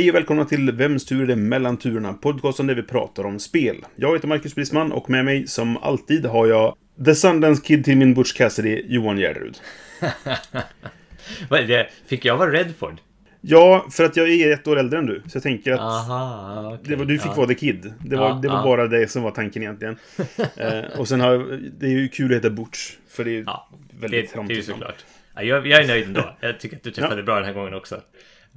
Hej 0.00 0.10
och 0.10 0.14
välkomna 0.14 0.44
till 0.44 0.72
Vems 0.72 1.06
tur 1.06 1.22
är 1.22 1.26
det 1.26 1.36
mellan 1.36 1.76
turerna? 1.76 2.12
Podcasten 2.12 2.66
där 2.66 2.74
vi 2.74 2.82
pratar 2.82 3.24
om 3.24 3.38
spel. 3.38 3.76
Jag 3.96 4.14
heter 4.14 4.28
Marcus 4.28 4.54
Brisman 4.54 4.92
och 4.92 5.10
med 5.10 5.24
mig 5.24 5.46
som 5.46 5.76
alltid 5.76 6.26
har 6.26 6.46
jag 6.46 6.76
The 7.04 7.14
Sundance 7.14 7.62
Kid 7.62 7.84
till 7.84 7.96
min 7.96 8.14
Butch 8.14 8.32
Cassidy, 8.32 8.82
Johan 8.86 9.18
Gärderud. 9.18 9.56
Vad 11.50 11.60
är 11.60 11.66
det? 11.66 11.88
Fick 12.06 12.24
jag 12.24 12.36
vara 12.36 12.50
Redford? 12.50 13.00
Ja, 13.40 13.86
för 13.90 14.04
att 14.04 14.16
jag 14.16 14.28
är 14.28 14.52
ett 14.52 14.68
år 14.68 14.78
äldre 14.78 14.98
än 14.98 15.06
du. 15.06 15.22
Så 15.26 15.36
jag 15.36 15.42
tänker 15.42 15.72
att 15.72 15.80
Aha, 15.80 16.78
det 16.84 16.96
var, 16.96 17.04
du 17.04 17.18
fick 17.18 17.30
ja. 17.30 17.34
vara 17.34 17.46
The 17.46 17.54
Kid. 17.54 17.92
Det 17.98 18.16
var, 18.16 18.28
Ja, 18.28 18.38
det 18.42 18.48
var 18.48 18.56
ja. 18.56 18.62
bara 18.62 18.86
det 18.86 19.10
som 19.10 19.22
var 19.22 19.30
tanken 19.30 19.62
egentligen. 19.62 19.96
eh, 20.56 20.98
och 20.98 21.08
sen 21.08 21.20
har 21.20 21.60
det 21.78 21.86
är 21.86 21.90
ju 21.90 22.08
kul 22.08 22.30
att 22.30 22.36
heta 22.36 22.50
Butch. 22.50 22.92
För 23.08 23.24
det 23.24 23.30
är 23.30 23.42
Ja, 23.46 23.68
det, 23.90 24.00
väldigt 24.00 24.34
det 24.34 24.52
är 24.52 24.56
ju 24.56 24.62
såklart. 24.62 25.04
Ja, 25.34 25.42
jag, 25.42 25.66
jag 25.66 25.82
är 25.82 25.86
nöjd 25.86 26.06
ändå. 26.06 26.36
Jag 26.40 26.60
tycker 26.60 26.76
att 26.76 26.82
du 26.82 26.90
träffade 26.90 27.22
bra 27.22 27.36
den 27.36 27.44
här 27.44 27.52
gången 27.52 27.74
också. 27.74 28.00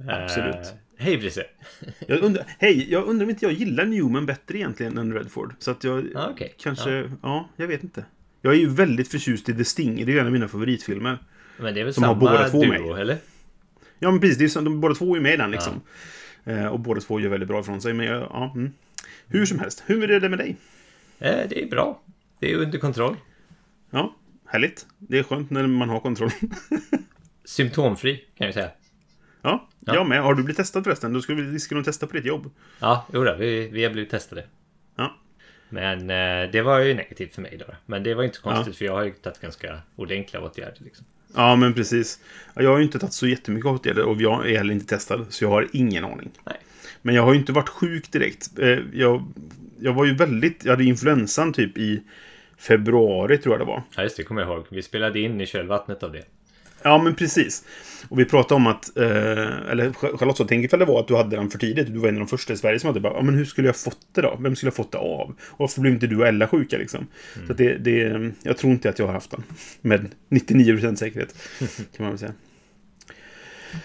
Absolut. 0.08 0.74
Hej 0.96 1.18
Brisse. 1.18 1.44
Jag 2.08 2.20
undrar, 2.22 2.44
hej, 2.58 2.90
jag 2.92 3.04
undrar 3.04 3.24
om 3.24 3.30
inte 3.30 3.44
jag 3.44 3.52
gillar 3.52 3.84
Newman 3.84 4.26
bättre 4.26 4.58
egentligen 4.58 4.98
än 4.98 5.12
Redford. 5.14 5.54
Så 5.58 5.70
att 5.70 5.84
jag 5.84 6.06
Ah, 6.14 6.28
okej. 6.30 6.54
kanske, 6.58 7.10
ja. 7.22 7.48
jag 7.56 7.66
vet 7.66 7.82
inte. 7.82 8.04
Jag 8.42 8.54
är 8.54 8.58
ju 8.58 8.68
väldigt 8.68 9.08
förtjust 9.10 9.48
i 9.48 9.54
The 9.54 9.64
Sting. 9.64 9.96
Det 9.96 10.02
är 10.02 10.06
ju 10.14 10.18
en 10.18 10.26
av 10.26 10.32
mina 10.32 10.48
favoritfilmer. 10.48 11.18
Men 11.58 11.74
det 11.74 11.80
är 11.80 11.84
väl 11.84 11.94
Som 11.94 12.04
har 12.04 12.10
samma 12.10 12.20
båda 12.20 12.48
två 12.48 12.62
duo, 12.62 12.68
med. 12.92 13.00
eller? 13.00 13.18
Ja, 13.98 14.10
men 14.10 14.20
precis. 14.20 14.38
Det 14.38 14.44
är, 14.44 14.48
så- 14.48 14.60
de 14.60 14.80
båda 14.80 14.94
två 14.94 15.16
är 15.16 15.20
med 15.20 15.34
i 15.34 15.36
den 15.36 15.50
liksom. 15.50 15.80
Eh, 16.44 16.66
och 16.66 16.80
båda 16.80 17.00
två 17.00 17.20
gör 17.20 17.28
väldigt 17.30 17.48
bra 17.48 17.60
ifrån 17.60 17.80
sig. 17.80 17.92
Men 17.92 18.06
jag, 18.06 18.20
ja, 18.20 18.52
mm. 18.54 18.72
Hur 19.26 19.46
som 19.46 19.58
helst, 19.58 19.82
hur 19.86 20.10
är 20.10 20.20
det 20.20 20.28
med 20.28 20.38
dig? 20.38 20.56
Eh, 21.18 21.48
det 21.48 21.62
är 21.62 21.66
bra. 21.70 22.02
Det 22.40 22.52
är 22.52 22.56
under 22.56 22.78
kontroll. 22.78 23.16
Ja, 23.90 24.14
härligt. 24.46 24.86
Det 24.98 25.18
är 25.18 25.22
skönt 25.22 25.50
när 25.50 25.66
man 25.66 25.88
har 25.88 26.00
kontroll. 26.00 26.30
Symptomfri, 27.44 28.24
kan 28.38 28.44
jag 28.46 28.54
säga. 28.54 28.70
ja, 29.42 29.68
Ja. 29.84 29.94
jag 29.94 30.06
med. 30.08 30.22
Har 30.22 30.34
du 30.34 30.42
blivit 30.42 30.56
testad 30.56 30.84
förresten? 30.84 31.12
Då 31.12 31.20
ska 31.20 31.34
vi, 31.34 31.58
nog 31.70 31.84
testa 31.84 32.06
på 32.06 32.16
ditt 32.16 32.24
jobb. 32.24 32.50
Ja, 32.80 33.06
jodå, 33.12 33.36
vi, 33.38 33.68
vi 33.68 33.84
har 33.84 33.90
blivit 33.90 34.10
testade. 34.10 34.44
Ja, 34.96 35.16
Men 35.68 36.00
eh, 36.00 36.50
det 36.52 36.62
var 36.62 36.78
ju 36.80 36.94
negativt 36.94 37.34
för 37.34 37.42
mig 37.42 37.56
då. 37.66 37.74
Men 37.86 38.02
det 38.02 38.14
var 38.14 38.22
inte 38.24 38.36
så 38.36 38.42
konstigt 38.42 38.66
Ja. 38.74 38.78
för 38.78 38.84
jag 38.84 38.92
har 38.92 39.04
ju 39.04 39.10
tagit 39.10 39.40
ganska 39.40 39.78
ordentliga 39.96 40.42
åtgärder. 40.42 40.78
Liksom. 40.84 41.06
ja 41.34 41.56
men 41.56 41.74
precis. 41.74 42.20
Ja, 42.54 42.62
Jag 42.62 42.70
har 42.70 42.78
ju 42.78 42.84
inte 42.84 42.98
tagit 42.98 43.12
så 43.12 43.26
jättemycket 43.26 43.66
åtgärder 43.70 44.04
och 44.04 44.20
jag 44.20 44.50
är 44.50 44.56
heller 44.58 44.74
inte 44.74 44.86
testad. 44.86 45.26
Så 45.28 45.44
jag 45.44 45.50
har 45.50 45.68
ingen 45.72 46.04
aning. 46.04 46.30
Nej. 46.44 46.56
Men 47.02 47.14
jag 47.14 47.22
har 47.22 47.32
ju 47.32 47.38
inte 47.38 47.52
varit 47.52 47.68
sjuk 47.68 48.12
direkt. 48.12 48.58
Eh, 48.58 48.78
Jag, 48.92 49.24
jag 49.80 49.92
var 49.92 50.04
ju 50.04 50.14
väldigt... 50.14 50.64
Jag 50.64 50.72
hade 50.72 50.84
influensan 50.84 51.52
typ 51.52 51.78
i 51.78 52.02
februari 52.58 53.38
tror 53.38 53.54
jag 53.54 53.60
det 53.60 53.64
var. 53.64 53.82
Ja, 53.96 54.02
just 54.02 54.16
det, 54.16 54.22
kommer 54.22 54.42
jag 54.42 54.50
ihåg. 54.50 54.66
Vi 54.70 54.82
spelade 54.82 55.20
in 55.20 55.40
i 55.40 55.46
kölvattnet 55.46 56.02
av 56.02 56.12
det. 56.12 56.24
Ja, 56.84 57.02
men 57.02 57.14
precis. 57.14 57.64
Och 58.08 58.18
vi 58.18 58.24
pratade 58.24 58.54
om 58.54 58.66
att, 58.66 58.96
eh, 58.96 59.70
eller 59.70 59.92
Charlotte 60.16 60.36
sa, 60.36 60.44
tänk 60.44 60.64
ifall 60.64 60.78
det 60.78 60.84
var 60.84 61.00
att 61.00 61.08
du 61.08 61.16
hade 61.16 61.36
den 61.36 61.50
för 61.50 61.58
tidigt. 61.58 61.86
Du 61.86 61.98
var 61.98 62.08
en 62.08 62.14
av 62.14 62.18
de 62.20 62.26
första 62.28 62.52
i 62.52 62.56
Sverige 62.56 62.78
som 62.80 62.86
hade 62.88 63.00
bara, 63.00 63.12
ja 63.14 63.22
men 63.22 63.34
hur 63.34 63.44
skulle 63.44 63.68
jag 63.68 63.76
fått 63.76 63.98
det 64.14 64.20
då? 64.22 64.38
Vem 64.40 64.56
skulle 64.56 64.66
jag 64.68 64.74
fått 64.74 64.92
det 64.92 64.98
av? 64.98 65.34
Och 65.40 65.58
varför 65.58 65.80
blev 65.80 65.94
inte 65.94 66.06
du 66.06 66.16
och 66.16 66.26
Ella 66.26 66.48
sjuka 66.48 66.78
liksom? 66.78 67.06
Så 67.46 67.52
att 67.52 67.58
det, 67.58 67.78
det, 67.78 68.30
jag 68.42 68.56
tror 68.56 68.72
inte 68.72 68.88
att 68.88 68.98
jag 68.98 69.06
har 69.06 69.12
haft 69.12 69.30
den. 69.30 69.42
Med 69.80 70.10
99% 70.30 70.94
säkerhet, 70.94 71.34
kan 71.96 72.04
man 72.04 72.08
väl 72.08 72.18
säga. 72.18 72.32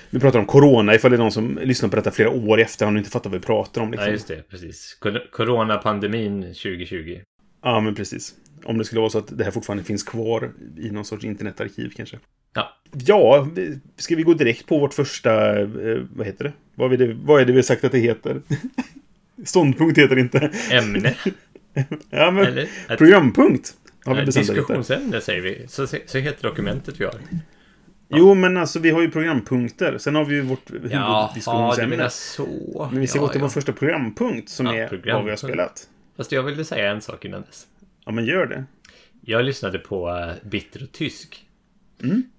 Vi 0.09 0.19
pratar 0.19 0.39
om 0.39 0.45
corona, 0.45 0.95
ifall 0.95 1.11
det 1.11 1.17
är 1.17 1.19
någon 1.19 1.31
som 1.31 1.59
lyssnar 1.63 1.89
på 1.89 1.95
detta 1.95 2.11
flera 2.11 2.29
år 2.29 2.59
efter 2.59 2.87
och 2.91 2.97
inte 2.97 3.09
fattar 3.09 3.29
vad 3.29 3.39
vi 3.39 3.45
pratar 3.45 3.81
om. 3.81 3.91
Liksom. 3.91 4.05
Ja, 4.07 4.11
just 4.13 4.27
det. 4.27 4.49
Precis. 4.49 4.97
Cor- 5.01 5.31
Coronapandemin 5.31 6.41
2020. 6.41 7.19
Ja, 7.63 7.79
men 7.79 7.95
precis. 7.95 8.33
Om 8.63 8.77
det 8.77 8.85
skulle 8.85 8.99
vara 9.01 9.09
så 9.09 9.17
att 9.17 9.37
det 9.37 9.43
här 9.43 9.51
fortfarande 9.51 9.83
finns 9.83 10.03
kvar 10.03 10.51
i 10.77 10.91
någon 10.91 11.05
sorts 11.05 11.25
internetarkiv 11.25 11.93
kanske. 11.95 12.17
Ja, 12.53 12.75
Ja, 13.05 13.47
ska 13.97 14.15
vi 14.15 14.23
gå 14.23 14.33
direkt 14.33 14.67
på 14.67 14.79
vårt 14.79 14.93
första... 14.93 15.59
Eh, 15.59 15.67
vad 16.15 16.25
heter 16.27 16.43
det? 16.43 16.53
Vad 16.75 16.93
är 16.93 16.97
det, 16.97 17.13
vad 17.13 17.41
är 17.41 17.45
det 17.45 17.51
vi 17.51 17.57
har 17.57 17.63
sagt 17.63 17.83
att 17.83 17.91
det 17.91 17.99
heter? 17.99 18.41
Ståndpunkt 19.45 19.97
heter 19.97 20.15
det 20.15 20.21
inte. 20.21 20.51
ämne. 20.71 21.15
Ja, 22.09 22.31
men 22.31 22.45
Eller? 22.45 22.67
Programpunkt 22.97 23.73
har 24.05 24.13
vi 24.15 24.19
Eh, 24.19 24.25
bestämt. 24.25 24.47
Diskussionsämne 24.47 25.21
säger 25.21 25.41
vi. 25.41 25.65
Så, 25.67 25.87
så 26.05 26.17
heter 26.17 26.43
dokumentet 26.43 26.99
vi 27.01 27.05
har. 27.05 27.13
Jo, 28.09 28.33
men 28.33 28.57
alltså 28.57 28.79
vi 28.79 28.89
har 28.89 29.01
ju 29.01 29.11
programpunkter. 29.11 29.97
Sen 29.97 30.15
har 30.15 30.25
vi 30.25 30.35
ju 30.35 30.41
vårt 30.41 30.61
Ja, 30.69 30.73
du 30.73 30.87
huvuddiskussionsämne. 30.89 31.95
menar 31.97 32.09
så. 32.09 32.89
Men 32.91 33.01
vi 33.01 33.07
ska 33.07 33.17
ja, 33.19 33.21
gå 33.21 33.27
till 33.27 33.39
ja. 33.41 33.45
vår 33.45 33.49
första 33.49 33.73
programpunkt 33.73 34.49
som 34.49 34.65
Ja, 34.65 34.73
är 34.73 34.81
vad 34.81 34.89
vi 34.91 34.95
har 34.97 35.01
programpunkt. 35.03 35.39
spelat. 35.39 35.87
Fast 36.17 36.31
jag 36.31 36.43
ville 36.43 36.65
säga 36.65 36.91
en 36.91 37.01
sak 37.01 37.25
innan 37.25 37.41
dess. 37.41 37.67
Ja, 38.05 38.11
men 38.11 38.25
gör 38.25 38.45
det. 38.45 38.63
Jag 39.21 39.45
lyssnade 39.45 39.79
på 39.79 40.09
uh, 40.09 40.49
Bitter 40.49 40.83
och 40.83 40.91
Tysk. 40.91 41.45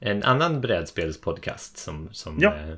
En 0.01 0.23
annan 0.23 0.61
brädspelspodcast 0.61 1.79
som, 1.79 2.09
som 2.13 2.39
Ja. 2.41 2.55
eh, 2.55 2.77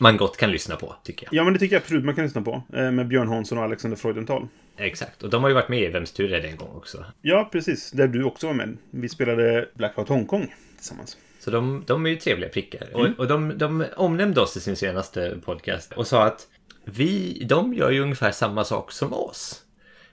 man 0.00 0.16
gott 0.16 0.36
kan 0.36 0.50
lyssna 0.50 0.76
på, 0.76 0.94
tycker 1.04 1.26
jag. 1.26 1.34
Ja, 1.34 1.44
men 1.44 1.52
det 1.52 1.58
tycker 1.58 1.76
jag 1.76 1.80
absolut 1.80 2.04
man 2.04 2.14
kan 2.14 2.24
lyssna 2.24 2.42
på. 2.42 2.62
Eh, 2.72 2.90
med 2.90 3.08
Björn 3.08 3.28
Hansson 3.28 3.58
och 3.58 3.64
Alexander 3.64 3.96
Freudenthal. 3.96 4.48
Exakt. 4.76 5.22
Och 5.22 5.30
de 5.30 5.42
har 5.42 5.50
ju 5.50 5.54
varit 5.54 5.68
med 5.68 5.82
i 5.82 5.88
Vems 5.88 6.12
tur 6.12 6.32
är 6.32 6.40
det 6.42 6.48
en 6.48 6.56
gång 6.56 6.76
också. 6.76 7.04
Ja, 7.22 7.48
precis. 7.52 7.90
Där 7.90 8.08
du 8.08 8.24
också 8.24 8.46
var 8.46 8.54
med. 8.54 8.76
Vi 8.90 9.08
spelade 9.08 9.68
Blackout 9.74 10.08
Hongkong 10.08 10.54
tillsammans. 10.76 11.16
Så 11.38 11.50
de, 11.50 11.84
de 11.86 12.06
är 12.06 12.10
ju 12.10 12.16
trevliga 12.16 12.50
prickar. 12.50 12.88
Mm. 12.94 13.12
Och, 13.12 13.18
och 13.18 13.28
de, 13.28 13.58
de 13.58 13.84
omnämnde 13.96 14.40
oss 14.40 14.56
i 14.56 14.60
sin 14.60 14.76
senaste 14.76 15.38
podcast 15.44 15.92
och 15.92 16.06
sa 16.06 16.24
att 16.24 16.46
vi, 16.84 17.42
de 17.48 17.74
gör 17.74 17.90
ju 17.90 18.00
ungefär 18.00 18.30
samma 18.32 18.64
sak 18.64 18.92
som 18.92 19.12
oss. 19.12 19.62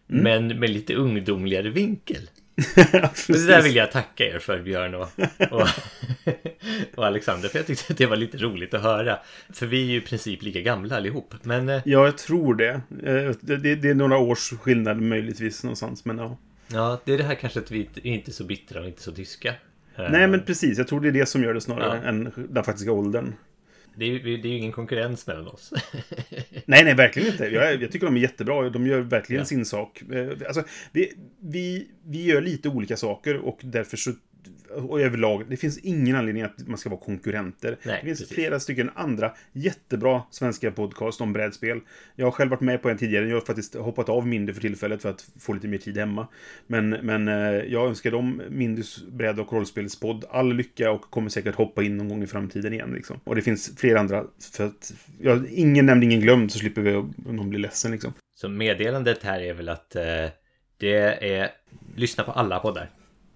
Mm. 0.10 0.24
Men 0.24 0.60
med 0.60 0.70
lite 0.70 0.96
ungdomligare 0.96 1.70
vinkel. 1.70 2.30
det 3.28 3.48
där 3.48 3.62
vill 3.62 3.76
jag 3.76 3.92
tacka 3.92 4.26
er 4.26 4.40
för 4.40 4.60
Björn 4.62 4.96
och, 4.96 5.10
och, 5.52 5.68
och 6.96 7.06
Alexander. 7.06 7.50
För 7.50 7.60
jag 7.60 7.68
tyckte 7.68 7.94
att 7.94 7.98
det 7.98 8.06
var 8.06 8.16
lite 8.16 8.38
roligt 8.38 8.74
att 8.74 8.82
höra. 8.82 9.20
För 9.54 9.66
vi 9.66 9.82
är 9.82 9.86
ju 9.92 9.98
i 9.98 10.02
princip 10.02 10.42
lika 10.44 10.62
gamla 10.62 10.96
allihop. 10.98 11.34
Men 11.44 11.70
eh, 11.70 11.82
Ja, 11.86 12.06
jag 12.06 12.18
tror 12.18 12.56
det. 12.56 12.70
Eh, 13.04 13.32
det. 13.42 13.58
Det 13.58 13.76
det 13.76 13.90
är 13.90 13.94
några 13.96 14.18
års 14.18 14.50
skillnad 14.62 15.02
möjligtvis 15.02 15.64
någonstans, 15.64 16.06
men 16.06 16.18
ja. 16.18 16.38
ja, 16.68 17.02
det 17.06 17.14
är 17.14 17.18
det 17.18 17.24
här 17.24 17.36
kanske 17.36 17.60
att 17.60 17.72
vi 17.72 17.78
inte- 17.80 18.08
inte 18.08 18.32
är 18.32 18.34
så 18.34 18.44
bittra 18.44 18.80
och 18.80 18.86
inte 18.88 19.02
så 19.02 19.12
tyska. 19.12 19.50
Eh, 19.96 20.10
Nej, 20.12 20.28
men 20.28 20.42
precis. 20.46 20.78
Jag 20.78 20.88
tror 20.88 21.00
det 21.02 21.08
är 21.08 21.12
det 21.12 21.26
som 21.26 21.44
gör 21.44 21.54
det 21.54 21.62
snarare 21.62 22.02
Ja. 22.04 22.10
än 22.10 22.32
den 22.50 22.64
faktiska 22.64 22.92
åldern. 22.92 23.34
Det, 23.96 24.06
är, 24.06 24.10
ju- 24.10 24.38
det 24.38 24.48
är 24.48 24.52
ju 24.52 24.58
ingen 24.58 24.72
konkurrens 24.72 25.28
mellan 25.28 25.48
oss. 25.48 25.74
Nej, 26.66 26.84
nej, 26.84 26.96
verkligen 26.96 27.32
inte. 27.32 27.46
Jag, 27.46 27.82
jag 27.82 27.92
tycker 27.92 28.06
de 28.06 28.16
är 28.18 28.22
jättebra. 28.22 28.70
De 28.70 28.88
gör 28.88 29.00
verkligen 29.00 29.40
Ja. 29.40 29.46
sin 29.46 29.66
sak. 29.66 30.02
Eh, 30.12 30.30
Alltså, 30.48 30.64
vi, 30.92 31.14
vi, 31.42 31.88
vi 32.06 32.24
gör 32.26 32.42
lite 32.42 32.70
olika 32.70 32.98
saker 32.98 33.38
och 33.38 33.60
därför 33.64 33.98
så... 33.98 34.12
Och 34.76 35.02
överlag, 35.02 35.46
det 35.50 35.58
finns 35.58 35.78
ingen 35.78 36.16
anledning 36.16 36.44
att 36.44 36.68
man 36.68 36.78
ska 36.78 36.90
vara 36.90 37.00
konkurrenter. 37.00 37.78
Nej, 37.84 38.00
det 38.02 38.08
finns 38.08 38.20
precis. 38.20 38.36
flera 38.36 38.60
stycken 38.60 38.90
andra 38.96 39.34
jättebra 39.52 40.24
svenska 40.32 40.72
podcast 40.72 41.22
om 41.22 41.34
brädspel. 41.34 41.80
Jag 42.16 42.26
har 42.26 42.32
själv 42.32 42.52
varit 42.52 42.62
med 42.62 42.82
på 42.82 42.90
en 42.90 42.98
tidigare. 42.98 43.28
Jag 43.28 43.36
har 43.36 43.42
faktiskt 43.42 43.76
hoppat 43.76 44.10
av 44.10 44.28
mindre 44.28 44.54
för 44.54 44.62
tillfället 44.62 45.02
för 45.02 45.10
att 45.10 45.26
få 45.40 45.54
lite 45.54 45.68
mer 45.68 45.78
tid 45.78 45.98
hemma. 45.98 46.28
Men, 46.68 46.90
men 46.90 47.28
eh, 47.28 47.34
jag 47.46 47.88
önskar 47.88 48.12
dem 48.12 48.42
Mindys 48.50 49.04
bräd 49.08 49.40
och 49.40 49.54
rollspelspodd 49.54 50.26
all 50.30 50.54
lycka 50.54 50.92
och 50.92 51.02
kommer 51.02 51.30
säkert 51.30 51.56
hoppa 51.56 51.84
in 51.84 51.98
någon 51.98 52.10
gång 52.10 52.24
i 52.24 52.28
framtiden 52.28 52.74
igen. 52.74 52.94
Liksom. 52.96 53.20
Och 53.24 53.36
det 53.36 53.42
finns 53.42 53.78
flera 53.78 54.00
andra. 54.00 54.26
För 54.54 54.66
att, 54.66 54.94
ja, 55.20 55.40
ingen 55.50 55.86
nämnd, 55.86 56.04
ingen 56.04 56.20
glömd 56.20 56.52
så 56.52 56.60
slipper 56.60 56.82
vi 56.82 56.92
någon 57.34 57.50
blir 57.50 57.60
ledsen 57.60 57.92
liksom. 57.92 58.14
Så 58.36 58.50
meddelandet 58.50 59.24
här 59.24 59.42
är 59.42 59.54
väl 59.54 59.70
att 59.70 59.96
eh, 59.96 60.04
det 60.78 61.32
är 61.34 61.52
lyssna 61.96 62.24
på 62.24 62.32
alla 62.32 62.60
poddar. 62.60 62.90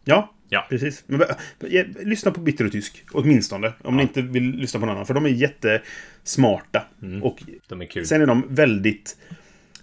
Ja, 0.04 0.33
Ja. 0.49 0.65
precis. 0.69 1.03
Men, 1.07 1.21
eh, 1.21 1.85
lyssna 2.03 2.31
på 2.31 2.39
Bitter 2.41 2.65
och 2.65 2.71
Tysk, 2.71 3.03
åtminstone. 3.11 3.73
Om 3.83 3.97
ni 3.97 4.03
inte 4.03 4.21
vill 4.21 4.44
lyssna 4.51 4.79
på 4.79 4.85
någon 4.85 4.95
annan. 4.95 5.05
För 5.05 5.13
de 5.13 5.25
är 5.25 5.29
jättesmarta. 5.29 6.83
Mm. 7.01 7.23
Och 7.23 7.44
De 7.67 7.81
är 7.81 7.85
kul. 7.85 8.05
sen 8.05 8.21
är 8.21 8.25
de 8.25 8.44
väldigt 8.49 9.17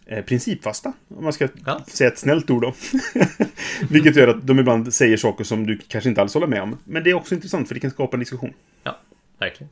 eh, 0.06 0.24
principfasta. 0.24 0.92
Om 1.08 1.24
man 1.24 1.32
ska 1.32 1.48
Ja. 1.66 1.84
säga 1.86 2.10
ett 2.10 2.18
snällt 2.18 2.50
ord 2.50 2.62
då. 2.62 2.74
Vilket 3.90 4.16
gör 4.16 4.28
att 4.28 4.46
de 4.46 4.58
ibland 4.58 4.94
säger 4.94 5.16
saker 5.16 5.44
som 5.44 5.66
du 5.66 5.78
kanske 5.88 6.08
inte 6.10 6.20
alls 6.20 6.34
håller 6.34 6.46
med 6.46 6.62
om. 6.62 6.78
Men 6.84 7.04
det 7.04 7.10
är 7.10 7.14
också 7.14 7.34
intressant 7.34 7.68
för 7.68 7.74
det 7.74 7.80
kan 7.80 7.90
skapa 7.90 8.16
en 8.16 8.20
diskussion. 8.20 8.52
Ja, 8.82 9.00
verkligen. 9.38 9.70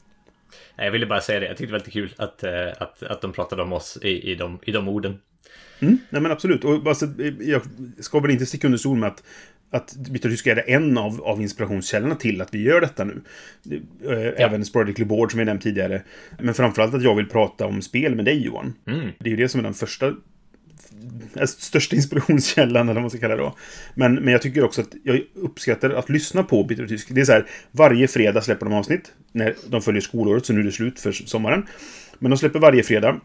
Jag 0.77 0.91
ville 0.91 1.07
bara 1.07 1.21
säga 1.21 1.41
det. 1.41 1.47
Jag 1.47 1.57
tyckte 1.57 1.67
det 1.69 1.73
var 1.73 1.79
lite 1.79 1.91
kul 1.91 2.15
att, 2.17 2.43
eh, 2.45 2.51
att, 2.79 3.03
att 3.03 3.21
de 3.21 3.33
pratade 3.33 3.63
om 3.63 3.73
oss 3.73 3.99
i, 4.03 4.09
i, 4.31 4.35
de, 4.35 4.59
i 4.63 4.73
de 4.73 4.89
orden. 4.89 5.19
Mm, 5.81 5.99
nej 6.11 6.23
men 6.23 6.33
absolut. 6.33 6.65
Och 6.65 6.87
alltså, 6.87 7.07
jag 7.41 7.63
ska 8.01 8.21
väl 8.21 8.31
inte 8.31 8.47
sticka 8.47 8.67
under 8.67 8.79
stol 8.79 8.99
med 8.99 9.09
att 9.09 9.23
att 9.73 9.97
Bitter 9.97 10.31
Tyska 10.31 10.53
är 10.53 10.71
en 10.71 10.99
av, 10.99 11.23
av 11.23 11.43
inspirationskällorna 11.43 12.15
till 12.15 12.41
att 12.41 12.55
vi 12.55 12.63
gör 12.63 12.81
detta 12.81 13.05
nu. 13.05 13.23
Eh, 14.05 14.45
Även 14.45 14.65
Sporadically 14.65 15.05
Board 15.05 15.31
som 15.31 15.41
jag 15.41 15.47
nämnt 15.47 15.63
tidigare. 15.63 16.03
Men 16.39 16.55
framförallt 16.55 16.95
att 16.95 17.03
jag 17.03 17.15
vill 17.15 17.29
prata 17.29 17.67
om 17.67 17.83
spel 17.83 18.15
med 18.15 18.25
dig 18.25 18.45
Johan. 18.45 18.75
Mm. 18.87 19.09
Det 19.19 19.29
är 19.29 19.31
ju 19.31 19.37
det 19.37 19.49
som 19.49 19.59
är 19.59 19.65
den 19.65 19.75
första 19.75 20.07
eh, 20.07 21.47
största 21.47 21.97
inspirationskällan, 21.97 22.89
eller 22.89 22.95
vad 22.95 23.03
man 23.03 23.11
ska 23.11 23.19
kalla 23.19 23.37
det 23.37 23.43
då. 23.43 23.57
Men, 23.95 24.15
men 24.15 24.33
jag 24.33 24.43
tycker 24.43 24.65
också 24.65 24.81
att 24.81 24.95
jag 25.05 25.21
uppskattar 25.35 25.91
att 25.91 26.09
lyssna 26.09 26.43
på 26.43 26.65
Bitter 26.65 26.87
Tysk. 26.87 27.09
Det 27.11 27.21
är 27.21 27.25
så 27.25 27.33
här, 27.33 27.47
varje 27.71 28.09
fredag 28.09 28.43
släpper 28.43 28.67
de 28.67 28.75
avsnitt. 28.75 29.13
När 29.33 29.55
de 29.67 29.83
följer 29.83 30.03
skolåret, 30.03 30.47
så 30.47 30.53
nu 30.53 30.61
är 30.61 30.65
det 30.65 30.73
slut 30.73 31.01
för 31.01 31.13
sommaren. 31.13 31.67
Men 32.19 32.31
de 32.31 32.37
släpper 32.37 32.59
varje 32.59 32.83
fredag. 32.83 33.21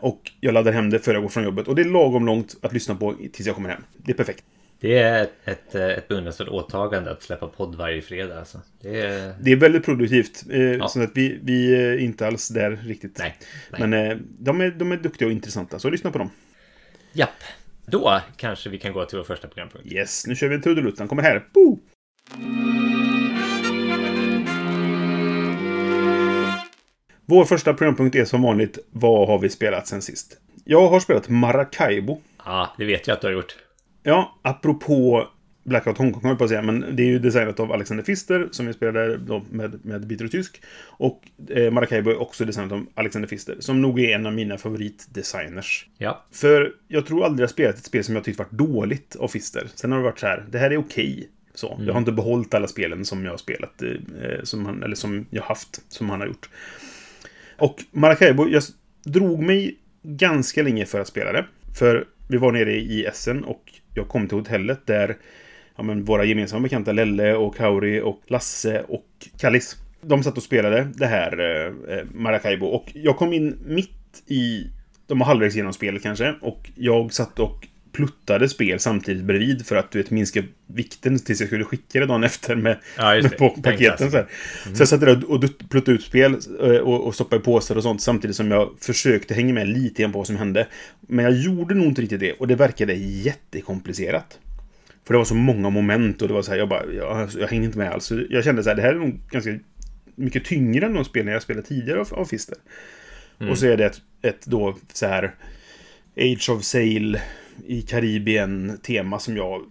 Och 0.00 0.32
jag 0.40 0.54
laddar 0.54 0.72
hem 0.72 0.90
det 0.90 0.98
före 0.98 1.14
jag 1.14 1.22
går 1.22 1.28
från 1.28 1.44
jobbet. 1.44 1.68
Och 1.68 1.76
det 1.76 1.82
är 1.82 1.84
lagom 1.84 2.26
långt 2.26 2.56
att 2.62 2.72
lyssna 2.72 2.94
på 2.94 3.14
tills 3.32 3.46
jag 3.46 3.54
kommer 3.54 3.68
hem. 3.68 3.82
Det 3.96 4.12
är 4.12 4.16
perfekt. 4.16 4.44
Det 4.86 4.98
är 4.98 5.22
ett, 5.22 5.32
ett, 5.44 5.74
ett 5.74 6.08
beundransvärt 6.08 6.48
åtagande 6.48 7.10
att 7.10 7.22
släppa 7.22 7.48
podd 7.48 7.74
varje 7.74 8.02
fredag. 8.02 8.38
Alltså. 8.38 8.60
Det, 8.80 9.00
är... 9.00 9.34
det 9.40 9.52
är 9.52 9.56
väldigt 9.56 9.84
produktivt. 9.84 10.44
Eh, 10.50 10.60
ja. 10.60 10.88
Så 10.88 11.02
att 11.02 11.10
vi, 11.14 11.38
vi 11.42 11.74
är 11.74 11.98
inte 11.98 12.26
alls 12.26 12.48
där 12.48 12.70
riktigt. 12.70 13.18
Nej, 13.18 13.36
nej. 13.70 13.80
Men 13.80 14.10
eh, 14.10 14.16
de, 14.38 14.60
är, 14.60 14.70
de 14.70 14.92
är 14.92 14.96
duktiga 14.96 15.28
och 15.28 15.32
intressanta, 15.32 15.78
så 15.78 15.90
lyssna 15.90 16.10
på 16.10 16.18
dem. 16.18 16.30
Japp. 17.12 17.30
Då 17.86 18.20
kanske 18.36 18.70
vi 18.70 18.78
kan 18.78 18.92
gå 18.92 19.04
till 19.04 19.18
vår 19.18 19.24
första 19.24 19.48
programpunkt. 19.48 19.92
Yes, 19.92 20.26
nu 20.26 20.34
kör 20.34 20.48
vi 20.48 20.54
en 20.54 20.62
trudelutt. 20.62 20.98
Den 20.98 21.08
kommer 21.08 21.22
här. 21.22 21.44
Boo! 21.54 21.78
Vår 27.26 27.44
första 27.44 27.74
programpunkt 27.74 28.16
är 28.16 28.24
som 28.24 28.42
vanligt 28.42 28.78
Vad 28.90 29.28
har 29.28 29.38
vi 29.38 29.48
spelat 29.48 29.86
sen 29.86 30.02
sist? 30.02 30.36
Jag 30.64 30.88
har 30.88 31.00
spelat 31.00 31.28
Maracaibo. 31.28 32.20
Ja, 32.44 32.74
det 32.78 32.84
vet 32.84 33.06
jag 33.06 33.14
att 33.14 33.20
du 33.20 33.26
har 33.26 33.34
gjort. 33.34 33.56
Ja, 34.06 34.38
apropå 34.42 35.28
Blackout 35.64 35.98
Hongkong 35.98 36.22
har 36.22 36.30
jag 36.30 36.38
på 36.38 36.44
att 36.44 36.50
säga, 36.50 36.62
men 36.62 36.96
det 36.96 37.02
är 37.02 37.06
ju 37.06 37.18
designat 37.18 37.60
av 37.60 37.72
Alexander 37.72 38.04
Pfister 38.04 38.48
som 38.50 38.66
vi 38.66 38.72
spelade 38.72 39.18
med, 39.50 39.84
med 39.84 40.06
Bitter 40.06 40.24
och 40.24 40.30
Tysk. 40.30 40.62
Och 40.86 41.22
eh, 41.50 41.72
Maracaibo 41.72 42.10
är 42.10 42.20
också 42.20 42.44
designat 42.44 42.72
av 42.72 42.86
Alexander 42.94 43.28
Pfister, 43.28 43.56
som 43.60 43.82
nog 43.82 44.00
är 44.00 44.14
en 44.14 44.26
av 44.26 44.32
mina 44.32 44.58
favoritdesigners. 44.58 45.86
Ja. 45.98 46.24
För 46.32 46.72
jag 46.88 47.06
tror 47.06 47.24
aldrig 47.24 47.42
jag 47.42 47.50
spelat 47.50 47.76
ett 47.76 47.84
spel 47.84 48.04
som 48.04 48.14
jag 48.14 48.24
tyckt 48.24 48.38
varit 48.38 48.50
dåligt 48.50 49.16
av 49.16 49.28
Pfister. 49.28 49.68
Sen 49.74 49.92
har 49.92 49.98
det 49.98 50.04
varit 50.04 50.18
så 50.18 50.26
här, 50.26 50.44
det 50.50 50.58
här 50.58 50.70
är 50.70 50.76
okej. 50.76 51.30
Så. 51.54 51.74
Mm. 51.74 51.86
Jag 51.86 51.94
har 51.94 51.98
inte 51.98 52.12
behållit 52.12 52.54
alla 52.54 52.66
spelen 52.66 53.04
som 53.04 53.24
jag 53.24 53.32
har 53.32 53.38
spelat, 53.38 53.82
eh, 53.82 53.90
som 54.42 54.66
han, 54.66 54.82
eller 54.82 54.96
som 54.96 55.26
jag 55.30 55.42
haft, 55.42 55.92
som 55.92 56.10
han 56.10 56.20
har 56.20 56.26
gjort. 56.26 56.50
Och 57.58 57.84
Maracaibo, 57.90 58.48
jag 58.48 58.62
drog 59.04 59.42
mig 59.42 59.78
ganska 60.02 60.62
länge 60.62 60.86
för 60.86 61.00
att 61.00 61.08
spela 61.08 61.32
det. 61.32 61.44
För 61.78 62.04
vi 62.28 62.36
var 62.36 62.52
nere 62.52 62.72
i 62.72 63.04
Essen 63.04 63.44
och 63.44 63.75
jag 63.96 64.08
kom 64.08 64.28
till 64.28 64.38
hotellet 64.38 64.86
där 64.86 65.16
ja, 65.76 65.82
men 65.82 66.04
våra 66.04 66.24
gemensamma 66.24 66.62
bekanta 66.62 66.92
Lelle 66.92 67.34
och 67.34 67.56
Kauri 67.56 68.00
och 68.00 68.20
Lasse 68.26 68.82
och 68.88 69.06
Kallis. 69.38 69.76
De 70.00 70.22
satt 70.22 70.36
och 70.36 70.42
spelade 70.42 70.88
det 70.94 71.06
här 71.06 71.40
eh, 71.40 71.96
eh 71.96 72.04
Maracaibo 72.14 72.66
och 72.66 72.90
jag 72.94 73.16
kom 73.16 73.32
in 73.32 73.58
mitt 73.66 74.22
i... 74.26 74.70
De 75.06 75.18
var 75.18 75.26
halvvägs 75.26 75.56
genom 75.56 75.72
spelet 75.72 76.02
kanske 76.02 76.34
och 76.40 76.70
jag 76.74 77.12
satt 77.12 77.38
och 77.38 77.66
pluttade 77.96 78.48
spel 78.48 78.80
samtidigt 78.80 79.24
bredvid 79.24 79.66
för 79.66 79.76
att 79.76 79.90
du 79.90 79.98
vet, 79.98 80.10
minska 80.10 80.42
vikten 80.66 81.18
tills 81.18 81.40
jag 81.40 81.48
skulle 81.48 81.64
skicka 81.64 82.00
det 82.00 82.06
dagen 82.06 82.24
efter 82.24 82.56
med, 82.56 82.78
ja, 82.96 83.22
med 83.22 83.36
på 83.36 83.50
paketen. 83.50 84.10
Så, 84.10 84.16
mm. 84.16 84.28
så 84.74 84.80
jag 84.80 84.88
satt 84.88 85.00
där 85.00 85.30
och, 85.30 85.44
pluttade 85.68 85.96
ut 85.96 86.02
spel 86.02 86.36
eh, 86.60 86.70
och, 86.70 87.06
och 87.06 87.14
stoppade 87.14 87.42
i 87.42 87.44
påsar 87.44 87.76
och 87.76 87.82
sånt 87.82 88.02
samtidigt 88.02 88.36
som 88.36 88.50
jag 88.50 88.70
försökte 88.80 89.34
hänga 89.34 89.54
med 89.54 89.68
lite 89.68 90.02
grann 90.02 90.12
på 90.12 90.18
vad 90.18 90.26
som 90.26 90.36
hände. 90.36 90.66
Men 91.00 91.24
jag 91.24 91.34
gjorde 91.34 91.74
nog 91.74 91.86
inte 91.86 92.02
riktigt 92.02 92.20
det 92.20 92.32
och 92.32 92.46
det 92.46 92.54
verkade 92.54 92.94
jättekomplicerat. 92.94 94.38
För 95.04 95.14
det 95.14 95.18
var 95.18 95.24
så 95.24 95.34
många 95.34 95.70
moment 95.70 96.22
och 96.22 96.28
det 96.28 96.34
var 96.34 96.42
så 96.42 96.50
här, 96.50 96.58
jag 96.58 96.68
bara, 96.68 96.92
jag, 96.92 97.30
jag 97.38 97.48
hängde 97.48 97.66
inte 97.66 97.78
med 97.78 97.92
alls. 97.92 98.12
Jag 98.30 98.44
kände 98.44 98.62
så 98.62 98.68
här, 98.68 98.76
det 98.76 98.82
här 98.82 98.94
är 98.94 98.98
nog 98.98 99.20
ganska 99.30 99.58
mycket 100.14 100.44
tyngre 100.44 100.86
än 100.86 100.94
de 100.94 101.04
spel 101.04 101.26
jag 101.26 101.42
spelade 101.42 101.66
tidigare 101.66 102.00
av, 102.00 102.14
av 102.14 102.24
Fister. 102.24 102.56
Mm. 103.40 103.52
Och 103.52 103.58
så 103.58 103.66
är 103.66 103.76
det 103.76 103.86
ett, 103.86 104.00
ett 104.22 104.46
då 104.46 104.76
så 104.92 105.06
här 105.06 105.34
Age 106.16 106.50
of 106.50 106.64
Sail 106.64 107.18
i 107.66 107.82
Karibien-tema 107.82 109.18
som 109.18 109.36
jag 109.36 109.62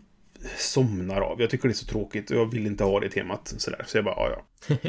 somnar 0.57 1.21
av. 1.21 1.41
Jag 1.41 1.49
tycker 1.49 1.67
det 1.67 1.71
är 1.71 1.75
så 1.75 1.85
tråkigt 1.85 2.31
och 2.31 2.37
jag 2.37 2.51
vill 2.51 2.65
inte 2.65 2.83
ha 2.83 2.99
det 2.99 3.09
temat. 3.09 3.53
Sådär. 3.57 3.83
Så 3.87 3.97
jag 3.97 4.05
bara, 4.05 4.15
ja 4.15 4.45
ja. 4.67 4.75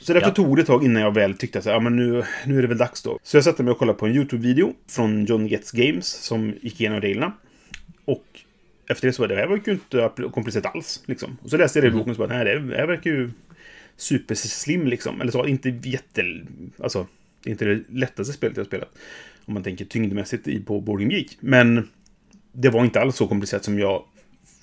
Så 0.00 0.12
därför 0.12 0.28
ja. 0.28 0.34
tog 0.34 0.56
det 0.56 0.60
ett 0.60 0.66
tag 0.66 0.84
innan 0.84 1.02
jag 1.02 1.14
väl 1.14 1.34
tyckte 1.34 1.58
att 1.58 1.64
ja, 1.64 1.80
men 1.80 1.96
nu, 1.96 2.24
nu 2.46 2.58
är 2.58 2.62
det 2.62 2.68
väl 2.68 2.78
dags 2.78 3.02
då. 3.02 3.18
Så 3.22 3.36
jag 3.36 3.44
satte 3.44 3.62
mig 3.62 3.72
och 3.72 3.78
kollade 3.78 3.98
på 3.98 4.06
en 4.06 4.12
YouTube-video 4.12 4.74
från 4.88 5.24
John 5.24 5.46
Gets 5.46 5.72
Games 5.72 6.06
som 6.06 6.54
gick 6.60 6.80
igenom 6.80 7.00
reglerna. 7.00 7.32
Och 8.04 8.24
efter 8.88 9.06
det 9.06 9.12
så 9.12 9.22
var 9.22 9.28
det, 9.28 9.34
det 9.34 9.40
här 9.40 9.48
var 9.48 9.60
ju 9.64 9.72
inte 9.72 10.10
komplicerat 10.34 10.74
alls. 10.74 11.02
Liksom. 11.06 11.38
Och 11.42 11.50
så 11.50 11.56
läste 11.56 11.78
jag 11.78 11.84
det 11.84 11.88
i 11.88 11.90
boken 11.90 12.10
och 12.10 12.16
så 12.16 12.26
bara, 12.26 12.44
nej, 12.44 12.44
det 12.44 12.76
här 12.76 12.86
verkar 12.86 13.10
ju 13.10 13.30
superslim 13.96 14.86
liksom. 14.86 15.20
Eller 15.20 15.32
så, 15.32 15.46
inte 15.46 15.68
jätte... 15.68 16.24
Alltså, 16.82 17.06
det 17.42 17.50
är 17.50 17.52
inte 17.52 17.64
det 17.64 17.82
lättaste 17.88 18.32
spelet 18.32 18.56
jag 18.56 18.66
spelat. 18.66 18.98
Om 19.52 19.54
man 19.54 19.62
tänker 19.62 19.84
tyngdmässigt 19.84 20.66
på 20.66 20.80
Boarding 20.80 21.10
Geek. 21.10 21.36
Men 21.40 21.88
det 22.52 22.68
var 22.68 22.84
inte 22.84 23.00
alls 23.00 23.16
så 23.16 23.26
komplicerat 23.26 23.64
som 23.64 23.78
jag 23.78 24.04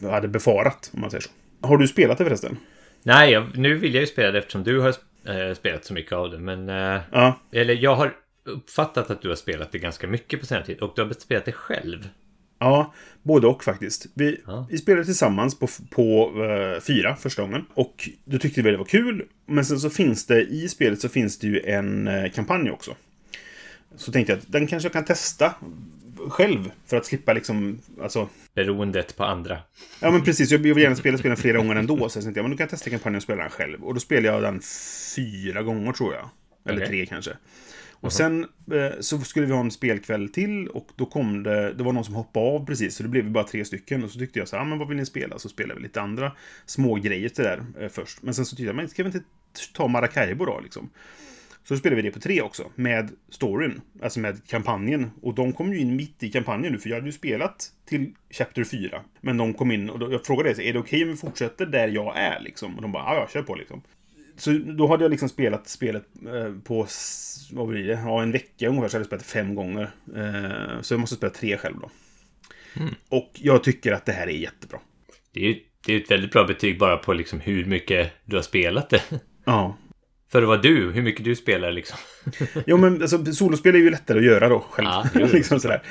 hade 0.01 0.27
befarat, 0.27 0.89
om 0.93 1.01
man 1.01 1.11
säger 1.11 1.21
så. 1.21 1.29
Har 1.67 1.77
du 1.77 1.87
spelat 1.87 2.17
det 2.17 2.23
förresten? 2.23 2.57
Nej, 3.03 3.31
jag, 3.31 3.57
nu 3.57 3.75
vill 3.75 3.93
jag 3.93 4.01
ju 4.01 4.07
spela 4.07 4.31
det 4.31 4.39
eftersom 4.39 4.63
du 4.63 4.79
har 4.79 4.89
äh, 4.89 5.53
spelat 5.55 5.85
så 5.85 5.93
mycket 5.93 6.13
av 6.13 6.31
det. 6.31 6.39
Men... 6.39 6.69
Äh, 6.69 7.01
ja. 7.11 7.39
Eller 7.51 7.73
jag 7.73 7.95
har 7.95 8.13
uppfattat 8.45 9.09
att 9.11 9.21
du 9.21 9.29
har 9.29 9.35
spelat 9.35 9.71
det 9.71 9.79
ganska 9.79 10.07
mycket 10.07 10.39
på 10.39 10.45
senare 10.45 10.65
tid. 10.65 10.79
Och 10.79 10.93
du 10.95 11.03
har 11.03 11.13
spelat 11.13 11.45
det 11.45 11.51
själv. 11.51 12.09
Ja, 12.59 12.93
både 13.23 13.47
och 13.47 13.63
faktiskt. 13.63 14.05
Vi, 14.13 14.41
ja. 14.47 14.67
vi 14.69 14.77
spelade 14.77 15.05
tillsammans 15.05 15.59
på, 15.59 15.67
på 15.89 16.31
uh, 16.43 16.79
fyra 16.79 17.15
första 17.15 17.41
gången. 17.41 17.65
Och 17.73 18.09
då 18.25 18.37
tyckte 18.37 18.61
vi 18.61 18.71
det 18.71 18.77
var 18.77 18.85
kul. 18.85 19.25
Men 19.45 19.65
sen 19.65 19.79
så 19.79 19.89
finns 19.89 20.25
det 20.25 20.41
i 20.41 20.69
spelet 20.69 21.01
så 21.01 21.09
finns 21.09 21.39
det 21.39 21.47
ju 21.47 21.59
en 21.59 22.07
uh, 22.07 22.31
kampanj 22.31 22.71
också. 22.71 22.95
Så 23.95 24.11
tänkte 24.11 24.33
jag 24.33 24.39
att 24.39 24.51
den 24.51 24.67
kanske 24.67 24.85
jag 24.85 24.93
kan 24.93 25.05
testa 25.05 25.53
själv. 26.29 26.71
För 26.85 26.97
att 26.97 27.05
slippa 27.05 27.33
liksom, 27.33 27.79
alltså... 28.01 28.29
Beroendet 28.53 29.15
på 29.15 29.23
andra. 29.23 29.59
Ja, 29.99 30.11
men 30.11 30.23
precis. 30.23 30.51
Jag 30.51 30.59
vill 30.59 30.77
gärna 30.77 30.95
spela 30.95 31.17
spelen 31.17 31.37
flera 31.37 31.57
gånger 31.57 31.75
ändå. 31.75 32.09
Så 32.09 32.17
jag 32.17 32.23
tänkte, 32.23 32.41
men 32.41 32.51
då 32.51 32.57
kan 32.57 32.63
jag 32.63 32.69
testa 32.69 32.89
kampanjen 32.89 33.17
och 33.17 33.23
spela 33.23 33.41
den 33.41 33.51
själv. 33.51 33.83
Och 33.83 33.93
då 33.93 33.99
spelade 33.99 34.27
jag 34.27 34.43
den 34.43 34.61
fyra 35.15 35.63
gånger, 35.63 35.91
tror 35.91 36.13
jag. 36.13 36.29
Eller 36.65 36.77
okay. 36.77 36.87
tre 36.87 37.05
kanske. 37.05 37.31
Och 38.01 38.13
sen 38.13 38.45
eh, 38.71 38.99
så 38.99 39.19
skulle 39.19 39.45
vi 39.45 39.53
ha 39.53 39.59
en 39.59 39.71
spelkväll 39.71 40.29
till 40.29 40.67
och 40.67 40.87
då 40.95 41.05
kom 41.05 41.43
det, 41.43 41.73
det 41.73 41.83
var 41.83 41.93
någon 41.93 42.05
som 42.05 42.15
hoppade 42.15 42.45
av 42.45 42.65
precis, 42.65 42.95
så 42.95 43.03
det 43.03 43.09
blev 43.09 43.31
bara 43.31 43.43
tre 43.43 43.65
stycken. 43.65 44.03
Och 44.03 44.11
så 44.11 44.19
tyckte 44.19 44.39
jag 44.39 44.47
så 44.47 44.55
här, 44.55 44.63
ah, 44.63 44.65
men 44.65 44.79
vad 44.79 44.87
vill 44.87 44.97
ni 44.97 45.05
spela? 45.05 45.39
Så 45.39 45.49
spelade 45.49 45.79
vi 45.79 45.83
lite 45.83 46.01
andra 46.01 46.31
små 46.65 46.95
grejer 46.95 47.29
till 47.29 47.43
det 47.43 47.49
där 47.49 47.83
eh, 47.83 47.89
först. 47.89 48.23
Men 48.23 48.33
sen 48.33 48.45
så 48.45 48.55
tyckte 48.55 48.67
jag, 48.67 48.75
men 48.75 48.89
ska 48.89 49.03
vi 49.03 49.07
inte 49.07 49.23
ta 49.73 49.87
Maracaibo 49.87 50.45
då 50.45 50.59
liksom? 50.59 50.89
Så 51.69 51.77
spelade 51.77 52.01
vi 52.01 52.07
det 52.07 52.13
på 52.13 52.19
tre 52.19 52.41
också, 52.41 52.71
med 52.75 53.11
storyn, 53.29 53.81
alltså 54.01 54.19
med 54.19 54.47
kampanjen. 54.47 55.11
Och 55.21 55.35
de 55.35 55.53
kom 55.53 55.73
ju 55.73 55.79
in 55.79 55.95
mitt 55.95 56.23
i 56.23 56.31
kampanjen 56.31 56.73
nu, 56.73 56.79
för 56.79 56.89
jag 56.89 56.95
hade 56.95 57.07
ju 57.07 57.11
spelat 57.11 57.71
till 57.85 58.13
Chapter 58.29 58.63
4. 58.63 59.01
Men 59.21 59.37
de 59.37 59.53
kom 59.53 59.71
in 59.71 59.89
och 59.89 59.99
då, 59.99 60.11
jag 60.11 60.25
frågade 60.25 60.49
är 60.49 60.55
det 60.55 60.61
okej 60.63 60.79
okay 60.79 61.03
om 61.03 61.09
vi 61.09 61.15
fortsätter 61.15 61.65
där 61.65 61.87
jag 61.87 62.17
är 62.17 62.39
liksom? 62.39 62.75
Och 62.75 62.81
de 62.81 62.91
bara, 62.91 63.15
ja, 63.15 63.27
kör 63.33 63.41
på 63.41 63.55
liksom. 63.55 63.81
Så 64.37 64.51
då 64.51 64.87
hade 64.87 65.03
jag 65.03 65.11
liksom 65.11 65.29
spelat 65.29 65.67
spelet 65.67 66.03
eh, 66.25 66.53
på, 66.63 66.87
vad 67.51 67.67
blir 67.67 67.87
det, 67.87 67.93
ja 67.93 68.21
en 68.21 68.31
vecka 68.31 68.69
ungefär 68.69 68.87
så 68.87 68.97
hade 68.97 69.01
jag 69.01 69.07
spelat 69.07 69.25
fem 69.25 69.55
gånger. 69.55 69.91
Eh, 70.15 70.81
så 70.81 70.93
jag 70.93 70.99
måste 70.99 71.15
spela 71.15 71.33
tre 71.33 71.57
själv 71.57 71.75
då. 71.81 71.89
Mm. 72.81 72.93
Och 73.09 73.31
jag 73.33 73.63
tycker 73.63 73.91
att 73.91 74.05
det 74.05 74.11
här 74.11 74.27
är 74.27 74.31
jättebra. 74.31 74.79
Det 75.33 75.39
är 75.39 75.47
ju 75.47 75.59
det 75.85 75.93
är 75.93 76.01
ett 76.01 76.11
väldigt 76.11 76.31
bra 76.31 76.43
betyg 76.43 76.79
bara 76.79 76.97
på 76.97 77.13
liksom 77.13 77.39
hur 77.39 77.65
mycket 77.65 78.11
du 78.25 78.35
har 78.35 78.43
spelat 78.43 78.89
det. 78.89 79.03
Ja. 79.45 79.77
För 80.31 80.41
att 80.41 80.47
vara 80.47 80.61
du, 80.61 80.91
hur 80.91 81.01
mycket 81.01 81.25
du 81.25 81.35
spelar 81.35 81.71
liksom. 81.71 81.97
jo 82.65 82.77
men 82.77 83.01
alltså, 83.01 83.25
solospel 83.25 83.75
är 83.75 83.79
ju 83.79 83.89
lättare 83.89 84.19
att 84.19 84.25
göra 84.25 84.49
då 84.49 84.59
själv. 84.59 84.87
Ja, 84.87 85.25
liksom 85.33 85.59
sådär. 85.59 85.81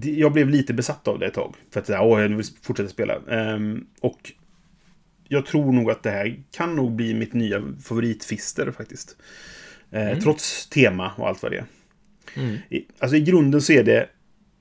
Jag 0.00 0.32
blev 0.32 0.48
lite 0.48 0.74
besatt 0.74 1.08
av 1.08 1.18
det 1.18 1.26
ett 1.26 1.34
tag. 1.34 1.54
För 1.70 1.80
att 1.80 1.90
åh, 1.90 2.22
jag 2.22 2.28
vill 2.28 2.46
fortsätta 2.62 2.88
spela. 2.88 3.16
Um, 3.16 3.86
och 4.00 4.32
jag 5.28 5.46
tror 5.46 5.72
nog 5.72 5.90
att 5.90 6.02
det 6.02 6.10
här 6.10 6.36
kan 6.50 6.76
nog 6.76 6.92
bli 6.92 7.14
mitt 7.14 7.32
nya 7.32 7.62
favoritfister 7.82 8.70
faktiskt. 8.70 9.16
Eh, 9.90 10.06
mm. 10.06 10.20
Trots 10.20 10.68
tema 10.68 11.12
och 11.16 11.28
allt 11.28 11.42
vad 11.42 11.52
det 11.52 11.58
är. 11.58 11.66
Mm. 12.34 12.56
I, 12.70 12.84
alltså 12.98 13.16
i 13.16 13.20
grunden 13.20 13.62
så 13.62 13.72
är 13.72 13.84
det 13.84 14.08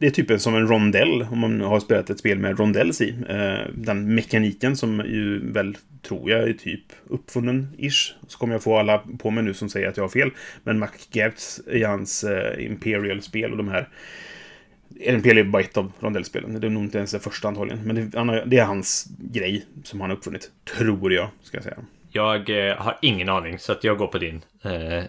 det 0.03 0.07
är 0.07 0.24
typ 0.24 0.41
som 0.41 0.55
en 0.55 0.67
rondell, 0.67 1.27
om 1.31 1.39
man 1.39 1.62
har 1.62 1.79
spelat 1.79 2.10
ett 2.10 2.19
spel 2.19 2.39
med 2.39 2.60
rondells 2.60 3.01
i. 3.01 3.15
Eh, 3.29 3.72
den 3.75 4.15
mekaniken 4.15 4.75
som 4.75 5.00
ju 5.00 5.51
väl, 5.51 5.77
tror 6.01 6.31
jag, 6.31 6.50
är 6.50 6.53
typ 6.53 6.83
uppfunnen-ish. 7.10 8.13
Så 8.27 8.38
kommer 8.38 8.53
jag 8.53 8.63
få 8.63 8.77
alla 8.77 9.03
på 9.19 9.31
mig 9.31 9.43
nu 9.43 9.53
som 9.53 9.69
säger 9.69 9.88
att 9.88 9.98
jag 9.98 10.03
har 10.03 10.10
fel. 10.10 10.31
Men 10.63 10.79
Mac 10.79 10.89
Gertz 11.12 11.62
i 11.72 11.83
hans 11.83 12.24
eh, 12.24 12.65
Imperial-spel 12.65 13.51
och 13.51 13.57
de 13.57 13.67
här 13.67 13.89
Imperial 15.00 15.38
är 15.38 15.43
bara 15.43 15.62
ett 15.62 15.77
av 15.77 15.91
rondellspelen. 16.00 16.62
Det 16.62 16.67
är 16.67 16.72
nog 16.72 16.83
inte 16.83 16.98
ens 16.98 17.12
det 17.12 17.19
första 17.19 17.48
antagligen. 17.48 17.83
Men 17.83 17.95
det, 17.95 18.43
det, 18.45 18.57
är 18.57 18.65
hans 18.65 19.07
grej 19.19 19.65
som 19.83 20.01
han 20.01 20.10
har 20.10 20.17
uppfunnit. 20.17 20.51
Tror 20.77 21.13
jag, 21.13 21.29
ska 21.41 21.57
jag 21.57 21.63
säga. 21.63 21.77
Jag 22.15 22.70
eh, 22.70 22.75
har 22.75 22.98
ingen 23.01 23.29
aning, 23.29 23.60
så 23.60 23.72
att 23.72 23.84
jag 23.84 23.98
går 23.98 24.08
på 24.08 24.17
din. 24.17 24.41
Eh, 24.63 25.03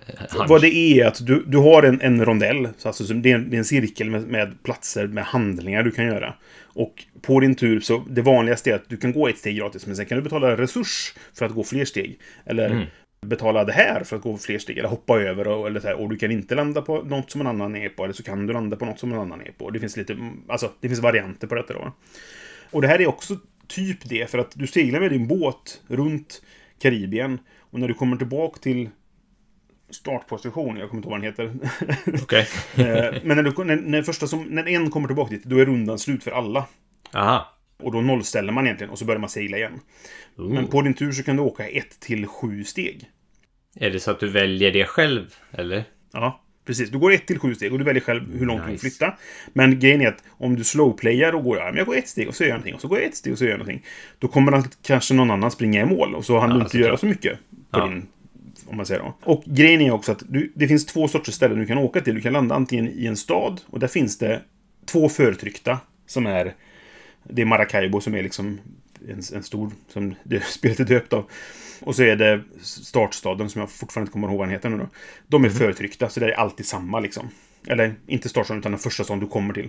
Vad 0.48 0.60
det 0.60 0.74
är 0.74 1.06
att 1.06 1.26
du, 1.26 1.44
du 1.46 1.58
har 1.58 1.82
en, 1.82 2.00
en 2.00 2.24
rondell. 2.24 2.68
Så 2.76 2.88
alltså, 2.88 3.14
det, 3.14 3.30
är 3.30 3.34
en, 3.34 3.50
det 3.50 3.56
är 3.56 3.58
en 3.58 3.64
cirkel 3.64 4.10
med, 4.10 4.22
med, 4.22 4.62
platser 4.62 5.06
med 5.06 5.24
handlingar 5.24 5.82
du 5.82 5.90
kan 5.90 6.06
göra. 6.06 6.34
Och 6.62 7.04
på 7.22 7.40
din 7.40 7.54
tur 7.54 7.80
så 7.80 8.04
det 8.10 8.22
vanligaste 8.22 8.70
är 8.70 8.74
att 8.74 8.88
du 8.88 8.96
kan 8.96 9.12
gå 9.12 9.28
ett 9.28 9.38
steg 9.38 9.56
gratis, 9.56 9.86
men 9.86 9.96
sen 9.96 10.06
kan 10.06 10.18
du 10.18 10.22
betala 10.22 10.56
resurs 10.56 11.14
för 11.38 11.46
att 11.46 11.52
gå 11.52 11.64
fler 11.64 11.84
steg. 11.84 12.18
Eller 12.46 12.70
mm. 12.70 12.86
betala 13.26 13.64
det 13.64 13.72
här 13.72 14.04
för 14.04 14.16
att 14.16 14.22
gå 14.22 14.38
fler 14.38 14.58
steg. 14.58 14.78
Eller 14.78 14.88
hoppa 14.88 15.20
över 15.20 15.48
och, 15.48 15.66
eller 15.66 15.80
så 15.80 15.86
här, 15.86 16.00
och 16.00 16.08
du 16.08 16.16
kan 16.16 16.30
inte 16.30 16.54
landa 16.54 16.82
på 16.82 17.02
något 17.02 17.30
som 17.30 17.40
en 17.40 17.46
annan 17.46 17.76
är 17.76 17.88
på. 17.88 18.04
Eller 18.04 18.14
så 18.14 18.22
kan 18.22 18.46
du 18.46 18.52
landa 18.52 18.76
på 18.76 18.84
något 18.84 18.98
som 18.98 19.12
en 19.12 19.18
annan 19.18 19.40
är 19.40 19.52
på. 19.58 19.70
Det 19.70 19.80
finns 19.80 19.96
lite, 19.96 20.16
alltså 20.48 20.70
det 20.80 20.88
finns 20.88 21.00
varianter 21.00 21.46
på 21.46 21.54
detta 21.54 21.74
då. 21.74 21.92
Och 22.70 22.82
det 22.82 22.88
här 22.88 23.00
är 23.00 23.06
också 23.06 23.36
typ 23.68 24.08
det, 24.08 24.30
för 24.30 24.38
att 24.38 24.50
du 24.54 24.66
seglar 24.66 25.00
med 25.00 25.10
din 25.10 25.26
båt 25.26 25.82
runt 25.88 26.42
Karibien. 26.78 27.38
Och 27.58 27.80
när 27.80 27.88
du 27.88 27.94
kommer 27.94 28.16
tillbaka 28.16 28.60
till 28.60 28.90
startposition, 29.90 30.76
jag 30.76 30.90
kommer 30.90 31.06
inte 31.06 31.08
ihåg 31.08 31.36
vad 31.36 31.48
den 31.48 31.58
heter. 31.58 32.22
Okej. 32.22 32.48
Eh, 32.76 33.22
Men 33.24 33.36
när, 33.36 33.42
du, 33.42 33.64
när, 33.64 33.76
när, 33.76 34.02
första 34.02 34.26
som, 34.26 34.42
när 34.42 34.68
en 34.68 34.90
kommer 34.90 35.08
tillbaka 35.08 35.30
dit, 35.30 35.44
då 35.44 35.58
är 35.58 35.66
rundan 35.66 35.98
slut 35.98 36.24
för 36.24 36.30
alla. 36.30 36.66
Aha. 37.12 37.50
Och 37.82 37.92
då 37.92 38.00
nollställer 38.00 38.52
man 38.52 38.64
egentligen 38.64 38.90
och 38.90 38.98
så 38.98 39.04
börjar 39.04 39.20
man 39.20 39.30
segla 39.30 39.56
igen. 39.56 39.80
Ooh. 40.36 40.52
Men 40.52 40.66
på 40.66 40.82
din 40.82 40.94
tur 40.94 41.12
så 41.12 41.22
kan 41.22 41.36
du 41.36 41.42
åka 41.42 41.68
ett 41.68 42.00
till 42.00 42.26
sju 42.26 42.64
steg. 42.64 43.10
Är 43.76 43.90
det 43.90 44.00
så 44.00 44.10
att 44.10 44.20
du 44.20 44.28
väljer 44.28 44.72
det 44.72 44.84
själv? 44.84 45.34
Eller? 45.50 45.84
Ja, 46.12 46.43
precis. 46.64 46.90
Du 46.90 46.98
går 46.98 47.12
ett 47.12 47.26
till 47.26 47.38
sju 47.38 47.54
steg 47.54 47.72
och 47.72 47.78
du 47.78 47.84
väljer 47.84 48.02
själv 48.02 48.38
hur 48.38 48.46
långt 48.46 48.60
du 48.60 48.66
vill 48.66 48.72
Nice. 48.72 48.80
flytta. 48.90 49.14
Men 49.52 49.78
grejen 49.80 50.00
är 50.00 50.08
att 50.08 50.22
om 50.30 50.56
du 50.56 50.64
slowplayar 50.64 51.32
och 51.34 51.44
går, 51.44 51.58
ja, 51.58 51.64
men 51.64 51.76
jag 51.76 51.86
går 51.86 51.96
ett 51.96 52.08
steg 52.08 52.28
och 52.28 52.34
så 52.34 52.42
gör 52.42 52.48
jag 52.48 52.54
någonting 52.54 52.74
och 52.74 52.80
så 52.80 52.88
går 52.88 52.98
jag 52.98 53.06
ett 53.08 53.16
steg 53.16 53.32
och 53.32 53.38
så 53.38 53.44
gör 53.44 53.50
jag 53.50 53.58
någonting. 53.58 53.82
Då 54.18 54.28
kommer 54.28 54.52
han, 54.52 54.64
kanske 54.82 55.14
någon 55.14 55.30
annan 55.30 55.50
springa 55.50 55.82
i 55.82 55.84
mål 55.86 56.14
och 56.14 56.24
så 56.24 56.38
hann 56.38 56.50
Ja, 56.50 56.56
du 56.56 56.62
inte 56.62 56.78
göra 56.78 56.96
så 56.96 57.06
mycket 57.06 57.38
på 57.70 57.78
Ja. 57.78 57.86
din 57.86 58.06
om 58.66 58.76
man 58.76 58.86
säger 58.86 59.00
då. 59.00 59.14
Och 59.22 59.42
grejen 59.46 59.80
är 59.80 59.90
också 59.90 60.12
att 60.12 60.22
du, 60.28 60.52
det 60.54 60.68
finns 60.68 60.86
två 60.86 61.08
sorters 61.08 61.34
ställen 61.34 61.58
du 61.58 61.66
kan 61.66 61.78
åka 61.78 62.00
till. 62.00 62.14
Du 62.14 62.20
kan 62.20 62.32
landa 62.32 62.54
antingen 62.54 62.88
i 62.88 63.06
en 63.06 63.16
stad 63.16 63.60
och 63.66 63.78
där 63.80 63.86
finns 63.88 64.18
det 64.18 64.40
två 64.86 65.08
förtryckta 65.08 65.78
som 66.06 66.26
är 66.26 66.54
det 67.30 67.42
är 67.42 67.46
Maracaibo 67.46 68.00
som 68.00 68.14
är 68.14 68.22
liksom 68.22 68.60
en, 69.08 69.22
en 69.34 69.42
stor, 69.42 69.70
som 69.88 70.14
det 70.24 70.44
spelet 70.44 70.80
är 70.80 70.84
döpt 70.84 71.12
av. 71.12 71.24
Och 71.80 71.96
så 71.96 72.02
är 72.02 72.16
det 72.16 72.42
startstaden 72.62 73.50
som 73.50 73.60
jag 73.60 73.70
fortfarande 73.70 74.06
inte 74.06 74.12
kommer 74.12 74.28
ihåg 74.28 74.38
vad 74.38 74.46
den 74.48 74.52
heter 74.52 74.68
nu 74.68 74.78
då. 74.78 74.88
De 75.26 75.44
är 75.44 75.48
förtryckta, 75.48 76.08
så 76.08 76.20
det 76.20 76.26
är 76.26 76.32
alltid 76.32 76.66
samma 76.66 77.00
liksom. 77.00 77.28
Eller 77.66 77.94
inte 78.06 78.28
startstaden, 78.28 78.60
utan 78.60 78.72
den 78.72 78.78
första 78.78 79.04
staden 79.04 79.20
du 79.20 79.26
kommer 79.26 79.54
till. 79.54 79.68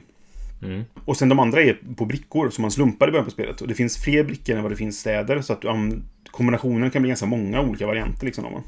Mm. 0.64 0.84
Och 1.06 1.18
sen 1.18 1.30
de 1.30 1.40
andra 1.40 1.62
är 1.62 1.78
på 1.96 2.06
brickor 2.06 2.50
som 2.50 2.62
man 2.62 2.72
slumpar 2.72 3.08
i 3.08 3.12
början 3.12 3.26
på 3.26 3.32
spelet. 3.32 3.62
Och 3.62 3.68
det 3.68 3.74
finns 3.74 3.98
fler 3.98 4.24
brickor 4.24 4.56
än 4.56 4.64
vad 4.64 4.72
det 4.72 4.76
finns 4.76 5.00
städer. 5.00 5.42
Så 5.42 5.54
att 5.54 5.66
um, 5.66 6.04
kombinationen 6.32 6.92
kan 6.92 7.02
bli 7.02 7.10
ganska 7.10 7.26
många 7.26 7.62
olika 7.62 7.88
varianter. 7.88 8.26
Liksom, 8.26 8.44
va? 8.44 8.64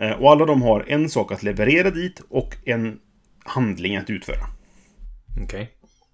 Eh, 0.00 0.12
och 0.12 0.30
alla 0.30 0.46
de 0.46 0.62
har 0.62 0.84
en 0.88 1.08
sak 1.08 1.32
att 1.32 1.42
leverera 1.42 1.90
dit 1.90 2.22
och 2.28 2.56
en 2.64 2.98
handling 3.44 3.96
att 3.96 4.10
utföra. 4.10 4.46
Okej. 5.42 5.70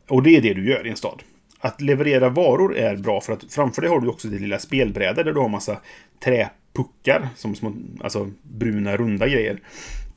Och 0.09 0.23
det 0.23 0.37
är 0.37 0.43
det 0.43 0.55
du 0.55 0.69
gör 0.69 0.87
i 0.87 0.91
en 0.91 0.97
stad. 0.97 1.23
Att 1.67 1.81
leverera 1.81 2.29
varor 2.29 2.77
är 2.77 2.97
bra 2.97 3.21
för 3.21 3.33
att 3.33 3.45
framför 3.49 3.83
dig 3.83 3.91
har 3.91 4.01
du 4.01 4.09
också 4.09 4.29
det 4.29 4.39
lilla 4.39 4.59
spelbrädet 4.59 5.25
där 5.25 5.33
du 5.33 5.41
har 5.41 5.49
massa 5.49 5.81
träpuckar, 6.25 7.29
som 7.37 7.55
små, 7.55 7.73
alltså 8.01 8.31
bruna 8.43 8.97
runda 8.97 9.29
grejer. 9.29 9.61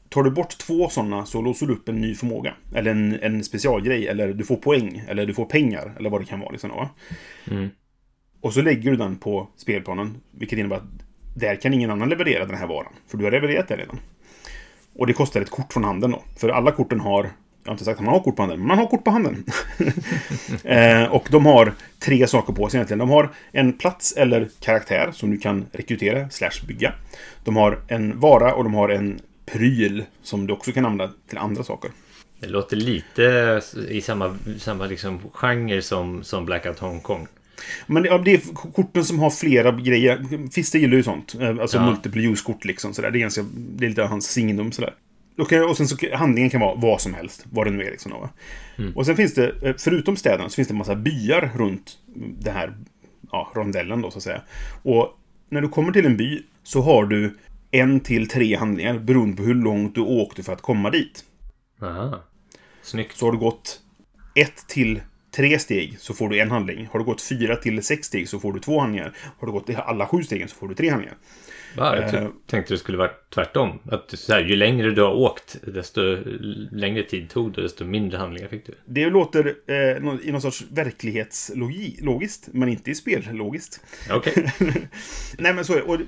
Tar 0.10 0.24
du 0.24 0.32
bort 0.32 0.58
två 0.58 0.90
sådana 0.90 1.26
så 1.26 1.42
låser 1.42 1.66
du 1.66 1.74
upp 1.74 1.90
en 1.90 2.02
ny 2.02 2.16
förmåga. 2.16 2.54
Eller 2.76 2.92
en, 2.92 3.20
en 3.22 3.44
specialgrej, 3.44 4.08
eller 4.08 4.34
du 4.34 4.44
får 4.46 4.56
poäng, 4.56 5.04
eller 5.08 5.26
du 5.26 5.34
får 5.34 5.46
pengar, 5.46 5.96
eller 6.00 6.10
vad 6.10 6.22
det 6.22 6.26
kan 6.26 6.40
vara. 6.40 6.52
Liksom, 6.52 6.70
va? 6.70 6.90
Mm. 7.52 7.70
Och 8.42 8.54
så 8.54 8.62
lägger 8.62 8.92
du 8.92 8.98
den 8.98 9.16
på 9.16 9.48
spelplanen, 9.58 10.18
vilket 10.32 10.60
innebär 10.60 10.76
att 10.76 11.04
där 11.36 11.56
kan 11.56 11.74
ingen 11.74 11.92
annan 11.92 12.10
leverera 12.10 12.46
den 12.46 12.58
här 12.58 12.68
varan. 12.68 12.94
För 13.08 13.18
du 13.18 13.24
har 13.24 13.32
levererat 13.32 13.68
det 13.68 13.78
redan. 13.78 14.00
Och 14.96 15.08
det 15.08 15.14
kostar 15.14 15.42
ett 15.42 15.50
kort 15.50 15.74
från 15.74 15.84
handen 15.84 16.12
då. 16.12 16.24
För 16.38 16.50
alla 16.50 16.72
korten 16.72 17.00
har, 17.00 17.30
jag 17.70 17.72
har 17.72 17.76
inte 17.76 17.86
sagt 17.86 18.00
att 18.00 18.06
man 18.06 18.14
har 18.14 18.22
kort 18.24 18.36
på 18.36 18.42
handen, 18.42 18.60
men 18.60 18.68
man 18.68 18.78
har 18.78 18.88
kort 18.88 19.04
på 19.04 19.12
handen. 19.12 19.46
eh, 20.64 21.04
och 21.04 21.28
de 21.32 21.46
har 21.46 21.74
tre 22.00 22.28
saker 22.28 22.54
på 22.54 22.70
sig 22.70 22.78
egentligen. 22.78 23.00
De 23.00 23.10
har 23.10 23.30
en 23.52 23.74
plats 23.74 24.14
eller 24.18 24.50
karaktär 24.60 25.10
som 25.14 25.32
du 25.32 25.38
kan 25.38 25.66
rekrytera 25.72 26.30
slash 26.30 26.66
bygga. 26.68 26.94
De 27.44 27.56
har 27.56 27.80
en 27.88 28.20
vara 28.20 28.54
och 28.54 28.64
de 28.64 28.74
har 28.74 28.90
en 28.90 29.20
pryl 29.46 30.04
som 30.24 30.48
du 30.48 30.54
också 30.54 30.72
kan 30.72 30.86
använda 30.86 31.14
till 31.30 31.38
andra 31.38 31.64
saker. 31.64 31.92
Det 32.40 32.48
låter 32.48 32.78
lite 32.78 33.62
i 33.90 34.02
samma, 34.02 34.38
samma 34.60 34.86
liksom 34.86 35.20
genre 35.34 35.82
som, 35.82 36.24
som 36.24 36.46
Blackout 36.46 36.80
Hongkong. 36.80 37.28
Men 37.88 38.04
ja, 38.06 38.18
det 38.18 38.34
är 38.34 38.42
korten 38.74 39.06
som 39.06 39.20
har 39.20 39.30
flera 39.30 39.72
grejer. 39.72 40.50
Fister 40.52 40.80
gillar 40.80 40.98
ju 40.98 41.04
sånt. 41.04 41.36
Eh, 41.40 41.50
Alltså 41.50 41.78
Ja. 41.78 41.86
multiple 41.86 42.22
use-kort 42.22 42.66
liksom. 42.66 42.94
Sådär. 42.94 43.12
Det, 43.12 43.18
är 43.18 43.22
ganska, 43.22 43.46
det 43.54 43.86
är 43.86 43.90
lite 43.90 44.02
hans 44.04 44.28
signum 44.32 44.72
sådär. 44.72 44.94
Kan, 45.46 45.70
och 45.70 45.78
sen 45.78 45.88
så 45.88 45.98
handlingen 46.14 46.50
kan 46.50 46.62
vara 46.62 46.76
vad 46.76 47.02
som 47.02 47.14
helst. 47.14 47.46
Vad 47.52 47.68
det 47.68 47.72
nu 47.72 47.84
är 47.84 47.92
liksom. 47.92 48.12
Då, 48.12 48.20
va? 48.20 48.30
Och 48.96 49.06
sen 49.06 49.16
finns 49.16 49.34
det, 49.34 49.54
eh, 49.62 49.76
förutom 49.78 50.18
städerna, 50.18 50.50
så 50.50 50.56
finns 50.56 50.68
det 50.68 50.72
en 50.72 50.78
massa 50.78 50.96
byar 50.96 51.52
runt 51.56 51.98
den 52.40 52.54
här 52.54 52.78
ja, 53.32 53.52
rondellen 53.56 54.02
då 54.02 54.12
så 54.12 54.18
att 54.18 54.24
säga. 54.24 54.42
Och 54.84 55.18
när 55.50 55.62
du 55.62 55.70
kommer 55.70 55.92
till 55.92 56.06
en 56.06 56.18
by 56.18 56.44
så 56.64 56.82
har 56.82 57.06
du 57.06 57.38
en 57.72 58.00
till 58.00 58.28
tre 58.28 58.56
handlingar 58.56 59.00
beroende 59.00 59.38
på 59.38 59.44
hur 59.44 59.56
långt 59.56 59.96
du 59.96 60.02
åkte 60.02 60.44
för 60.44 60.54
att 60.54 60.62
komma 60.62 60.90
dit. 60.90 61.24
Aha. 61.82 62.24
Snyggt. 62.82 63.18
Så 63.18 63.26
har 63.26 63.32
du 63.32 63.38
gått 63.38 63.82
ett 64.36 64.68
till 64.68 65.02
tre 65.32 65.60
steg 65.60 66.00
så 66.00 66.14
får 66.14 66.30
du 66.30 66.40
en 66.40 66.52
handling. 66.52 66.88
Har 66.92 67.00
du 67.00 67.06
gått 67.06 67.22
fyra 67.22 67.56
till 67.56 67.84
sex 67.84 68.08
steg 68.08 68.30
så 68.30 68.40
får 68.40 68.54
du 68.54 68.60
två 68.60 68.80
handlingar. 68.80 69.16
Har 69.40 69.48
du 69.48 69.52
gått 69.52 69.70
alla 69.76 70.08
sju 70.08 70.24
stegen 70.24 70.48
så 70.48 70.56
får 70.56 70.68
du 70.68 70.76
tre 70.76 70.90
handlingar. 70.90 71.18
Va, 71.78 71.96
jag 71.98 72.14
Eh. 72.14 72.30
tänkte 72.48 72.74
det 72.74 72.78
skulle 72.78 72.98
vara 72.98 73.12
tvärtom. 73.34 73.80
Att 73.92 74.12
så 74.20 74.34
här, 74.34 74.42
ju 74.42 74.56
längre 74.56 74.92
du 74.92 75.02
har 75.02 75.14
åkt, 75.14 75.58
desto 75.62 76.02
längre 76.72 77.04
tid 77.04 77.30
tog 77.30 77.54
det, 77.54 77.62
desto 77.62 77.86
mindre 77.86 78.18
handlingar 78.18 78.48
fick 78.48 78.66
du. 78.66 78.74
Det 78.86 79.10
låter 79.10 79.56
eh, 79.68 79.76
i 80.28 80.32
någon 80.32 80.42
sorts 80.42 80.64
verklighetslogiskt, 80.72 82.50
men 82.52 82.70
inte 82.70 82.92
i 82.92 82.96
spellogiskt. 82.96 83.82
Okej. 84.12 84.54
Nej 85.38 85.54
men 85.54 85.66
så 85.66 85.74
är. 85.74 85.90
Och 85.90 85.98
det, 86.00 86.08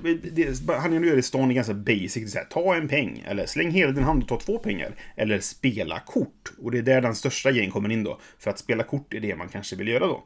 du 0.90 1.06
gör 1.08 1.16
i 1.16 1.22
stan 1.22 1.50
är 1.50 1.54
ganska 1.54 1.74
basic. 1.74 2.32
Så 2.32 2.38
här, 2.38 2.44
ta 2.44 2.74
en 2.74 2.88
peng, 2.88 3.24
eller 3.26 3.46
släng 3.46 3.70
hela 3.70 3.92
din 3.92 4.04
hand 4.04 4.22
och 4.22 4.28
ta 4.28 4.40
två 4.40 4.58
pengar. 4.58 4.94
Eller 5.16 5.40
spela 5.40 6.00
kort. 6.00 6.52
Och 6.58 6.70
det 6.70 6.78
är 6.78 6.82
där 6.82 7.00
den 7.00 7.14
största 7.14 7.52
grejen 7.52 7.70
kommer 7.70 7.90
in 7.92 8.04
då. 8.04 8.20
För 8.38 8.50
att 8.50 8.58
spela 8.58 8.82
kort 8.82 9.14
är 9.14 9.20
det 9.20 9.36
man 9.36 9.48
kanske 9.48 9.76
vill 9.76 9.88
göra 9.88 10.06
då. 10.06 10.24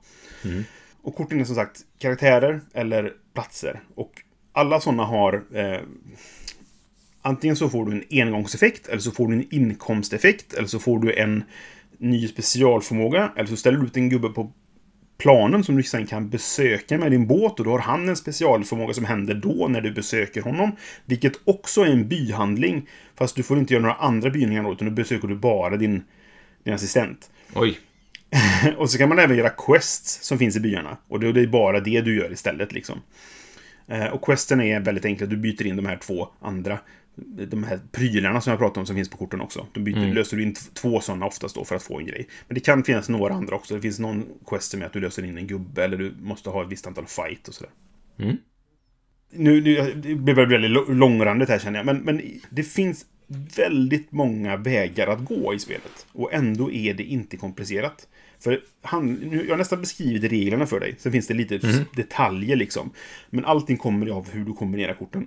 Och 1.03 1.15
korten 1.15 1.41
är 1.41 1.45
som 1.45 1.55
sagt 1.55 1.81
karaktärer 1.99 2.61
eller 2.75 3.13
platser. 3.35 3.81
Och 3.95 4.13
alla 4.57 4.81
sådana 4.81 5.05
har... 5.05 5.43
Eh, 5.55 5.81
antingen 7.23 7.57
så 7.57 7.69
får 7.69 7.87
du 7.87 7.93
en 7.93 8.05
engångseffekt, 8.11 8.89
eller 8.89 8.99
så 8.99 9.11
får 9.11 9.29
du 9.29 9.35
en 9.35 9.55
inkomsteffekt, 9.55 10.55
eller 10.55 10.69
så 10.69 10.79
får 10.79 10.99
du 10.99 11.13
en 11.13 11.45
ny 11.99 12.29
specialförmåga, 12.29 13.33
eller 13.37 13.49
så 13.49 13.57
ställer 13.57 13.79
du 13.79 13.87
ut 13.87 13.97
en 13.97 14.09
gubbe 14.09 14.29
på 14.29 14.53
planen 15.19 15.65
som 15.65 15.77
du 15.77 15.83
sen 15.83 16.07
kan 16.07 16.29
besöka 16.29 16.99
med 16.99 17.11
din 17.11 17.27
båt 17.27 17.59
och 17.59 17.65
då 17.65 17.71
har 17.71 17.79
han 17.79 18.09
en 18.09 18.17
specialförmåga 18.17 18.95
som 18.95 19.05
händer 19.05 19.35
då 19.35 19.69
när 19.69 19.81
du 19.81 19.91
besöker 19.91 20.43
honom. 20.43 20.77
Vilket 21.05 21.33
också 21.45 21.81
är 21.81 21.87
en 21.87 22.09
byhandling. 22.09 22.89
Fast 23.15 23.37
du 23.37 23.43
får 23.43 23.59
inte 23.59 23.75
göra 23.75 23.83
några 23.83 23.95
andra 23.95 24.31
byhandlingar 24.31 24.63
då, 24.63 24.73
utan 24.73 24.89
då 24.89 24.95
besöker 24.95 25.29
du 25.29 25.37
bara 25.37 25.77
din, 25.77 26.03
din 26.65 26.75
assistent. 26.75 27.31
Oj. 27.55 27.79
Och 28.77 28.91
så 28.91 28.99
kan 28.99 29.09
man 29.09 29.19
även 29.19 29.37
göra 29.37 29.51
quests 29.51 30.19
som 30.23 30.39
finns 30.39 30.57
i 30.57 30.61
byarna. 30.61 30.97
Och 31.09 31.21
det 31.21 31.33
det 31.33 31.41
är 31.41 31.47
bara 31.47 31.81
det 31.81 32.01
du 32.01 32.17
gör 32.17 32.33
istället 32.33 32.73
liksom. 32.73 33.01
Eh, 33.89 34.07
Och 34.07 34.25
questen 34.25 34.61
är 34.61 34.81
väldigt 34.81 35.05
enkla. 35.05 35.27
Du 35.27 35.37
byter 35.37 35.67
in 35.67 35.77
de 35.77 35.87
här 35.87 35.97
två 35.97 36.29
andra 36.41 36.79
de 37.49 37.65
här 37.65 37.81
prylarna 37.93 38.41
som 38.41 38.51
jag 38.51 38.59
pratade 38.59 38.81
om 38.81 38.87
som 38.87 38.97
finns 38.97 39.11
på 39.11 39.17
korten 39.17 39.41
också. 39.41 39.67
De 39.73 39.85
byter, 39.85 40.15
löser 40.15 40.37
du 40.37 40.43
in 40.43 40.55
två 40.75 41.01
sådana 41.01 41.27
oftast 41.27 41.55
då 41.55 41.65
för 41.65 41.77
att 41.77 41.83
få 41.83 41.99
en 41.99 42.07
grej. 42.07 42.29
Men 42.49 42.55
det 42.55 42.61
kan 42.61 42.85
finnas 42.85 43.09
några 43.09 43.35
andra 43.35 43.57
också. 43.57 43.75
Det 43.75 43.81
finns 43.81 43.99
någon 43.99 44.25
quest 44.47 44.71
som 44.71 44.83
är 44.83 44.87
att 44.87 44.93
du 44.93 45.01
löser 45.01 45.25
in 45.25 45.39
en 45.39 45.47
gubbe 45.47 45.85
eller 45.85 45.97
du 45.97 46.15
måste 46.21 46.51
ha 46.51 46.63
ett 46.63 46.69
visst 46.69 46.87
antal 46.87 47.07
fight 47.07 47.49
och 47.49 47.55
sådär. 47.55 47.71
Mm. 48.19 48.37
Nu, 49.31 49.61
nu 49.61 49.93
det 49.95 50.15
blir 50.15 50.35
väl 50.35 50.49
väldigt 50.49 50.89
långrandigt 50.89 51.49
här 51.49 51.59
känner 51.59 51.79
jag. 51.79 51.87
Men, 51.87 51.97
men 51.97 52.23
det 52.51 52.63
finns 52.63 53.07
väldigt 53.57 54.13
många 54.13 54.57
vägar 54.57 55.07
att 55.07 55.25
gå 55.25 55.55
i 55.55 55.59
spelet. 55.59 56.07
Och 56.13 56.33
ändå 56.33 56.71
är 56.73 56.95
det 56.95 57.03
inte 57.03 57.37
komplicerat. 57.37 58.09
För 58.41 58.61
han, 58.83 59.13
nu, 59.13 59.43
jag 59.45 59.51
har 59.53 59.59
nästan 59.59 59.81
beskrivit 59.81 60.33
reglerna 60.33 60.67
för 60.67 60.81
dig. 60.81 60.95
Sen 60.99 61.13
finns 61.13 61.27
det 61.27 61.35
lite 61.35 61.59
detaljer 61.97 62.57
liksom. 62.57 62.91
Men 63.31 63.45
allting 63.45 63.77
kommer 63.77 64.11
av 64.11 64.31
hur 64.31 64.45
du 64.45 64.53
kombinerar 64.53 64.95
korten. 64.95 65.27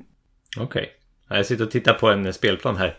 Okej. 0.58 0.90
Ja, 1.30 1.36
Jag 1.36 1.46
sitter 1.46 1.64
och 1.66 1.72
tittar 1.72 1.94
på 1.94 2.10
en 2.10 2.34
spelplan 2.34 2.78
här. 2.78 2.98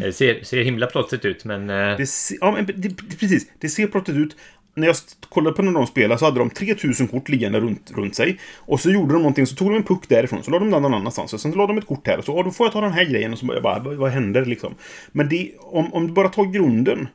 Det 0.00 0.12
ser, 0.12 0.42
ser 0.44 0.62
himla 0.64 0.86
plottrigt 0.86 1.24
ut, 1.24 1.44
men... 1.44 1.70
eh, 1.70 1.96
Det 1.96 2.06
se, 2.06 2.36
ja, 2.40 2.52
men 2.52 2.66
det, 2.66 2.72
det, 2.72 3.18
precis. 3.18 3.46
Det 3.58 3.68
ser 3.68 3.86
plottigt 3.86 4.18
ut. 4.18 4.36
När 4.74 4.86
jag 4.86 4.96
kollade 5.28 5.56
på 5.56 5.62
när 5.62 5.72
de 5.72 5.86
spelade 5.86 6.18
så 6.18 6.24
hade 6.24 6.38
de 6.38 6.50
3000 6.50 7.08
kort 7.08 7.28
liggande 7.28 7.60
runt, 7.60 7.90
runt 7.94 8.14
sig. 8.16 8.38
Och 8.56 8.80
så 8.80 8.90
gjorde 8.90 9.12
de 9.12 9.18
någonting, 9.22 9.46
så 9.46 9.54
tog 9.56 9.68
de 9.70 9.76
en 9.76 9.82
puck 9.82 10.08
därifrån, 10.08 10.42
så 10.42 10.50
la 10.50 10.58
de 10.58 10.70
den 10.70 10.82
någon 10.82 10.94
annanstans. 10.94 11.32
Och 11.34 11.40
sen 11.40 11.50
la 11.52 11.66
de 11.66 11.78
ett 11.78 11.86
kort 11.86 12.06
här, 12.06 12.18
och 12.18 12.24
så 12.24 12.32
ja, 12.36 12.42
då 12.42 12.50
får 12.50 12.66
jag 12.66 12.72
ta 12.72 12.80
den 12.80 12.92
här 12.92 13.04
grejen. 13.04 13.32
Och 13.32 13.38
så 13.38 13.46
bara, 13.46 13.78
vad 13.78 14.10
händer 14.10 14.44
liksom? 14.44 14.74
Men 15.12 15.28
det, 15.28 15.52
om, 15.58 15.94
om 15.94 16.06
du 16.06 16.12
bara 16.12 16.28
tar 16.28 16.44
grunden, 16.44 17.08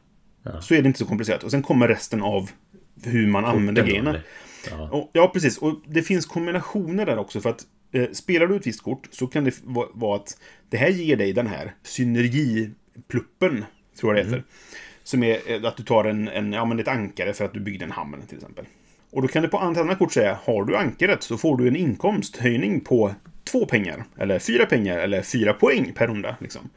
så 0.61 0.73
är 0.73 0.81
det 0.81 0.87
inte 0.87 0.99
så 0.99 1.05
komplicerat. 1.05 1.43
Och 1.43 1.51
sen 1.51 1.61
kommer 1.61 1.87
resten 1.87 2.21
av 2.21 2.49
hur 3.03 3.27
man 3.27 3.45
använder 3.45 3.81
Korten 3.81 4.05
då, 4.05 4.11
grejerna. 4.11 4.23
Ja. 4.69 4.89
Och, 4.89 5.09
ja, 5.13 5.31
precis. 5.33 5.57
Och 5.57 5.81
det 5.87 6.01
finns 6.01 6.25
kombinationer 6.25 7.05
där 7.05 7.17
också. 7.17 7.41
För 7.41 7.49
att 7.49 7.61
eh, 7.91 8.09
spelar 8.11 8.47
du 8.47 8.55
ett 8.55 8.67
visst 8.67 8.83
kort 8.83 9.07
så 9.11 9.27
kan 9.27 9.43
det 9.43 9.59
va- 9.63 9.89
vara 9.93 10.15
att 10.15 10.37
det 10.69 10.77
här 10.77 10.89
ger 10.89 11.17
dig 11.17 11.33
den 11.33 11.47
här 11.47 11.73
synergipluppen, 11.83 13.65
tror 13.99 14.15
jag 14.15 14.25
det 14.25 14.29
heter. 14.29 14.43
Som 15.03 15.23
är 15.23 15.37
eh, 15.47 15.63
att 15.63 15.77
du 15.77 15.83
tar 15.83 16.05
en, 16.05 16.27
en, 16.27 16.53
ja, 16.53 16.65
men 16.65 16.79
ett 16.79 16.87
ankare 16.87 17.33
för 17.33 17.45
att 17.45 17.53
du 17.53 17.59
byggde 17.59 17.85
en 17.85 17.91
hamn 17.91 18.21
till 18.27 18.37
exempel. 18.37 18.65
Och 19.11 19.21
då 19.21 19.27
kan 19.27 19.41
det 19.41 19.49
på 19.49 19.57
andra 19.57 19.95
kort 19.95 20.13
säga, 20.13 20.39
har 20.43 20.65
du 20.65 20.75
ankaret 20.77 21.23
så 21.23 21.37
får 21.37 21.57
du 21.57 21.67
en 21.67 21.75
inkomsthöjning 21.75 22.79
på 22.79 23.15
två 23.43 23.65
pengar, 23.65 24.03
eller 24.17 24.39
fyra 24.39 24.65
pengar, 24.65 24.97
eller 24.97 25.21
fyra 25.21 25.53
poäng 25.53 25.91
per 25.95 26.07
runda. 26.07 26.35
Liksom. 26.39 26.69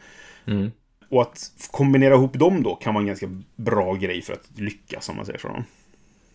Mm. 0.47 0.71
Och 1.09 1.23
att 1.23 1.51
kombinera 1.71 2.15
ihop 2.15 2.33
dem 2.33 2.63
då 2.63 2.75
kan 2.75 2.95
vara 2.95 3.03
en 3.03 3.07
ganska 3.07 3.43
bra 3.57 3.95
grej 3.95 4.23
för 4.23 4.33
att 4.33 4.51
lyckas, 4.55 5.09
om 5.09 5.17
man 5.17 5.27
säger 5.27 5.39
så. 5.39 5.65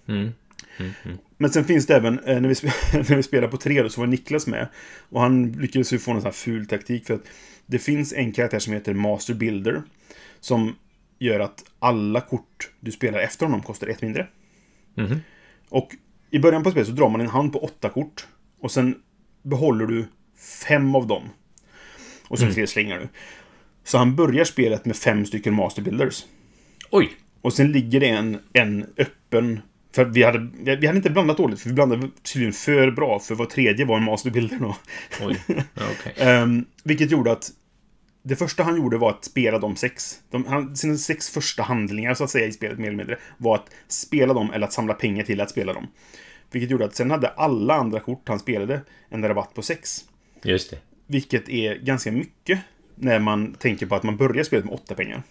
Mm. 0.08 0.32
Men 1.38 1.50
sen 1.50 1.66
finns 1.66 1.88
det 1.88 1.96
även, 1.96 2.20
eh, 2.20 2.42
när 2.42 2.50
vi, 2.50 2.56
när 3.10 3.16
vi 3.16 3.24
spelar 3.24 3.48
på 3.48 3.58
tre 3.58 3.84
då, 3.84 3.90
så 3.90 4.01
var 4.01 4.08
Niklas 4.08 4.48
med. 4.48 4.68
Och 5.10 5.22
han 5.22 5.51
lyckades 5.51 5.94
ju 5.94 6.00
få 6.00 6.12
en 6.12 6.18
sån 6.18 6.25
här 6.25 6.32
ful 6.32 6.68
taktik 6.68 7.08
för 7.08 7.13
att 7.13 7.28
det 7.66 7.80
finns 7.80 8.13
en 8.13 8.32
karaktär 8.32 8.60
som 8.60 8.74
heter 8.74 8.94
Master 8.94 9.34
Builder. 9.34 9.84
Som 10.40 10.75
gör 11.20 11.40
att 11.40 11.63
alla 11.80 12.22
kort 12.22 12.72
du 12.80 12.92
spelar 12.92 13.20
efter 13.20 13.46
honom 13.46 13.62
kostar 13.62 13.88
ett 13.88 14.01
mindre. 14.01 14.28
Mhm. 14.96 15.20
Och 15.70 15.96
i 16.30 16.40
början 16.40 16.63
på 16.63 16.72
spelet 16.72 16.88
så 16.88 16.94
drar 16.94 17.10
man 17.10 17.22
en 17.22 17.28
hand 17.28 17.54
på 17.54 17.63
åtta 17.63 17.90
kort. 17.90 18.28
Och 18.60 18.72
sen 18.72 19.01
behåller 19.42 19.86
du 19.86 20.08
fem 20.68 20.96
av 20.96 21.08
dem. 21.08 21.24
Och 22.28 22.40
sen 22.40 22.54
tre 22.54 22.68
slängar 22.68 23.00
du. 23.00 23.08
Så 23.84 23.98
han 23.98 24.16
börjar 24.16 24.46
spelet 24.46 24.86
med 24.86 24.96
fem 24.96 25.26
stycken 25.26 25.54
Master 25.54 25.82
Builders. 25.82 26.26
Oj! 26.90 27.12
Och 27.42 27.54
sen 27.54 27.72
ligger 27.72 28.00
det 28.00 28.10
en, 28.10 28.40
en 28.54 28.86
öppen... 28.98 29.60
För 29.96 30.06
vi 30.06 30.24
hade, 30.24 30.50
vi 30.76 30.88
hade 30.88 30.98
inte 30.98 31.10
blandat 31.10 31.38
dåligt, 31.38 31.60
för 31.60 31.70
vi 31.70 31.76
blandade 31.76 32.10
tydligen 32.34 32.54
för 32.54 32.92
bra. 32.92 33.20
För 33.20 33.36
var 33.36 33.46
tredje 33.46 33.86
var 33.86 33.98
en 33.98 34.04
masterbuilder 34.04 34.58
då. 34.60 34.76
Oj. 35.22 35.42
Ja, 35.48 35.84
Okej. 36.00 36.14
Ehm, 36.18 36.66
vilket 36.84 37.12
gjorde 37.12 37.32
att 37.32 37.52
det 38.24 38.36
första 38.36 38.64
han 38.64 38.76
gjorde 38.76 38.98
var 38.98 39.10
att 39.10 39.26
spela 39.26 39.60
de 39.60 39.76
sex. 39.76 40.20
De, 40.30 40.46
han, 40.46 40.76
sina 40.76 40.98
sex 40.98 41.30
första 41.30 41.64
handlingar 41.64 42.14
så 42.14 42.24
att 42.24 42.30
säga 42.30 42.48
i 42.48 42.52
spelet 42.52 42.80
mer 42.80 42.88
eller 42.88 42.98
mindre 42.98 43.18
var 43.38 43.56
att 43.56 43.70
spela 43.88 44.34
dem 44.34 44.52
eller 44.52 44.68
att 44.68 44.74
samla 44.74 44.94
pengar 44.94 45.24
till 45.24 45.42
att 45.42 45.50
spela 45.50 45.74
dem. 45.74 45.88
Vilket 46.52 46.72
gjorde 46.72 46.86
att 46.86 46.96
sen 46.96 47.12
hade 47.12 47.28
alla 47.28 47.74
andra 47.74 48.00
kort 48.00 48.28
han 48.28 48.40
spelade 48.40 48.82
en 49.10 49.28
rabatt 49.28 49.54
på 49.54 49.62
sex. 49.62 50.06
Just 50.44 50.70
det. 50.70 50.78
Vilket 51.08 51.50
är 51.50 51.76
ganska 51.76 52.12
mycket 52.12 52.60
när 52.96 53.20
man 53.20 53.54
tänker 53.54 53.86
på 53.86 53.96
att 53.96 54.04
man 54.04 54.18
börjar 54.18 54.44
spelet 54.44 54.66
med 54.66 54.74
åtta 54.74 54.96
pengar. 54.96 55.24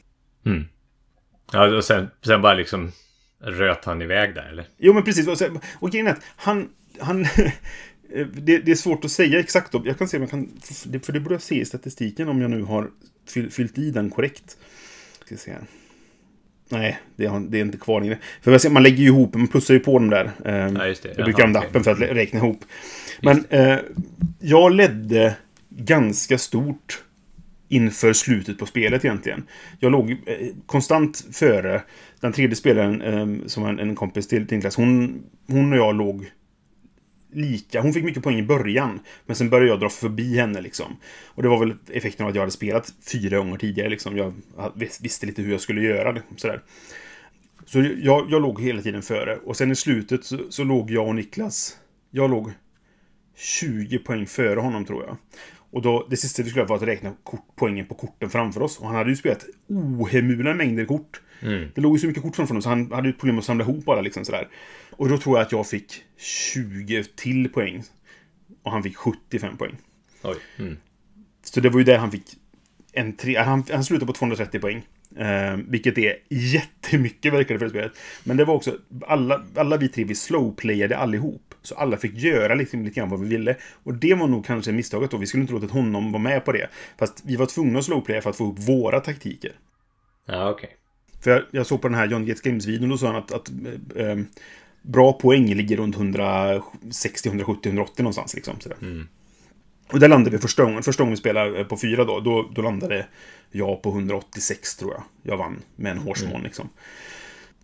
Ja, 1.52 1.76
och 1.76 1.84
sen, 1.84 2.10
sen 2.24 2.42
bara 2.42 2.54
liksom 2.54 2.92
röt 3.40 3.84
han 3.84 4.02
iväg 4.02 4.34
där, 4.34 4.48
eller? 4.48 4.64
Jo, 4.78 4.92
men 4.92 5.02
precis. 5.02 5.28
Och, 5.28 5.38
sen, 5.38 5.60
och 5.74 5.90
grejen 5.90 6.06
är 6.06 6.10
att 6.10 6.22
han... 6.36 6.68
han 6.98 7.22
det, 8.32 8.58
det 8.58 8.70
är 8.70 8.74
svårt 8.74 9.04
att 9.04 9.10
säga 9.10 9.40
exakt. 9.40 9.74
Jag 9.84 9.98
kan 9.98 10.08
se 10.08 10.16
om 10.16 10.22
jag 10.22 10.30
kan... 10.30 10.48
För 11.02 11.12
det 11.12 11.20
borde 11.20 11.34
jag 11.34 11.42
se 11.42 11.60
i 11.60 11.64
statistiken 11.64 12.28
om 12.28 12.40
jag 12.40 12.50
nu 12.50 12.62
har 12.62 12.90
fyll, 13.28 13.50
fyllt 13.50 13.78
i 13.78 13.90
den 13.90 14.10
korrekt. 14.10 14.58
Ska 15.24 15.36
se 15.36 15.50
här. 15.52 15.64
Nej, 16.68 17.00
det, 17.16 17.26
har, 17.26 17.40
det 17.40 17.58
är 17.58 17.62
inte 17.62 17.78
kvar 17.78 18.00
längre. 18.00 18.18
För 18.42 18.70
man 18.70 18.82
lägger 18.82 18.98
ju 18.98 19.06
ihop, 19.06 19.34
man 19.34 19.48
plussar 19.48 19.74
ju 19.74 19.80
på 19.80 19.92
dem 19.92 20.10
där. 20.10 20.30
Eh, 20.44 20.54
Ja, 20.54 20.68
det. 20.68 21.14
Jag 21.16 21.24
brukar 21.24 21.44
använda 21.44 21.60
appen 21.68 21.84
för 21.84 21.90
att 21.90 22.00
räkna 22.00 22.38
ihop. 22.38 22.64
Men 23.22 23.44
eh, 23.48 23.78
jag 24.38 24.72
ledde 24.72 25.36
ganska 25.68 26.38
stort 26.38 27.02
inför 27.70 28.12
slutet 28.12 28.58
på 28.58 28.66
spelet 28.66 29.04
egentligen. 29.04 29.46
Jag 29.78 29.92
låg 29.92 30.10
eh, 30.10 30.16
konstant 30.66 31.26
före. 31.32 31.82
Den 32.20 32.32
tredje 32.32 32.56
spelaren, 32.56 33.02
ehm, 33.02 33.48
som 33.48 33.64
en, 33.64 33.78
en 33.78 33.94
kompis 33.94 34.28
till 34.28 34.46
till 34.46 34.56
Niklas, 34.56 34.76
hon, 34.76 35.22
hon 35.46 35.72
och 35.72 35.78
jag 35.78 35.94
låg 35.94 36.30
lika. 37.32 37.80
Hon 37.80 37.92
fick 37.92 38.04
mycket 38.04 38.22
poäng 38.22 38.38
i 38.38 38.42
början, 38.42 39.00
men 39.26 39.36
sen 39.36 39.50
började 39.50 39.68
jag 39.68 39.80
dra 39.80 39.88
förbi 39.88 40.36
henne 40.36 40.60
liksom. 40.60 40.96
Och 41.26 41.42
det 41.42 41.48
var 41.48 41.58
väl 41.58 41.74
effekten 41.92 42.24
av 42.24 42.30
att 42.30 42.34
jag 42.34 42.42
hade 42.42 42.52
spelat 42.52 42.94
fyra 43.12 43.38
gånger 43.38 43.58
tidigare 43.58 43.88
liksom. 43.88 44.16
Jag 44.16 44.34
visste 45.00 45.26
lite 45.26 45.42
hur 45.42 45.52
jag 45.52 45.60
skulle 45.60 45.82
göra. 45.82 46.12
det, 46.12 46.22
sådär. 46.36 46.62
Så 47.66 47.80
jag, 48.02 48.30
jag 48.30 48.42
låg 48.42 48.60
hela 48.60 48.82
tiden 48.82 49.02
före. 49.02 49.36
Och 49.36 49.56
sen 49.56 49.70
i 49.70 49.76
slutet 49.76 50.24
så, 50.24 50.38
så 50.50 50.64
låg 50.64 50.90
jag 50.90 51.08
och 51.08 51.14
Niklas... 51.14 51.76
Jag 52.12 52.30
låg 52.30 52.52
20 53.36 53.98
poäng 53.98 54.26
före 54.26 54.60
honom 54.60 54.84
tror 54.84 55.04
jag. 55.04 55.16
Och 55.70 55.82
då, 55.82 56.06
det 56.10 56.16
sista 56.16 56.42
vi 56.42 56.48
skulle 56.48 56.60
göra 56.60 56.68
var 56.68 56.76
att 56.76 56.82
räkna 56.82 57.12
kort, 57.22 57.46
poängen 57.56 57.86
på 57.86 57.94
korten 57.94 58.30
framför 58.30 58.62
oss. 58.62 58.78
Och 58.78 58.86
han 58.86 58.96
hade 58.96 59.10
ju 59.10 59.16
spelat 59.16 59.44
ohemula 59.68 60.54
mängder 60.54 60.84
kort. 60.84 61.20
Det 61.74 61.80
låg 61.80 61.96
ju 61.96 61.98
så 61.98 62.06
mycket 62.06 62.22
kort 62.22 62.36
framför 62.36 62.54
honom 62.54 62.62
så 62.62 62.68
han 62.68 62.92
hade 62.92 63.08
ju 63.08 63.14
problem 63.14 63.38
att 63.38 63.44
samla 63.44 63.64
ihop 63.64 63.88
alla 63.88 64.00
liksom 64.00 64.24
sådär. 64.24 64.48
Och 64.90 65.08
då 65.08 65.18
tror 65.18 65.38
jag 65.38 65.46
att 65.46 65.52
jag 65.52 65.66
fick 65.66 66.02
20 66.18 67.04
till 67.04 67.48
poäng. 67.48 67.82
Och 68.62 68.72
han 68.72 68.82
fick 68.82 68.96
75 68.96 69.56
poäng. 69.56 69.76
Mm. 70.58 70.76
Så 71.42 71.60
det 71.60 71.68
var 71.68 71.78
ju 71.78 71.84
där 71.84 71.98
han 71.98 72.10
fick 72.10 72.24
en 72.92 73.16
tre... 73.16 73.36
Han, 73.36 73.64
han 73.72 73.84
slutade 73.84 74.06
på 74.06 74.12
230 74.12 74.60
poäng. 74.60 74.86
Eh, 75.16 75.56
vilket 75.68 75.98
är 75.98 76.16
jättemycket 76.28 77.32
verkar 77.32 77.54
det 77.54 77.58
för 77.58 77.66
det 77.66 77.70
spelet. 77.70 77.92
Men 78.24 78.36
det 78.36 78.44
var 78.44 78.54
också... 78.54 78.76
Alla, 79.06 79.42
alla 79.56 79.76
vi 79.76 79.88
tre, 79.88 80.04
vi 80.04 80.14
slowplayade 80.14 80.96
allihop. 80.96 81.54
Så 81.62 81.74
alla 81.74 81.96
fick 81.96 82.14
göra 82.14 82.54
liksom 82.54 82.84
lite 82.84 83.00
grann 83.00 83.08
vad 83.08 83.20
vi 83.20 83.28
ville. 83.28 83.56
Och 83.82 83.94
det 83.94 84.14
var 84.14 84.26
nog 84.26 84.46
kanske 84.46 84.72
misstaget 84.72 85.10
då. 85.10 85.16
Vi 85.16 85.26
skulle 85.26 85.40
inte 85.40 85.52
låtit 85.52 85.70
honom 85.70 86.12
vara 86.12 86.22
med 86.22 86.44
på 86.44 86.52
det. 86.52 86.68
Fast 86.98 87.22
vi 87.24 87.36
var 87.36 87.46
tvungna 87.46 87.78
att 87.78 87.84
slowplaya 87.84 88.22
för 88.22 88.30
att 88.30 88.36
få 88.36 88.52
upp 88.52 88.58
våra 88.58 89.00
taktiker. 89.00 89.52
Ja, 90.26 90.50
okej. 90.50 90.70
För 91.20 91.30
jag, 91.30 91.42
jag 91.50 91.66
såg 91.66 91.82
på 91.82 91.88
den 91.88 91.98
här 91.98 92.06
John 92.06 92.26
Gates 92.26 92.42
Games-videon, 92.42 92.88
då 92.88 92.98
sa 92.98 93.06
han 93.06 93.16
att, 93.16 93.32
att 93.32 93.50
eh, 93.96 94.06
eh, 94.06 94.18
bra 94.82 95.12
poäng 95.12 95.54
ligger 95.54 95.76
runt 95.76 95.96
160, 95.96 97.28
170, 97.28 97.68
180 97.68 98.02
någonstans. 98.02 98.34
Liksom, 98.34 98.60
sådär. 98.60 98.78
Och 99.92 100.00
där 100.00 100.08
landade 100.08 100.36
vi 100.36 100.42
första 100.42 100.64
gången. 100.64 100.82
Första 100.82 101.02
gången 101.02 101.10
vi 101.12 101.16
spelade 101.16 101.58
eh, 101.60 101.66
på 101.66 101.76
fyra 101.76 102.04
då, 102.04 102.20
då, 102.20 102.50
då 102.54 102.62
landade 102.62 103.06
jag 103.50 103.82
på 103.82 103.90
186 103.90 104.76
tror 104.76 104.92
jag. 104.92 105.02
Jag 105.32 105.36
vann 105.36 105.62
med 105.76 105.92
en 105.92 105.98
hårsmån 105.98 106.42
liksom. 106.42 106.68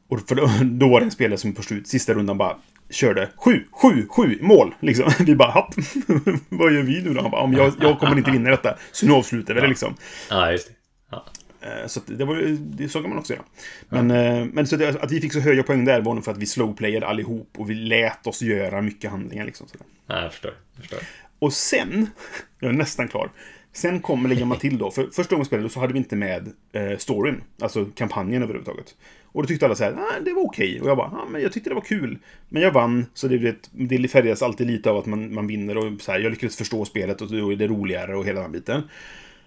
Och 0.08 0.20
för 0.28 0.34
då, 0.34 0.50
då 0.64 0.88
var 0.88 1.00
det 1.00 1.06
en 1.06 1.10
spelare 1.10 1.38
som 1.38 1.52
på 1.52 1.62
slut, 1.62 1.88
sista 1.88 2.14
rundan 2.14 2.38
bara 2.38 2.56
körde 2.90 3.28
sju, 3.36 3.64
sju, 3.82 4.06
sju 4.08 4.38
mål. 4.42 4.74
Liksom. 4.80 5.10
Vi 5.26 5.34
bara, 5.36 5.50
happ, 5.50 5.74
vad 6.48 6.72
gör 6.74 6.82
vi 6.82 7.02
nu 7.02 7.14
då? 7.14 7.22
Han 7.22 7.30
bara, 7.30 7.52
"Ja, 7.52 7.58
jag, 7.58 7.74
jag 7.90 7.98
kommer 7.98 8.18
inte 8.18 8.30
vinna 8.30 8.50
detta. 8.50 8.76
Så 8.92 9.06
nu 9.06 9.12
avslutar 9.12 9.54
vi 9.54 9.60
det 9.60 9.66
liksom. 9.66 9.94
Ja, 10.30 10.52
just 10.52 10.68
det. 10.68 10.74
Ja. 11.10 11.24
Eh, 11.60 11.86
Så 11.86 12.00
det, 12.06 12.24
var, 12.24 12.36
det 12.58 12.88
så 12.88 13.00
kan 13.00 13.10
man 13.10 13.18
också 13.18 13.32
göra. 13.32 13.44
Men, 13.88 14.10
eh, 14.10 14.44
men 14.52 14.66
så 14.66 14.76
det, 14.76 15.02
att 15.02 15.12
vi 15.12 15.20
fick 15.20 15.32
så 15.32 15.40
höga 15.40 15.62
poäng 15.62 15.84
där 15.84 16.00
var 16.00 16.14
nog 16.14 16.24
för 16.24 16.32
att 16.32 16.38
vi 16.38 16.46
slowplayade 16.46 17.06
allihop 17.06 17.50
och 17.58 17.70
vi 17.70 17.74
lät 17.74 18.26
oss 18.26 18.42
göra 18.42 18.82
mycket 18.82 19.10
handlingar. 19.10 19.44
Liksom, 19.44 19.68
sådär. 19.68 19.86
ja, 20.06 20.22
jag 20.22 20.32
förstår. 20.32 20.52
Jag 20.74 20.80
förstår. 20.80 20.98
Och 21.38 21.52
sen, 21.52 22.10
jag 22.60 22.68
är 22.68 22.72
nästan 22.76 23.08
klar. 23.08 23.30
Sen 23.72 24.00
kommer 24.00 24.56
till 24.56 24.78
då, 24.78 24.90
för 24.90 25.06
första 25.12 25.34
gången 25.34 25.42
vi 25.42 25.46
spelade 25.46 25.68
så 25.68 25.80
hade 25.80 25.92
vi 25.92 25.98
inte 25.98 26.16
med 26.16 26.52
eh, 26.72 26.96
storyn, 26.98 27.42
alltså 27.60 27.84
kampanjen 27.84 28.42
överhuvudtaget. 28.42 28.94
Och 29.22 29.42
då 29.42 29.46
tyckte 29.46 29.66
alla 29.66 29.74
så 29.74 29.84
här, 29.84 29.92
ah, 29.92 30.20
det 30.24 30.32
var 30.32 30.42
okej. 30.42 30.80
Och 30.80 30.88
jag 30.88 30.96
bara, 30.96 31.06
ah, 31.06 31.26
men 31.30 31.42
jag 31.42 31.52
tyckte 31.52 31.70
det 31.70 31.74
var 31.74 31.82
kul. 31.82 32.18
Men 32.48 32.62
jag 32.62 32.72
vann, 32.72 33.06
så 33.14 33.28
det, 33.28 33.38
det, 33.38 33.98
det 33.98 34.08
färgas 34.08 34.42
alltid 34.42 34.66
lite 34.66 34.90
av 34.90 34.96
att 34.96 35.06
man, 35.06 35.34
man 35.34 35.46
vinner 35.46 35.76
och 35.76 36.00
så 36.00 36.12
här, 36.12 36.18
jag 36.18 36.30
lyckades 36.30 36.56
förstå 36.56 36.84
spelet 36.84 37.20
och 37.20 37.30
då 37.30 37.52
är 37.52 37.56
det 37.56 37.66
roligare 37.66 38.16
och 38.16 38.26
hela 38.26 38.40
den 38.40 38.52
biten. 38.52 38.82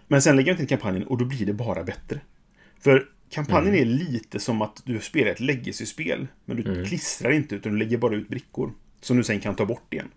Men 0.07 0.21
sen 0.21 0.35
lägger 0.35 0.51
jag 0.51 0.57
till 0.57 0.67
kampanjen 0.67 1.03
och 1.03 1.17
då 1.17 1.25
blir 1.25 1.45
det 1.45 1.53
bara 1.53 1.83
bättre. 1.83 2.19
För 2.79 3.05
kampanjen 3.29 3.75
är 3.75 3.85
lite 3.85 4.39
som 4.39 4.61
att 4.61 4.81
du 4.85 4.99
spelar 4.99 5.31
ett 5.31 5.39
legacy-spel, 5.39 6.27
men 6.45 6.57
du 6.57 6.85
klistrar 6.85 7.31
inte 7.31 7.55
utan 7.55 7.71
du 7.71 7.77
lägger 7.77 7.97
bara 7.97 8.15
ut 8.15 8.29
brickor. 8.29 8.73
Som 9.01 9.17
du 9.17 9.23
sen 9.23 9.39
kan 9.39 9.55
ta 9.55 9.65
bort 9.65 9.93
igen. 9.93 10.07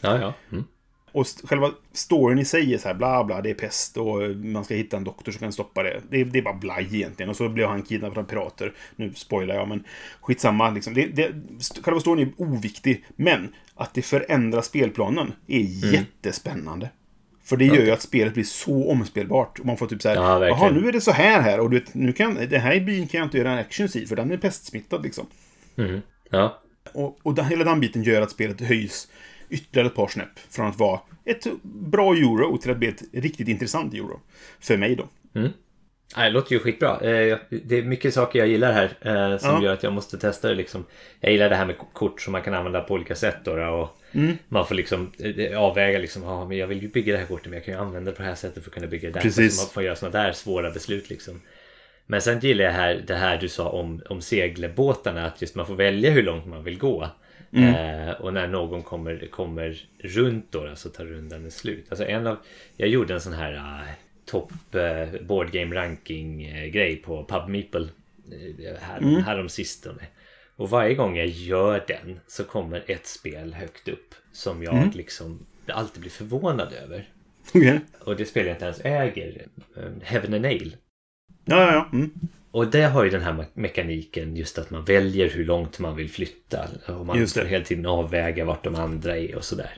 Ja, 0.00 0.18
ja. 0.20 0.34
Mm. 0.52 0.64
Och 1.12 1.26
själva 1.44 1.70
storyn 1.92 2.38
i 2.38 2.44
sig 2.44 2.74
är 2.74 2.78
så 2.78 2.88
här 2.88 2.94
bla 2.94 3.24
bla, 3.24 3.40
det 3.42 3.50
är 3.50 3.54
pest 3.54 3.96
och 3.96 4.36
man 4.36 4.64
ska 4.64 4.74
hitta 4.74 4.96
en 4.96 5.04
doktor 5.04 5.32
som 5.32 5.38
kan 5.38 5.52
stoppa 5.52 5.82
det. 5.82 6.00
Det 6.10 6.20
är, 6.20 6.24
det 6.24 6.38
är 6.38 6.42
bara 6.42 6.54
blaj 6.54 6.88
egentligen. 6.92 7.30
Och 7.30 7.36
så 7.36 7.48
blev 7.48 7.68
han 7.68 7.82
kidnappad 7.82 8.18
av 8.18 8.24
pirater. 8.24 8.72
Nu 8.96 9.14
spoilar 9.14 9.54
jag, 9.54 9.68
men 9.68 9.84
skitsamma. 10.20 10.70
Liksom. 10.70 10.94
Det, 10.94 11.06
det, 11.06 11.32
själva 11.82 12.00
storyn 12.00 12.28
är 12.28 12.42
oviktig. 12.42 13.04
Men 13.16 13.54
att 13.74 13.94
det 13.94 14.02
förändrar 14.02 14.62
spelplanen 14.62 15.32
är 15.46 15.92
jättespännande. 15.92 16.90
För 17.44 17.56
det 17.56 17.64
gör 17.64 17.84
ju 17.84 17.90
att 17.90 18.02
spelet 18.02 18.34
blir 18.34 18.44
så 18.44 18.90
omspelbart. 18.90 19.58
Och 19.58 19.66
man 19.66 19.76
får 19.76 19.86
typ 19.86 20.02
så 20.02 20.08
här, 20.08 20.16
Ja, 20.16 20.46
jaha, 20.46 20.70
nu 20.70 20.88
är 20.88 20.92
det 20.92 21.00
så 21.00 21.12
här 21.12 21.40
här. 21.40 21.60
Och 21.60 21.70
du 21.70 21.78
vet, 21.78 21.94
nu 21.94 22.12
kan, 22.12 22.34
den 22.34 22.60
här 22.60 22.80
byn 22.80 23.08
kan 23.08 23.18
jag 23.18 23.26
inte 23.26 23.38
göra 23.38 23.52
en 23.52 23.58
action 23.58 23.88
i, 23.94 24.06
för 24.06 24.16
den 24.16 24.30
är 24.30 24.36
pestsmittad 24.36 25.02
liksom. 25.02 25.26
Mm. 25.76 26.00
Ja. 26.30 26.62
Och, 26.92 27.18
och 27.22 27.34
den, 27.34 27.44
hela 27.44 27.64
den 27.64 27.80
biten 27.80 28.02
gör 28.02 28.22
att 28.22 28.30
spelet 28.30 28.60
höjs 28.60 29.08
ytterligare 29.50 29.86
ett 29.88 29.94
par 29.94 30.08
snäpp. 30.08 30.38
Från 30.50 30.66
att 30.66 30.78
vara 30.78 31.00
ett 31.24 31.46
bra 31.62 32.14
euro 32.14 32.58
till 32.58 32.70
att 32.70 32.76
bli 32.78 32.88
ett 32.88 33.02
riktigt 33.12 33.48
intressant 33.48 33.94
euro. 33.94 34.20
För 34.60 34.76
mig 34.76 34.96
då. 34.96 35.08
Nej, 36.16 36.24
det 36.24 36.30
låter 36.30 36.52
ju 36.52 36.58
skitbra. 36.58 37.00
Eh, 37.00 37.38
Det 37.50 37.78
är 37.78 37.82
mycket 37.82 38.14
saker 38.14 38.38
jag 38.38 38.48
gillar 38.48 38.72
här 38.72 38.84
eh, 39.00 39.38
som 39.38 39.50
Ja. 39.50 39.62
gör 39.62 39.72
att 39.72 39.82
jag 39.82 39.92
måste 39.92 40.18
testa 40.18 40.48
det. 40.48 40.54
Liksom. 40.54 40.84
Jag 41.20 41.32
gillar 41.32 41.48
det 41.50 41.56
här 41.56 41.66
med 41.66 41.76
kort 41.92 42.20
som 42.20 42.32
man 42.32 42.42
kan 42.42 42.54
använda 42.54 42.80
på 42.80 42.94
olika 42.94 43.14
sätt. 43.14 43.36
Då, 43.44 43.52
och 43.52 43.94
Mm. 44.12 44.36
Man 44.48 44.66
får 44.66 44.74
liksom 44.74 45.12
eh, 45.18 45.58
avväga 45.62 45.98
liksom, 45.98 46.22
ja, 46.22 46.48
men 46.48 46.56
jag 46.58 46.66
vill 46.66 46.82
ju 46.82 46.88
bygga 46.88 47.12
det 47.12 47.18
här 47.18 47.26
kortet 47.26 47.46
men 47.46 47.52
jag 47.54 47.64
kan 47.64 47.74
ju 47.74 47.80
använda 47.80 48.10
det 48.10 48.16
på 48.16 48.22
det 48.22 48.28
här 48.28 48.34
sättet 48.34 48.62
för 48.62 48.70
att 48.70 48.74
kunna 48.74 48.86
bygga 48.86 49.08
det 49.08 49.12
där. 49.14 49.20
Precis. 49.20 49.56
Så 49.56 49.62
man 49.62 49.70
får 49.70 49.82
göra 49.82 49.96
sådana 49.96 50.22
där 50.22 50.32
svåra 50.32 50.70
beslut 50.70 51.10
liksom. 51.10 51.40
Men 52.06 52.20
sen 52.22 52.40
gillar 52.40 52.64
jag 52.64 52.72
här, 52.72 53.04
det 53.06 53.14
här 53.14 53.38
du 53.38 53.48
sa 53.48 53.68
om, 53.68 54.02
om 54.08 54.20
segelbåtarna. 54.22 55.26
Att 55.26 55.42
just 55.42 55.54
man 55.54 55.66
får 55.66 55.74
välja 55.74 56.10
hur 56.10 56.22
långt 56.22 56.46
man 56.46 56.64
vill 56.64 56.78
gå. 56.78 57.08
Eh, 57.52 58.10
och 58.10 58.34
när 58.34 58.48
någon 58.48 58.82
kommer, 58.82 59.28
kommer 59.30 59.88
runt 59.98 60.46
då, 60.50 60.76
så 60.76 60.88
tar 60.88 61.04
rundan 61.04 61.50
slut. 61.50 61.86
Alltså 61.88 62.06
en 62.06 62.26
av, 62.26 62.36
jag 62.76 62.88
gjorde 62.88 63.14
en 63.14 63.20
sån 63.20 63.32
här 63.32 63.54
uh, 63.54 63.88
topp 64.24 64.52
uh, 64.74 65.22
board 65.26 65.50
game 65.50 65.76
ranking 65.76 66.44
eh, 66.44 66.66
grej 66.66 66.96
på 66.96 67.24
Pub 67.24 67.48
Meeple 67.48 67.80
uh, 67.80 68.76
här, 68.80 69.20
härom 69.20 69.48
sistone. 69.48 70.06
Och 70.56 70.70
varje 70.70 70.94
gång 70.94 71.16
jag 71.16 71.26
gör 71.26 71.84
den 71.88 72.20
så 72.26 72.44
kommer 72.44 72.84
ett 72.86 73.06
spel 73.06 73.54
högt 73.54 73.88
upp 73.88 74.14
som 74.32 74.62
jag 74.62 74.94
liksom 74.94 75.46
alltid 75.66 76.00
blir 76.00 76.10
förvånad 76.10 76.72
över. 76.72 77.08
Okej. 77.54 77.80
Och 78.00 78.16
det 78.16 78.24
spel 78.24 78.46
jag 78.46 78.54
inte 78.54 78.64
ens 78.64 78.80
äger. 78.84 79.46
eh, 79.76 79.82
Heaven 80.02 80.34
and 80.34 80.42
Nail. 80.42 80.76
Ja, 81.44 81.60
ja, 81.60 81.72
ja. 81.72 81.88
Mm. 81.92 82.10
Och 82.50 82.66
det 82.66 82.82
har 82.82 83.04
ju 83.04 83.10
den 83.10 83.22
här 83.22 83.32
me- 83.32 83.46
mekaniken 83.54 84.36
just 84.36 84.58
att 84.58 84.70
man 84.70 84.84
väljer 84.84 85.28
hur 85.30 85.44
långt 85.44 85.78
man 85.78 85.96
vill 85.96 86.10
flytta. 86.10 86.68
Och 86.86 87.06
man 87.06 87.18
Just 87.18 87.34
det. 87.34 87.40
får 87.40 87.48
hela 87.48 87.64
tiden 87.64 87.86
avväga 87.86 88.44
vart 88.44 88.64
de 88.64 88.74
andra 88.74 89.16
är 89.16 89.34
och 89.34 89.44
sådär. 89.44 89.70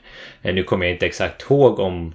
Eh, 0.43 0.55
Nu 0.55 0.63
kommer 0.63 0.87
jag 0.87 0.95
inte 0.95 1.07
exakt 1.07 1.43
ihåg 1.43 1.79
om... 1.79 2.15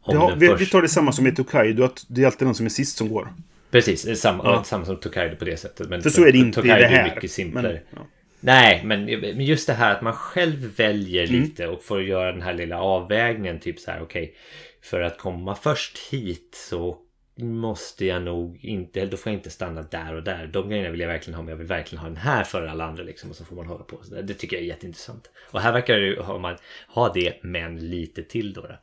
om 0.00 0.14
Ja, 0.14 0.34
vi, 0.36 0.48
vi 0.48 0.54
första- 0.56 0.72
tar 0.72 0.82
det 0.82 0.88
samma 0.88 1.12
som 1.12 1.26
i 1.26 1.32
Tokaido, 1.34 1.84
att 1.84 2.04
det 2.08 2.22
är 2.22 2.26
alltid 2.26 2.46
den 2.48 2.54
som 2.54 2.66
är 2.66 2.70
sist 2.70 2.96
som 2.96 3.08
går. 3.08 3.28
Precis, 3.70 4.02
det 4.02 4.10
är 4.10 4.14
samma, 4.14 4.44
Ja. 4.44 4.64
samma 4.64 4.84
som 4.84 4.96
Tokaido 4.96 5.36
på 5.36 5.44
det 5.44 5.56
sättet. 5.56 5.88
Men 5.88 6.02
För 6.02 6.10
så 6.10 6.24
är 6.24 6.32
det 6.32 6.38
inte 6.38 6.60
i 6.60 6.62
Tokaido 6.62 6.78
det 6.80 6.84
är 6.84 7.02
här. 7.02 7.14
mycket 7.14 7.30
simplare. 7.30 7.72
Men, 7.72 7.80
ja. 7.90 8.06
Nej, 8.40 8.80
men, 8.84 9.04
men 9.04 9.44
just 9.44 9.66
det 9.66 9.72
här 9.72 9.94
att 9.94 10.02
man 10.02 10.12
själv 10.12 10.76
väljer 10.76 11.28
Mm. 11.28 11.40
lite 11.42 11.66
och 11.68 11.82
får 11.84 12.02
göra 12.02 12.32
den 12.32 12.42
här 12.42 12.54
lilla 12.54 12.80
avvägningen. 12.80 13.60
Typ 13.60 13.78
så 13.78 13.90
här, 13.90 14.02
okej. 14.02 14.34
för 14.82 15.00
att 15.00 15.18
komma 15.18 15.54
först 15.54 15.98
hit 16.10 16.64
så 16.70 16.96
måste 17.36 18.06
jag 18.06 18.22
nog 18.22 18.64
inte, 18.64 19.00
eller 19.00 19.10
då 19.10 19.16
får 19.16 19.32
jag 19.32 19.38
inte 19.38 19.50
stanna 19.50 19.82
där 19.82 20.14
och 20.14 20.22
där. 20.22 20.46
De 20.46 20.68
grejerna 20.68 20.90
vill 20.90 21.00
jag 21.00 21.08
verkligen 21.08 21.34
ha, 21.34 21.42
men 21.42 21.50
jag 21.50 21.56
vill 21.56 21.66
verkligen 21.66 22.02
ha 22.02 22.08
den 22.08 22.16
här 22.16 22.44
för 22.44 22.66
alla 22.66 22.84
andra 22.84 23.02
liksom. 23.02 23.30
Och 23.30 23.36
så 23.36 23.44
får 23.44 23.56
man 23.56 23.66
hålla 23.66 23.84
på. 23.84 23.98
Så 24.02 24.14
det 24.14 24.34
tycker 24.34 24.56
jag 24.56 24.62
är 24.62 24.68
jätteintressant. 24.68 25.30
Och 25.50 25.60
här 25.60 25.72
verkar 25.72 25.94
det 25.94 26.06
ju 26.06 26.20
ha, 26.20 26.38
man 26.38 26.56
ha 26.88 27.12
det, 27.12 27.38
men 27.42 27.90
lite 27.90 28.22
till 28.22 28.52
då. 28.52 28.60
då. 28.60 28.78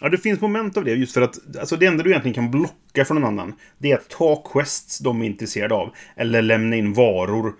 Ja, 0.00 0.08
det 0.08 0.18
finns 0.18 0.40
moment 0.40 0.76
av 0.76 0.84
det 0.84 0.94
just 0.94 1.14
för 1.14 1.22
att 1.22 1.56
alltså 1.56 1.76
det 1.76 1.86
enda 1.86 2.04
du 2.04 2.10
egentligen 2.10 2.34
kan 2.34 2.50
blocka 2.50 3.04
från 3.04 3.20
någon 3.20 3.38
annan 3.38 3.54
det 3.78 3.92
är 3.92 3.96
att 3.96 4.08
ta 4.08 4.42
quests 4.52 4.98
de 4.98 5.22
är 5.22 5.26
intresserade 5.26 5.74
av. 5.74 5.94
Eller 6.16 6.42
lämna 6.42 6.76
in 6.76 6.92
varor 6.92 7.54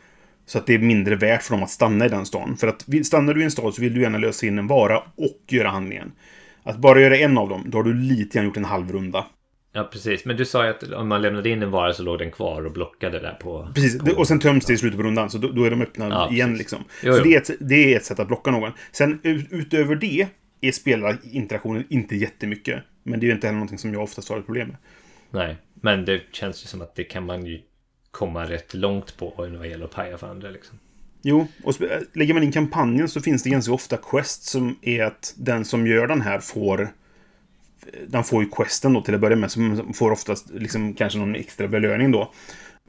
så 0.46 0.58
att 0.58 0.66
det 0.66 0.74
är 0.74 0.78
mindre 0.78 1.16
värt 1.16 1.42
för 1.42 1.54
dem 1.54 1.62
att 1.62 1.70
stanna 1.70 2.06
i 2.06 2.08
den 2.08 2.26
stan. 2.26 2.56
För 2.56 2.68
att 2.68 3.06
stannar 3.06 3.34
du 3.34 3.40
i 3.40 3.44
en 3.44 3.50
stad 3.50 3.74
så 3.74 3.82
vill 3.82 3.94
du 3.94 4.02
gärna 4.02 4.18
lösa 4.18 4.46
in 4.46 4.58
en 4.58 4.66
vara 4.66 4.98
och 4.98 5.42
göra 5.48 5.68
handlingen. 5.68 6.12
Att 6.62 6.78
bara 6.78 7.00
göra 7.00 7.16
en 7.16 7.38
av 7.38 7.48
dem, 7.48 7.64
då 7.66 7.78
har 7.78 7.82
du 7.82 7.94
lite 7.94 8.38
grann 8.38 8.46
gjort 8.46 8.56
en 8.56 8.64
halv 8.64 8.92
runda. 8.92 9.26
Ja, 9.72 9.88
precis. 9.92 10.24
Men 10.24 10.36
du 10.36 10.44
sa 10.44 10.64
ju 10.64 10.70
att 10.70 10.82
om 10.82 11.08
man 11.08 11.22
lämnade 11.22 11.48
in 11.50 11.62
en 11.62 11.70
vara 11.70 11.92
så 11.92 12.02
låg 12.02 12.18
den 12.18 12.30
kvar 12.30 12.66
och 12.66 12.72
blockade 12.72 13.18
där 13.20 13.32
på... 13.40 13.68
Precis, 13.74 13.98
på... 13.98 14.04
det- 14.04 14.12
och 14.14 14.28
sen 14.28 14.40
töms 14.40 14.64
det 14.66 14.72
i 14.72 14.76
slutet 14.76 14.96
på 14.98 15.02
rundan, 15.06 15.30
så 15.30 15.38
då, 15.38 15.48
då 15.48 15.64
är 15.64 15.70
de 15.70 15.82
öppna 15.82 16.08
Ja, 16.08 16.30
igen 16.30 16.48
precis. 16.48 16.58
liksom. 16.58 16.84
Jo, 17.02 17.12
så 17.12 17.18
jo. 17.18 17.24
det 17.24 17.34
är, 17.34 17.40
ett, 17.40 17.50
det 17.60 17.92
är 17.92 17.96
ett 17.96 18.04
sätt 18.04 18.18
att 18.18 18.26
blocka 18.28 18.50
någon. 18.50 18.72
Sen 18.92 19.20
ut, 19.22 19.46
utöver 19.50 19.96
det 19.96 20.26
är 20.60 20.72
spelarinteraktionen 20.72 21.84
inte 21.88 22.16
jättemycket. 22.16 22.82
Men 23.02 23.20
det 23.20 23.26
är 23.26 23.28
ju 23.28 23.34
inte 23.34 23.46
heller 23.46 23.56
någonting 23.58 23.78
som 23.78 23.92
jag 23.92 24.02
oftast 24.02 24.28
har 24.28 24.38
ett 24.38 24.46
problem 24.46 24.68
med. 24.68 24.76
Nej, 25.30 25.56
men 25.74 26.04
det 26.04 26.22
känns 26.32 26.64
ju 26.64 26.66
som 26.66 26.82
att 26.82 26.94
det 26.94 27.04
kan 27.04 27.26
man 27.26 27.46
ju 27.46 27.60
komma 28.10 28.44
rätt 28.44 28.74
långt 28.74 29.16
på 29.16 29.34
vad 29.36 29.66
gäller 29.68 29.84
att 29.84 29.90
paja 29.94 30.18
för 30.18 30.26
andra 30.26 30.50
liksom. 30.50 30.78
Jo, 31.22 31.46
och 31.64 31.74
lägger 32.12 32.34
man 32.34 32.42
in 32.42 32.52
kampanjen 32.52 33.08
så 33.08 33.20
finns 33.20 33.42
det 33.42 33.50
ganska 33.50 33.72
ofta 33.72 33.96
quest 33.96 34.42
som 34.44 34.78
är 34.82 35.04
att 35.04 35.34
den 35.36 35.64
som 35.64 35.86
gör 35.86 36.06
den 36.06 36.20
här 36.20 36.38
får... 36.38 36.88
Den 38.08 38.24
får 38.24 38.42
ju 38.42 38.50
questen 38.50 38.92
då 38.92 39.02
till 39.02 39.14
att 39.14 39.20
börja 39.20 39.36
med, 39.36 39.50
som 39.50 39.92
får 39.94 40.10
oftast 40.10 40.50
liksom 40.50 40.94
kanske 40.94 41.18
någon 41.18 41.34
extra 41.34 41.68
belöning 41.68 42.10
då. 42.10 42.32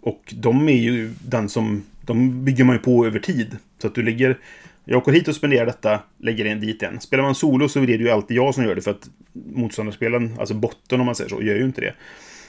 Och 0.02 0.34
de 0.38 0.70
är 0.70 0.74
ju 0.74 1.14
den 1.26 1.50
som... 1.50 1.84
De 2.02 2.46
bygger 2.46 2.64
man 2.64 2.76
ju 2.76 2.82
på 2.82 3.06
över 3.06 3.20
tid. 3.20 3.58
Så 3.82 3.88
att 3.88 3.96
du 3.96 4.04
lägger... 4.04 4.38
Jag 4.86 4.98
åker 4.98 5.12
hit 5.12 5.28
och 5.28 5.36
spenderar 5.36 5.66
detta, 5.66 6.00
lägger 6.18 6.46
in 6.46 6.60
dit 6.60 6.84
en. 6.84 7.00
Spelar 7.00 7.24
man 7.24 7.36
solo 7.36 7.70
så 7.70 7.80
är 7.80 7.88
det 7.88 7.94
ju 7.94 8.10
alltid 8.10 8.38
jag 8.38 8.56
som 8.56 8.64
gör 8.64 8.76
det 8.76 8.82
för 8.82 8.92
att 8.92 9.10
motståndarspelen, 9.54 10.36
alltså 10.40 10.54
botten 10.54 11.00
om 11.00 11.06
man 11.06 11.16
säger 11.16 11.30
så, 11.30 11.42
gör 11.42 11.56
ju 11.56 11.66
inte 11.66 11.82
det. 11.82 11.94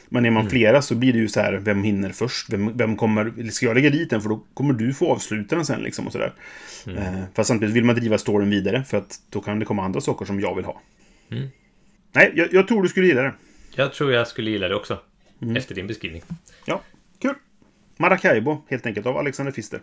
Men 0.09 0.27
är 0.27 0.31
man 0.31 0.51
flera 0.51 0.83
så 0.83 0.95
blir 0.95 1.13
det 1.13 1.19
ju 1.19 1.29
så 1.29 1.41
här, 1.41 1.53
vem 1.53 1.83
hinner 1.83 2.11
först? 2.11 2.53
Vem, 2.53 2.77
vem 2.77 2.97
kommer... 2.97 3.51
Ska 3.51 3.67
jag 3.67 3.75
lägga 3.75 3.91
dit 3.91 4.11
den? 4.11 4.23
För 4.23 4.29
då 4.29 4.41
kommer 4.55 4.75
du 4.75 4.95
få 4.95 5.13
avsluta 5.13 5.57
den 5.57 5.67
sen 5.67 5.83
liksom 5.83 6.07
och 6.07 6.13
sådär. 6.13 6.33
Eh, 6.87 7.23
fast 7.35 7.49
samtidigt 7.49 7.75
vill 7.75 7.85
man 7.85 7.97
driva 7.97 8.19
storyn 8.19 8.51
vidare 8.51 8.85
för 8.85 8.97
att 8.99 9.21
då 9.31 9.41
kan 9.41 9.59
det 9.59 9.65
komma 9.65 9.85
andra 9.85 10.01
saker 10.01 10.25
som 10.25 10.41
jag 10.41 10.55
vill 10.55 10.65
ha. 10.65 10.81
Mm. 11.31 11.49
Nej, 12.13 12.33
jag, 12.35 12.53
jag 12.53 12.69
tror 12.69 12.83
du 12.83 12.89
skulle 12.89 13.07
gilla 13.07 13.23
det. 13.23 13.35
Jag 13.75 13.93
tror 13.93 14.13
jag 14.13 14.29
skulle 14.29 14.51
gilla 14.51 14.69
det 14.69 14.75
också. 14.75 14.99
Mm. 15.43 15.57
Efter 15.57 15.75
din 15.75 15.87
beskrivning. 15.87 16.23
Ja, 16.65 16.83
kul. 17.19 17.35
Maracaibo, 17.97 18.63
helt 18.69 18.87
enkelt, 18.87 19.07
av 19.07 19.17
Alexander 19.17 19.53
Fister. 19.53 19.81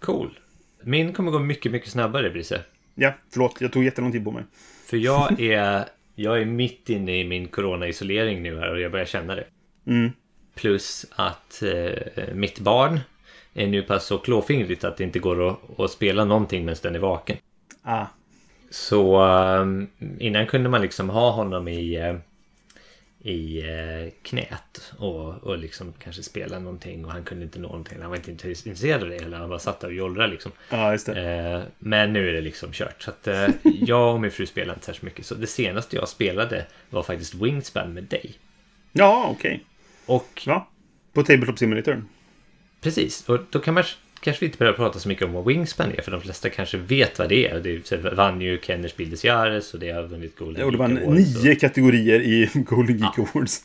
Cool. 0.00 0.38
Min 0.82 1.12
kommer 1.12 1.30
gå 1.30 1.38
mycket, 1.38 1.72
mycket 1.72 1.90
snabbare, 1.90 2.30
Brisse. 2.30 2.62
Ja, 2.94 3.12
förlåt, 3.32 3.60
jag 3.60 3.72
tog 3.72 3.84
jättelång 3.84 4.12
tid 4.12 4.24
på 4.24 4.30
mig. 4.30 4.44
För 4.86 4.96
jag 4.96 5.40
är, 5.40 5.84
jag 6.14 6.40
är 6.40 6.44
mitt 6.44 6.88
inne 6.88 7.20
i 7.20 7.24
min 7.24 7.48
corona-isolering 7.48 8.42
nu 8.42 8.58
här 8.58 8.72
och 8.72 8.80
jag 8.80 8.92
börjar 8.92 9.06
känna 9.06 9.34
det. 9.34 9.44
Mm. 9.86 10.10
Plus 10.54 11.06
att 11.10 11.62
eh, 11.62 12.34
mitt 12.34 12.60
barn 12.60 13.00
är 13.54 13.66
nu 13.66 13.82
pass 13.82 14.06
så 14.06 14.18
klåfingrigt 14.18 14.84
att 14.84 14.96
det 14.96 15.04
inte 15.04 15.18
går 15.18 15.48
att, 15.48 15.80
att 15.80 15.90
spela 15.90 16.24
någonting 16.24 16.64
medan 16.64 16.80
den 16.82 16.94
är 16.94 16.98
vaken. 16.98 17.36
Ah, 17.82 18.06
Så 18.70 19.22
um, 19.24 19.88
innan 20.18 20.46
kunde 20.46 20.68
man 20.68 20.82
liksom 20.82 21.10
ha 21.10 21.30
honom 21.30 21.68
i, 21.68 21.96
eh, 21.96 22.16
i 23.32 23.58
eh, 23.58 24.12
knät 24.22 24.92
och, 24.98 25.34
och 25.34 25.58
liksom 25.58 25.92
kanske 25.98 26.22
spela 26.22 26.58
någonting 26.58 27.04
och 27.04 27.12
han 27.12 27.24
kunde 27.24 27.44
inte 27.44 27.58
nå 27.58 27.68
någonting. 27.68 28.00
Han 28.00 28.10
var 28.10 28.16
inte 28.16 28.30
intresserad 28.30 29.02
av 29.02 29.08
det 29.08 29.16
eller 29.16 29.38
han 29.38 29.48
bara 29.48 29.58
satt 29.58 29.80
där 29.80 29.88
och 29.88 29.94
jollrade 29.94 30.32
liksom. 30.32 30.52
ja, 30.70 30.92
just 30.92 31.06
det. 31.06 31.22
Eh, 31.22 31.62
men 31.78 32.12
nu 32.12 32.28
är 32.28 32.32
det 32.32 32.40
liksom 32.40 32.72
kört. 32.72 33.02
Så 33.02 33.10
att 33.10 33.26
eh, 33.26 33.48
jag 33.62 34.14
och 34.14 34.20
min 34.20 34.30
fru 34.30 34.46
spelar 34.46 34.74
inte 34.74 34.86
särskilt 34.86 35.02
mycket. 35.02 35.26
Så 35.26 35.34
det 35.34 35.46
senaste 35.46 35.96
jag 35.96 36.08
spelade 36.08 36.66
var 36.90 37.02
faktiskt 37.02 37.34
Wingspan 37.34 37.92
med 37.92 38.04
dig. 38.04 38.34
Ja, 38.92 39.28
okej. 39.30 39.64
Och 40.06 40.42
Ja. 40.46 40.68
På 41.12 41.22
Tabletop 41.22 41.58
Simulator. 41.58 42.04
Precis, 42.80 43.28
och 43.28 43.40
då 43.50 43.58
kan 43.58 43.74
man 43.74 43.84
kanske 44.20 44.40
vi 44.40 44.46
inte 44.46 44.58
behöva 44.58 44.76
prata 44.76 44.98
så 44.98 45.08
mycket 45.08 45.24
om 45.24 45.32
vad 45.32 45.44
Wingspan 45.46 45.92
är, 45.98 46.02
för 46.02 46.10
de 46.10 46.20
flesta 46.20 46.50
kanske 46.50 46.76
vet 46.78 47.18
vad 47.18 47.28
det 47.28 47.48
är. 47.48 47.60
Det 47.60 47.96
vann 48.12 48.40
ju 48.40 48.58
Kenners 48.62 48.90
Spiel 48.90 49.10
des 49.10 49.24
Jahres 49.24 49.74
och 49.74 49.80
det 49.80 49.90
har 49.90 50.02
vunnit 50.02 50.38
Golden 50.38 50.60
Ja, 50.60 50.66
och 50.66 50.72
det 50.72 50.78
var 50.78 50.88
Geek 50.88 50.98
en, 51.02 51.08
Awards 51.08 51.44
nio 51.44 51.54
kategorier 51.54 52.20
i 52.20 52.50
Golden 52.54 52.98
Geek 52.98 53.18
Awards. 53.18 53.64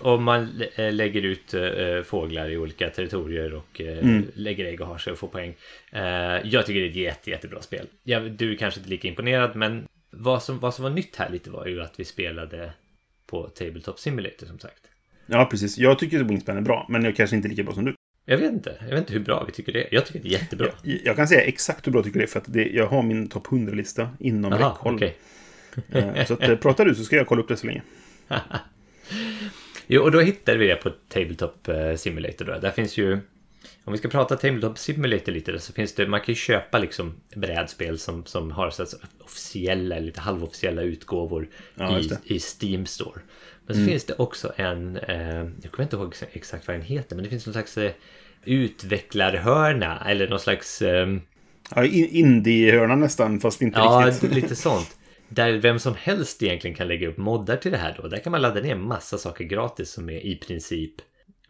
Och, 0.00 0.12
och 0.12 0.22
man 0.22 0.62
eh, 0.74 0.92
lägger 0.92 1.22
ut 1.22 1.54
eh, 1.54 2.02
fåglar 2.04 2.50
i 2.50 2.56
olika 2.56 2.90
territorier 2.90 3.54
och 3.54 3.80
eh, 3.80 3.98
Mm. 3.98 4.26
lägger 4.34 4.64
ägg 4.64 4.80
och 4.80 4.86
har 4.86 4.98
sig 4.98 5.12
och 5.12 5.18
får 5.18 5.28
poäng. 5.28 5.54
Jag 6.44 6.66
tycker 6.66 6.80
det 6.80 6.86
är 6.86 6.90
ett 6.90 6.96
jätte, 6.96 7.30
jättebra 7.30 7.62
spel. 7.62 7.86
Ja, 8.04 8.20
du 8.20 8.52
är 8.52 8.56
kanske 8.56 8.80
inte 8.80 8.90
lika 8.90 9.08
imponerad, 9.08 9.56
men 9.56 9.84
vad 10.10 10.42
som, 10.42 10.58
vad 10.58 10.74
som 10.74 10.82
var 10.82 10.90
nytt 10.90 11.16
här 11.16 11.30
lite 11.30 11.50
var 11.50 11.66
ju 11.66 11.82
att 11.82 12.00
vi 12.00 12.04
spelade 12.04 12.72
på 13.26 13.48
Tabletop 13.48 13.98
Simulator 13.98 14.46
som 14.46 14.58
sagt. 14.58 14.82
Ja, 15.26 15.44
precis. 15.50 15.78
Jag 15.78 15.98
tycker 15.98 16.20
att 16.20 16.26
Wingspan 16.30 16.56
är 16.56 16.60
bra, 16.60 16.86
men 16.88 17.04
jag 17.04 17.16
kanske 17.16 17.36
inte 17.36 17.48
lika 17.48 17.62
bra 17.62 17.74
som 17.74 17.84
du. 17.84 17.94
Jag 18.30 18.38
vet 18.38 18.52
inte, 18.52 18.76
jag 18.80 18.88
vet 18.90 18.98
inte 18.98 19.12
hur 19.12 19.20
bra 19.20 19.44
vi 19.44 19.52
tycker 19.52 19.72
det 19.72 19.82
är. 19.82 19.88
Jag 19.94 20.06
tycker 20.06 20.20
det 20.20 20.28
är 20.28 20.30
jättebra. 20.30 20.68
Jag, 20.82 21.00
jag 21.04 21.16
kan 21.16 21.28
säga 21.28 21.40
exakt 21.40 21.86
hur 21.86 21.92
bra 21.92 21.98
jag 21.98 22.04
tycker 22.06 22.18
det 22.18 22.24
är, 22.24 22.28
för 22.28 22.38
att 22.40 22.52
det, 22.52 22.68
jag 22.68 22.86
har 22.86 23.02
min 23.02 23.28
topp 23.28 23.46
100-lista 23.46 24.08
inom 24.20 24.52
Jaha, 24.52 24.70
räckhåll. 24.70 24.94
okej. 24.94 25.16
Eh, 25.92 26.24
Så 26.26 26.34
att, 26.34 26.42
eh, 26.42 26.56
pratar 26.56 26.84
du 26.84 26.94
så 26.94 27.04
ska 27.04 27.16
jag 27.16 27.26
kolla 27.26 27.42
upp 27.42 27.48
det 27.48 27.56
så 27.56 27.66
länge. 27.66 27.82
Jo, 29.86 30.02
och 30.02 30.10
då 30.12 30.20
hittade 30.20 30.58
vi 30.58 30.66
det 30.66 30.76
på 30.76 30.90
Tabletop 31.08 31.68
eh, 31.68 31.94
Simulator. 31.94 32.44
Då. 32.44 32.58
Där 32.58 32.70
finns 32.70 32.96
ju... 32.96 33.18
Om 33.84 33.92
vi 33.92 33.98
ska 33.98 34.08
prata 34.08 34.36
Tabletop 34.36 34.78
Simulator 34.78 35.32
lite 35.32 35.58
så 35.58 35.72
finns 35.72 35.94
det... 35.94 36.06
Man 36.06 36.20
kan 36.20 36.26
ju 36.26 36.34
köpa 36.34 36.78
liksom 36.78 37.14
brädspel 37.36 37.98
som, 37.98 38.24
som 38.26 38.50
har 38.50 38.70
så 38.70 38.86
officiella, 39.20 39.98
lite 39.98 40.20
halvofficiella 40.20 40.82
utgåvor 40.82 41.48
Ja, 41.74 41.98
i, 41.98 42.10
i 42.24 42.40
Steam 42.40 42.86
Store. 42.86 43.20
Men 43.66 43.76
så 43.76 43.84
finns 43.84 44.04
det 44.04 44.14
också 44.14 44.52
en... 44.56 44.96
Eh, 44.96 45.36
jag 45.62 45.72
kommer 45.72 45.82
inte 45.82 45.96
ihåg 45.96 46.14
exakt 46.32 46.66
vad 46.66 46.76
den 46.76 46.82
heter, 46.86 47.16
men 47.16 47.24
det 47.24 47.30
finns 47.30 47.46
någon 47.46 47.52
slags 47.52 47.78
eh, 47.78 47.92
utvecklarhörna 48.44 50.02
eller 50.08 50.28
någon 50.28 50.40
slags... 50.40 50.82
Eh, 50.82 51.08
Ja, 51.74 51.84
in- 51.84 52.08
Indie-hörnan 52.10 53.00
nästan, 53.00 53.40
fast 53.40 53.62
inte 53.62 53.78
Ja, 53.78 54.04
riktigt. 54.06 54.34
lite 54.34 54.56
sånt. 54.56 54.96
Där 55.28 55.52
vem 55.52 55.78
som 55.78 55.94
helst 55.98 56.42
egentligen 56.42 56.76
kan 56.76 56.88
lägga 56.88 57.08
upp 57.08 57.16
moddar 57.16 57.56
till 57.56 57.70
det 57.72 57.78
här 57.78 57.94
då. 58.02 58.08
Där 58.08 58.18
kan 58.18 58.30
man 58.30 58.42
ladda 58.42 58.60
ner 58.60 58.74
massa 58.74 59.18
saker 59.18 59.44
gratis 59.44 59.90
som 59.90 60.08
är 60.10 60.26
i 60.26 60.36
princip 60.36 60.94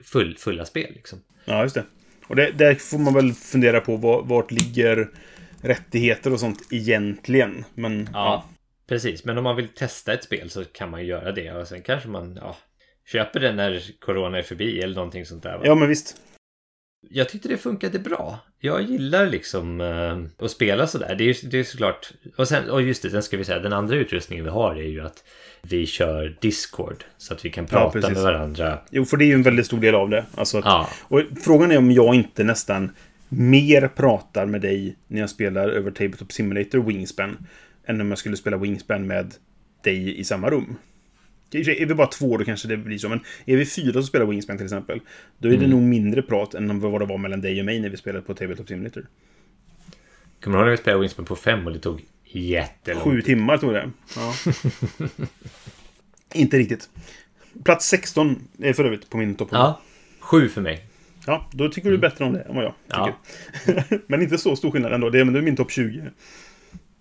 full, 0.04 0.36
fulla 0.38 0.64
spel 0.64 0.92
liksom. 0.94 1.18
Ja, 1.44 1.62
just 1.62 1.74
det. 1.74 1.84
Och 2.26 2.36
det, 2.36 2.50
där 2.50 2.74
får 2.74 2.98
man 2.98 3.14
väl 3.14 3.32
fundera 3.32 3.80
på 3.80 3.96
var, 3.96 4.22
vart 4.22 4.50
ligger 4.50 5.08
rättigheter 5.62 6.32
och 6.32 6.40
sånt 6.40 6.58
egentligen. 6.70 7.64
Men 7.74 8.08
ja. 8.12 8.44
Precis, 8.88 9.24
men 9.24 9.38
om 9.38 9.44
man 9.44 9.56
vill 9.56 9.68
testa 9.68 10.12
ett 10.12 10.24
spel 10.24 10.50
så 10.50 10.64
kan 10.64 10.90
man 10.90 11.06
göra 11.06 11.32
det. 11.32 11.52
Och 11.52 11.68
sen 11.68 11.82
kanske 11.82 12.08
man 12.08 12.38
ja, 12.40 12.56
köper 13.12 13.40
det 13.40 13.52
när 13.52 13.82
corona 14.00 14.38
är 14.38 14.42
förbi 14.42 14.80
eller 14.80 14.94
någonting 14.94 15.26
sånt 15.26 15.42
där. 15.42 15.56
Va? 15.58 15.62
ja, 15.64 15.74
men 15.74 15.88
visst. 15.88 16.16
Jag 17.10 17.28
tyckte 17.28 17.48
det 17.48 17.56
funkade 17.56 17.98
bra. 17.98 18.38
Jag 18.60 18.82
gillar 18.82 19.26
liksom 19.26 19.80
eh, 19.80 20.44
att 20.44 20.50
spela 20.50 20.86
sådär. 20.86 21.14
Det 21.14 21.24
är, 21.24 21.50
det 21.50 21.58
är 21.58 21.64
såklart... 21.64 22.12
Och, 22.36 22.48
sen, 22.48 22.70
och 22.70 22.82
just 22.82 23.02
det, 23.02 23.10
sen 23.10 23.22
ska 23.22 23.36
vi 23.36 23.44
säga 23.44 23.58
den 23.58 23.72
andra 23.72 23.96
utrustningen 23.96 24.44
vi 24.44 24.50
har 24.50 24.74
är 24.74 24.88
ju 24.88 25.00
att 25.00 25.24
vi 25.62 25.86
kör 25.86 26.36
Discord. 26.40 27.04
Så 27.18 27.34
att 27.34 27.44
vi 27.44 27.50
kan 27.50 27.66
prata 27.66 27.90
precis. 27.90 28.14
med 28.14 28.22
varandra. 28.22 28.78
Jo, 28.90 29.04
för 29.04 29.16
det 29.16 29.24
är 29.24 29.26
ju 29.26 29.34
en 29.34 29.42
väldigt 29.42 29.66
stor 29.66 29.80
del 29.80 29.94
av 29.94 30.10
det. 30.10 30.24
Alltså 30.34 30.58
att, 30.58 30.64
Ja. 30.64 30.88
Och 31.02 31.22
frågan 31.44 31.72
är 31.72 31.78
om 31.78 31.92
jag 31.92 32.14
inte 32.14 32.44
nästan 32.44 32.90
mer 33.28 33.88
pratar 33.88 34.46
med 34.46 34.60
dig 34.60 34.96
när 35.06 35.20
jag 35.20 35.30
spelar 35.30 35.68
över 35.68 35.90
Tabletop 35.90 36.32
Simulator 36.32 36.78
Wingspan 36.78 37.46
än 37.86 38.00
om 38.00 38.08
jag 38.08 38.18
skulle 38.18 38.36
spela 38.36 38.56
Wingspan 38.56 39.06
med 39.06 39.34
dig 39.84 40.20
i 40.20 40.24
samma 40.24 40.50
rum. 40.50 40.64
I 40.64 40.70
och 40.70 40.74
för 40.74 40.74
sig, 40.74 40.76
Är 41.50 41.86
vi 41.86 41.94
bara 41.94 42.06
två 42.06 42.36
då 42.36 42.44
kanske 42.44 42.68
det 42.68 42.76
blir 42.76 42.98
så, 42.98 43.08
men 43.08 43.20
är 43.46 43.56
vi 43.56 43.66
fyra 43.66 43.92
som 43.92 44.02
spelar 44.02 44.26
Wingspan 44.26 44.56
till 44.56 44.66
exempel, 44.66 45.00
då 45.38 45.48
är 45.52 45.56
det 45.56 45.66
nog 45.66 45.82
mindre 45.82 46.22
prat 46.22 46.54
än 46.54 46.80
vad 46.80 47.00
det 47.00 47.06
var 47.06 47.18
mellan 47.18 47.40
dig 47.40 47.58
och 47.60 47.66
mig 47.66 47.80
när 47.80 47.88
vi 47.88 47.96
spelade 47.96 48.24
på 48.24 48.34
Tabletop 48.34 48.68
Simulator. 48.68 49.06
Kommer 50.40 50.58
du 50.58 50.62
ihåg 50.62 50.66
när 50.66 50.70
vi 50.70 50.76
spelade 50.76 51.00
Wingspan 51.00 51.24
på 51.24 51.36
fem 51.36 51.66
och 51.66 51.72
det 51.72 51.78
tog 51.78 52.04
jättelångt. 52.24 53.04
Sju 53.04 53.22
timmar 53.22 53.58
tog 53.58 53.72
det. 53.72 53.90
Ja. 54.16 54.34
Inte 56.34 56.58
riktigt. 56.58 56.90
Plats 57.64 57.86
16 57.88 58.48
är 58.58 58.72
för 58.72 58.84
övrigt 58.84 59.10
på 59.10 59.16
min 59.16 59.34
topp. 59.34 59.48
Ja. 59.52 59.58
Ja, 59.58 59.80
sju 60.20 60.48
för 60.48 60.60
mig. 60.60 60.84
ja, 61.26 61.48
då 61.52 61.68
tycker 61.68 61.90
du 61.90 61.98
bättre 61.98 62.24
om 62.24 62.32
det 62.32 62.40
än 62.40 62.54
vad 62.54 62.64
jag 62.64 62.74
tycker. 62.86 64.00
Men 64.06 64.22
inte 64.22 64.38
så 64.38 64.56
stor 64.56 64.70
skillnad 64.70 64.92
ändå. 64.92 65.10
Det 65.10 65.20
är, 65.20 65.24
men 65.24 65.34
det 65.34 65.40
är 65.40 65.42
min 65.42 65.56
topp 65.56 65.70
20. 65.70 66.02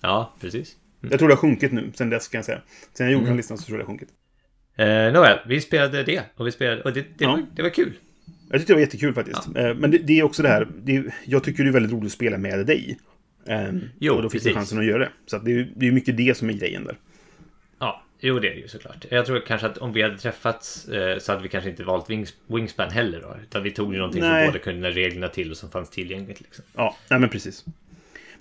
Ja, 0.01 0.33
precis. 0.39 0.75
Jag 1.01 1.19
tror 1.19 1.27
det 1.27 1.33
har 1.35 1.39
sjunkit 1.41 1.71
nu, 1.71 1.91
sen 1.95 2.09
dess 2.09 2.27
kan 2.27 2.37
jag 2.37 2.45
säga. 2.45 2.61
Sen 2.93 3.05
jag 3.05 3.13
gjorde 3.13 3.25
den 3.25 3.37
listan 3.37 3.57
så 3.57 3.63
tror 3.65 3.77
jag 3.77 3.85
det 3.85 3.89
har 3.89 3.91
sjunkit. 3.91 4.09
Eh, 4.77 5.13
Nåväl, 5.13 5.39
vi 5.47 5.61
spelade 5.61 6.03
det. 6.03 6.21
Och, 6.35 6.47
vi 6.47 6.51
spelade, 6.51 6.81
och 6.81 6.93
det, 6.93 7.01
det, 7.01 7.23
Ja. 7.23 7.31
var, 7.31 7.45
det 7.55 7.61
var 7.61 7.69
kul. 7.69 7.93
Jag 8.49 8.59
tyckte 8.59 8.73
det 8.73 8.75
var 8.75 8.81
jättekul 8.81 9.13
faktiskt. 9.13 9.47
Eh, 9.55 9.73
Men 9.73 9.91
det, 9.91 9.97
det 9.97 10.19
är 10.19 10.23
också 10.23 10.43
det 10.43 10.49
här, 10.49 10.67
det 10.83 11.03
jag 11.25 11.43
tycker 11.43 11.63
det 11.63 11.69
är 11.69 11.73
väldigt 11.73 11.91
roligt 11.91 12.05
att 12.05 12.11
spela 12.11 12.37
med 12.37 12.65
dig. 12.65 12.97
Eh, 13.45 13.69
Jo, 13.99 14.13
och 14.13 14.21
då 14.23 14.29
finns 14.29 14.43
det 14.43 14.49
precis. 14.49 14.57
chansen 14.57 14.79
att 14.79 14.85
göra 14.85 14.99
det. 14.99 15.09
Så 15.25 15.37
det, 15.37 15.51
är, 15.51 15.67
det 15.75 15.87
är 15.87 15.91
mycket 15.91 16.17
det 16.17 16.37
som 16.37 16.49
är 16.49 16.53
grejen 16.53 16.83
där. 16.85 16.95
Ja, 17.79 18.03
jo 18.19 18.39
det 18.39 18.47
är 18.49 18.55
det 18.55 18.61
ju 18.61 18.67
såklart. 18.67 19.05
Jag 19.09 19.25
tror 19.25 19.39
kanske 19.39 19.67
att 19.67 19.77
om 19.77 19.93
vi 19.93 20.01
hade 20.01 20.17
träffats 20.17 20.87
eh, 20.87 21.17
så 21.19 21.31
hade 21.31 21.43
vi 21.43 21.49
kanske 21.49 21.69
inte 21.69 21.83
valt 21.83 22.09
wings, 22.09 22.33
Wingspan 22.47 22.89
heller 22.91 23.21
då. 23.21 23.35
Utan 23.43 23.63
vi 23.63 23.71
tog 23.71 23.93
ju 23.93 23.97
någonting 23.99 24.21
Nej. 24.21 24.45
som 24.45 24.53
båda 24.53 24.63
kunde 24.63 24.91
reglerna 24.91 25.27
till 25.27 25.51
och 25.51 25.57
som 25.57 25.69
fanns 25.71 25.89
tillgängligt. 25.89 26.41
Liksom. 26.41 26.65
Ja, 26.75 26.97
nej 27.09 27.19
men 27.19 27.29
precis. 27.29 27.65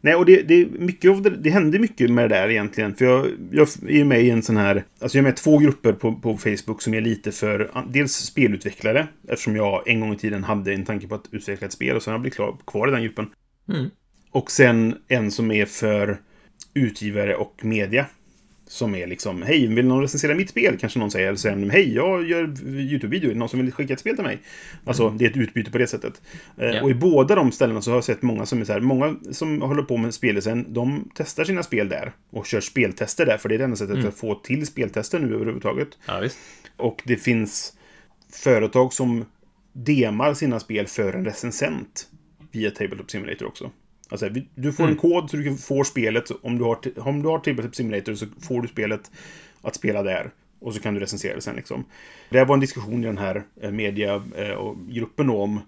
Nej, 0.00 0.14
och 0.14 0.26
det, 0.26 0.42
det, 0.42 0.66
mycket 0.70 1.10
av 1.10 1.22
det, 1.22 1.30
det 1.30 1.50
händer 1.50 1.78
mycket 1.78 2.10
med 2.10 2.30
det 2.30 2.36
där 2.36 2.48
egentligen. 2.48 2.94
För 2.94 3.04
jag, 3.04 3.26
jag 3.50 3.68
är 3.88 4.04
med 4.04 4.22
i 4.22 4.30
en 4.30 4.42
sån 4.42 4.56
här... 4.56 4.84
Alltså 5.00 5.18
jag 5.18 5.22
är 5.22 5.22
med 5.22 5.32
i 5.32 5.36
två 5.36 5.58
grupper 5.58 5.92
på, 5.92 6.14
på 6.14 6.36
Facebook 6.36 6.82
som 6.82 6.94
är 6.94 7.00
lite 7.00 7.32
för... 7.32 7.84
Dels 7.88 8.12
spelutvecklare, 8.12 9.08
eftersom 9.28 9.56
jag 9.56 9.88
en 9.88 10.00
gång 10.00 10.14
i 10.14 10.18
tiden 10.18 10.44
hade 10.44 10.74
en 10.74 10.84
tanke 10.84 11.08
på 11.08 11.14
att 11.14 11.28
utveckla 11.30 11.66
ett 11.66 11.72
spel 11.72 11.96
och 11.96 12.02
sen 12.02 12.10
har 12.10 12.14
jag 12.14 12.22
blivit 12.22 12.36
klar, 12.36 12.56
kvar 12.66 12.88
i 12.88 12.90
den 12.90 13.02
gruppen. 13.02 13.26
Mm. 13.72 13.90
Och 14.30 14.50
sen 14.50 14.94
en 15.08 15.30
som 15.30 15.50
är 15.50 15.66
för 15.66 16.18
utgivare 16.74 17.34
och 17.34 17.64
media. 17.64 18.06
Som 18.68 18.94
är 18.94 19.06
liksom, 19.06 19.42
hej, 19.42 19.66
vill 19.66 19.86
någon 19.86 20.02
recensera 20.02 20.34
mitt 20.34 20.50
spel? 20.50 20.76
Kanske 20.80 20.98
någon 20.98 21.10
säger. 21.10 21.26
Eller 21.28 21.36
säger 21.36 21.70
hej, 21.70 21.94
jag 21.94 22.24
gör 22.28 22.44
YouTube-video. 22.64 23.30
Är 23.30 23.32
det 23.32 23.38
någon 23.38 23.48
som 23.48 23.60
vill 23.60 23.72
skicka 23.72 23.94
ett 23.94 24.00
spel 24.00 24.14
till 24.14 24.24
mig? 24.24 24.38
Alltså, 24.84 25.10
det 25.10 25.24
är 25.24 25.30
ett 25.30 25.36
utbyte 25.36 25.70
på 25.70 25.78
det 25.78 25.86
sättet. 25.86 26.22
Ja. 26.56 26.82
Och 26.82 26.90
i 26.90 26.94
båda 26.94 27.34
de 27.34 27.52
ställena 27.52 27.82
så 27.82 27.90
har 27.90 27.96
jag 27.96 28.04
sett 28.04 28.22
många 28.22 28.46
som 28.46 28.60
är 28.60 28.64
så 28.64 28.72
här, 28.72 28.80
många 28.80 29.16
som 29.30 29.62
håller 29.62 29.82
på 29.82 29.96
med 29.96 30.14
spellicens, 30.14 30.66
de 30.68 31.10
testar 31.14 31.44
sina 31.44 31.62
spel 31.62 31.88
där. 31.88 32.12
Och 32.30 32.46
kör 32.46 32.60
speltester 32.60 33.26
där, 33.26 33.38
för 33.38 33.48
det 33.48 33.54
är 33.54 33.58
det 33.58 33.64
enda 33.64 33.76
sättet 33.76 34.04
att 34.04 34.18
få 34.18 34.34
till 34.34 34.66
speltester 34.66 35.18
nu 35.18 35.34
överhuvudtaget. 35.34 35.88
Ja. 36.06 36.28
Och 36.76 37.02
det 37.04 37.16
finns 37.16 37.72
företag 38.32 38.92
som 38.92 39.24
demar 39.72 40.34
sina 40.34 40.60
spel 40.60 40.86
för 40.86 41.12
en 41.12 41.24
recensent 41.24 42.08
via 42.52 42.70
Tabletop 42.70 43.10
Simulator 43.10 43.46
också. 43.46 43.70
Alltså, 44.08 44.28
du 44.54 44.72
får 44.72 44.88
en 44.88 44.96
kod 44.96 45.30
så 45.30 45.36
du 45.36 45.56
får 45.56 45.84
spelet. 45.84 46.30
Om 46.42 46.58
du, 46.58 46.64
har, 46.64 46.78
om 46.96 47.22
du 47.22 47.28
har 47.28 47.38
Tabletop 47.38 47.74
Simulator 47.74 48.14
så 48.14 48.26
får 48.40 48.62
du 48.62 48.68
spelet 48.68 49.10
att 49.62 49.74
spela 49.76 50.02
där. 50.02 50.30
Och 50.58 50.74
så 50.74 50.80
kan 50.80 50.94
du 50.94 51.00
recensera 51.00 51.34
det 51.34 51.40
sen 51.40 51.56
liksom. 51.56 51.84
Det 52.30 52.44
var 52.44 52.54
en 52.54 52.60
diskussion 52.60 53.04
i 53.04 53.06
den 53.06 53.18
här 53.18 53.42
eh, 53.62 53.70
media 53.70 54.22
eh, 54.36 54.56
om 55.30 55.60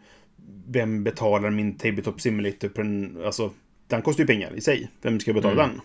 vem 0.67 1.05
betalar 1.05 1.51
min 1.51 1.75
Tabletop 1.75 2.21
Simulator 2.21 2.69
på 2.69 2.81
en... 2.81 3.19
Alltså, 3.25 3.51
den 3.87 4.03
kostar 4.03 4.23
ju 4.23 4.27
pengar 4.27 4.53
i 4.57 4.61
sig. 4.61 4.91
Vem 5.03 5.21
ska 5.21 5.33
betala 5.33 5.63
den? 5.63 5.81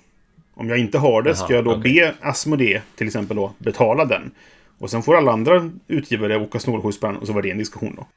Om 0.54 0.70
jag 0.70 0.78
inte 0.78 0.98
har 0.98 1.22
det 1.22 1.36
ska 1.36 1.46
Jaha, 1.46 1.56
jag 1.56 1.66
då 1.66 1.76
okej. 1.76 1.94
be 1.94 2.16
Asmodee 2.22 2.82
till 2.96 3.08
exempel 3.08 3.38
då 3.38 3.54
betala 3.58 4.06
den. 4.06 4.32
Och 4.78 4.89
sen 4.89 5.04
får 5.04 5.16
alla 5.16 5.32
andra 5.32 5.72
utgivare 5.88 6.38
åka 6.38 6.60
snålskjuts 6.60 7.04
och 7.22 7.28
så 7.28 7.34
var 7.34 7.42
det 7.42 7.52
en 7.52 7.58
diskussion 7.58 7.96
då. 7.96 8.08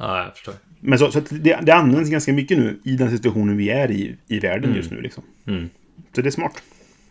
Ja, 0.00 0.24
jag 0.24 0.32
förstår. 0.32 0.54
Men 0.80 0.98
så, 0.98 1.12
så 1.12 1.20
det, 1.30 1.58
det 1.62 1.72
används 1.72 2.10
ganska 2.10 2.32
mycket 2.32 2.58
nu 2.58 2.78
i 2.84 2.96
den 2.96 3.10
situationen 3.10 3.56
vi 3.56 3.70
är 3.70 3.90
i, 3.90 4.16
i 4.28 4.38
världen 4.38 4.74
just 4.74 4.90
nu 4.90 5.00
liksom. 5.00 5.24
Mm. 5.46 5.68
Så 6.14 6.20
det 6.22 6.28
är 6.28 6.30
smart. 6.30 6.62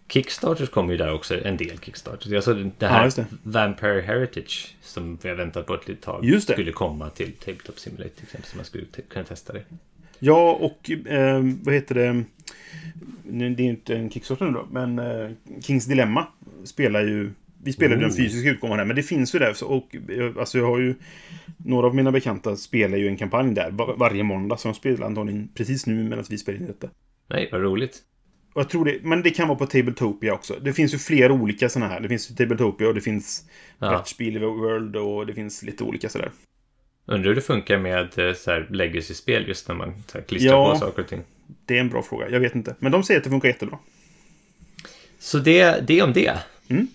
Kickstarters 0.07 0.69
kommer 0.69 0.91
ju 0.91 0.97
där 0.97 1.13
också, 1.13 1.45
en 1.45 1.57
del 1.57 1.79
Kickstarters. 1.79 2.43
Såg 2.43 2.57
det 2.57 2.71
Ja, 2.79 2.87
här 2.87 3.05
just 3.05 3.17
det. 3.17 3.25
Vampire 3.43 4.01
Heritage 4.01 4.75
som 4.81 5.17
vi 5.21 5.29
har 5.29 5.35
väntat 5.35 5.65
på 5.65 5.73
ett 5.73 5.87
litet 5.87 6.03
tag. 6.03 6.25
Just 6.25 6.47
det. 6.47 6.53
Skulle 6.53 6.71
komma 6.71 7.09
till 7.09 7.31
Tabletop 7.31 7.79
Simulator 7.79 8.09
till 8.15 8.23
exempel. 8.23 8.49
Så 8.49 8.55
man 8.55 8.65
skulle 8.65 8.85
kunna 9.09 9.25
testa 9.25 9.53
det. 9.53 9.63
Ja, 10.19 10.51
och 10.51 10.91
eh, 10.91 11.41
vad 11.63 11.73
heter 11.73 11.95
det? 11.95 12.23
Det 13.23 13.45
är 13.45 13.61
inte 13.61 13.95
en 13.95 14.09
Kickstarter 14.09 14.45
nu 14.45 14.51
då, 14.51 14.67
men 14.71 14.99
eh, 14.99 15.29
Kings 15.61 15.85
Dilemma 15.85 16.27
spelar 16.63 17.01
ju... 17.01 17.31
Vi 17.63 17.73
spelar 17.73 17.95
ju 17.95 18.01
den 18.01 18.11
Oh. 18.11 18.15
fysiska 18.15 18.49
utgåvan 18.49 18.79
här, 18.79 18.85
men 18.85 18.95
det 18.95 19.03
finns 19.03 19.35
ju 19.35 19.39
där. 19.39 19.63
Och 19.63 19.95
eh, 19.95 20.31
alltså 20.39 20.57
jag 20.57 20.65
har 20.65 20.79
ju... 20.79 20.95
Några 21.57 21.87
av 21.87 21.95
mina 21.95 22.11
bekanta 22.11 22.55
spelar 22.55 22.97
ju 22.97 23.07
en 23.07 23.17
kampanj 23.17 23.53
där 23.55 23.71
var, 23.71 23.95
varje 23.97 24.23
måndag. 24.23 24.57
Så 24.57 24.67
de 24.67 24.73
spelar 24.73 25.05
antagligen 25.07 25.49
precis 25.55 25.85
nu 25.85 26.03
medan 26.03 26.25
vi 26.29 26.37
spelar 26.37 26.59
in 26.59 26.65
detta. 26.67 26.89
Nej, 27.29 27.49
vad 27.51 27.61
roligt. 27.61 27.97
Och 28.53 28.61
jag 28.61 28.69
tror 28.69 28.85
det, 28.85 28.97
men 29.03 29.21
det 29.21 29.29
kan 29.29 29.47
vara 29.47 29.57
på 29.57 29.65
Tabletopia 29.65 30.33
också. 30.33 30.55
Det 30.61 30.73
finns 30.73 30.93
ju 30.93 30.97
flera 30.97 31.33
olika 31.33 31.69
sådana 31.69 31.91
här. 31.93 31.99
Det 31.99 32.07
finns 32.07 32.31
ju 32.31 32.35
Tabletopia 32.35 32.87
och 32.87 32.93
det 32.93 33.01
finns 33.01 33.43
Ja. 33.79 33.89
Brettspiel 33.89 34.39
World 34.39 34.95
och 34.95 35.25
det 35.25 35.33
finns 35.33 35.63
lite 35.63 35.83
olika 35.83 36.09
sådär. 36.09 36.31
Undrar 37.05 37.27
hur 37.29 37.35
det 37.35 37.41
funkar 37.41 37.77
med 37.79 38.19
eh, 38.19 38.33
så 38.33 38.51
här 38.51 38.67
legacy-spel 38.69 39.47
just 39.47 39.67
när 39.67 39.75
man 39.75 39.93
här, 40.13 40.21
klistrar 40.21 40.51
Ja. 40.51 40.71
på 40.73 40.79
saker 40.79 41.01
och 41.01 41.07
ting. 41.07 41.21
Det 41.65 41.75
är 41.77 41.81
en 41.81 41.89
bra 41.89 42.01
fråga. 42.03 42.29
Jag 42.29 42.39
vet 42.39 42.55
inte. 42.55 42.75
Men 42.79 42.91
de 42.91 43.03
säger 43.03 43.17
att 43.17 43.23
det 43.23 43.29
funkar 43.29 43.49
jättebra. 43.49 43.77
Så 45.19 45.37
det, 45.39 45.87
det 45.87 46.01
om 46.01 46.13
det. 46.13 46.39
Mm. 46.69 46.87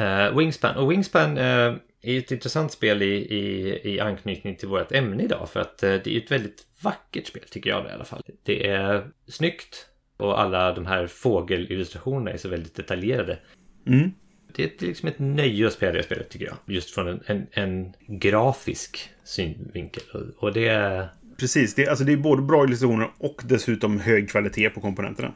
Eh, 0.00 0.36
Wingspan. 0.38 0.76
Och 0.76 0.90
Wingspan 0.90 1.38
eh, 1.38 1.74
är 2.02 2.18
ett 2.18 2.30
intressant 2.30 2.72
spel 2.72 3.02
i, 3.02 3.06
i, 3.14 3.80
i 3.94 4.00
anknytning 4.00 4.56
till 4.56 4.68
vårt 4.68 4.92
ämne 4.92 5.22
idag. 5.22 5.48
För 5.52 5.60
att 5.60 5.82
eh, 5.82 5.94
det 6.04 6.16
är 6.16 6.20
ett 6.20 6.30
väldigt 6.30 6.66
vackert 6.82 7.26
spel 7.26 7.42
tycker 7.50 7.70
jag 7.70 7.86
i 7.86 7.90
alla 7.90 8.04
fall. 8.04 8.22
Det 8.42 8.66
är 8.68 9.04
snyggt 9.28 9.86
och 10.16 10.40
alla 10.40 10.72
de 10.72 10.86
här 10.86 11.06
fågelillustrationerna 11.06 12.30
är 12.30 12.36
så 12.36 12.48
väldigt 12.48 12.74
detaljerade. 12.74 13.38
Mm. 13.86 14.10
Det 14.56 14.64
är 14.82 14.86
liksom 14.86 15.08
ett 15.08 15.18
nöje 15.18 15.66
att 15.66 15.72
spela 15.72 15.92
det 15.92 16.02
spelet 16.02 16.28
tycker 16.30 16.46
jag. 16.46 16.56
Just 16.74 16.90
från 16.90 17.08
en, 17.08 17.20
en, 17.26 17.46
en 17.52 17.92
grafisk 18.06 19.10
synvinkel. 19.24 20.02
Och- 20.12 20.42
Och 20.44 20.52
det 20.52 20.68
är, 20.68 21.08
Precis. 21.38 21.74
Det, 21.74 21.88
alltså 21.88 22.04
det 22.04 22.12
är 22.12 22.16
både 22.16 22.42
bra 22.42 22.64
illustrationer 22.64 23.10
och 23.18 23.42
dessutom 23.44 24.00
hög 24.00 24.30
kvalitet 24.30 24.70
på 24.70 24.80
komponenterna. 24.80 25.32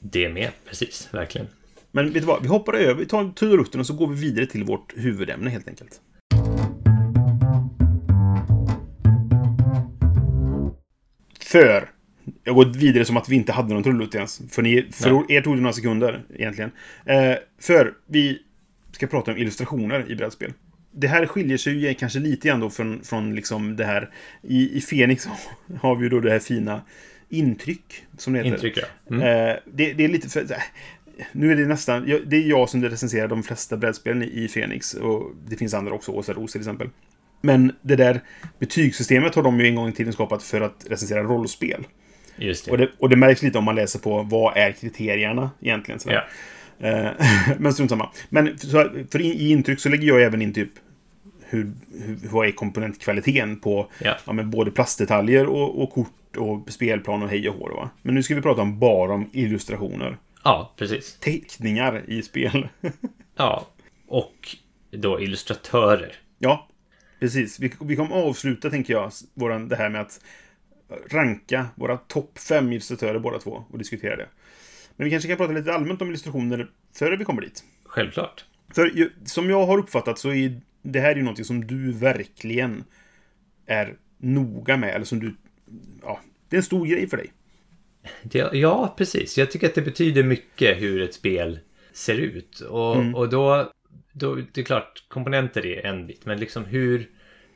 det 0.00 0.24
är 0.24 0.28
med. 0.28 0.50
Precis, 0.68 1.08
verkligen. 1.12 1.46
Men 1.92 2.12
vet 2.12 2.22
du 2.22 2.26
vad? 2.26 2.42
Vi 2.42 2.48
hoppar 2.48 2.74
över, 2.74 2.94
vi 2.94 3.06
tar 3.06 3.20
en 3.20 3.32
tur 3.32 3.56
rutten 3.56 3.80
och 3.80 3.86
så 3.86 3.94
går 3.94 4.08
vi 4.08 4.20
vidare 4.20 4.46
till 4.46 4.64
vårt 4.64 4.92
huvudämne 4.96 5.50
helt 5.50 5.68
enkelt. 5.68 6.00
För. 11.40 11.90
Jag 12.44 12.54
går 12.54 12.64
vidare 12.64 13.04
som 13.04 13.16
att 13.16 13.28
vi 13.28 13.36
inte 13.36 13.52
hade 13.52 13.74
någon 13.74 13.82
trudelutt 13.82 14.14
ens. 14.14 14.40
För, 14.50 14.62
ni, 14.62 14.88
för 14.92 15.32
er 15.32 15.40
tog 15.40 15.56
det 15.56 15.60
några 15.60 15.72
sekunder 15.72 16.24
egentligen. 16.34 16.70
Eh, 17.04 17.34
för 17.60 17.94
vi 18.06 18.42
ska 18.92 19.06
prata 19.06 19.32
om 19.32 19.38
illustrationer 19.38 20.10
i 20.10 20.14
brädspel. 20.16 20.52
Det 20.90 21.08
här 21.08 21.26
skiljer 21.26 21.56
sig 21.56 21.86
ju 21.86 21.94
kanske 21.94 22.18
lite 22.18 22.48
grann 22.48 22.60
då 22.60 22.70
från, 22.70 23.02
från 23.04 23.34
liksom 23.34 23.76
det 23.76 23.84
här. 23.84 24.10
I, 24.42 24.76
I 24.76 24.80
Fenix 24.80 25.28
har 25.80 25.96
vi 25.96 26.02
ju 26.02 26.08
då 26.08 26.20
det 26.20 26.30
här 26.30 26.38
fina 26.38 26.82
intryck. 27.28 28.04
Som 28.18 28.32
det 28.32 28.38
heter. 28.38 28.50
Intryck 28.50 28.78
ja. 28.78 29.14
Mm. 29.16 29.22
Eh, 29.22 29.56
det, 29.64 29.92
det 29.92 30.04
är 30.04 30.08
lite 30.08 30.28
för... 30.28 30.46
Nu 31.32 31.52
är 31.52 31.56
det 31.56 31.66
nästan... 31.66 32.06
Det 32.26 32.36
är 32.36 32.48
jag 32.48 32.68
som 32.68 32.84
recenserar 32.84 33.28
de 33.28 33.42
flesta 33.42 33.76
brädspelen 33.76 34.22
i 34.22 34.48
Fenix. 34.48 34.94
Och 34.94 35.32
det 35.46 35.56
finns 35.56 35.74
andra 35.74 35.94
också, 35.94 36.12
Åsa 36.12 36.32
Ros 36.32 36.52
till 36.52 36.60
exempel. 36.60 36.88
Men 37.40 37.72
det 37.82 37.96
där 37.96 38.20
betygssystemet 38.58 39.34
har 39.34 39.42
de 39.42 39.60
ju 39.60 39.66
en 39.66 39.74
gång 39.74 39.88
i 39.88 39.92
tiden 39.92 40.12
skapat 40.12 40.42
för 40.42 40.60
att 40.60 40.86
recensera 40.88 41.22
rollspel. 41.22 41.86
Just 42.36 42.64
det. 42.64 42.70
Och 42.70 42.78
det, 42.78 42.90
och 42.98 43.08
det 43.08 43.16
märks 43.16 43.42
lite 43.42 43.58
om 43.58 43.64
man 43.64 43.74
läser 43.74 43.98
på 43.98 44.22
vad 44.22 44.56
är 44.56 44.72
kriterierna 44.72 45.50
egentligen. 45.60 46.00
Sådär. 46.00 46.28
Ja. 46.78 46.88
Eh, 46.88 47.10
Men 47.58 47.72
strunt 47.72 47.90
samma. 47.90 48.10
Men 48.28 48.58
så, 48.58 48.90
för 49.12 49.20
i, 49.20 49.26
i 49.26 49.50
intryck 49.50 49.80
så 49.80 49.88
lägger 49.88 50.08
jag 50.08 50.22
även 50.22 50.42
in 50.42 50.52
typ 50.52 50.70
hur, 51.48 51.72
hur, 52.04 52.18
vad 52.30 52.46
är 52.46 52.52
komponentkvaliteten 52.52 53.60
på 53.60 53.90
Ja. 53.98 54.16
ja, 54.26 54.32
men 54.32 54.50
både 54.50 54.70
plastdetaljer 54.70 55.46
och, 55.46 55.82
och 55.82 55.90
kort 55.90 56.36
och 56.36 56.72
spelplan 56.72 57.22
och 57.22 57.28
hej 57.28 57.48
och 57.48 57.54
hå. 57.54 57.76
Va? 57.76 57.90
Men 58.02 58.14
nu 58.14 58.22
ska 58.22 58.34
vi 58.34 58.42
prata 58.42 58.62
om 58.62 58.78
bara 58.78 59.12
om 59.12 59.30
illustrationer. 59.32 60.16
Ja, 60.48 60.74
precis. 60.76 61.18
Teckningar 61.18 62.04
i 62.10 62.22
spel. 62.22 62.68
Ja, 63.36 63.66
och 64.06 64.56
då 64.90 65.20
illustratörer. 65.20 66.12
ja, 66.38 66.68
precis. 67.20 67.60
Vi, 67.60 67.72
vi 67.80 67.96
kommer 67.96 68.16
avsluta, 68.16 68.70
tänker 68.70 68.92
jag, 68.92 69.12
våran, 69.34 69.68
det 69.68 69.76
här 69.76 69.88
med 69.88 70.00
att 70.00 70.20
ranka 71.10 71.66
våra 71.74 71.96
topp 71.96 72.38
fem 72.38 72.72
illustratörer 72.72 73.18
båda 73.18 73.38
två 73.38 73.64
och 73.70 73.78
diskutera 73.78 74.16
det. 74.16 74.28
Men 74.96 75.04
vi 75.04 75.10
kanske 75.10 75.28
kan 75.28 75.36
prata 75.36 75.52
lite 75.52 75.74
allmänt 75.74 76.02
om 76.02 76.08
illustrationer 76.08 76.70
före 76.94 77.16
vi 77.16 77.24
kommer 77.24 77.42
dit. 77.42 77.64
Självklart. 77.84 78.44
För 78.74 79.10
som 79.24 79.50
jag 79.50 79.66
har 79.66 79.78
uppfattat 79.78 80.18
så 80.18 80.32
är 80.32 80.60
det 80.82 81.00
här 81.00 81.16
ju 81.16 81.22
någonting 81.22 81.44
som 81.44 81.66
du 81.66 81.92
verkligen 81.92 82.84
är 83.66 83.96
noga 84.18 84.76
med. 84.76 84.94
Eller 84.94 85.04
som 85.04 85.20
du... 85.20 85.34
Ja, 86.02 86.20
det 86.48 86.56
är 86.56 86.58
en 86.58 86.64
stor 86.64 86.86
grej 86.86 87.08
för 87.08 87.16
dig. 87.16 87.32
Det, 88.22 88.50
ja, 88.52 88.94
precis. 88.98 89.38
Jag 89.38 89.50
tycker 89.50 89.66
att 89.66 89.74
det 89.74 89.82
betyder 89.82 90.22
mycket 90.22 90.82
hur 90.82 91.02
ett 91.02 91.14
spel 91.14 91.58
ser 91.92 92.14
ut. 92.14 92.60
Och, 92.60 92.96
Mm. 92.96 93.14
och 93.14 93.28
då, 93.28 93.72
då, 94.12 94.34
det 94.52 94.60
är 94.60 94.64
klart, 94.64 95.04
komponenter 95.08 95.66
är 95.66 95.86
en 95.86 96.06
bit. 96.06 96.26
Men 96.26 96.40
liksom 96.40 96.64
hur, 96.64 97.10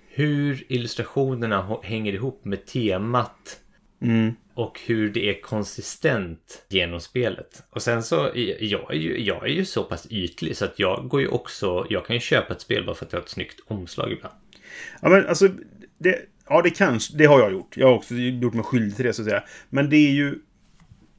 hur 0.09 0.64
illustrationerna 0.68 1.78
hänger 1.83 2.12
ihop 2.12 2.44
med 2.44 2.66
temat 2.66 3.59
Mm. 4.02 4.35
Och 4.55 4.81
hur 4.87 5.11
det 5.12 5.28
är 5.31 5.40
konsistent 5.40 6.64
genom 6.68 7.00
spelet. 7.00 7.62
Och 7.70 7.83
sen 7.83 8.02
så, 8.02 8.31
jag 8.61 8.94
är 8.94 8.98
ju, 8.98 9.24
jag 9.24 9.44
är 9.44 9.52
ju 9.52 9.64
så 9.64 9.85
pass 9.85 10.07
ytlig 10.11 10.57
så 10.57 10.64
att 10.64 10.78
jag 10.78 11.09
går 11.09 11.20
ju 11.20 11.28
också, 11.28 11.87
jag 11.90 12.07
kan 12.07 12.16
ju 12.16 12.20
köpa 12.20 12.55
ett 12.55 12.61
spel 12.61 12.85
bara 12.87 12.94
för 12.94 13.07
att 13.07 13.12
jag 13.12 13.18
har 13.18 13.24
ett 13.24 13.31
snyggt 13.31 13.61
omslag 13.66 14.12
ibland. 14.12 14.35
Ja, 15.02 15.09
men 15.09 15.26
alltså, 15.26 15.48
det, 15.98 16.18
ja, 16.53 16.62
det 16.62 16.71
kanske, 16.71 17.17
det 17.17 17.25
har 17.25 17.41
jag 17.41 17.53
gjort. 17.53 17.77
Jag 17.77 17.87
har 17.87 17.95
också 17.95 18.15
gjort 18.15 18.55
mig 18.55 18.65
skyldig 18.65 18.97
till 18.97 19.05
det, 19.05 19.12
så 19.12 19.23
att 19.23 19.29
säga. 19.29 19.43
Men 19.71 19.91
det 19.91 19.97
är 19.97 20.11
ju, 20.11 20.38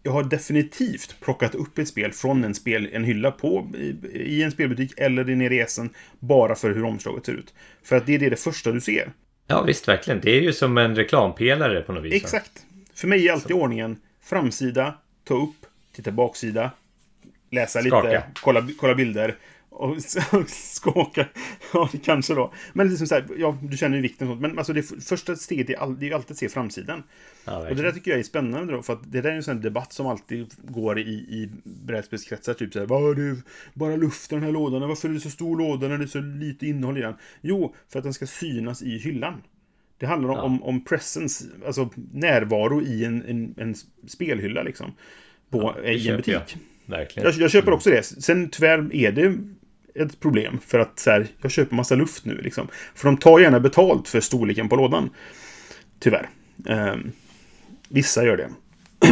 jag 0.04 0.12
har 0.12 0.24
definitivt 0.24 1.15
plockat 1.22 1.56
upp 1.56 1.78
ett 1.78 1.88
spel 1.88 2.12
från 2.12 2.43
en, 2.43 2.56
spel, 2.56 2.89
en 2.93 3.04
hylla 3.04 3.32
på, 3.32 3.72
i, 3.78 4.08
i 4.13 4.43
en 4.43 4.52
spelbutik 4.52 4.93
eller 4.98 5.24
nere 5.24 5.56
i 5.56 5.60
resan 5.60 5.89
bara 6.19 6.56
för 6.56 6.74
hur 6.74 6.84
omslaget 6.84 7.26
ser 7.26 7.34
ut. 7.34 7.54
För 7.84 7.96
att 7.96 8.06
det 8.06 8.15
är 8.15 8.19
det, 8.19 8.30
det 8.30 8.36
första 8.36 8.72
du 8.72 8.82
ser. 8.82 9.12
Ja 9.48 9.62
visst, 9.62 9.88
verkligen. 9.88 10.19
Det 10.22 10.38
är 10.38 10.41
ju 10.41 10.54
som 10.54 10.78
en 10.78 10.96
reklampelare 10.96 11.82
på 11.82 11.93
något 11.93 12.04
vis. 12.04 12.13
Exakt. 12.13 12.65
För 12.96 13.08
mig 13.08 13.28
är 13.28 13.34
alltid 13.34 13.52
så. 13.52 13.62
ordningen 13.62 13.98
framsida, 14.24 14.98
ta 15.24 15.34
upp, 15.34 15.65
titta 15.96 16.12
baksida, 16.12 16.72
läsa 17.52 17.82
Skaka. 17.82 18.08
lite, 18.08 18.24
kolla, 18.34 18.67
kolla 18.80 18.96
bilder 18.96 19.36
och 19.73 20.01
skaka. 20.49 21.27
Ja, 21.73 21.89
kanske 22.03 22.33
då. 22.33 22.53
Men 22.73 22.89
liksom 22.89 23.07
så 23.07 23.15
här, 23.15 23.25
ja, 23.38 23.57
du 23.62 23.77
känner 23.77 23.95
ju 23.95 24.01
vikten. 24.01 24.27
Och 24.27 24.31
sånt. 24.31 24.41
Men 24.41 24.57
alltså 24.57 24.73
det 24.73 24.83
första 24.83 25.36
steget 25.36 25.69
är, 25.69 25.75
all, 25.75 25.99
det 25.99 26.05
är 26.05 26.07
ju 26.07 26.13
alltid 26.13 26.31
att 26.31 26.38
se 26.38 26.49
framsidan. 26.49 27.03
Ja, 27.45 27.69
och 27.69 27.75
det 27.75 27.81
där 27.81 27.91
tycker 27.91 28.12
jag 28.12 28.19
är 28.19 28.23
spännande 28.23 28.73
då. 28.73 28.81
För 28.81 28.93
att 28.93 29.12
det 29.12 29.21
där 29.21 29.31
är 29.31 29.36
en 29.36 29.43
sån 29.43 29.62
debatt 29.62 29.93
som 29.93 30.07
alltid 30.07 30.53
går 30.62 30.99
i, 30.99 31.12
i 31.12 31.49
brädspelskretsar. 31.63 32.53
Typ 32.53 32.73
så 32.73 32.79
här, 32.79 32.86
vad 32.86 33.15
det 33.15 33.36
bara 33.73 33.95
luft 33.95 34.31
i 34.31 34.36
den 34.36 34.43
här 34.43 34.51
lådan? 34.51 34.88
Varför 34.88 35.09
är 35.09 35.13
det 35.13 35.19
så 35.19 35.29
stor 35.29 35.57
låda 35.57 35.88
när 35.88 35.97
det 35.97 36.03
är 36.03 36.07
så 36.07 36.21
lite 36.21 36.67
innehåll 36.67 36.97
i 36.97 37.01
den? 37.01 37.15
Jo, 37.41 37.75
för 37.89 37.99
att 37.99 38.03
den 38.03 38.13
ska 38.13 38.25
synas 38.27 38.81
i 38.81 38.97
hyllan. 38.97 39.41
Det 39.97 40.05
handlar 40.05 40.29
om, 40.29 40.36
ja. 40.36 40.43
om, 40.43 40.63
om 40.63 40.83
presence, 40.83 41.45
alltså 41.65 41.89
närvaro 42.13 42.81
i 42.81 43.05
en, 43.05 43.23
en, 43.25 43.53
en 43.57 43.75
spelhylla 44.07 44.63
liksom. 44.63 44.91
På, 45.49 45.75
ja, 45.83 45.89
I 45.89 46.09
en 46.09 46.17
butik. 46.17 46.33
Jag. 46.33 46.43
Verkligen. 46.86 47.29
Jag, 47.29 47.41
jag 47.41 47.51
köper 47.51 47.71
också 47.71 47.89
det. 47.89 48.03
Sen 48.03 48.49
tyvärr 48.49 48.95
är 48.95 49.12
det 49.12 49.38
ett 49.95 50.19
problem. 50.19 50.60
För 50.67 50.79
att 50.79 50.99
så 50.99 51.12
här, 51.12 51.27
jag 51.41 51.51
köper 51.51 51.75
massa 51.75 51.95
luft 51.95 52.25
nu 52.25 52.38
liksom. 52.38 52.67
För 52.95 53.06
de 53.06 53.17
tar 53.17 53.39
gärna 53.39 53.60
betalt 53.60 54.08
för 54.08 54.19
storleken 54.19 54.69
på 54.69 54.75
lådan. 54.75 55.10
Tyvärr. 55.99 56.29
Um, 56.65 57.12
vissa 57.89 58.25
gör 58.25 58.38
det. 58.38 58.49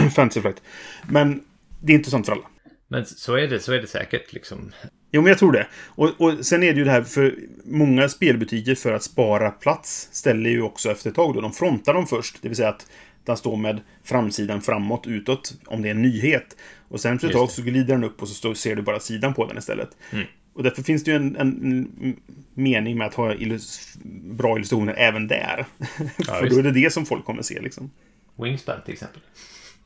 Fantasy 0.15 0.41
Flight. 0.41 0.62
Men 1.10 1.44
det 1.80 1.94
är 1.94 1.98
inte 1.98 2.10
sånt 2.10 2.26
för 2.26 2.34
alla. 2.34 2.48
Men 2.88 3.06
så 3.06 3.36
är 3.36 3.48
det, 3.48 3.60
så 3.60 3.74
är 3.74 3.82
det 3.82 3.88
säkert 3.88 4.34
liksom. 4.34 4.72
Jo, 5.12 5.22
men 5.22 5.30
jag 5.30 5.39
tror 5.39 5.52
det. 5.52 5.67
Och, 5.86 6.22
och 6.22 6.46
sen 6.46 6.63
är 6.63 6.74
det 6.74 6.80
ju 6.80 6.86
det 6.86 6.91
här 6.91 7.04
för 7.04 7.36
många 7.65 8.10
spelbutiker 8.10 8.76
för 8.76 8.94
att 8.94 9.04
spara 9.04 9.52
plats 9.52 10.10
ställer 10.12 10.50
ju 10.50 10.62
också 10.62 10.91
efter 10.91 11.10
ett 11.10 11.15
tag 11.15 11.34
då. 11.34 11.41
De 11.41 11.54
frontar 11.54 11.94
dem 11.94 12.08
först. 12.08 12.38
Det 12.41 12.48
vill 12.48 12.58
säga 12.58 12.70
att 12.70 12.88
den 13.26 13.38
står 13.38 13.58
med 13.58 13.82
framsidan 14.04 14.62
framåt, 14.62 15.08
utåt, 15.08 15.54
om 15.65 15.82
det 15.82 15.89
är 15.89 15.91
en 15.91 16.02
nyhet. 16.02 16.58
Och 16.88 17.02
sen 17.02 17.15
efter 17.15 17.28
ett 17.28 17.34
tag 17.34 17.52
så 17.52 17.62
glider 17.62 17.94
den 17.94 18.04
upp 18.04 18.22
och 18.22 18.28
så 18.28 18.34
står, 18.34 18.54
ser 18.54 18.76
du 18.76 18.82
bara 18.82 19.00
sidan 19.00 19.34
på 19.34 19.46
den 19.46 19.58
istället. 19.58 19.89
Mm. 20.12 20.26
Och 20.54 20.64
därför 20.64 20.84
finns 20.84 21.04
det 21.04 21.12
ju 21.12 21.18
en, 21.18 21.36
en 21.36 22.16
mening 22.54 22.98
med 22.98 23.08
att 23.08 23.14
ha 23.14 23.34
illus 23.34 23.98
bra 24.24 24.56
illustrationer 24.56 24.94
även 24.98 25.28
där. 25.28 25.66
Ja, 26.18 26.34
För 26.34 26.50
då 26.50 26.58
är 26.58 26.64
det 26.64 26.72
det 26.72 26.94
som 26.94 27.06
folk 27.06 27.26
kommer 27.26 27.42
se 27.42 27.62
liksom. 27.62 27.92
Wingspan 28.36 28.82
till 28.86 28.94
exempel. 28.94 29.22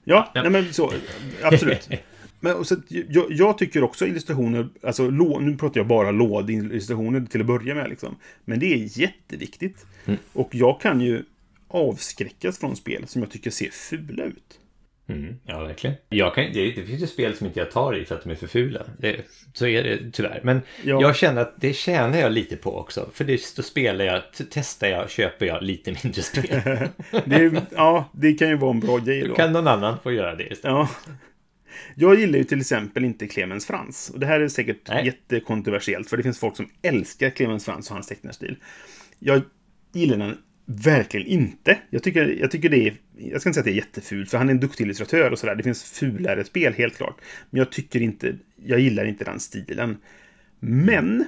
Ja, 0.03 0.31
ja. 0.33 0.41
Nej, 0.41 0.51
men 0.51 0.73
så, 0.73 0.91
absolut. 1.43 1.89
men, 2.39 2.65
så, 2.65 2.75
jag, 2.87 3.31
jag, 3.31 3.57
tycker 3.57 3.83
också 3.83 4.07
illustrationer, 4.07 4.69
alltså 4.83 5.09
nu 5.09 5.57
pratar 5.57 5.79
jag 5.79 5.87
bara 5.87 6.11
lådillustrationer 6.11 7.25
till 7.25 7.41
att 7.41 7.47
börja 7.47 7.75
med. 7.75 7.89
Liksom. 7.89 8.15
Men 8.45 8.59
det 8.59 8.73
är 8.73 8.99
jätteviktigt. 8.99 9.85
Mm. 10.05 10.19
Och 10.33 10.55
jag 10.55 10.81
kan 10.81 11.01
ju 11.01 11.23
avskräckas 11.67 12.59
från 12.59 12.75
spel 12.75 13.07
som 13.07 13.21
jag 13.21 13.31
tycker 13.31 13.51
ser 13.51 13.69
fula 13.69 14.23
ut. 14.23 14.59
Mm, 15.07 15.35
ja, 15.43 15.63
verkligen. 15.63 15.95
Jag 16.09 16.35
kan, 16.35 16.43
det, 16.53 16.71
det, 16.71 16.83
finns 16.83 17.01
ju 17.01 17.07
spel 17.07 17.35
som 17.35 17.47
inte 17.47 17.59
jag 17.59 17.71
tar 17.71 17.97
i 17.97 18.05
för 18.05 18.15
att 18.15 18.23
de 18.23 18.29
är 18.29 18.35
för 18.35 18.47
fula. 18.47 18.85
Det, 18.99 19.21
så 19.53 19.67
är 19.67 19.83
det 19.83 20.11
tyvärr. 20.11 20.41
Men 20.43 20.61
ja. 20.83 21.01
jag 21.01 21.15
känner 21.15 21.41
att 21.41 21.61
det 21.61 21.73
tjänar 21.73 22.17
jag 22.17 22.31
lite 22.31 22.55
på 22.55 22.77
också. 22.77 23.09
För 23.13 23.23
det, 23.23 23.55
då 23.55 23.63
spelar 23.63 24.05
jag, 24.05 24.21
testar 24.49 24.87
jag, 24.87 25.09
köper 25.09 25.45
jag 25.45 25.63
lite 25.63 25.95
mindre 26.03 26.21
spel. 26.21 26.61
det, 27.25 27.63
ja, 27.75 28.09
det 28.13 28.33
kan 28.33 28.49
ju 28.49 28.55
vara 28.55 28.71
en 28.71 28.79
bra 28.79 28.97
grej 28.97 29.21
då. 29.21 29.27
Då 29.27 29.35
kan 29.35 29.53
någon 29.53 29.67
annan 29.67 29.97
få 30.03 30.11
göra 30.11 30.35
det 30.35 30.43
istället. 30.43 30.63
Ja. 30.63 30.89
Jag 31.95 32.19
gillar 32.19 32.37
ju 32.37 32.43
till 32.43 32.59
exempel 32.59 33.05
inte 33.05 33.27
Clemens 33.27 33.67
Frans. 33.67 34.11
Och 34.13 34.19
det 34.19 34.25
här 34.25 34.39
är 34.39 34.47
säkert 34.47 34.89
Nej. 34.89 35.05
jättekontroversiellt. 35.05 36.09
För 36.09 36.17
det 36.17 36.23
finns 36.23 36.39
folk 36.39 36.55
som 36.55 36.69
älskar 36.81 37.29
Clemens 37.29 37.65
Frans 37.65 37.89
och 37.89 37.93
hans 37.93 38.07
tecknarstil. 38.07 38.57
Jag 39.19 39.41
gillar 39.93 40.17
den 40.17 40.37
Verkligen 40.65 41.27
inte. 41.27 41.77
Jag 41.89 42.03
tycker, 42.03 42.37
jag 42.39 42.51
tycker 42.51 42.69
det 42.69 42.87
är... 42.87 42.93
Jag 43.17 43.41
ska 43.41 43.49
inte 43.49 43.53
säga 43.53 43.61
att 43.61 43.65
det 43.65 43.71
är 43.71 43.85
jättefult, 43.85 44.29
för 44.29 44.37
han 44.37 44.49
är 44.49 44.53
en 44.53 44.59
duktig 44.59 44.83
illustratör 44.83 45.31
och 45.31 45.39
sådär. 45.39 45.55
Det 45.55 45.63
finns 45.63 45.83
fulare 45.83 46.43
spel, 46.43 46.73
helt 46.73 46.97
klart. 46.97 47.21
Men 47.49 47.59
jag 47.59 47.71
tycker 47.71 48.01
inte... 48.01 48.37
Jag 48.55 48.79
gillar 48.79 49.05
inte 49.05 49.23
den 49.23 49.39
stilen. 49.39 49.97
Men... 50.59 51.25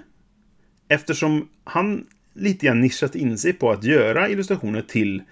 Eftersom 0.89 1.49
han 1.63 2.05
lite 2.33 2.65
grann 2.65 2.81
nischat 2.81 3.15
in 3.15 3.37
sig 3.37 3.53
på 3.53 3.71
att 3.71 3.83
göra 3.83 4.29
illustrationer 4.29 4.81
till 4.81 5.23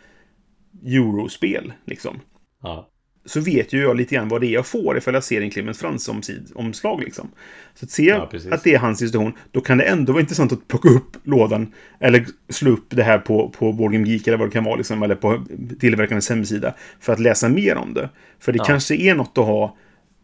Eurospel, 0.85 1.73
liksom. 1.85 2.19
Ja. 2.61 2.89
Så 3.27 3.39
vet 3.39 3.73
ju 3.73 3.81
jag 3.81 3.97
lite 3.97 4.15
grann 4.15 4.27
vad 4.27 4.41
det 4.41 4.47
är 4.47 4.51
jag 4.53 4.65
får 4.67 4.97
ifall 4.97 5.13
jag 5.13 5.23
ser 5.23 5.41
en 5.41 5.49
Clemens 5.49 5.79
Frans-omslag, 5.79 7.01
liksom. 7.03 7.31
Så 7.73 7.85
att 7.85 7.91
se 7.91 8.03
ja, 8.03 8.29
att 8.51 8.63
det 8.63 8.73
är 8.73 8.79
hans 8.79 9.01
illustration, 9.01 9.33
då 9.51 9.61
kan 9.61 9.77
det 9.77 9.83
ändå 9.83 10.13
vara 10.13 10.21
intressant 10.21 10.51
att 10.53 10.67
plocka 10.67 10.89
upp 10.89 11.17
lådan 11.23 11.73
eller 11.99 12.25
slå 12.49 12.71
upp 12.71 12.85
det 12.89 13.03
här 13.03 13.17
på, 13.17 13.49
på 13.49 13.73
Board 13.73 13.93
Geek 13.93 14.27
eller 14.27 14.37
vad 14.37 14.47
det 14.47 14.51
kan 14.51 14.63
vara, 14.63 14.75
liksom, 14.75 15.03
eller 15.03 15.15
på 15.15 15.45
tillverkarens 15.79 16.29
hemsida 16.29 16.73
för 16.99 17.13
att 17.13 17.19
läsa 17.19 17.49
mer 17.49 17.75
om 17.75 17.93
det. 17.93 18.09
För 18.39 18.51
det 18.51 18.57
Ja. 18.57 18.63
kanske 18.63 18.95
är 18.95 19.15
något 19.15 19.37
att 19.37 19.45
ha 19.45 19.77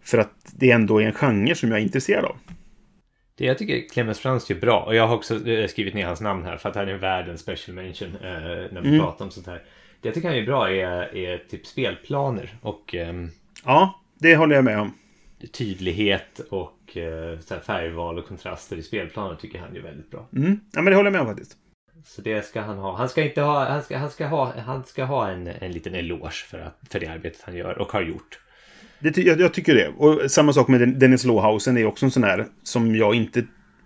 för 0.04 0.18
att 0.18 0.34
det 0.56 0.72
ändå 0.72 1.02
är 1.02 1.06
en 1.06 1.14
genre 1.14 1.56
som 1.56 1.70
jag 1.72 1.80
är 1.80 1.84
intresserad 1.84 2.26
av. 2.26 2.36
Det 3.38 3.46
jag 3.46 3.58
tycker 3.58 3.90
Clemens 3.94 4.20
Frans 4.20 4.50
gör 4.50 4.58
bra, 4.60 4.80
och 4.80 4.96
jag 4.96 5.08
har 5.08 5.16
också 5.16 5.48
eh, 5.50 5.68
skrivit 5.68 5.94
ner 5.94 6.06
hans 6.06 6.22
namn 6.22 6.44
här 6.44 6.58
för 6.58 6.70
att 6.70 6.76
han 6.76 6.88
är 6.90 6.94
världens 6.98 7.42
special 7.42 7.76
mention 7.76 8.08
eh, 8.08 8.22
när 8.72 8.82
vi 8.82 8.88
Mm. 8.90 9.00
pratar 9.00 9.26
om 9.26 9.32
sånt 9.32 9.48
här. 9.48 9.62
Det 10.02 10.08
jag 10.08 10.14
tycker 10.16 10.30
han 10.30 10.38
är 10.38 10.46
bra 10.46 10.70
är, 10.72 11.16
är 11.16 11.38
typ 11.50 11.66
spelplaner 11.68 12.56
och 12.62 12.96
ehm, 12.96 13.30
Ja, 13.66 14.02
det 14.20 14.36
håller 14.36 14.56
jag 14.56 14.66
med 14.66 14.80
om. 14.80 14.94
tydlighet 15.54 16.40
och 16.50 16.98
eh, 16.98 17.40
så 17.40 17.56
färgval 17.60 18.20
och 18.20 18.28
kontraster 18.28 18.78
i 18.78 18.84
spelplaner 18.84 19.36
tycker 19.36 19.60
han 19.60 19.76
är 19.76 19.80
väldigt 19.82 20.12
bra. 20.12 20.28
Mm. 20.36 20.60
Ja, 20.74 20.82
men 20.82 20.86
det 20.92 20.96
håller 20.96 21.08
jag 21.08 21.14
med 21.14 21.22
om 21.22 21.28
faktiskt. 21.28 21.58
Så 22.06 22.22
det 22.22 22.46
ska 22.46 22.62
han 22.62 22.78
ha. 22.78 22.98
Han 22.98 23.10
ska 23.10 23.24
inte 23.24 23.42
ha, 23.42 23.66
han 23.70 23.84
ska, 23.84 23.98
han 23.98 24.10
ska 24.10 24.26
ha, 24.28 24.54
han 24.60 24.84
ska 24.84 25.04
ha 25.04 25.30
en, 25.30 25.48
en 25.48 25.72
liten 25.72 25.96
eloge 25.96 26.32
för, 26.32 26.60
att, 26.60 26.80
för 26.92 27.00
det 27.00 27.08
arbetet 27.08 27.42
han 27.42 27.56
gör 27.56 27.78
och 27.78 27.92
har 27.92 28.02
gjort. 28.02 28.40
Det, 29.00 29.18
jag, 29.18 29.40
jag 29.40 29.54
tycker 29.54 29.76
det. 29.76 29.88
Och 29.98 30.32
samma 30.32 30.54
sak 30.54 30.68
med 30.68 30.80
Den- 30.80 31.00
Dennis 31.00 31.26
Lawhausen 31.26 31.78
är 31.78 31.86
också 31.86 32.06
en 32.06 32.12
sån 32.12 32.24
här 32.24 32.46
som 32.64 32.96
jag 32.96 33.16
inte 33.16 33.44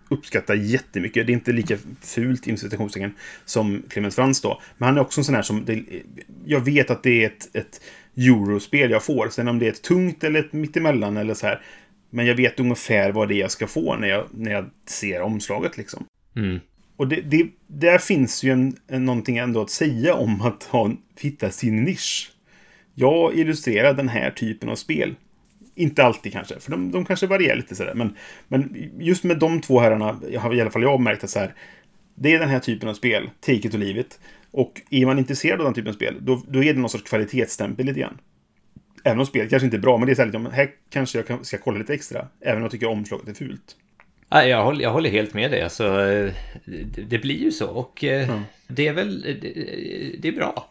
uppskattar 0.09 0.55
jättemycket. 0.55 1.27
Det 1.27 1.31
är 1.31 1.33
inte 1.33 1.51
lika 1.51 1.77
fult 2.01 2.47
inom 2.47 2.57
citationstecken 2.57 3.13
som 3.45 3.83
Clemens 3.89 4.15
Frans 4.15 4.41
då. 4.41 4.61
Men 4.77 4.87
han 4.87 4.97
är 4.97 5.01
också 5.01 5.21
en 5.21 5.25
sån 5.25 5.35
här 5.35 5.41
som... 5.41 5.65
Det, 5.65 5.83
jag 6.45 6.59
vet 6.59 6.89
att 6.89 7.03
det 7.03 7.23
är 7.23 7.27
ett, 7.27 7.55
ett 7.55 7.81
eurospel 8.17 8.91
jag 8.91 9.03
får. 9.03 9.29
Sen 9.29 9.47
om 9.47 9.59
det 9.59 9.65
är 9.67 9.71
ett 9.71 9.81
tungt 9.81 10.23
eller 10.23 10.39
ett 10.39 10.53
mittemellan 10.53 11.17
eller 11.17 11.33
så 11.33 11.47
här. 11.47 11.61
Men 12.09 12.25
jag 12.25 12.35
vet 12.35 12.59
ungefär 12.59 13.11
vad 13.11 13.27
det 13.27 13.35
är 13.35 13.39
jag 13.39 13.51
ska 13.51 13.67
få 13.67 13.95
när 13.95 14.07
jag, 14.07 14.25
när 14.31 14.51
jag 14.51 14.65
ser 14.85 15.21
omslaget 15.21 15.77
liksom. 15.77 16.05
Mm. 16.35 16.59
Och 16.97 17.07
det, 17.07 17.21
det, 17.21 17.47
där 17.67 17.97
finns 17.97 18.43
ju 18.43 18.51
en, 18.51 18.75
en, 18.87 19.05
någonting 19.05 19.37
ändå 19.37 19.61
att 19.61 19.69
säga 19.69 20.13
om 20.13 20.41
att 20.41 20.63
ha, 20.63 20.91
hitta 21.19 21.49
sin 21.49 21.83
nisch. 21.83 22.31
Jag 22.93 23.35
illustrerar 23.35 23.93
den 23.93 24.09
här 24.09 24.31
typen 24.31 24.69
av 24.69 24.75
spel. 24.75 25.15
Inte 25.75 26.03
alltid 26.03 26.31
kanske, 26.31 26.59
för 26.59 26.71
de, 26.71 26.91
de 26.91 27.05
kanske 27.05 27.27
varierar 27.27 27.55
lite 27.55 27.75
sådär. 27.75 27.93
Men, 27.93 28.15
men 28.47 28.91
just 28.99 29.23
med 29.23 29.39
de 29.39 29.61
två 29.61 29.79
herrarna 29.79 30.19
jag 30.31 30.41
har 30.41 30.55
i 30.55 30.61
alla 30.61 30.71
fall 30.71 30.81
jag 30.81 30.99
märkt 30.99 31.23
att 31.23 31.29
så 31.29 31.39
här. 31.39 31.53
Det 32.15 32.33
är 32.33 32.39
den 32.39 32.49
här 32.49 32.59
typen 32.59 32.89
av 32.89 32.93
spel, 32.93 33.29
take 33.39 33.67
it 33.67 33.75
or 33.75 33.77
leave 33.77 33.99
it. 33.99 34.19
Och 34.51 34.81
är 34.89 35.05
man 35.05 35.19
intresserad 35.19 35.59
av 35.59 35.65
den 35.65 35.73
typen 35.73 35.89
av 35.89 35.93
spel, 35.95 36.17
då, 36.19 36.43
då 36.47 36.63
är 36.63 36.73
det 36.73 36.79
någon 36.79 36.89
sorts 36.89 37.09
kvalitetsstämpel 37.09 37.85
lite 37.85 37.99
grann. 37.99 38.17
Även 39.03 39.19
om 39.19 39.25
spelet 39.25 39.49
kanske 39.49 39.65
inte 39.65 39.77
är 39.77 39.81
bra, 39.81 39.97
men 39.97 40.05
det 40.05 40.13
är 40.13 40.15
så 40.15 40.21
här, 40.21 40.27
liksom, 40.27 40.45
här 40.45 40.69
kanske 40.89 41.17
jag 41.17 41.27
kan, 41.27 41.45
ska 41.45 41.57
kolla 41.57 41.77
lite 41.77 41.93
extra. 41.93 42.27
Även 42.41 42.57
om 42.57 42.61
jag 42.61 42.71
tycker 42.71 42.87
omslaget 42.89 43.27
är 43.27 43.33
fult. 43.33 43.75
Ja, 44.29 44.45
jag, 44.45 44.63
håller, 44.63 44.83
jag 44.83 44.91
håller 44.91 45.09
helt 45.09 45.33
med 45.33 45.51
dig. 45.51 45.61
Alltså, 45.61 46.01
eh, 46.01 46.33
det, 46.65 47.01
det 47.01 47.19
blir 47.19 47.35
ju 47.43 47.51
så 47.51 47.67
och 47.67 48.03
eh, 48.03 48.27
Ja. 48.29 48.41
det 48.67 48.87
är 48.87 48.93
väl 48.93 49.21
det, 49.21 50.15
det 50.19 50.27
är 50.27 50.31
bra. 50.31 50.69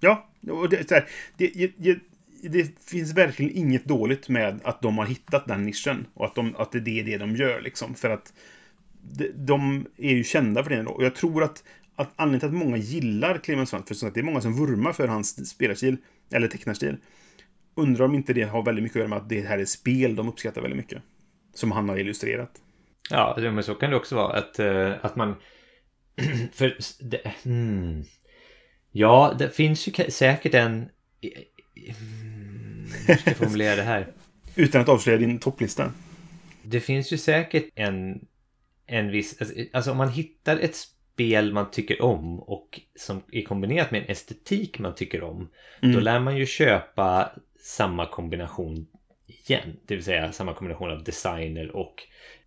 Ja, 0.00 0.28
och 0.50 0.68
det, 0.68 0.90
här, 0.90 1.08
det, 1.36 1.74
det, 2.42 2.80
finns 2.84 3.14
verkligen 3.14 3.56
inget 3.56 3.84
dåligt 3.84 4.28
med 4.28 4.60
att 4.64 4.82
de 4.82 4.98
har 4.98 5.06
hittat 5.06 5.46
den 5.46 5.64
nischen. 5.64 6.06
Och 6.14 6.26
att, 6.26 6.34
de, 6.34 6.56
att 6.56 6.72
det 6.72 7.00
är 7.00 7.04
det 7.04 7.18
de 7.18 7.36
gör, 7.36 7.60
liksom. 7.60 7.94
För 7.94 8.10
att 8.10 8.32
de, 9.34 9.86
är 9.96 10.14
ju 10.14 10.24
kända 10.24 10.62
för 10.62 10.70
det 10.70 10.76
ändå. 10.76 10.90
Och 10.90 11.04
jag 11.04 11.14
tror 11.14 11.42
att, 11.42 11.64
att 11.96 12.12
anledningen 12.16 12.40
till 12.40 12.58
att 12.58 12.66
många 12.66 12.76
gillar 12.76 13.38
Clemens 13.38 13.70
Frans, 13.70 14.00
för 14.00 14.06
att 14.06 14.14
det 14.14 14.20
är 14.20 14.24
många 14.24 14.40
som 14.40 14.56
vurmar 14.56 14.92
för 14.92 15.08
hans 15.08 15.50
spelarstil, 15.50 15.96
eller 16.32 16.48
tecknarstil. 16.48 16.96
Undrar 17.74 18.04
om 18.04 18.14
inte 18.14 18.32
det 18.32 18.42
har 18.42 18.62
väldigt 18.62 18.82
mycket 18.82 18.96
att 18.96 19.00
göra 19.00 19.08
med 19.08 19.18
att 19.18 19.28
det 19.28 19.40
här 19.40 19.58
är 19.58 19.64
spel 19.64 20.16
de 20.16 20.28
uppskattar 20.28 20.62
väldigt 20.62 20.76
mycket. 20.76 21.02
Som 21.54 21.72
han 21.72 21.88
har 21.88 21.96
illustrerat. 21.96 22.50
Ja, 23.10 23.36
men 23.38 23.62
så 23.62 23.74
kan 23.74 23.90
det 23.90 23.96
också 23.96 24.16
vara 24.16 24.38
att, 24.38 24.58
eh, 24.58 24.92
att 25.00 25.16
man... 25.16 25.34
För... 26.52 26.76
Det, 27.00 27.32
hmm. 27.42 28.04
Ja, 28.92 29.34
det 29.38 29.48
finns 29.48 29.88
ju 29.88 30.10
säkert 30.10 30.54
en... 30.54 30.88
Mm, 31.76 32.92
hur 33.06 33.14
ska 33.14 33.30
jag 33.30 33.36
formulera 33.36 33.76
det 33.76 33.82
här? 33.82 34.06
Utan 34.54 34.80
att 34.80 34.88
avslöja 34.88 35.18
din 35.18 35.38
topplista. 35.38 35.92
Det 36.62 36.80
finns 36.80 37.12
ju 37.12 37.18
säkert 37.18 37.64
en, 37.74 38.20
en 38.86 39.10
viss... 39.10 39.40
Alltså, 39.40 39.54
alltså 39.72 39.90
om 39.90 39.96
man 39.96 40.08
hittar 40.08 40.56
ett 40.56 40.76
spel 40.76 41.52
man 41.52 41.70
tycker 41.70 42.02
om 42.02 42.40
och 42.40 42.80
som 42.96 43.22
är 43.32 43.42
kombinerat 43.42 43.90
med 43.90 44.02
en 44.02 44.10
estetik 44.10 44.78
man 44.78 44.94
tycker 44.94 45.22
om. 45.22 45.50
Mm. 45.82 45.94
Då 45.94 46.00
lär 46.00 46.20
man 46.20 46.36
ju 46.36 46.46
köpa 46.46 47.32
samma 47.62 48.06
kombination 48.06 48.86
igen. 49.26 49.76
Det 49.86 49.94
vill 49.94 50.04
säga 50.04 50.32
samma 50.32 50.54
kombination 50.54 50.90
av 50.90 51.04
designer 51.04 51.76
och, 51.76 51.94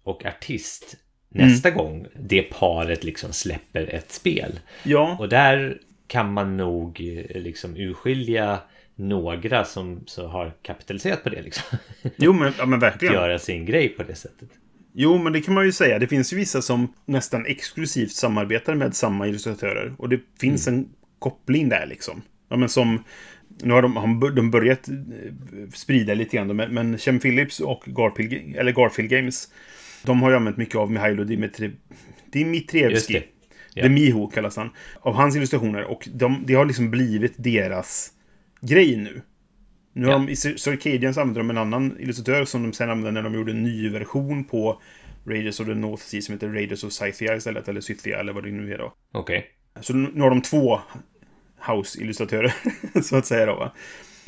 och 0.04 0.26
artist. 0.26 0.98
Nästa 1.30 1.72
gång 1.72 2.08
det 2.16 2.42
paret 2.42 3.04
liksom 3.04 3.34
släpper 3.34 3.96
ett 3.96 4.12
spel. 4.12 4.60
Ja, 4.84 5.18
Och 5.20 5.30
där 5.30 5.82
kan 6.08 6.34
man 6.34 6.58
nog 6.58 7.00
eh, 7.02 7.42
liksom 7.42 7.78
urskilja 7.78 8.60
några 8.96 9.66
som 9.66 10.04
så 10.06 10.28
har 10.28 10.54
kapitaliserat 10.62 11.24
på 11.24 11.30
det 11.30 11.42
liksom. 11.42 11.78
jo 12.18 12.34
men, 12.34 12.54
ja, 12.58 12.66
men 12.66 12.80
verkligen. 12.80 13.14
Göra 13.24 13.40
sin 13.40 13.66
grej 13.66 13.90
på 13.90 14.04
det 14.04 14.16
sättet. 14.16 14.50
Jo, 14.94 15.18
men 15.18 15.34
det 15.34 15.42
kan 15.42 15.54
man 15.54 15.66
ju 15.66 15.72
säga. 15.72 16.00
Det 16.00 16.08
finns 16.08 16.34
ju 16.34 16.38
vissa 16.38 16.62
som 16.62 16.94
nästan 17.06 17.46
exklusivt 17.46 18.12
samarbetar 18.12 18.76
med 18.76 18.96
samma 18.96 19.28
illustratörer. 19.28 19.94
Och 19.98 20.10
det 20.10 20.20
finns 20.40 20.68
en 20.68 20.90
koppling 21.20 21.70
där 21.70 21.86
liksom. 21.86 22.22
Ja, 22.50 22.58
men 22.58 22.70
som... 22.70 23.04
Nu 23.64 23.74
har 23.74 23.82
de, 23.82 23.98
har 23.98 24.32
de 24.32 24.52
börjat 24.52 24.90
eh, 24.90 24.96
sprida 25.74 26.14
lite 26.14 26.38
grann, 26.38 26.56
men, 26.56 26.74
men 26.74 26.98
Chem 26.98 27.20
Phillips 27.20 27.60
och 27.60 27.84
Garfield, 27.86 28.56
eller 28.56 28.72
Garfield 28.72 29.10
Games, 29.10 29.48
de 30.04 30.22
har 30.22 30.30
ju 30.30 30.36
använt 30.36 30.58
mycket 30.58 30.76
av 30.76 30.92
Mihailo 30.92 31.24
Dimitri, 31.24 31.72
Dimitrievski. 32.32 33.14
det. 33.14 33.24
Ja. 33.74 33.84
Demiho 33.84 34.28
kallas 34.28 34.58
han. 34.58 34.70
Av 35.00 35.16
hans 35.16 35.36
illustrationer. 35.36 35.84
Och 35.84 36.10
de, 36.14 36.44
det 36.46 36.54
har 36.54 36.66
liksom 36.66 36.92
blivit 36.92 37.34
deras 37.38 38.13
grej 38.68 38.98
nu. 38.98 39.22
Nu 39.94 40.06
har 40.06 40.12
Ja. 40.14 40.18
de, 40.20 40.30
i 40.30 40.34
Cir- 40.34 40.58
Circadians 40.58 41.18
använder 41.18 41.40
de 41.42 41.50
en 41.50 41.58
annan 41.58 41.98
illustratör 42.00 42.46
som 42.46 42.64
de 42.64 42.74
sen 42.74 42.90
använde 42.90 43.22
när 43.22 43.30
de 43.30 43.34
gjorde 43.38 43.52
en 43.52 43.64
ny 43.64 43.90
version 43.90 44.44
på 44.44 44.82
Raiders 45.26 45.60
of 45.60 45.68
the 45.68 45.74
North 45.74 46.04
Sea 46.04 46.22
som 46.22 46.34
heter 46.34 46.50
Raiders 46.50 46.84
of 46.84 46.92
Scythia 46.94 47.36
istället, 47.36 47.68
eller 47.68 47.82
Scythia 47.82 48.20
eller 48.20 48.34
vad 48.34 48.44
det 48.44 48.52
nu 48.52 48.74
är 48.74 48.78
då. 48.78 48.94
Okej. 49.12 49.46
Så 49.82 49.94
nu 49.94 50.22
har 50.22 50.30
de 50.30 50.42
två 50.42 50.80
House-illustratörer, 51.68 52.54
så 53.02 53.16
att 53.16 53.26
säga 53.26 53.46
då. 53.46 53.56
Va? 53.56 53.74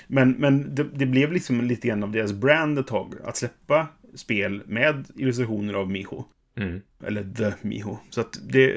Men, 0.08 0.32
men 0.32 0.76
det, 0.76 0.84
det 0.84 1.06
blev 1.06 1.32
liksom 1.34 1.62
lite 1.62 1.88
grann 1.88 2.04
av 2.04 2.12
deras 2.12 2.34
brand 2.34 2.80
ett 2.80 2.88
tag. 2.88 3.14
Att 3.24 3.38
släppa 3.38 3.88
spel 4.16 4.64
med 4.66 5.06
illustrationer 5.16 5.74
av 5.74 5.92
Miho. 5.92 6.24
Mm. 6.58 6.82
Eller 7.06 7.24
The 7.34 7.68
Miho. 7.68 7.98
Så 8.10 8.22
att 8.22 8.40
det, 8.50 8.76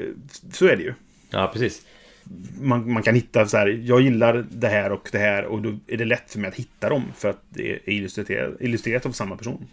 så 0.51 0.67
är 0.67 0.77
det 0.77 0.83
ju. 0.83 0.93
Ja, 1.29 1.49
precis. 1.53 1.81
Man, 2.61 2.93
man 2.93 3.03
kan 3.03 3.15
hitta 3.15 3.45
så 3.45 3.57
här, 3.57 3.67
jag 3.67 4.01
gillar 4.01 4.45
det 4.49 4.67
här 4.67 4.91
och 4.91 5.09
det 5.11 5.17
här 5.17 5.45
och 5.45 5.61
då 5.61 5.79
är 5.87 5.97
det 5.97 6.05
lätt 6.05 6.31
för 6.31 6.39
mig 6.39 6.47
att 6.47 6.55
hitta 6.55 6.89
dem 6.89 7.03
för 7.17 7.29
att 7.29 7.43
det 7.49 7.71
är 7.71 7.89
illustrerat, 7.89 8.53
illustrerat 8.59 9.05
av 9.05 9.11
samma 9.11 9.37
person. 9.37 9.67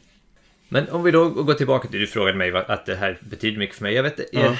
Men 0.68 0.88
om 0.88 1.02
vi 1.02 1.10
då 1.10 1.30
går 1.30 1.54
tillbaka 1.54 1.88
till 1.88 2.00
du 2.00 2.06
frågade 2.06 2.38
mig 2.38 2.56
att 2.56 2.86
det 2.86 2.96
här 2.96 3.18
betyder 3.20 3.58
mycket 3.58 3.76
för 3.76 3.82
mig. 3.82 3.94
Jag 3.94 4.02
vet 4.02 4.20
Ja. 4.32 4.40
jag, 4.40 4.56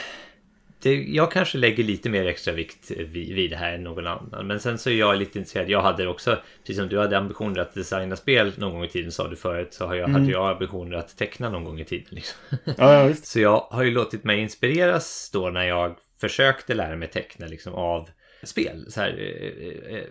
det, 0.83 0.95
jag 0.95 1.33
kanske 1.33 1.59
lägger 1.59 1.85
lite 1.85 2.11
mer 2.11 2.27
extra 2.27 2.55
vikt 2.55 2.91
vid, 2.91 3.35
vid 3.35 3.51
det 3.51 3.57
här 3.57 3.73
än 3.73 3.85
någon 3.85 4.07
annan. 4.07 4.47
Men 4.47 4.61
sen 4.61 4.79
så 4.79 4.91
är 4.91 4.95
jag 4.95 5.17
lite 5.17 5.39
intresserad. 5.39 5.71
Jag 5.71 5.83
hade 5.83 6.09
också, 6.09 6.39
precis 6.61 6.77
som 6.77 6.89
du 6.89 6.99
hade 6.99 7.19
ambitioner 7.19 7.61
att 7.61 7.75
designa 7.75 8.17
spel 8.17 8.53
någon 8.57 8.73
gång 8.73 8.85
i 8.85 8.89
tiden 8.89 9.13
sa 9.13 9.29
du 9.29 9.37
förut. 9.37 9.75
Så 9.75 9.87
har 9.87 9.95
jag, 9.95 10.09
hade 10.09 10.31
jag 10.33 10.51
ambitioner 10.51 10.97
att 10.97 11.17
teckna 11.17 11.51
någon 11.51 11.65
gång 11.65 11.81
i 11.81 11.85
tiden. 11.85 12.09
Liksom. 12.11 12.39
Ja 12.79 13.05
visst. 13.05 13.27
Så 13.33 13.41
jag 13.41 13.67
har 13.71 13.83
ju 13.83 13.91
låtit 13.91 14.25
mig 14.25 14.41
inspireras 14.41 15.31
då 15.33 15.51
när 15.51 15.65
jag 15.65 15.95
försökte 16.21 16.75
lära 16.75 16.97
mig 16.97 17.09
teckna 17.09 17.47
liksom 17.47 17.75
av 17.75 18.11
spel. 18.43 18.91
Så 18.91 19.01
här, 19.01 19.19
eh, 19.19 19.97
eh, 19.97 20.05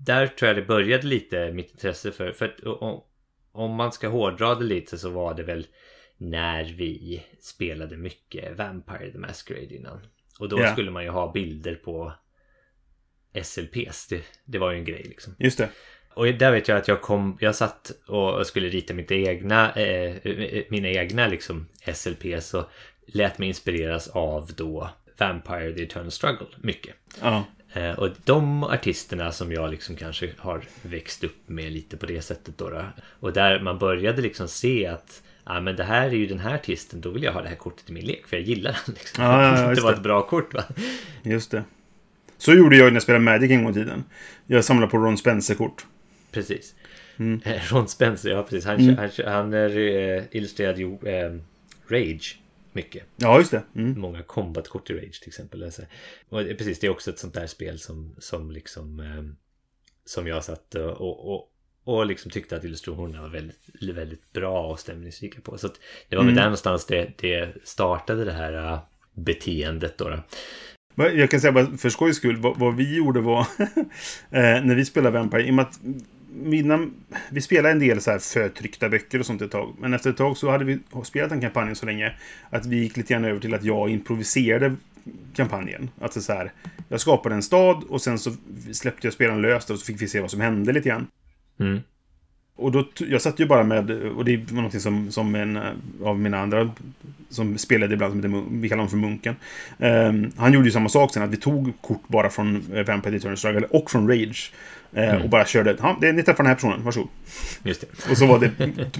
där 0.00 0.26
tror 0.26 0.46
jag 0.46 0.56
det 0.56 0.62
började 0.62 1.06
lite 1.06 1.52
mitt 1.52 1.70
intresse 1.70 2.12
för, 2.12 2.32
för 2.32 2.44
att 2.46 2.60
om, 2.60 3.04
om 3.52 3.74
man 3.74 3.92
ska 3.92 4.08
hårdra 4.08 4.54
det 4.54 4.64
lite 4.64 4.98
så 4.98 5.10
var 5.10 5.34
det 5.34 5.42
väl 5.42 5.66
när 6.16 6.64
vi 6.64 7.22
spelade 7.40 7.96
mycket 7.96 8.56
Vampire 8.56 9.12
the 9.12 9.18
Masquerade 9.18 9.74
innan. 9.74 10.00
Och 10.38 10.48
då 10.48 10.60
Ja. 10.60 10.72
skulle 10.72 10.90
man 10.90 11.04
ju 11.04 11.10
ha 11.10 11.32
bilder 11.32 11.74
på 11.74 12.12
SLPs. 13.42 14.06
Det, 14.08 14.22
det 14.44 14.58
var 14.58 14.70
ju 14.72 14.78
en 14.78 14.84
grej 14.84 15.02
liksom. 15.02 15.34
Just 15.38 15.58
det. 15.58 15.68
Och 16.14 16.26
där 16.26 16.52
vet 16.52 16.68
jag 16.68 16.78
att 16.78 16.88
jag 16.88 17.02
kom, 17.02 17.38
jag 17.40 17.54
satt 17.54 17.92
och 18.08 18.46
skulle 18.46 18.68
rita 18.68 18.94
mitt 18.94 19.10
egna, 19.12 19.72
eh, 19.72 20.16
eh, 20.16 20.64
mina 20.70 20.88
egna 20.88 21.26
liksom 21.26 21.66
SLPs 21.94 22.54
och 22.54 22.64
lät 23.06 23.38
mig 23.38 23.48
inspireras 23.48 24.08
av 24.08 24.50
då 24.56 24.90
Vampire 25.18 25.72
the 25.74 25.82
Eternal 25.82 26.10
Struggle 26.10 26.46
mycket. 26.60 26.94
Ja. 27.22 27.44
Eh, 27.72 27.90
och 27.90 28.08
de 28.24 28.64
artisterna 28.64 29.32
som 29.32 29.52
jag 29.52 29.70
liksom 29.70 29.96
kanske 29.96 30.30
har 30.38 30.62
växt 30.82 31.24
upp 31.24 31.36
med 31.48 31.72
lite 31.72 31.96
på 31.96 32.06
det 32.06 32.22
sättet 32.22 32.58
då. 32.58 32.70
då. 32.70 32.82
Och 33.20 33.32
där 33.32 33.60
man 33.60 33.78
började 33.78 34.22
liksom 34.22 34.48
se 34.48 34.86
att 34.86 35.22
Ja 35.48 35.60
men 35.60 35.76
det 35.76 35.84
här 35.84 36.06
är 36.06 36.10
ju 36.14 36.26
den 36.26 36.38
här 36.38 36.54
artisten, 36.54 37.00
då 37.00 37.10
vill 37.10 37.22
jag 37.22 37.32
ha 37.32 37.42
det 37.42 37.48
här 37.48 37.56
kortet 37.56 37.90
i 37.90 37.92
min 37.92 38.04
lek 38.04 38.26
för 38.26 38.36
jag 38.36 38.46
gillar 38.46 38.78
den. 38.86 38.94
Liksom. 38.94 39.24
Ja, 39.24 39.42
ja, 39.42 39.60
ja, 39.68 39.68
det 39.74 39.80
var 39.80 39.90
det. 39.90 39.96
ett 39.96 40.02
bra 40.02 40.22
kort 40.26 40.54
va? 40.54 40.64
Just 41.22 41.50
det. 41.50 41.64
Så 42.38 42.52
gjorde 42.54 42.76
jag 42.76 42.84
när 42.86 42.92
jag 42.92 43.02
spelade 43.02 43.24
Magic 43.24 43.50
en 43.50 43.62
gång 43.62 43.70
i 43.70 43.74
tiden. 43.74 44.04
Jag 44.46 44.64
samlade 44.64 44.90
på 44.90 44.98
Ron 44.98 45.18
Spencer-kort. 45.18 45.86
Precis. 46.32 46.74
Mm. 47.16 47.40
Ron 47.70 47.88
Spencer, 47.88 48.30
ja 48.30 48.42
precis. 48.42 48.64
Han, 48.64 48.76
Mm. 48.80 48.96
han, 48.96 49.10
han 49.32 49.52
är 49.54 49.78
eh, 49.78 50.22
illustrerad 50.30 50.78
ju 50.78 50.92
eh, 51.04 51.32
Rage 51.88 52.38
mycket. 52.76 53.04
Ja, 53.16 53.38
just 53.38 53.50
det. 53.50 53.62
Mm. 53.74 54.00
Många 54.00 54.22
combat-kort 54.22 54.90
i 54.90 54.94
Rage 54.94 55.20
till 55.20 55.28
exempel. 55.28 55.62
Alltså. 55.62 55.82
Och 56.28 56.40
precis, 56.58 56.80
det 56.80 56.86
är 56.86 56.90
också 56.90 57.10
ett 57.10 57.18
sånt 57.18 57.34
där 57.34 57.46
spel 57.46 57.78
som, 57.78 58.14
som 58.18 58.50
liksom 58.50 59.00
eh, 59.00 59.22
som 60.04 60.26
jag 60.26 60.44
satt 60.44 60.74
och, 60.74 61.34
och, 61.34 61.52
och, 61.84 62.06
liksom 62.06 62.30
tyckte 62.30 62.56
att 62.56 62.64
illustrationerna 62.64 63.22
var 63.22 63.28
väldigt, 63.28 63.58
väldigt 63.94 64.32
bra 64.32 64.66
och 64.66 64.80
stämningsrika 64.80 65.40
på. 65.40 65.58
Så 65.58 65.68
det 66.08 66.16
var 66.16 66.22
väl 66.22 66.32
Mm. 66.32 66.36
där 66.36 66.42
någonstans 66.42 66.86
det, 66.86 67.12
det 67.18 67.54
startade 67.64 68.24
det 68.24 68.32
här 68.32 68.52
eh, 68.52 68.78
beteendet 69.14 69.98
då. 69.98 70.08
då. 70.08 70.22
Jag 70.96 71.30
kan 71.30 71.40
säga 71.40 71.52
bara 71.52 71.76
för 71.76 71.88
skojs 71.88 72.16
skull, 72.16 72.36
vad, 72.36 72.58
vad 72.58 72.76
vi 72.76 72.96
gjorde 72.96 73.20
var 73.20 73.40
eh, 74.30 74.64
när 74.64 74.74
vi 74.74 74.84
spelade 74.84 75.18
Vampire, 75.18 75.46
i 75.46 75.50
och 75.50 75.54
med 75.54 75.62
att 75.62 75.80
mina, 76.42 76.86
vi 77.30 77.40
spelade 77.40 77.70
en 77.72 77.78
del 77.78 78.00
så 78.00 78.10
här 78.10 78.18
förtryckta 78.18 78.88
böcker 78.88 79.18
och 79.20 79.26
sånt 79.26 79.42
ett 79.42 79.50
tag. 79.50 79.76
Men 79.78 79.94
efter 79.94 80.10
ett 80.10 80.16
tag 80.16 80.36
så 80.36 80.50
hade 80.50 80.64
vi 80.64 80.78
spelat 81.04 81.30
den 81.30 81.40
kampanjen 81.40 81.76
så 81.76 81.86
länge 81.86 82.14
att 82.50 82.66
vi 82.66 82.76
gick 82.76 82.96
lite 82.96 83.12
grann 83.12 83.24
över 83.24 83.40
till 83.40 83.54
att 83.54 83.64
jag 83.64 83.90
improviserade 83.90 84.76
kampanjen. 85.34 85.90
Att 86.00 86.12
det 86.12 86.20
så 86.20 86.32
här, 86.32 86.52
jag 86.88 87.00
skapade 87.00 87.34
en 87.34 87.42
stad 87.42 87.84
och 87.88 88.02
sen 88.02 88.18
så 88.18 88.32
släppte 88.72 89.06
jag 89.06 89.14
spelaren 89.14 89.42
löst 89.42 89.70
och 89.70 89.78
så 89.78 89.86
fick 89.86 90.02
vi 90.02 90.08
se 90.08 90.20
vad 90.20 90.30
som 90.30 90.40
hände 90.40 90.72
lite 90.72 90.88
grann. 90.88 91.06
Mm. 91.60 91.80
Och 92.56 92.72
då, 92.72 92.84
jag 92.98 93.22
satt 93.22 93.40
ju 93.40 93.46
bara 93.46 93.62
med, 93.64 93.90
och 93.90 94.24
det 94.24 94.36
var 94.36 94.56
någonting 94.56 94.80
som, 94.80 95.10
som 95.12 95.34
en 95.34 95.56
eh, 95.56 95.62
av 96.04 96.18
mina 96.18 96.38
andra 96.38 96.70
som 97.30 97.58
spelade 97.58 97.94
ibland, 97.94 98.12
som 98.22 98.34
heter, 98.34 98.50
vi 98.60 98.68
kallar 98.68 98.78
honom 98.78 98.90
för 98.90 98.96
Munken. 98.96 99.36
Ehm, 99.78 100.30
han 100.36 100.52
gjorde 100.52 100.66
ju 100.66 100.70
samma 100.72 100.88
sak 100.88 101.12
sen, 101.14 101.22
att 101.22 101.30
vi 101.30 101.36
tog 101.36 101.72
kort 101.80 102.08
bara 102.08 102.30
från 102.30 102.56
uh, 102.74 102.82
Vampire 102.86 103.16
Eternal 103.16 103.36
Struggle 103.36 103.66
och 103.70 103.90
från 103.90 104.08
Rage. 104.08 104.52
eh, 104.92 105.08
Mm. 105.08 105.22
Och 105.22 105.28
bara 105.28 105.44
körde, 105.44 105.76
ja, 105.80 105.98
det, 106.00 106.12
ni 106.12 106.22
träffar 106.22 106.44
den 106.44 106.46
här 106.46 106.54
personen, 106.54 106.84
varsågod. 106.84 107.08
Just 107.62 107.80
det. 107.80 108.10
Och 108.10 108.18
så 108.18 108.26
var 108.26 108.38
det, 108.38 108.50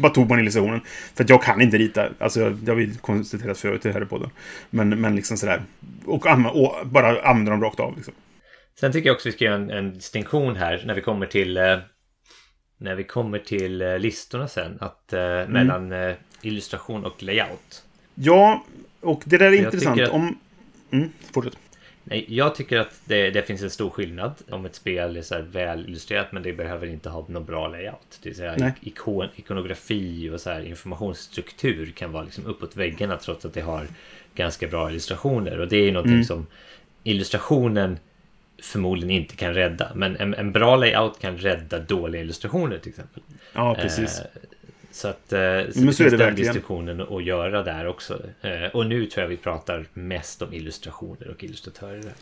bara 0.01 0.13
tog 0.13 0.29
man 0.29 0.39
illustrationen. 0.39 0.81
För 1.15 1.25
att 1.25 1.31
jag 1.31 1.43
kan 1.43 1.61
inte 1.61 1.79
rita, 1.79 2.09
alltså 2.19 2.41
jag- 2.41 2.53
det 2.57 2.71
har 2.71 2.77
vi 2.77 2.95
konstaterat 3.01 3.59
förut 3.59 3.87
i 3.87 3.93
podden. 3.93 4.31
Men, 4.71 4.89
men 5.01 5.17
liksom 5.17 5.37
sådär, 5.37 5.63
och, 6.05 6.27
och 6.55 6.87
bara 6.87 7.23
använda 7.23 7.51
dem 7.51 7.63
rakt 7.63 7.81
av 7.81 7.97
liksom. 7.97 8.15
Sen 8.81 8.93
tycker 8.93 9.09
jag 9.09 9.15
också 9.15 9.29
vi 9.29 9.33
ska 9.33 9.45
göra 9.45 9.55
en, 9.55 9.71
en 9.71 9.93
distinktion 9.93 10.57
här 10.57 10.83
när 10.87 10.95
vi 10.95 11.01
kommer 11.01 11.27
till 11.27 11.57
eh, 11.57 11.79
när 12.79 12.95
vi 12.95 13.05
kommer 13.05 13.39
till 13.39 13.83
eh, 13.83 13.99
listorna 13.99 14.49
sen. 14.49 14.79
Att 14.81 15.13
eh, 15.13 15.21
Mm. 15.21 15.51
mellan 15.53 15.93
eh, 15.93 16.15
illustration 16.43 17.05
och 17.05 17.23
layout. 17.23 17.85
Ja, 18.15 18.65
och 19.01 19.23
det 19.25 19.39
där 19.39 19.47
är 19.47 19.53
jag 19.53 19.65
intressant. 19.65 20.01
att- 20.01 20.11
Om... 20.11 20.39
Mm, 20.91 21.11
fortsätt. 21.35 21.59
Nej, 22.09 22.25
jag 22.29 22.55
tycker 22.55 22.79
att 22.79 23.01
det, 23.05 23.31
det 23.31 23.43
finns 23.43 23.63
en 23.63 23.71
stor 23.71 23.91
skillnad 23.91 24.35
om 24.51 24.67
ett 24.67 24.75
spel 24.75 25.17
är 25.17 25.23
så 25.23 25.43
väl 25.43 25.85
illustrerat 25.89 26.33
men 26.33 26.43
det 26.43 26.53
behöver 26.53 26.87
inte 26.87 27.09
ha 27.11 27.27
någon 27.29 27.45
bra 27.45 27.69
layout. 27.69 28.19
Det 28.23 28.29
vill 28.29 28.37
säga 28.37 28.73
ikon, 28.81 29.29
ikonografi 29.37 30.31
och 30.31 30.41
så 30.41 30.51
här 30.51 30.61
informationsstruktur 30.67 31.93
kan 31.97 32.13
vara 32.13 32.25
liksom 32.25 32.47
uppåt 32.47 32.77
väggarna 32.77 33.17
trots 33.17 33.45
att 33.45 33.55
det 33.55 33.61
har 33.61 33.87
ganska 34.35 34.67
bra 34.67 34.91
illustrationer. 34.91 35.61
Och 35.61 35.69
det 35.69 35.77
är 35.77 35.85
ju 35.85 35.93
någonting 35.93 36.13
Mm. 36.15 36.25
som 36.25 36.47
illustrationen 37.05 37.99
förmodligen 38.63 39.11
inte 39.23 39.37
kan 39.37 39.55
rädda. 39.55 39.93
Men 39.95 40.17
en, 40.17 40.35
en 40.35 40.53
bra 40.53 40.77
layout 40.77 41.19
kan 41.21 41.39
rädda 41.39 41.79
dåliga 41.79 42.23
illustrationer 42.23 42.79
till 42.79 42.89
exempel. 42.89 43.23
Ja, 43.53 43.75
precis. 43.81 44.21
Eh, 44.21 44.27
Så 44.91 45.09
att 45.09 45.33
eh, 45.33 45.41
så 45.67 45.73
så 45.73 45.81
finns 45.81 45.97
det 45.97 46.05
den 46.11 46.19
verkligen. 46.19 46.53
diskussionen 46.55 47.01
att 47.01 47.25
göra 47.25 47.63
där 47.63 47.87
också. 47.87 48.23
Eh, 48.41 48.65
Och 48.75 48.87
nu 48.87 49.07
tror 49.07 49.23
jag 49.23 49.29
vi 49.29 49.37
pratar 49.37 49.85
mest 49.93 50.43
om 50.43 50.53
illustrationer 50.53 51.29
och 51.29 51.45
illustratörer. 51.45 52.13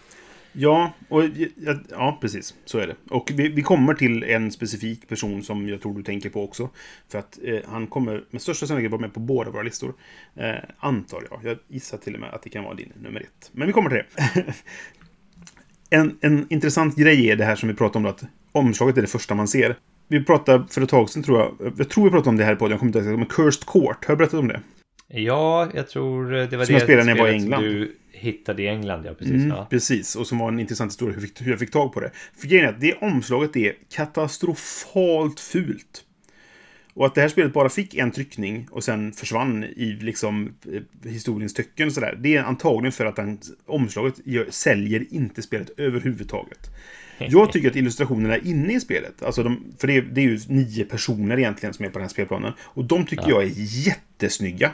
Ja, 0.56 0.92
och, 1.08 1.24
ja, 1.56 1.74
ja, 1.90 2.18
precis. 2.20 2.54
Så 2.64 2.78
är 2.78 2.86
det. 2.86 2.94
Och 3.10 3.30
vi, 3.34 3.48
vi 3.48 3.62
kommer 3.62 3.94
till 3.94 4.22
en 4.22 4.50
specifik 4.52 5.08
person 5.08 5.42
som 5.42 5.68
jag 5.68 5.82
tror 5.82 5.94
du 5.96 6.02
tänker 6.02 6.30
på 6.30 6.44
också. 6.44 6.70
För 7.08 7.18
att 7.18 7.38
eh, 7.44 7.58
han 7.68 7.86
kommer 7.86 8.24
med 8.30 8.42
största 8.42 8.66
sannolikhet 8.66 8.90
vara 8.92 9.00
med 9.00 9.14
på 9.14 9.20
båda 9.20 9.50
våra 9.50 9.62
listor. 9.62 9.94
Eh, 10.36 10.54
antar 10.78 11.22
jag. 11.30 11.40
Jag 11.50 11.58
gissar 11.68 11.98
till 11.98 12.14
och 12.14 12.20
med 12.20 12.30
att 12.34 12.42
det 12.42 12.50
kan 12.50 12.64
vara 12.64 12.74
din 12.74 12.92
nummer 13.02 13.20
ett. 13.20 13.50
Men 13.52 13.66
vi 13.66 13.72
kommer 13.72 13.90
till 13.90 14.02
det. 14.44 14.44
en, 15.90 16.18
en 16.20 16.46
intressant 16.50 16.96
grej 16.96 17.30
är 17.30 17.36
det 17.36 17.44
här 17.44 17.56
som 17.56 17.68
vi 17.68 17.74
pratade 17.74 17.98
om 18.08 18.14
att 18.14 18.22
omslaget 18.52 18.96
är 18.96 19.02
det 19.02 19.08
första 19.08 19.34
man 19.34 19.48
ser. 19.48 19.76
Vi 20.08 20.24
pratade 20.24 20.64
för 20.70 20.82
ett 20.82 20.88
tag 20.88 21.10
sedan, 21.10 21.22
tror 21.22 21.38
jag. 21.38 21.72
Jag 21.78 21.88
tror 21.88 22.04
vi 22.04 22.10
pratade 22.10 22.28
om 22.30 22.36
det 22.36 22.44
här 22.44 22.54
podden, 22.54 22.70
jag 22.70 22.78
kommer 22.80 22.96
inte 22.96 23.08
ihåg. 23.10 23.18
Men 23.18 23.28
Cursed 23.28 23.64
Court, 23.66 24.04
har 24.04 24.12
jag 24.12 24.18
berättat 24.18 24.40
om 24.40 24.48
det? 24.48 24.60
Ja, 25.08 25.70
jag 25.74 25.88
tror 25.88 26.30
det 26.30 26.56
var 26.56 26.64
Som 26.64 26.72
det 26.72 26.78
jag 26.78 26.82
spelade 26.82 27.04
när 27.04 27.16
jag 27.16 27.24
var 27.24 27.30
i 27.30 27.34
England. 27.34 27.62
du 27.62 27.96
hittade 28.12 28.62
i 28.62 28.68
England, 28.68 29.04
ja 29.06 29.14
precis. 29.14 29.34
Mm, 29.34 29.48
Ja. 29.48 29.66
Precis, 29.70 30.16
och 30.16 30.26
som 30.26 30.38
var 30.38 30.48
en 30.48 30.60
intressant 30.60 30.92
historia 30.92 31.14
hur 31.14 31.20
jag 31.22 31.28
fick, 31.28 31.42
hur 31.46 31.50
jag 31.50 31.58
fick 31.58 31.70
tag 31.70 31.92
på 31.92 32.00
det. 32.00 32.10
För 32.36 32.48
grejen 32.48 32.64
är 32.66 32.72
att 32.72 32.80
det 32.80 32.94
omslaget 32.94 33.56
är 33.56 33.72
katastrofalt 33.94 35.40
fult. 35.40 36.04
Och 36.94 37.06
att 37.06 37.14
det 37.14 37.20
här 37.20 37.28
spelet 37.28 37.52
bara 37.52 37.68
fick 37.68 37.94
en 37.94 38.10
tryckning 38.10 38.68
och 38.70 38.84
sen 38.84 39.12
försvann 39.12 39.64
i 39.64 39.98
liksom 40.00 40.54
eh, 40.72 41.10
historiens 41.10 41.54
töcken 41.54 41.86
och 41.86 41.92
sådär. 41.92 42.18
Det 42.20 42.36
är 42.36 42.42
antagligen 42.42 42.92
för 42.92 43.06
att 43.06 43.16
den, 43.16 43.38
omslaget 43.66 44.14
gör, 44.24 44.46
säljer 44.50 45.06
inte 45.10 45.42
spelet 45.42 45.70
överhuvudtaget. 45.76 46.70
Jag 47.18 47.52
tycker 47.52 47.70
att 47.70 47.76
illustrationerna 47.76 48.38
inne 48.38 48.74
i 48.74 48.80
spelet, 48.80 49.22
alltså 49.22 49.42
de, 49.42 49.64
för 49.78 49.86
det 49.86 49.96
är, 49.96 50.02
det 50.02 50.20
är 50.20 50.24
ju 50.24 50.40
nio 50.48 50.84
personer 50.84 51.38
egentligen 51.38 51.74
som 51.74 51.84
är 51.84 51.88
på 51.88 51.98
den 51.98 52.02
här 52.02 52.08
spelplanen. 52.08 52.52
Och 52.60 52.84
de 52.84 53.06
tycker 53.06 53.28
jag 53.28 53.42
är 53.42 53.50
jättesnygga. 53.86 54.70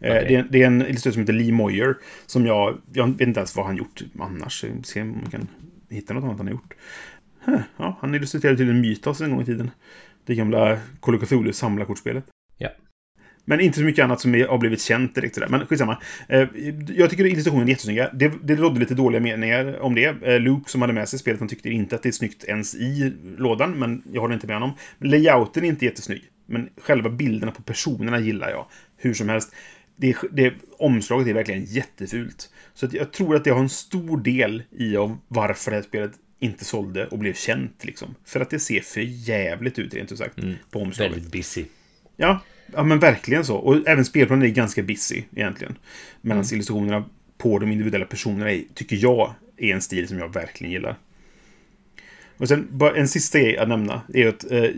Eh, 0.00 0.10
Okej. 0.10 0.24
Det, 0.28 0.34
är, 0.34 0.46
det 0.50 0.62
är 0.62 0.66
en 0.66 0.82
illustratör 0.82 1.12
som 1.12 1.20
heter 1.20 1.32
Lee 1.32 1.52
Moyer. 1.52 1.94
Som 2.26 2.46
jag, 2.46 2.78
jag 2.92 3.06
vet 3.06 3.20
inte 3.20 3.40
ens 3.40 3.56
vad 3.56 3.66
han 3.66 3.76
gjort 3.76 4.02
annars. 4.18 4.64
Se 4.82 5.02
om 5.02 5.10
man 5.10 5.30
kan 5.30 5.48
hitta 5.88 6.14
något 6.14 6.24
annat 6.24 6.36
han 6.36 6.46
har 6.46 6.52
gjort. 6.52 6.74
Huh, 7.44 7.60
ja, 7.76 7.98
han 8.00 8.14
illustrerade 8.14 8.56
till 8.56 8.70
en 8.70 8.80
Mythos 8.80 9.20
en 9.20 9.30
gång 9.30 9.42
i 9.42 9.44
tiden. 9.44 9.70
Det 10.30 10.36
gamla 10.36 10.78
Call 11.00 11.14
of 11.14 11.22
Cthulhu 11.22 11.52
samlarkortspelet. 11.52 12.24
Ja. 12.58 12.68
Men 13.44 13.60
inte 13.60 13.78
så 13.78 13.84
mycket 13.84 14.04
annat 14.04 14.20
som 14.20 14.32
har 14.32 14.58
blivit 14.58 14.80
känt 14.80 15.14
direkt. 15.14 15.34
Sådär. 15.34 15.48
Men 15.48 15.66
skitsamma. 15.66 16.02
Eh, 16.28 16.48
Jag 16.88 17.10
tycker 17.10 17.26
illustrationen 17.26 17.64
är 17.64 17.70
jättesnygga. 17.70 18.10
Det, 18.14 18.32
det 18.42 18.54
rådde 18.54 18.80
lite 18.80 18.94
dåliga 18.94 19.20
meningar 19.20 19.80
om 19.80 19.94
det. 19.94 20.22
Eh, 20.22 20.40
Luke 20.40 20.70
som 20.70 20.80
hade 20.80 20.92
med 20.92 21.08
sig 21.08 21.18
spelet, 21.18 21.40
han 21.40 21.48
tyckte 21.48 21.70
inte 21.70 21.96
att 21.96 22.02
det 22.02 22.08
är 22.08 22.12
snyggt 22.12 22.44
ens 22.44 22.74
i 22.74 23.12
lådan. 23.38 23.78
Men 23.78 24.02
jag 24.12 24.20
håller 24.20 24.34
inte 24.34 24.46
med 24.46 24.56
honom. 24.56 24.72
Layouten 24.98 25.64
är 25.64 25.68
inte 25.68 25.84
jättesnygg. 25.84 26.22
Men 26.46 26.68
själva 26.80 27.10
bilderna 27.10 27.52
på 27.52 27.62
personerna 27.62 28.18
gillar 28.20 28.50
jag. 28.50 28.66
Hur 28.96 29.14
som 29.14 29.28
helst. 29.28 29.54
Det, 29.96 30.16
det, 30.32 30.54
omslaget 30.78 31.28
är 31.28 31.34
verkligen 31.34 31.64
jättefult. 31.64 32.50
Så 32.74 32.86
att 32.86 32.92
jag 32.92 33.12
tror 33.12 33.36
att 33.36 33.44
det 33.44 33.50
har 33.50 33.60
en 33.60 33.68
stor 33.68 34.20
del 34.20 34.62
i 34.70 34.96
av 34.96 35.18
varför 35.28 35.70
det 35.70 35.76
här 35.76 35.84
spelet 35.84 36.12
inte 36.40 36.64
sålde 36.64 37.06
och 37.06 37.18
blev 37.18 37.34
känt. 37.34 37.84
Liksom. 37.84 38.14
För 38.24 38.40
att 38.40 38.50
det 38.50 38.58
ser 38.58 38.80
för 38.80 39.00
jävligt 39.00 39.78
ut, 39.78 39.94
rent 39.94 40.12
ut 40.12 40.18
sagt, 40.18 40.38
på 40.70 40.78
omslaget. 40.78 41.12
Väldigt 41.12 41.32
busy. 41.32 41.64
Ja, 42.16 42.40
ja, 42.74 42.82
men 42.82 42.98
verkligen 42.98 43.44
så. 43.44 43.56
Och 43.56 43.88
även 43.88 44.04
spelplanen 44.04 44.48
är 44.48 44.52
ganska 44.52 44.82
busy, 44.82 45.22
egentligen. 45.36 45.78
Medan 46.20 46.44
illustrationerna 46.52 47.04
på 47.38 47.58
de 47.58 47.72
individuella 47.72 48.06
personerna 48.06 48.52
är, 48.52 48.62
tycker 48.74 48.96
jag, 48.96 49.34
är 49.56 49.74
en 49.74 49.80
stil 49.80 50.08
som 50.08 50.18
jag 50.18 50.32
verkligen 50.32 50.72
gillar. 50.72 50.98
Och 52.36 52.48
sen, 52.48 52.68
bara 52.70 52.96
en 52.96 53.08
sista 53.08 53.38
grej 53.38 53.58
att 53.58 53.68
nämna 53.68 54.02
är 54.14 54.28
att 54.28 54.50
eh, 54.52 54.70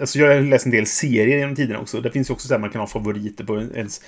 Alltså 0.00 0.18
jag 0.18 0.34
har 0.34 0.40
läst 0.40 0.66
en 0.66 0.72
del 0.72 0.86
serier 0.86 1.38
genom 1.38 1.56
tiderna 1.56 1.80
också. 1.80 2.00
Det 2.00 2.10
finns 2.10 2.30
ju 2.30 2.32
också 2.32 2.48
så 2.48 2.54
här 2.54 2.60
man 2.60 2.70
kan 2.70 2.80
ha 2.80 2.86
favoriter 2.86 3.44
på 3.44 3.60
ens... 3.60 4.00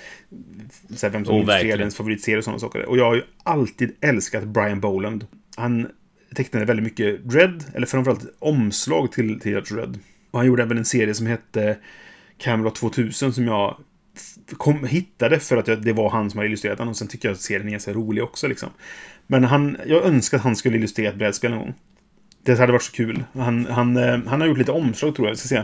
Så 0.95 1.05
här, 1.05 1.13
vem 1.13 1.25
som 1.25 1.35
Oh, 1.35 1.49
ens 1.49 1.95
favoritserie 1.95 2.37
och 2.37 2.43
sådana 2.43 2.59
saker. 2.59 2.85
Och 2.85 2.97
jag 2.97 3.05
har 3.05 3.15
ju 3.15 3.23
alltid 3.43 3.95
älskat 4.01 4.43
Brian 4.43 4.79
Boland. 4.79 5.25
Han 5.55 5.87
tecknade 6.35 6.65
väldigt 6.65 6.83
mycket 6.83 7.23
Dread, 7.23 7.63
eller 7.73 7.87
framförallt 7.87 8.35
omslag 8.39 9.11
till, 9.11 9.39
till 9.39 9.61
Dread. 9.61 9.99
Och 10.31 10.39
han 10.39 10.47
gjorde 10.47 10.63
även 10.63 10.77
en 10.77 10.85
serie 10.85 11.13
som 11.13 11.27
hette 11.27 11.77
Camelot 12.37 12.75
2000 12.75 13.33
som 13.33 13.45
jag 13.47 13.77
kom, 14.57 14.85
hittade 14.85 15.39
för 15.39 15.57
att 15.57 15.67
jag, 15.67 15.81
det 15.81 15.93
var 15.93 16.09
han 16.09 16.29
som 16.29 16.37
hade 16.37 16.47
illustrerat 16.47 16.77
den. 16.77 16.87
Och 16.87 16.97
sen 16.97 17.07
tycker 17.07 17.29
jag 17.29 17.33
att 17.33 17.41
serien 17.41 17.67
är 17.67 17.71
ganska 17.71 17.93
rolig 17.93 18.23
också. 18.23 18.47
Liksom. 18.47 18.69
Men 19.27 19.43
han, 19.43 19.77
jag 19.85 20.05
önskar 20.05 20.37
att 20.37 20.43
han 20.43 20.55
skulle 20.55 20.77
illustrera 20.77 21.09
ett 21.09 21.15
brädspel 21.15 21.51
någon 21.51 21.59
gång. 21.59 21.73
Det 22.43 22.59
hade 22.59 22.71
varit 22.71 22.83
så 22.83 22.91
kul. 22.91 23.23
Han, 23.33 23.65
han, 23.65 23.97
eh, 23.97 24.19
han 24.27 24.41
har 24.41 24.47
gjort 24.47 24.57
lite 24.57 24.71
omslag 24.71 25.15
tror 25.15 25.27
jag. 25.27 25.33
Vi 25.33 25.37
ska 25.37 25.47
se. 25.47 25.63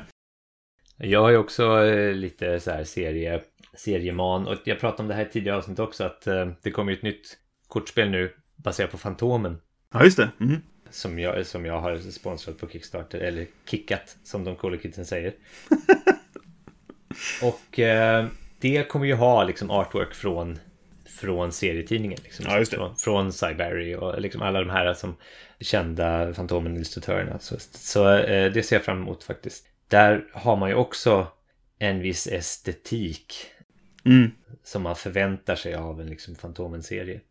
Jag 0.97 1.22
har 1.22 1.30
ju 1.30 1.38
också 1.38 1.86
eh, 1.86 2.14
lite 2.14 2.59
så 2.59 2.72
här 2.72 2.84
serie, 2.84 3.41
serieman 3.74 4.47
och 4.47 4.57
jag 4.64 4.80
pratade 4.80 5.03
om 5.03 5.07
det 5.07 5.14
här 5.14 5.26
i 5.26 5.30
tidigare 5.30 5.57
avsnitt 5.57 5.80
också 5.80 6.03
att 6.03 6.28
eh, 6.28 6.47
det 6.61 6.72
kommer 6.72 6.91
ju 6.91 6.97
ett 6.97 7.03
nytt 7.03 7.38
kortspel 7.68 8.09
nu 8.09 8.34
baserat 8.55 8.91
på 8.91 8.97
Fantomen 8.97 9.57
Ja, 9.94 10.04
just 10.04 10.18
det. 10.18 10.30
Mhm. 10.38 10.62
som 10.89 11.20
jag, 11.20 11.46
som 11.46 11.66
jag 11.66 11.80
har 11.80 11.98
sponsrat 11.98 12.58
på 12.58 12.68
Kickstarter 12.68 13.20
eller 13.20 13.48
kickat 13.66 14.18
som 14.24 14.44
de 14.44 14.56
coola 14.56 14.78
kidsen 14.78 15.06
säger. 15.06 15.34
och 17.44 17.80
eh, 17.80 18.28
det 18.60 18.84
kommer 18.89 19.06
ju 19.06 19.14
ha 19.14 19.44
liksom 19.44 19.72
artwork 19.72 20.14
från 20.14 20.60
från 21.06 21.52
serietidningen. 21.52 22.20
Liksom, 22.24 22.46
Ja. 22.50 22.66
Från, 22.66 22.96
från 22.96 23.34
Cyberry 23.34 23.96
och 23.96 24.22
liksom 24.22 24.41
alla 24.41 24.60
de 24.60 24.70
här 24.70 24.94
som 24.94 25.16
kända 25.60 26.34
Fantomen-illustratörerna. 26.34 27.39
Så, 27.39 27.56
så 27.60 28.10
eh, 28.16 28.52
det 28.52 28.64
ser 28.64 28.76
jag 28.76 28.84
fram 28.86 28.98
emot 29.02 29.24
faktiskt. 29.24 29.66
Där 29.88 30.26
har 30.34 30.56
man 30.56 30.70
ju 30.70 30.76
också 30.76 31.28
en 31.80 32.00
viss 32.00 32.28
estetik 32.28 33.34
Mm. 34.06 34.32
som 34.64 34.82
man 34.82 34.96
förväntar 34.96 35.56
sig 35.56 35.76
av 35.76 36.02
en 36.02 36.08
liksom 36.08 36.36
Fantomen-serie. 36.36 37.22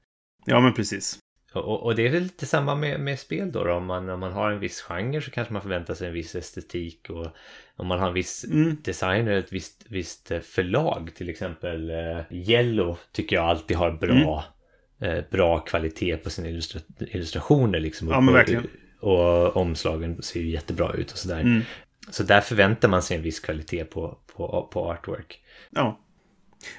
Ja, 0.45 0.61
men 0.61 0.75
precis. 0.75 1.19
Och, 1.53 1.65
och, 1.65 1.83
och 1.83 1.95
det 1.95 2.07
är 2.07 2.11
väl 2.11 2.23
lite 2.23 2.47
samma 2.47 2.75
med, 2.75 3.01
med 3.01 3.19
spel 3.19 3.53
då, 3.53 3.65
då. 3.65 3.73
Om, 3.73 3.85
man, 3.87 4.09
om 4.09 4.21
man 4.21 4.33
har 4.33 4.51
en 4.51 4.61
viss 4.61 4.81
genre 4.81 5.21
så 5.21 5.31
kanske 5.31 5.53
man 5.53 5.63
förväntar 5.63 5.95
sig 5.95 6.09
en 6.09 6.15
viss 6.15 6.35
estetik 6.35 7.11
och 7.11 7.27
om 7.77 7.87
man 7.87 8.01
har 8.01 8.09
en 8.09 8.15
viss 8.15 8.45
Mm. 8.45 8.77
designer, 8.85 9.33
ett 9.33 9.53
visst, 9.53 9.85
visst 9.89 10.31
eh, 10.31 10.41
förlag 10.41 11.11
till 11.15 11.29
exempel 11.29 11.91
eh, 11.91 12.21
Yellow 12.31 12.99
tycker 13.13 13.37
jag 13.37 13.45
alltid 13.45 13.77
har 13.77 13.91
bra, 13.91 14.45
Mm. 15.01 15.19
eh, 15.19 15.25
bra 15.31 15.59
kvalitet 15.61 16.17
på 16.17 16.31
sina 16.31 16.49
illustra- 16.49 17.07
illustrationer 17.11 17.81
liksom. 17.81 18.09
Ja, 18.09 18.21
men 18.21 18.29
och, 18.29 18.35
verkligen. 18.35 18.67
och 19.01 19.57
omslagen 19.57 20.23
ser 20.23 20.41
ju 20.41 20.51
jättebra 20.51 20.93
ut 20.93 21.13
och 21.13 21.19
sådär. 21.19 21.41
Mm. 21.41 21.63
Så 22.11 22.23
där 22.23 22.41
förväntar 22.41 22.89
man 22.89 23.03
sig 23.03 23.17
en 23.17 23.23
viss 23.23 23.41
kvalitet 23.41 23.85
på, 23.85 24.19
på, 24.37 24.69
på 24.73 24.91
artwork. 24.91 25.41
Ja. 25.71 26.01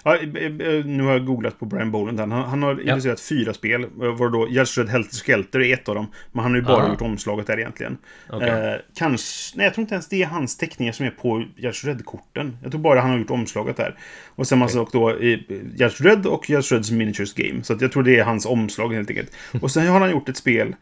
Ja. 0.03 0.17
eh, 0.17 0.45
eh, 0.45 0.85
Nu 0.85 1.03
har 1.03 1.11
jag 1.11 1.25
googlat 1.25 1.59
på 1.59 1.65
Brian 1.65 1.91
Boland. 1.91 2.19
Han, 2.19 2.31
han 2.31 2.63
har 2.63 2.81
illustrerat 2.81 3.19
fyra 3.21 3.53
spel. 3.53 3.83
Eh, 3.83 3.89
Var 4.15 4.29
då 4.29 4.47
Judge 4.49 4.89
Helter 4.89 5.15
Skelter 5.17 5.59
är 5.59 5.73
ett 5.73 5.89
av 5.89 5.95
dem. 5.95 6.07
Men 6.31 6.43
han 6.43 6.51
har 6.51 6.59
ju 6.59 6.65
bara 6.65 6.83
Ah. 6.83 6.89
gjort 6.89 7.01
omslaget 7.01 7.47
där 7.47 7.59
egentligen. 7.59 7.97
Okej. 8.29 8.49
Eh, 8.49 8.75
kanske... 8.97 9.57
Nej, 9.57 9.65
jag 9.65 9.73
tror 9.73 9.81
inte 9.81 9.95
ens 9.95 10.07
det 10.09 10.23
är 10.23 10.27
hans 10.27 10.57
teckningar 10.57 10.91
som 10.93 11.05
är 11.05 11.09
på 11.09 11.43
Judge 11.55 11.85
Red-korten. 11.85 12.57
Jag 12.61 12.71
tror 12.71 12.81
bara 12.81 13.01
han 13.01 13.09
har 13.11 13.17
gjort 13.17 13.29
omslaget 13.31 13.77
där. 13.77 13.95
Och 14.35 14.47
sen 14.47 14.59
massa 14.59 14.81
och 14.81 14.89
då 14.91 15.11
i 15.19 15.45
Judge 15.75 16.01
Red 16.01 16.25
och 16.25 16.49
Judge 16.49 16.71
Reds 16.71 16.91
Miniatures 16.91 17.33
Game. 17.33 17.63
Så 17.63 17.77
jag 17.79 17.91
tror 17.91 18.03
det 18.03 18.19
är 18.19 18.23
hans 18.23 18.45
omslag 18.45 18.93
helt 18.93 19.09
enkelt. 19.09 19.31
Och 19.61 19.71
sen 19.71 19.87
har 19.87 19.99
han 19.99 20.11
gjort 20.11 20.29
ett 20.29 20.37
spel 20.37 20.75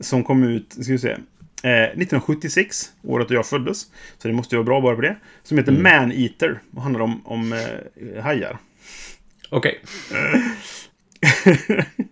som 0.00 0.24
kom 0.24 0.44
ut, 0.44 0.72
ska 0.72 0.92
vi 0.92 0.98
se, 0.98 1.16
eh, 1.64 1.82
1976, 1.82 2.92
året 3.02 3.28
då 3.28 3.34
jag 3.34 3.46
föddes. 3.46 3.80
Så 4.18 4.28
det 4.28 4.34
måste 4.34 4.54
ju 4.54 4.58
vara 4.58 4.64
bra 4.66 4.80
bara 4.80 4.94
på 4.94 5.00
det. 5.02 5.16
Som 5.42 5.58
heter 5.58 5.72
Man 5.72 6.12
Eater 6.12 6.60
och 6.76 6.82
handlar 6.82 7.00
om, 7.00 7.26
om 7.26 7.52
eh, 7.52 8.22
hajar. 8.22 8.58
Okej. 9.50 9.80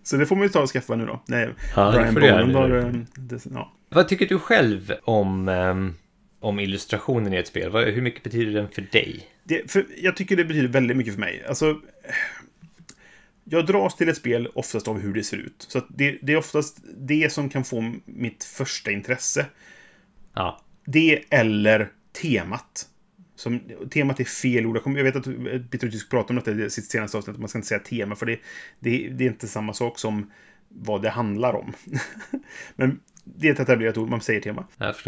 så 0.03 0.17
det 0.17 0.25
får 0.25 0.35
man 0.35 0.43
ju 0.43 0.49
ta 0.49 0.61
och 0.61 0.69
skaffa 0.69 0.95
nu 0.95 1.05
då. 1.05 1.21
Nej, 1.27 1.49
Ja, 1.75 1.91
Brian 1.91 2.13
Boland 2.13 2.55
har... 2.55 2.69
eh, 2.77 2.91
ja. 3.53 3.71
Vad 3.89 4.07
tycker 4.07 4.25
du 4.25 4.39
själv 4.39 4.93
om, 5.03 5.49
ehm, 5.49 5.93
om 6.39 6.59
illustrationen 6.59 7.33
i 7.33 7.37
ett 7.37 7.47
spel? 7.47 7.71
Hur 7.71 8.01
mycket 8.01 8.23
betyder 8.23 8.53
den 8.53 8.67
för 8.67 8.81
dig? 8.91 9.27
Det, 9.43 9.71
för 9.71 9.85
jag 9.97 10.15
tycker 10.15 10.35
det 10.35 10.45
betyder 10.45 10.67
väldigt 10.67 10.97
mycket 10.97 11.13
för 11.13 11.19
mig. 11.19 11.43
Alltså, 11.47 11.75
jag 13.43 13.65
dras 13.65 13.95
till 13.95 14.09
ett 14.09 14.17
spel 14.17 14.47
oftast 14.55 14.87
av 14.87 14.99
hur 14.99 15.13
det 15.13 15.23
ser 15.23 15.37
ut. 15.37 15.65
Så 15.69 15.81
det, 15.89 16.17
det 16.21 16.33
är 16.33 16.37
oftast 16.37 16.79
det 16.97 17.33
som 17.33 17.49
kan 17.49 17.63
få 17.63 17.93
mitt 18.05 18.43
första 18.43 18.91
intresse. 18.91 19.45
Ja, 20.33 20.61
Det 20.85 21.23
eller 21.29 21.91
temat. 22.21 22.89
Som, 23.35 23.59
temat 23.91 24.19
är 24.19 24.23
fel 24.23 24.65
ord. 24.65 24.81
Jag 24.85 25.03
vet 25.03 25.15
att 25.15 25.25
Peter 25.71 25.89
Tysk 25.89 26.09
pratade 26.09 26.39
om 26.39 26.45
detta 26.45 26.65
i 26.65 26.69
sitt 26.69 26.91
senaste 26.91 27.17
avsnitt. 27.17 27.39
Man 27.39 27.49
ska 27.49 27.57
inte 27.57 27.67
säga 27.67 27.79
tema, 27.79 28.15
för 28.15 28.25
det, 28.25 28.39
det, 28.79 29.09
det 29.09 29.23
är 29.23 29.27
inte 29.27 29.47
samma 29.47 29.73
sak 29.73 29.99
som 29.99 30.31
vad 30.69 31.01
det 31.01 31.09
handlar 31.09 31.53
om. 31.53 31.73
Men 32.75 32.99
det 33.23 33.47
är 33.47 33.53
ett 33.53 33.59
etablerat 33.59 33.97
ord, 33.97 34.09
man 34.09 34.21
säger 34.21 34.41
tema. 34.41 34.67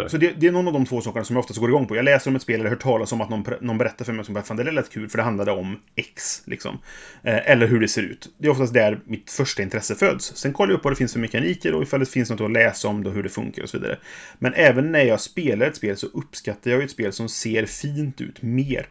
Så 0.09 0.17
det, 0.17 0.33
det 0.39 0.47
är 0.47 0.51
någon 0.51 0.67
av 0.67 0.73
de 0.73 0.85
två 0.85 1.01
sakerna 1.01 1.25
som 1.25 1.35
jag 1.35 1.41
oftast 1.41 1.59
går 1.59 1.69
igång 1.69 1.87
på. 1.87 1.95
Jag 1.95 2.05
läser 2.05 2.29
om 2.29 2.35
ett 2.35 2.41
spel 2.41 2.59
eller 2.59 2.69
hört 2.69 2.81
talas 2.81 3.11
om 3.11 3.21
att 3.21 3.29
någon, 3.29 3.45
någon 3.61 3.77
berättar 3.77 4.05
för 4.05 4.13
mig 4.13 4.25
som 4.25 4.33
bara, 4.33 4.43
fan 4.43 4.57
det 4.57 4.71
lät 4.71 4.89
kul 4.89 5.09
för 5.09 5.17
det 5.17 5.23
handlade 5.23 5.51
om 5.51 5.79
X, 5.95 6.41
liksom. 6.45 6.79
Eh, 7.23 7.51
eller 7.51 7.67
hur 7.67 7.79
det 7.79 7.87
ser 7.87 8.01
ut. 8.01 8.29
Det 8.37 8.47
är 8.47 8.51
oftast 8.51 8.73
där 8.73 8.99
mitt 9.05 9.31
första 9.31 9.63
intresse 9.63 9.95
föds. 9.95 10.35
Sen 10.35 10.53
kollar 10.53 10.71
jag 10.71 10.77
upp 10.77 10.83
vad 10.83 10.93
det 10.93 10.97
finns 10.97 11.13
för 11.13 11.19
mekaniker 11.19 11.73
och 11.73 11.83
ifall 11.83 11.99
det 11.99 12.05
finns 12.05 12.29
något 12.29 12.41
att 12.41 12.51
läsa 12.51 12.87
om 12.87 13.03
det 13.03 13.09
hur 13.09 13.23
det 13.23 13.29
funkar 13.29 13.63
och 13.63 13.69
så 13.69 13.79
vidare. 13.79 13.99
Men 14.39 14.53
även 14.53 14.91
när 14.91 15.03
jag 15.03 15.21
spelar 15.21 15.67
ett 15.67 15.75
spel 15.75 15.97
så 15.97 16.07
uppskattar 16.07 16.71
jag 16.71 16.83
ett 16.83 16.91
spel 16.91 17.13
som 17.13 17.29
ser 17.29 17.65
fint 17.65 18.21
ut 18.21 18.41
mer 18.41 18.87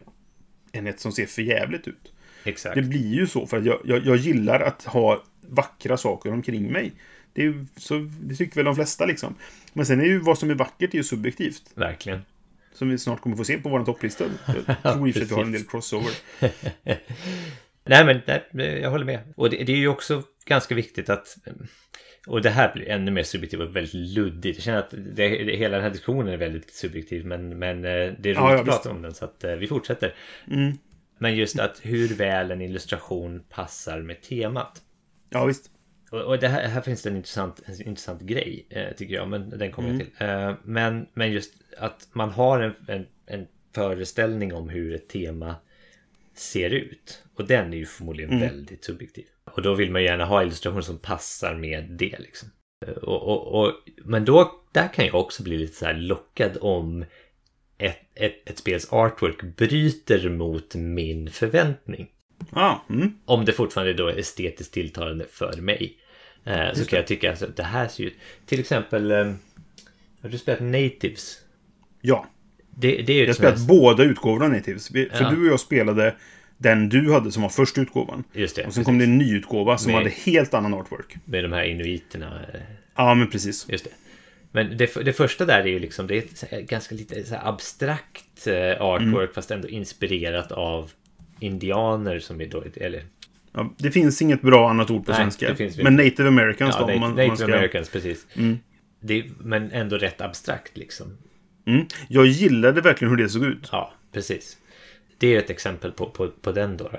än 0.71 0.87
ett 0.87 0.99
som 0.99 1.11
ser 1.11 1.25
för 1.25 1.41
jävligt 1.41 1.87
ut. 1.87 2.13
Exakt. 2.43 2.75
Det 2.75 2.81
blir 2.81 3.13
ju 3.13 3.27
så 3.27 3.47
för 3.47 3.57
att 3.57 3.65
jag, 3.65 3.79
jag, 3.83 4.05
jag 4.05 4.15
gillar 4.15 4.59
att 4.59 4.83
ha 4.83 5.23
vackra 5.49 5.97
saker 5.97 6.31
omkring 6.31 6.71
mig. 6.71 6.93
Det, 7.35 7.41
ju, 7.41 7.65
så, 7.77 8.09
det 8.21 8.35
tycker 8.35 8.55
väl 8.55 8.65
de 8.65 8.75
flesta 8.75 9.05
liksom. 9.05 9.35
Men 9.73 9.85
sen 9.85 10.01
är 10.01 10.05
ju 10.05 10.19
vad 10.19 10.37
som 10.37 10.49
är 10.49 10.55
vackert 10.55 10.93
är 10.93 10.97
ju 10.97 11.03
subjektivt. 11.03 11.63
Verkligen. 11.73 12.21
Som 12.73 12.89
vi 12.89 12.97
snart 12.97 13.21
kommer 13.21 13.35
få 13.35 13.43
se 13.43 13.57
på 13.57 13.69
vår 13.69 13.85
topplista. 13.85 14.25
Jag 14.45 14.83
tror 14.93 15.07
i 15.07 15.11
och 15.11 15.15
för 15.15 15.19
sig 15.19 15.23
att 15.23 15.31
vi 15.31 15.35
har 15.35 15.43
en 15.43 15.51
del 15.51 15.63
crossover. 15.63 16.11
Nej, 17.85 18.05
men 18.05 18.21
nej, 18.51 18.79
jag 18.79 18.91
håller 18.91 19.05
med. 19.05 19.19
Och 19.35 19.49
det, 19.49 19.63
det 19.63 19.71
är 19.71 19.77
ju 19.77 19.87
också 19.87 20.23
ganska 20.45 20.75
viktigt 20.75 21.09
att... 21.09 21.37
Och 22.27 22.41
det 22.41 22.49
här 22.49 22.73
blir 22.73 22.89
ännu 22.89 23.11
mer 23.11 23.23
subjektivt 23.23 23.61
och 23.61 23.75
väldigt 23.75 23.93
luddigt. 23.93 24.57
Jag 24.57 24.63
känner 24.63 24.79
att 24.79 24.91
det, 24.91 25.43
det, 25.43 25.55
hela 25.55 25.75
den 25.75 25.83
här 25.83 25.91
diskussionen 25.91 26.33
är 26.33 26.37
väldigt 26.37 26.73
subjektiv. 26.73 27.25
Men, 27.25 27.59
men 27.59 27.77
eh, 27.77 28.13
det 28.19 28.29
är 28.29 28.35
roligt 28.35 28.35
Ja, 28.35 28.59
att 28.59 28.65
prata 28.65 28.91
om 28.91 29.01
den 29.01 29.13
så 29.13 29.25
att 29.25 29.43
eh, 29.43 29.51
vi 29.51 29.67
fortsätter. 29.67 30.15
Mm. 30.51 30.77
Men 31.17 31.35
just 31.35 31.59
att 31.59 31.79
hur 31.83 32.07
väl 32.07 32.51
en 32.51 32.61
illustration 32.61 33.43
passar 33.49 34.01
med 34.01 34.21
temat. 34.21 34.81
Ja, 35.29 35.45
visst. 35.45 35.71
Och, 36.11 36.39
det 36.39 36.47
här, 36.47 36.67
här 36.67 36.81
finns 36.81 37.01
det 37.01 37.09
en 37.09 37.15
intressant, 37.15 37.61
en 37.65 37.87
intressant 37.87 38.21
grej, 38.21 38.65
eh, 38.69 38.95
tycker 38.97 39.15
jag. 39.15 39.27
Men 39.27 39.49
den 39.49 39.71
kommer 39.71 39.89
jag 39.89 39.99
till. 39.99 40.09
Eh, 40.17 40.53
men, 40.63 41.07
men 41.13 41.31
just 41.31 41.53
att 41.77 42.07
man 42.13 42.29
har 42.29 42.59
en, 42.61 42.73
en, 42.87 43.05
en 43.25 43.47
föreställning 43.75 44.53
om 44.53 44.69
hur 44.69 44.95
ett 44.95 45.07
tema 45.09 45.55
ser 46.33 46.69
ut. 46.69 47.23
Och 47.35 47.47
den 47.47 47.73
är 47.73 47.77
ju 47.77 47.85
förmodligen 47.85 48.39
väldigt 48.39 48.83
subjektiv. 48.83 49.25
Och 49.43 49.61
då 49.61 49.73
vill 49.73 49.91
man 49.91 50.03
gärna 50.03 50.25
ha 50.25 50.43
illustrationer 50.43 50.81
som 50.81 50.97
passar 50.97 51.55
med 51.55 51.85
det. 51.89 52.19
Liksom. 52.19 52.49
Eh, 52.85 52.93
Och, 52.93 53.23
och, 53.23 53.61
och, 53.61 53.73
men 53.97 54.25
då, 54.25 54.51
där 54.71 54.93
kan 54.93 55.05
jag 55.05 55.15
också 55.15 55.43
bli 55.43 55.57
lite 55.57 55.75
så 55.75 55.91
lockad 55.91 56.57
om 56.61 57.05
ett, 57.77 57.99
ett, 58.15 58.49
ett 58.49 58.57
spels 58.57 58.93
artwork 58.93 59.41
bryter 59.55 60.29
mot 60.29 60.75
min 60.75 61.29
förväntning. 61.29 62.11
Ja, 62.55 62.85
mm. 62.89 63.13
Om 63.25 63.45
det 63.45 63.53
fortfarande 63.53 63.93
då 63.93 64.07
är 64.07 64.17
estetiskt 64.19 64.73
tilltalande 64.73 65.25
för 65.31 65.61
mig. 65.61 65.97
Eh, 66.45 66.73
så 66.73 66.85
kan 66.85 66.97
jag 66.97 67.07
tycka 67.07 67.31
att 67.33 67.55
det 67.57 67.63
här 67.63 67.87
ser 67.87 68.03
ut... 68.03 68.13
Till 68.45 68.59
exempel... 68.59 69.11
Eh, 69.11 69.33
har 70.21 70.29
du 70.29 70.37
spelat 70.37 70.61
Natives? 70.61 71.37
ja. 72.01 72.25
Det, 72.77 73.01
det 73.01 73.13
är 73.13 73.17
ju 73.17 73.21
Jag 73.21 73.27
har 73.27 73.33
sånt 73.33 73.45
här- 73.47 73.55
spelat 73.55 73.67
båda 73.67 74.03
utgåvorna 74.03 74.47
natives. 74.47 74.91
Vi- 74.91 75.09
För 75.09 75.23
Ja. 75.23 75.29
du 75.29 75.41
och 75.41 75.47
jag 75.53 75.59
spelade 75.59 76.15
den 76.57 76.89
du 76.89 77.11
hade 77.13 77.31
som 77.31 77.41
var 77.41 77.49
första 77.49 77.81
utgåvan. 77.81 78.23
Just 78.33 78.55
det, 78.55 78.65
Och 78.65 78.73
sen 78.73 78.83
kom 78.83 78.97
det 78.97 79.03
en 79.03 79.17
ny 79.17 79.35
utgåva 79.35 79.77
som 79.77 79.91
Med- 79.91 79.97
hade 80.01 80.09
helt 80.09 80.53
annan 80.53 80.73
artwork. 80.73 81.15
med 81.25 81.43
de 81.43 81.51
här 81.53 81.63
inuiterna. 81.63 82.41
eh, 82.53 82.59
Ja, 82.95 83.13
men 83.15 83.29
precis. 83.29 83.65
Just 83.69 83.83
det. 83.83 83.89
Men 84.51 84.77
det, 84.77 84.95
det 85.05 85.13
första 85.13 85.45
där 85.45 85.59
är 85.59 85.65
ju 85.67 85.79
liksom, 85.79 86.07
det 86.07 86.15
är 86.17 86.57
ett 86.59 86.69
ganska 86.69 86.95
lite 86.95 87.39
abstrakt 87.43 88.47
eh, 88.47 88.81
artwork 88.81 89.33
fast 89.33 89.51
ändå 89.51 89.67
inspirerat 89.67 90.51
av 90.51 90.91
indianer 91.39 92.19
som 92.19 92.41
är 92.41 92.45
då, 92.45 92.63
eller 92.75 93.03
Ja, 93.57 93.73
det 93.77 93.91
finns 93.91 94.21
inget 94.21 94.41
bra 94.41 94.69
annat 94.69 94.89
ord 94.91 95.05
på 95.05 95.11
Nej, 95.11 95.21
svenska. 95.21 95.53
det 95.53 95.83
men 95.83 95.95
native 95.95 96.27
americans 96.27 96.75
ja, 96.79 96.81
då. 96.81 96.85
native, 96.85 96.99
man, 96.99 97.09
native 97.11 97.27
man 97.27 97.37
ska... 97.37 97.45
americans, 97.45 97.89
precis. 97.89 98.27
Det, 98.99 99.19
är- 99.19 99.25
men 99.43 99.71
ändå 99.71 99.97
rätt 99.97 100.21
abstrakt 100.21 100.77
liksom. 100.77 101.17
Mm. 101.65 101.85
Jag 102.07 102.25
gillade 102.25 102.81
verkligen 102.81 103.09
hur 103.09 103.17
det 103.23 103.29
såg 103.29 103.43
ut. 103.45 103.69
Ja, 103.71 103.93
precis. 104.11 104.57
Det 105.17 105.35
är 105.35 105.39
ett 105.39 105.49
exempel 105.49 105.91
på, 105.91 106.09
på, 106.09 106.27
på 106.27 106.51
den 106.51 106.77
då. 106.77 106.91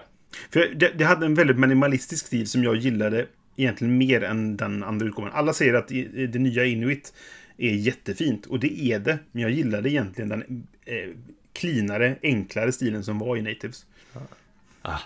För 0.50 0.74
det, 0.74 0.92
det 0.98 1.04
hade 1.04 1.26
en 1.26 1.34
väldigt 1.34 1.58
minimalistisk 1.58 2.26
stil 2.26 2.46
som 2.46 2.64
jag 2.64 2.76
gillade 2.76 3.26
egentligen 3.56 3.98
mer 3.98 4.22
än 4.24 4.56
den 4.56 4.82
andra 4.82 5.06
utgåvan. 5.06 5.30
Alla 5.34 5.52
säger 5.52 5.74
att 5.74 5.88
det 6.32 6.38
nya 6.38 6.64
Inuit 6.64 7.14
är 7.58 7.74
jättefint. 7.74 8.46
Och 8.46 8.60
det 8.60 8.80
är 8.82 8.98
det. 8.98 9.18
Men 9.32 9.42
jag 9.42 9.50
gillade 9.50 9.90
egentligen 9.90 10.28
den 10.28 10.66
eh, 10.84 11.08
cleanare, 11.52 12.16
enklare 12.22 12.72
stilen 12.72 13.04
som 13.04 13.18
var 13.18 13.36
i 13.36 13.42
Natives. 13.42 13.86
Ah, 14.88 15.00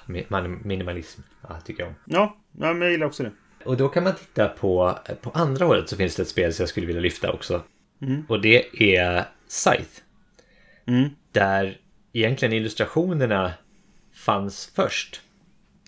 minimalism, 0.65 1.21
ja, 1.49 1.61
tycker 1.61 1.83
jag 1.83 1.89
om. 1.89 1.95
Ja, 2.05 2.37
men 2.53 2.83
jag 2.83 2.91
gillar 2.91 3.07
också 3.07 3.23
det. 3.23 3.33
Och 3.65 3.77
då 3.77 3.89
kan 3.89 4.05
man 4.05 4.15
titta 4.15 4.49
på, 4.49 4.99
på 5.21 5.31
andra 5.31 5.65
hållet 5.65 5.89
så 5.89 5.97
finns 5.97 6.17
det 6.17 6.23
ett 6.23 6.29
spel 6.29 6.53
som 6.53 6.63
jag 6.63 6.69
skulle 6.69 6.87
vilja 6.87 7.03
lyfta 7.03 7.33
också. 7.33 7.63
Och 8.29 8.41
det 8.41 8.83
är 8.95 9.25
Scythe. 9.49 10.01
Mm. 10.87 11.11
Där 11.33 11.79
egentligen 12.13 12.55
illustrationerna 12.55 13.53
fanns 14.13 14.73
först. 14.75 15.21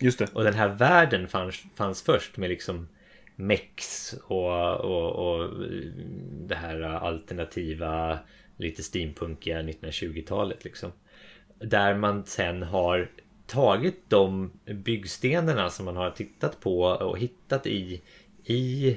Just 0.01 0.19
det. 0.19 0.33
Och 0.33 0.45
den 0.45 0.55
här 0.55 0.69
världen 0.69 1.29
fanns, 1.29 1.65
fanns 1.75 2.03
först 2.03 2.37
med 2.37 2.51
liksom 2.51 2.89
mex 3.37 4.13
och, 4.25 4.81
och, 4.81 5.13
och 5.13 5.51
det 6.33 6.55
här 6.55 6.81
alternativa, 6.83 8.19
lite 8.57 8.83
steampunkiga 8.83 9.63
1920-talet 9.63 10.65
liksom. 10.65 10.93
Där 11.59 11.95
man 11.95 12.25
sen 12.27 12.63
har 12.63 13.11
tagit 13.53 14.01
de 14.09 14.51
byggstenarna 14.65 15.71
som 15.71 15.85
man 15.85 15.97
har 15.97 16.11
tittat 16.11 16.61
på 16.61 16.83
och 16.83 17.19
hittat 17.19 17.67
i, 17.67 18.01
i 18.45 18.97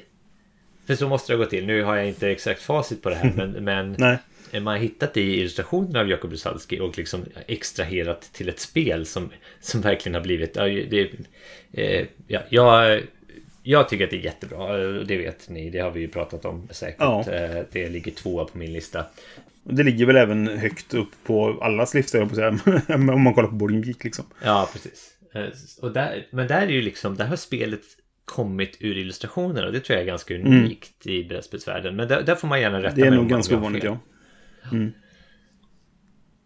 för 0.85 0.95
så 0.95 1.07
måste 1.07 1.31
det 1.33 1.37
ha 1.37 1.43
gått 1.43 1.49
till. 1.49 1.65
Nu 1.65 1.83
har 1.83 1.95
jag 1.95 2.07
inte 2.07 2.29
exakt 2.29 2.61
facit 2.61 3.01
på 3.01 3.09
det 3.09 3.15
här 3.15 3.33
men, 3.35 3.51
men 3.51 4.63
man 4.63 4.73
har 4.73 4.81
hittat 4.81 5.17
i 5.17 5.39
illustrationerna 5.39 5.99
av 5.99 6.09
Jakob 6.09 6.31
Rusalski 6.31 6.79
och 6.79 6.97
liksom 6.97 7.25
extraherat 7.47 8.21
till 8.21 8.49
ett 8.49 8.59
spel 8.59 9.05
som, 9.05 9.29
som 9.61 9.81
verkligen 9.81 10.13
har 10.13 10.21
blivit... 10.21 10.53
Det, 10.53 11.09
eh, 11.73 12.07
ja, 12.27 12.41
jag, 12.49 13.01
jag 13.63 13.89
tycker 13.89 14.03
att 14.03 14.09
det 14.09 14.17
är 14.17 14.21
jättebra, 14.21 14.83
eh, 14.83 14.93
det 14.93 15.17
vet 15.17 15.49
ni, 15.49 15.69
det 15.69 15.79
har 15.79 15.91
vi 15.91 15.99
ju 15.99 16.07
pratat 16.07 16.45
om 16.45 16.67
säkert. 16.71 16.99
Ja. 16.99 17.31
Eh, 17.31 17.63
Det 17.71 17.89
ligger 17.89 18.11
tvåa 18.11 18.45
på 18.45 18.57
min 18.57 18.73
lista. 18.73 19.05
Och 19.65 19.73
det 19.73 19.83
ligger 19.83 20.05
väl 20.05 20.15
även 20.15 20.47
högt 20.47 20.93
upp 20.93 21.09
på 21.23 21.59
allas 21.61 21.93
höll 21.93 22.03
jag 22.13 22.29
på 22.29 22.35
säga. 22.35 22.59
Om 22.95 23.23
man 23.23 23.33
kollar 23.33 23.49
på 23.49 23.55
Boarding 23.55 23.81
Geek 23.83 24.03
liksom. 24.03 24.25
Ja, 24.43 24.69
precis. 24.73 25.11
Eh, 25.33 25.45
Och 25.81 25.93
där, 25.93 26.27
men 26.31 26.47
där 26.47 26.61
är 26.61 26.67
ju 26.67 26.81
liksom, 26.81 27.15
där 27.15 27.25
har 27.25 27.35
spelet 27.35 27.81
kommit 28.25 28.77
ur 28.79 28.97
illustrationer 28.97 29.65
och 29.65 29.71
det 29.73 29.79
tror 29.79 29.93
jag 29.95 30.03
är 30.03 30.07
ganska 30.07 30.35
unikt 30.35 31.07
i 31.07 31.23
brädspelsvärlden. 31.23 31.95
Men 31.95 32.07
där, 32.07 32.23
där 32.23 32.35
får 32.35 32.47
man 32.47 32.61
gärna 32.61 32.77
rätta 32.77 32.87
Mm. 32.87 33.01
Det 33.01 33.07
är 33.07 33.11
mig 33.11 33.19
nog 33.19 33.29
ganska 33.29 33.57
ovanligt, 33.57 33.83
ja. 33.83 33.99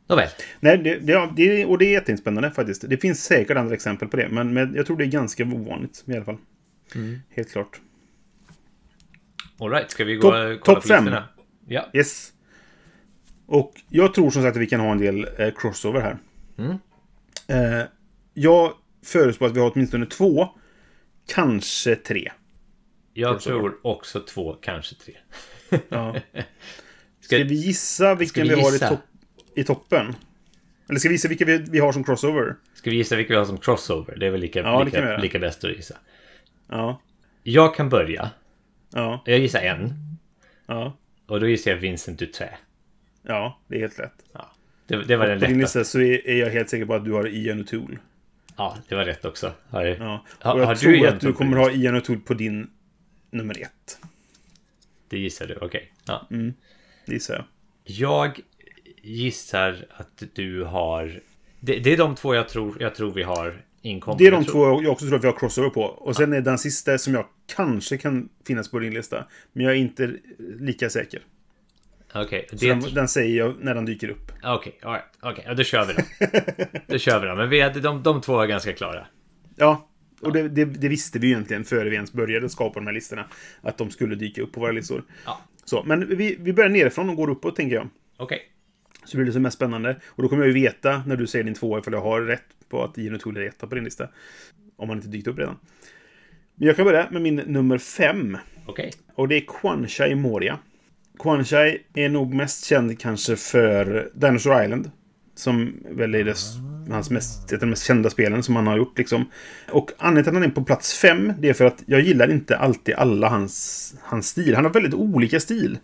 Nåväl. 0.10 0.28
Nej, 0.60 0.78
det, 0.78 1.00
det, 1.36 1.66
och 1.66 1.78
det 1.78 1.86
är 1.86 1.92
jättespännande 1.92 2.52
faktiskt. 2.52 2.90
Det 2.90 2.98
finns 2.98 3.24
säkert 3.24 3.58
andra 3.58 3.74
exempel 3.76 4.08
på 4.08 4.18
det, 4.18 4.30
men, 4.30 4.54
men 4.54 4.74
jag 4.76 4.86
tror 4.86 4.98
det 4.98 5.04
är 5.04 5.08
ganska 5.08 5.44
ovanligt 5.44 6.04
i 6.08 6.14
alla 6.16 6.26
fall. 6.26 6.38
Mm. 6.96 7.20
Helt 7.30 7.52
klart. 7.52 7.80
All 9.60 9.70
right, 9.72 9.92
ska 9.92 10.04
vi 10.04 10.16
gå 10.16 10.22
Topp- 10.22 10.32
kolla 10.32 10.76
topp 10.76 10.76
på 10.84 10.88
fem. 10.88 11.04
listorna? 11.06 11.28
Ja. 11.68 11.90
Yes. 11.94 12.32
Och 13.50 13.82
jag 13.90 14.14
tror 14.14 14.30
som 14.30 14.42
sagt 14.44 14.56
att 14.56 14.62
vi 14.62 14.68
kan 14.68 14.80
ha 14.80 14.92
en 14.92 14.98
del 14.98 15.28
eh, 15.38 15.54
crossover 15.58 16.02
här. 16.02 16.18
Mm. 16.58 16.78
Eh, 17.48 17.86
jag 18.34 18.74
förutspår 19.06 19.46
att 19.46 19.56
vi 19.56 19.60
har 19.60 19.72
åtminstone 19.74 20.06
två, 20.06 20.48
kanske 21.28 21.96
tre. 21.96 22.32
Jag 23.14 23.34
Crossover. 23.34 23.60
tror 23.60 23.78
också 23.82 24.20
två, 24.20 24.54
kanske 24.54 24.96
tre. 24.96 25.14
Ja. 25.90 26.16
Ska, 27.22 27.38
vi 27.38 27.56
gissa 27.56 28.16
vilken 28.16 28.48
vi 28.48 28.56
vi, 28.56 28.62
har 28.62 28.76
i, 28.76 28.80
topp, 28.80 29.00
i 29.56 29.64
toppen? 29.64 30.16
Eller 30.90 31.00
ska 31.00 31.10
vi 31.10 31.16
gissa 31.16 31.28
vilka 31.28 31.46
vi, 31.46 31.58
vi 31.58 31.80
har 31.80 31.92
som 31.92 32.04
crossover? 32.04 32.56
ska 32.74 32.90
vi 32.90 32.96
gissa 32.96 33.16
vilka 33.16 33.34
vi 33.34 33.38
har 33.38 33.46
som 33.46 33.58
crossover? 33.58 34.16
Det 34.16 34.28
är 34.28 34.32
väl 34.32 34.42
lika, 34.42 34.60
Ja, 34.60 34.84
lika, 34.84 35.18
lika 35.18 35.40
bäst 35.40 35.64
att 35.64 35.72
gissa. 35.72 35.96
Ja. 36.68 37.02
Jag 37.44 37.76
kan 37.76 37.90
börja. 37.90 38.30
Ja. 38.94 39.24
Jag 39.26 39.40
gissar 39.40 39.60
en. 39.60 39.94
Ja. 40.66 40.98
Och 41.28 41.40
då 41.40 41.48
gissar 41.48 41.72
jag 41.72 41.78
Vincent 41.78 42.20
Dutré. 42.20 42.50
Ja, 43.30 43.60
det 43.68 43.76
är 43.76 43.80
helt 43.80 44.00
rätt. 44.00 44.14
Ja. 44.34 44.52
Det, 44.88 45.04
det 45.04 45.16
var 45.16 45.28
den 45.28 45.40
På 45.40 45.46
din 45.46 45.58
lätta. 45.58 45.62
lista 45.62 45.84
så 45.84 46.00
är, 46.00 46.28
är 46.30 46.36
jag 46.40 46.50
helt 46.50 46.70
säker 46.70 46.86
på 46.86 46.94
att 46.94 47.06
du 47.06 47.12
har 47.12 47.28
Ian 47.28 47.64
O'Toole. 47.64 47.98
Ja, 48.58 48.78
det 48.88 48.96
var 48.96 49.06
rätt 49.06 49.26
också. 49.26 49.52
Har, 49.70 49.86
Ja. 49.86 50.26
Och 50.54 50.60
jag 50.60 50.66
har 50.66 50.76
tror 50.76 50.92
du 50.92 51.08
att 51.08 51.22
du 51.22 51.34
kommer 51.34 51.58
ha 51.58 51.72
Ian 51.72 51.96
O'Toole 51.96 52.20
på 52.22 52.34
din 52.34 52.70
nummer 53.32 53.62
ett. 53.62 53.98
Det 55.10 55.18
gissar 55.20 55.48
du, 55.48 55.56
okej. 55.62 55.92
Ja. 56.06 56.28
Det 57.06 57.14
gissar 57.14 57.34
jag. 57.34 57.44
Jag 57.84 58.40
gissar 59.02 59.86
att 59.90 60.24
du 60.34 60.64
har... 60.64 61.20
Det, 61.60 61.80
det 61.80 61.94
är 61.94 61.98
de 61.98 62.16
två 62.16 62.36
jag 62.36 62.50
tror, 62.50 62.78
jag 62.82 62.96
tror 62.96 63.12
vi 63.14 63.24
har 63.24 63.62
inkommande. 63.82 64.24
Det 64.24 64.28
är 64.28 64.32
de 64.32 64.44
Jag 64.44 64.52
två 64.52 64.82
jag 64.84 64.92
också 64.92 65.06
tror 65.06 65.16
att 65.18 65.24
vi 65.24 65.28
har 65.28 65.38
crossover 65.40 65.70
på. 65.70 65.82
Och 65.82 66.16
sen 66.16 66.34
är 66.34 66.42
den 66.42 66.58
sista 66.58 66.98
som 66.98 67.14
jag 67.14 67.26
kanske 67.56 67.98
kan 67.98 68.30
finnas 68.48 68.72
på 68.72 68.80
din 68.80 68.94
lista. 68.94 69.26
Men 69.54 69.66
jag 69.66 69.74
är 69.76 69.78
inte 69.78 70.14
lika 70.60 70.90
säker. 70.90 71.22
Okej, 72.14 72.48
Så 72.50 72.56
det... 72.56 72.68
den, 72.68 72.94
den 72.94 73.08
säger 73.08 73.38
jag 73.38 73.56
när 73.60 73.76
den 73.76 73.86
dyker 73.86 74.10
upp. 74.10 74.32
Okej, 74.44 74.80
all 74.82 74.92
right. 74.92 75.06
Okej, 75.22 75.44
ja, 75.48 75.54
då 75.54 75.64
kör 75.64 75.86
vi 75.86 75.94
då. 75.94 76.02
då 76.88 76.98
kör 76.98 77.20
vi 77.20 77.28
då. 77.28 77.36
Men 77.36 77.50
vi 77.50 77.62
hade, 77.62 77.80
de, 77.80 78.04
de 78.04 78.22
två 78.22 78.40
är 78.40 78.48
ganska 78.48 78.74
klara. 78.74 79.08
Ja, 79.56 79.90
och 80.22 80.34
det, 80.34 80.50
det, 80.50 80.66
det 80.66 80.88
visste 80.88 81.20
vi 81.20 81.28
ju 81.28 81.34
egentligen 81.34 81.64
före 81.64 81.90
vi 81.90 81.96
ens 81.96 82.14
började 82.14 82.50
skapa 82.50 82.80
de 82.80 82.86
här 82.86 82.94
listorna. 82.94 83.26
Att 83.62 83.78
de 83.78 83.92
skulle 83.92 84.16
dyka 84.16 84.42
upp 84.42 84.52
på 84.52 84.60
våra 84.60 84.72
listor. 84.72 85.04
Ja. 85.26 85.42
Så, 85.66 85.84
men 85.84 86.18
vi, 86.18 86.38
vi 86.40 86.54
börjar 86.54 86.70
nerifrån 86.70 87.10
och 87.10 87.16
går 87.16 87.30
uppåt, 87.30 87.56
tänker 87.56 87.76
jag. 87.76 87.90
Okej. 88.18 88.42
Så 89.06 89.18
blir 89.18 89.26
det 89.26 89.32
som 89.32 89.42
mest 89.42 89.56
spännande. 89.56 90.00
Och 90.06 90.24
då 90.24 90.30
kommer 90.30 90.44
jag 90.44 90.48
ju 90.58 90.62
veta 90.62 91.04
när 91.08 91.16
du 91.16 91.28
säger 91.28 91.46
din 91.46 91.54
tvåa 91.54 91.80
ifall 91.80 91.94
jag 91.94 92.02
har 92.02 92.22
rätt 92.22 92.44
på 92.70 92.84
att 92.84 92.98
Ian 92.98 93.16
O'Toole 93.16 93.40
är 93.40 93.48
etta 93.48 93.68
på 93.68 93.76
din 93.76 93.84
lista. 93.84 94.08
Om 94.76 94.90
han 94.90 94.98
inte 94.98 95.10
dykt 95.10 95.28
upp 95.28 95.40
redan. 95.40 95.58
Men 96.56 96.68
jag 96.68 96.76
kan 96.76 96.86
börja 96.86 97.08
med 97.12 97.22
min 97.22 97.36
nummer 97.36 97.78
fem. 97.78 98.38
Okej. 98.66 98.92
Och 99.16 99.28
det 99.28 99.36
är 99.36 99.44
Kwanchai 99.48 100.16
Moria. 100.16 100.60
Kwanchai 101.20 101.78
är 101.94 102.10
nog 102.10 102.34
mest 102.34 102.66
känd 102.66 103.00
kanske 103.00 103.36
för 103.36 104.10
Dinosaur 104.14 104.64
Island. 104.64 104.92
Som 105.36 105.84
väl 105.90 106.16
är 106.16 106.24
dess, 106.24 106.54
hans 106.90 107.10
mest, 107.10 107.46
ett 107.46 107.54
av 107.54 107.60
de 107.60 107.66
mest 107.66 107.86
kända 107.86 108.10
spelen 108.10 108.44
som 108.44 108.56
han 108.56 108.68
har 108.68 108.78
gjort. 108.78 108.98
Liksom. 108.98 109.26
Och 109.72 109.92
anledningen 109.98 110.24
till 110.24 110.30
att 110.30 110.42
han 110.42 110.52
är 110.52 110.56
på 110.56 110.64
plats 110.64 111.00
fem, 111.00 111.34
det 111.40 111.50
är 111.50 111.54
för 111.54 111.66
att 111.66 111.84
jag 111.86 112.02
gillar 112.02 112.32
inte 112.32 112.58
alltid 112.58 112.96
alla 112.96 113.30
hans, 113.30 113.96
hans 114.02 114.28
stil. 114.28 114.56
Han 114.56 114.66
har 114.66 114.74
väldigt 114.74 114.94
olika 114.94 115.40
stil. 115.40 115.78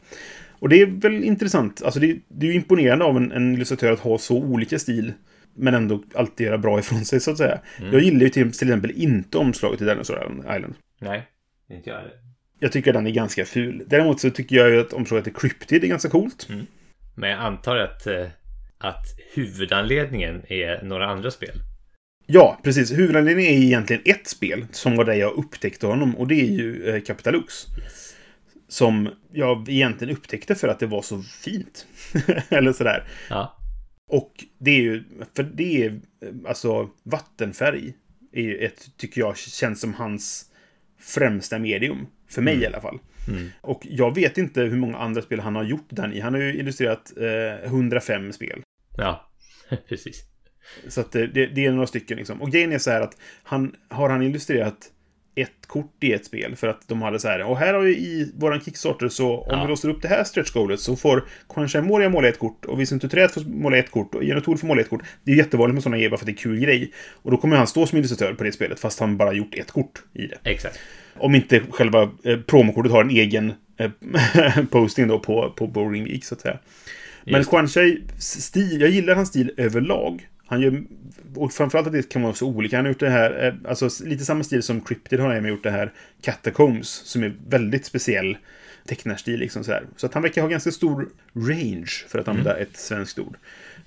Och 0.60 0.70
det 0.70 0.82
är 0.82 0.86
väl 0.86 1.24
intressant. 1.24 1.84
Alltså 1.84 2.00
det, 2.00 2.18
det 2.28 2.46
är 2.46 2.50
ju 2.50 2.56
imponerande 2.56 3.06
av 3.06 3.18
en, 3.18 3.32
en 3.32 3.54
illustratör 3.54 3.92
att 3.92 4.00
ha 4.00 4.18
så 4.18 4.38
olika 4.38 4.80
stil. 4.80 5.14
Men 5.58 5.74
ändå 5.74 6.04
alltid 6.16 6.48
göra 6.48 6.58
bra 6.58 6.80
ifrån 6.80 7.06
sig, 7.06 7.20
så 7.20 7.32
att 7.32 7.38
säga. 7.38 7.60
Jag 7.92 8.02
gillar 8.02 8.20
ju 8.20 8.30
till, 8.30 8.52
till 8.52 8.68
exempel 8.68 8.92
inte 8.92 9.38
omslaget 9.38 9.82
i 9.82 9.86
Dinosaur 9.86 10.42
Island. 10.56 10.76
Nej, 11.02 11.28
inte 11.70 11.90
jag 11.90 11.98
heller. 11.98 12.25
Jag 12.60 12.72
tycker 12.72 12.94
den 12.94 13.08
är 13.08 13.12
ganska 13.12 13.46
ful. 13.46 13.84
Däremot 13.88 14.20
så 14.20 14.30
tycker 14.30 14.56
jag 14.56 14.70
ju 14.70 14.80
att 14.80 14.94
omslaget 14.94 15.24
till 15.24 15.34
Cryptid 15.34 15.84
är 15.84 15.88
ganska 15.88 16.10
coolt. 16.10 16.48
Men 17.16 17.30
jag 17.30 17.40
antar 17.40 17.78
att, 17.78 18.08
eh, 18.08 18.28
att 18.78 19.06
huvudanledningen 19.34 20.42
är 20.50 20.84
några 20.84 21.08
andra 21.08 21.32
spel. 21.32 21.56
Ja, 22.26 22.60
precis. 22.64 22.92
Huvudanledningen 22.92 23.54
är 23.54 23.58
egentligen 23.58 24.02
ett 24.06 24.28
spel 24.28 24.66
som 24.72 24.96
var 24.96 25.06
där 25.06 25.14
jag 25.14 25.34
upptäckte 25.34 25.88
honom 25.88 26.16
och 26.16 26.28
det 26.28 26.42
är 26.42 26.52
ju 26.52 26.90
eh, 26.90 27.02
Capitalux. 27.02 27.54
Som 28.68 29.10
jag 29.32 29.70
egentligen 29.70 30.18
upptäckte 30.18 30.56
för 30.56 30.68
att 30.68 30.80
det 30.80 30.86
var 30.86 31.02
så 31.02 31.22
fint. 31.22 31.88
Eller 32.50 32.74
sådär. 32.74 33.08
Ja. 33.30 33.58
Och 34.08 34.32
det 34.60 34.72
är 34.72 34.82
ju, 34.82 35.04
för 35.36 35.44
det 35.44 35.86
är, 35.86 35.90
eh, 35.90 36.00
alltså 36.48 36.90
vattenfärg 37.04 37.94
är 38.34 38.42
ju 38.42 38.58
ett, 38.58 38.98
tycker 38.98 39.22
jag, 39.22 39.38
känns 39.38 39.82
som 39.82 39.94
hans 39.94 40.46
främsta 41.00 41.60
medium. 41.60 42.08
För 42.30 42.42
mig 42.42 42.62
i 42.62 42.66
alla 42.66 42.82
fall. 42.82 43.00
Och 43.62 43.82
jag 43.90 44.16
vet 44.16 44.38
inte 44.38 44.62
hur 44.62 44.78
många 44.78 44.98
andra 44.98 45.22
spel 45.22 45.40
han 45.40 45.56
har 45.56 45.64
gjort 45.64 45.88
den 45.90 46.14
i. 46.14 46.20
Han 46.20 46.34
har 46.34 46.42
ju 46.42 46.54
illustrerat 46.54 47.14
eh, 47.18 47.66
105 47.66 48.34
spel. 48.34 48.62
Ja, 48.98 49.32
precis. 49.90 50.24
Så 50.88 51.02
att 51.02 51.12
det, 51.12 51.28
det, 51.28 51.46
det 51.46 51.66
är 51.66 51.72
några 51.72 51.88
stycken 51.88 52.18
liksom. 52.18 52.42
Och 52.42 52.52
grejen 52.52 52.72
är 52.72 52.78
så 52.78 52.92
här 52.92 53.02
att 53.02 53.18
han, 53.44 53.76
har 53.90 54.10
han 54.10 54.22
illustrerat 54.22 54.92
ett 55.38 55.68
kort 55.68 56.04
i 56.04 56.14
ett 56.14 56.26
spel 56.26 56.56
för 56.56 56.68
att 56.68 56.88
de 56.88 57.02
hade 57.02 57.20
så 57.20 57.28
här, 57.28 57.44
och 57.44 57.58
här 57.58 57.74
har 57.74 57.82
vi 57.82 57.98
i 57.98 58.32
våran 58.36 58.62
Kickstarter 58.62 59.10
så 59.10 59.38
om 59.38 59.48
Ja. 59.50 59.62
vi 59.64 59.70
låser 59.70 59.90
upp 59.90 60.02
det 60.02 60.08
här 60.08 60.24
stretch 60.24 60.52
goalet 60.52 60.80
så 60.80 60.96
får 60.96 61.24
Quanshai 61.50 61.82
Moria 61.82 62.10
måla 62.10 62.28
ett 62.28 62.40
kort 62.40 62.66
och 62.66 62.80
Vincent 62.80 63.02
Tutret 63.02 63.32
får 63.34 63.42
måla 63.42 63.78
ett 63.78 63.92
kort 63.92 64.16
och 64.16 64.24
Genotor 64.24 64.58
får 64.58 64.68
måla 64.68 64.82
ett 64.82 64.90
kort. 64.90 65.02
Det 65.24 65.32
är 65.32 65.36
jättevanligt 65.36 65.74
med 65.74 65.84
sådana 65.84 66.10
bara 66.10 66.18
för 66.18 66.24
att 66.24 66.26
det 66.26 66.32
är 66.32 66.38
kul 66.44 66.60
grej. 66.60 66.92
Och 67.22 67.32
då 67.32 67.38
kommer 67.38 67.58
han 67.58 67.68
stå 67.68 67.88
som 67.88 67.98
illustratör 67.98 68.34
på 68.34 68.44
det 68.44 68.52
spelet 68.52 68.80
fast 68.80 69.00
han 69.00 69.18
bara 69.18 69.34
gjort 69.34 69.56
ett 69.56 69.72
kort 69.72 70.04
i 70.14 70.28
det. 70.28 70.38
Exakt. 70.44 70.80
Om 71.18 71.36
inte 71.36 71.62
själva 71.70 72.10
eh, 72.24 72.40
promokortet 72.40 72.92
har 72.92 73.02
en 73.02 73.10
egen 73.10 73.54
eh, 73.78 73.92
posting 74.72 75.08
då 75.08 75.20
på, 75.20 75.54
på 75.58 75.68
Bowling 75.68 76.04
Week, 76.04 76.26
så 76.26 76.36
att 76.36 76.42
säga. 76.42 76.60
Men 77.24 77.36
Just. 77.36 77.50
Quan 77.50 77.68
stil, 78.18 78.82
jag 78.82 78.90
gillar 78.90 79.16
hans 79.16 79.30
stil 79.30 79.52
överlag. 79.58 80.28
Han 80.48 80.62
gör, 80.62 80.84
och 81.36 81.54
framförallt 81.54 81.88
att 81.88 81.94
det 81.94 82.10
kan 82.10 82.22
vara 82.22 82.34
så 82.34 82.48
olika. 82.48 82.76
Han 82.76 82.86
har 82.86 82.92
gjort 82.92 83.00
det 83.00 83.10
här, 83.10 83.48
eh, 83.48 83.70
alltså 83.70 83.90
lite 84.06 84.26
samma 84.26 84.44
stil 84.44 84.64
som 84.64 84.82
Cryptid 84.82 85.20
har 85.20 85.34
han 85.34 85.46
gjort 85.46 85.64
det 85.64 85.72
här 85.72 85.92
Catacombs, 86.22 86.90
som 86.90 87.24
är 87.24 87.34
väldigt 87.48 87.86
speciell 87.86 88.38
tecknarstil 88.86 89.40
liksom 89.40 89.64
sådär. 89.64 89.84
Så 89.98 90.06
att 90.06 90.14
han 90.14 90.24
verkar 90.24 90.42
ha 90.42 90.50
ganska 90.50 90.72
stor 90.72 91.10
range, 91.34 91.92
för 92.08 92.20
att 92.20 92.28
använda 92.28 92.58
ett 92.58 92.78
svenskt 92.78 93.20
ord. 93.20 93.38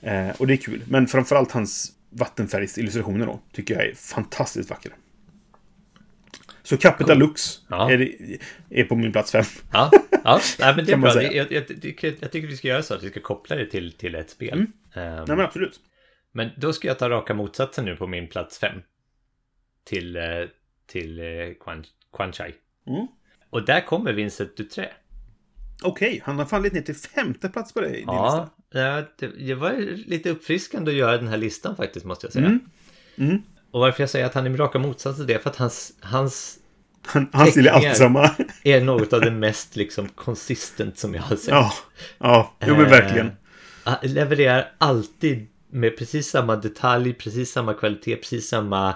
Eh, 0.03 0.29
och 0.39 0.47
det 0.47 0.55
är 0.55 0.57
kul. 0.57 0.83
Men 0.89 1.07
framförallt 1.07 1.53
hans 1.53 1.93
vattenfärgsillustrationer 2.11 3.27
då, 3.27 3.41
tycker 3.53 3.75
jag 3.75 3.85
är 3.85 3.95
fantastiskt 3.95 4.71
vackra. 4.71 4.93
Så 6.69 6.77
Capital 6.77 7.19
Lux 7.19 7.61
Ja. 7.69 7.93
är, 7.93 8.09
är 8.71 8.85
på 8.85 8.97
min 8.97 9.13
plats 9.13 9.33
fem. 9.33 9.45
Ja, 9.73 9.91
ja 10.25 10.41
nej, 10.59 10.77
men 10.77 10.85
det 10.85 10.93
är 10.93 10.97
bra. 10.97 11.23
Jag, 11.23 11.53
jag, 11.53 11.67
tycker, 11.67 12.15
jag 12.21 12.33
tycker 12.33 12.49
vi 12.49 12.57
ska 12.57 12.69
göra 12.69 12.83
så 12.83 12.95
att 12.95 13.03
vi 13.03 13.11
ska 13.11 13.21
koppla 13.21 13.57
det 13.57 13.67
till, 13.67 13.93
till 13.93 14.15
ett 14.15 14.31
spel. 14.31 14.59
Ehm, 14.59 14.67
Nej 14.95 15.25
men 15.27 15.41
absolut. 15.41 15.81
Men 16.33 16.51
då 16.57 16.73
ska 16.73 16.89
jag 16.89 16.99
ta 16.99 17.09
raka 17.11 17.35
motsatsen 17.35 17.85
nu 17.85 17.97
på 17.97 18.07
min 18.07 18.29
plats 18.29 18.59
fem. 18.59 18.83
Till, 19.85 20.17
eh, 20.17 20.23
till 20.87 21.19
eh, 21.19 21.25
Quan, 21.65 21.85
Quan 22.17 22.33
Chai. 22.33 22.55
Mm. 22.87 23.07
Och 23.51 23.65
där 23.65 23.81
kommer 23.87 24.13
Vincent 24.13 24.57
Dutré. 24.57 24.89
Okej, 25.83 26.21
han 26.25 26.39
har 26.39 26.47
fallit 26.47 26.73
ner 26.73 26.83
till 26.83 26.97
femte 26.97 27.49
plats 27.49 27.75
på 27.75 27.81
dig. 27.81 27.91
i 27.91 27.95
din 27.95 28.01
lista. 28.01 28.49
Ja, 28.71 28.81
ja 28.81 29.05
det, 29.19 29.47
det 29.47 29.55
var 29.55 29.73
lite 30.07 30.31
uppfriskande 30.31 30.91
att 30.91 30.97
göra 30.97 31.17
den 31.17 31.29
här 31.29 31.37
listan 31.37 31.77
faktiskt 31.77 32.07
måste 32.07 32.27
jag 32.27 32.33
säga. 32.33 32.47
Mm. 32.47 32.61
Mm. 33.17 33.43
Och 33.71 33.81
varför 33.81 34.03
jag 34.03 34.11
säger 34.11 34.27
att 34.27 34.35
han 34.35 34.47
är 34.47 34.57
raka 34.57 34.79
motsats 34.79 35.17
till 35.19 35.27
det 35.27 35.35
är 35.35 35.39
för 35.39 35.51
att 35.51 35.57
hans, 35.57 35.93
hans 36.01 36.59
Han, 37.07 37.29
han 37.33 37.49
är 37.49 37.69
alltid 37.69 37.97
samma. 37.97 38.31
är 38.65 38.81
något 38.81 39.13
av 39.13 39.21
det 39.21 39.31
mest 39.31 39.77
liksom 39.77 40.09
consistent 40.09 40.99
som 40.99 41.15
jag 41.15 41.23
har 41.23 41.37
sett. 41.37 41.49
Ja, 41.49 41.73
ja, 42.19 42.55
jo 42.67 42.75
men 42.77 42.85
Eh, 42.85 42.91
verkligen. 42.91 43.33
Han 43.85 43.97
levererar 44.03 44.73
alltid 44.79 45.47
med 45.71 45.99
precis 45.99 46.31
samma 46.31 46.57
detalj, 46.57 47.13
precis 47.13 47.53
samma 47.53 47.75
kvalitet, 47.75 48.17
precis 48.17 48.49
samma 48.49 48.95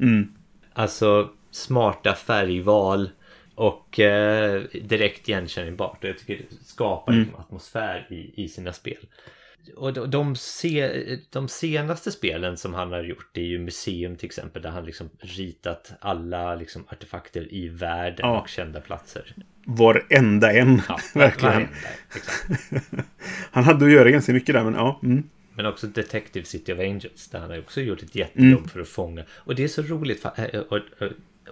Mm. 0.00 0.28
alltså 0.72 1.30
smarta 1.50 2.14
färgval 2.14 3.10
och 3.54 4.00
eh, 4.00 4.62
direkt 4.82 5.28
igenkännbart. 5.28 6.04
Och 6.04 6.10
jag 6.10 6.18
tycker 6.18 6.36
det 6.36 6.64
skapar 6.66 7.12
Mm. 7.12 7.24
liksom 7.24 7.40
atmosfär 7.40 8.06
i, 8.10 8.44
i 8.44 8.48
sina 8.48 8.72
spel. 8.72 9.06
Och 9.76 10.08
de, 10.08 10.36
se, 10.36 11.18
de 11.30 11.48
senaste 11.48 12.12
spelen 12.12 12.56
som 12.56 12.74
han 12.74 12.92
har 12.92 13.02
gjort 13.02 13.28
det 13.32 13.40
är 13.40 13.44
ju 13.46 13.58
Museum 13.58 14.16
till 14.16 14.26
exempel 14.26 14.62
där 14.62 14.70
han 14.70 14.84
liksom 14.84 15.10
ritat 15.18 15.92
alla 16.00 16.54
liksom 16.54 16.84
artefakter 16.88 17.54
i 17.54 17.68
världen 17.68 18.18
Ja. 18.26 18.40
och 18.40 18.48
kända 18.48 18.80
platser. 18.80 19.34
Varenda 19.66 20.52
en. 20.52 20.82
Ja, 20.88 20.98
verkligen. 21.14 21.52
varenda. 21.54 21.68
Han 23.50 23.64
hade 23.64 23.84
att 23.86 23.92
göra 23.92 24.10
ganska 24.10 24.32
mycket 24.32 24.54
där, 24.54 24.64
men 24.64 24.74
ja. 24.74 25.00
Mm. 25.02 25.28
Men 25.54 25.66
också 25.66 25.86
Detective 25.86 26.44
City 26.46 26.72
of 26.72 26.78
Angels 26.78 27.28
där 27.28 27.38
han 27.38 27.50
har 27.50 27.58
också 27.58 27.80
gjort 27.80 28.02
ett 28.02 28.14
jättejobb 28.14 28.58
Mm. 28.58 28.68
för 28.68 28.80
att 28.80 28.88
fånga. 28.88 29.24
Och 29.32 29.54
det 29.54 29.64
är 29.64 29.68
så 29.68 29.82
roligt 29.82 30.20
för, 30.22 30.30
eh, 30.54 30.60
och, 30.60 30.78
och, 31.00 31.08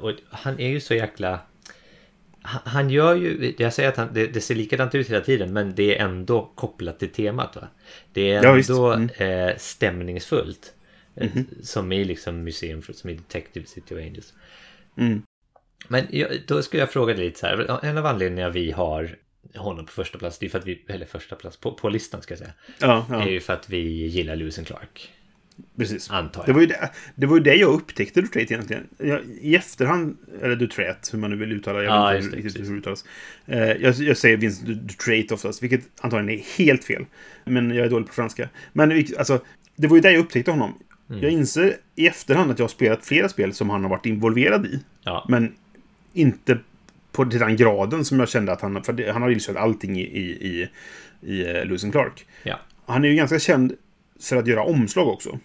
och 0.09 0.13
han 0.31 0.61
är 0.61 0.69
ju 0.69 0.81
så 0.81 0.95
jäkla... 0.95 1.41
Han 2.43 2.91
gör 2.91 3.15
ju, 3.15 3.55
jag 3.59 3.73
säger 3.75 3.89
att 3.89 3.97
han, 3.97 4.09
det, 4.15 4.27
det 4.27 4.41
ser 4.41 4.55
likadant 4.55 4.95
ut 4.95 5.11
hela 5.11 5.21
tiden 5.21 5.53
men 5.53 5.75
det 5.75 5.99
är 5.99 6.05
ändå 6.05 6.53
kopplat 6.55 6.99
till 6.99 7.09
temat. 7.13 7.57
Va? 7.57 7.69
Det 8.13 8.31
är 8.33 8.43
Ja, 8.45 8.57
ändå 8.59 8.93
Mm. 8.93 9.49
eh, 9.49 9.57
stämningsfullt. 9.57 10.75
eh, 11.17 11.29
Mhm. 11.35 11.47
Som 11.63 11.93
i 11.93 12.05
liksom 12.05 12.45
museum, 12.45 12.83
som 12.83 13.11
i 13.11 13.15
Detective 13.15 13.67
City 13.67 13.95
of 13.95 13.99
Angels. 14.01 14.33
Mm. 14.97 15.23
Men 15.89 16.07
jag, 16.11 16.29
då 16.47 16.63
skulle 16.63 16.83
jag 16.83 16.91
fråga 16.93 17.15
dig 17.15 17.25
lite 17.25 17.39
så 17.39 17.47
här. 17.47 17.85
En 17.85 17.99
av 17.99 18.07
anledningarna 18.07 18.51
vi 18.51 18.71
har 18.71 19.17
honom 19.55 19.87
på 19.87 19.93
första 19.93 20.19
plats, 20.19 20.39
det 20.39 20.47
är 20.47 20.51
för 20.51 20.59
att 20.59 20.67
vi, 20.67 20.85
eller 20.89 21.07
första 21.07 21.37
plats, 21.37 21.57
på, 21.57 21.73
på 21.73 21.89
listan 21.89 22.23
ska 22.23 22.33
jag 22.33 22.39
säga. 22.39 22.53
Ja, 22.81 23.07
är 23.11 23.15
ja, 23.15 23.29
ju 23.29 23.41
för 23.41 23.53
att 23.53 23.69
vi 23.71 24.07
gillar 24.07 24.37
Lewis 24.37 24.59
and 24.59 24.67
Clark. 24.67 25.11
Precis. 25.77 26.11
Antar 26.11 26.43
Det 26.43 26.49
jag. 26.51 26.55
var, 26.55 26.61
ju 26.61 26.67
det, 26.67 26.91
det 27.15 27.27
var 27.27 27.37
ju 27.37 27.43
det 27.43 27.55
jag 27.55 27.71
upptäckte 27.75 28.21
Dutrait 28.21 28.51
egentligen. 28.51 28.87
Jag, 28.99 29.21
I 29.41 29.57
efterhand, 29.57 30.17
eller 30.43 30.57
Dutrait, 30.57 31.11
hur 31.13 31.19
man 31.19 31.31
nu 31.31 31.37
vill 31.37 31.53
uttala 31.53 31.83
jag 31.83 31.95
Ja, 31.95 32.11
vet 32.13 32.25
inte 32.25 32.37
det, 32.37 32.43
riktigt 32.43 32.67
hur 32.67 32.73
det 32.73 32.79
uttalas. 32.79 33.05
Eh, 33.47 33.59
jag, 33.73 33.95
jag 33.95 34.17
säger 34.17 34.37
Vincent 34.37 34.69
Dutrait 34.89 35.33
oftast, 35.33 35.63
vilket 35.63 35.81
antagligen 36.01 36.39
är 36.41 36.45
helt 36.59 36.85
fel. 36.85 37.05
Men 37.45 37.71
jag 37.71 37.87
är 37.87 37.91
dålig 37.91 38.07
på 38.07 38.13
franska. 38.15 38.49
Men 38.73 39.05
alltså, 39.19 39.41
det 39.77 39.87
var 39.87 39.97
ju 39.97 40.01
där 40.01 40.11
jag 40.11 40.21
upptäckte 40.21 40.51
honom. 40.51 40.75
Mm. 41.11 41.23
Jag 41.23 41.33
inser 41.33 41.77
i 41.97 42.07
efterhand 42.07 42.51
att 42.51 42.59
jag 42.59 42.65
har 42.65 42.69
spelat 42.71 43.07
flera 43.07 43.29
spel 43.29 43.55
som 43.55 43.71
han 43.71 43.83
har 43.83 43.91
varit 43.91 44.07
involverad 44.07 44.67
i. 44.67 44.81
Ja, 45.03 45.27
Men 45.29 45.53
inte 46.13 46.59
på 47.13 47.25
den 47.25 47.57
graden 47.57 48.05
som 48.05 48.19
jag 48.19 48.29
kände 48.29 48.53
att 48.53 48.61
han... 48.61 48.83
För 48.85 48.93
det, 48.93 49.13
han 49.13 49.23
har 49.23 49.31
illustrerat 49.31 49.63
allting 49.63 50.01
i, 50.01 50.03
i, 50.03 50.31
i, 50.31 50.69
i 51.33 51.45
uh, 51.45 51.65
Lewis 51.65 51.83
Clark. 51.93 52.27
ja. 52.43 52.61
Han 52.87 53.05
är 53.05 53.09
ju 53.09 53.15
ganska 53.15 53.39
känd 53.39 53.73
för 54.23 54.37
att 54.37 54.47
göra 54.47 54.63
omslag 54.63 55.09
också. 55.09 55.39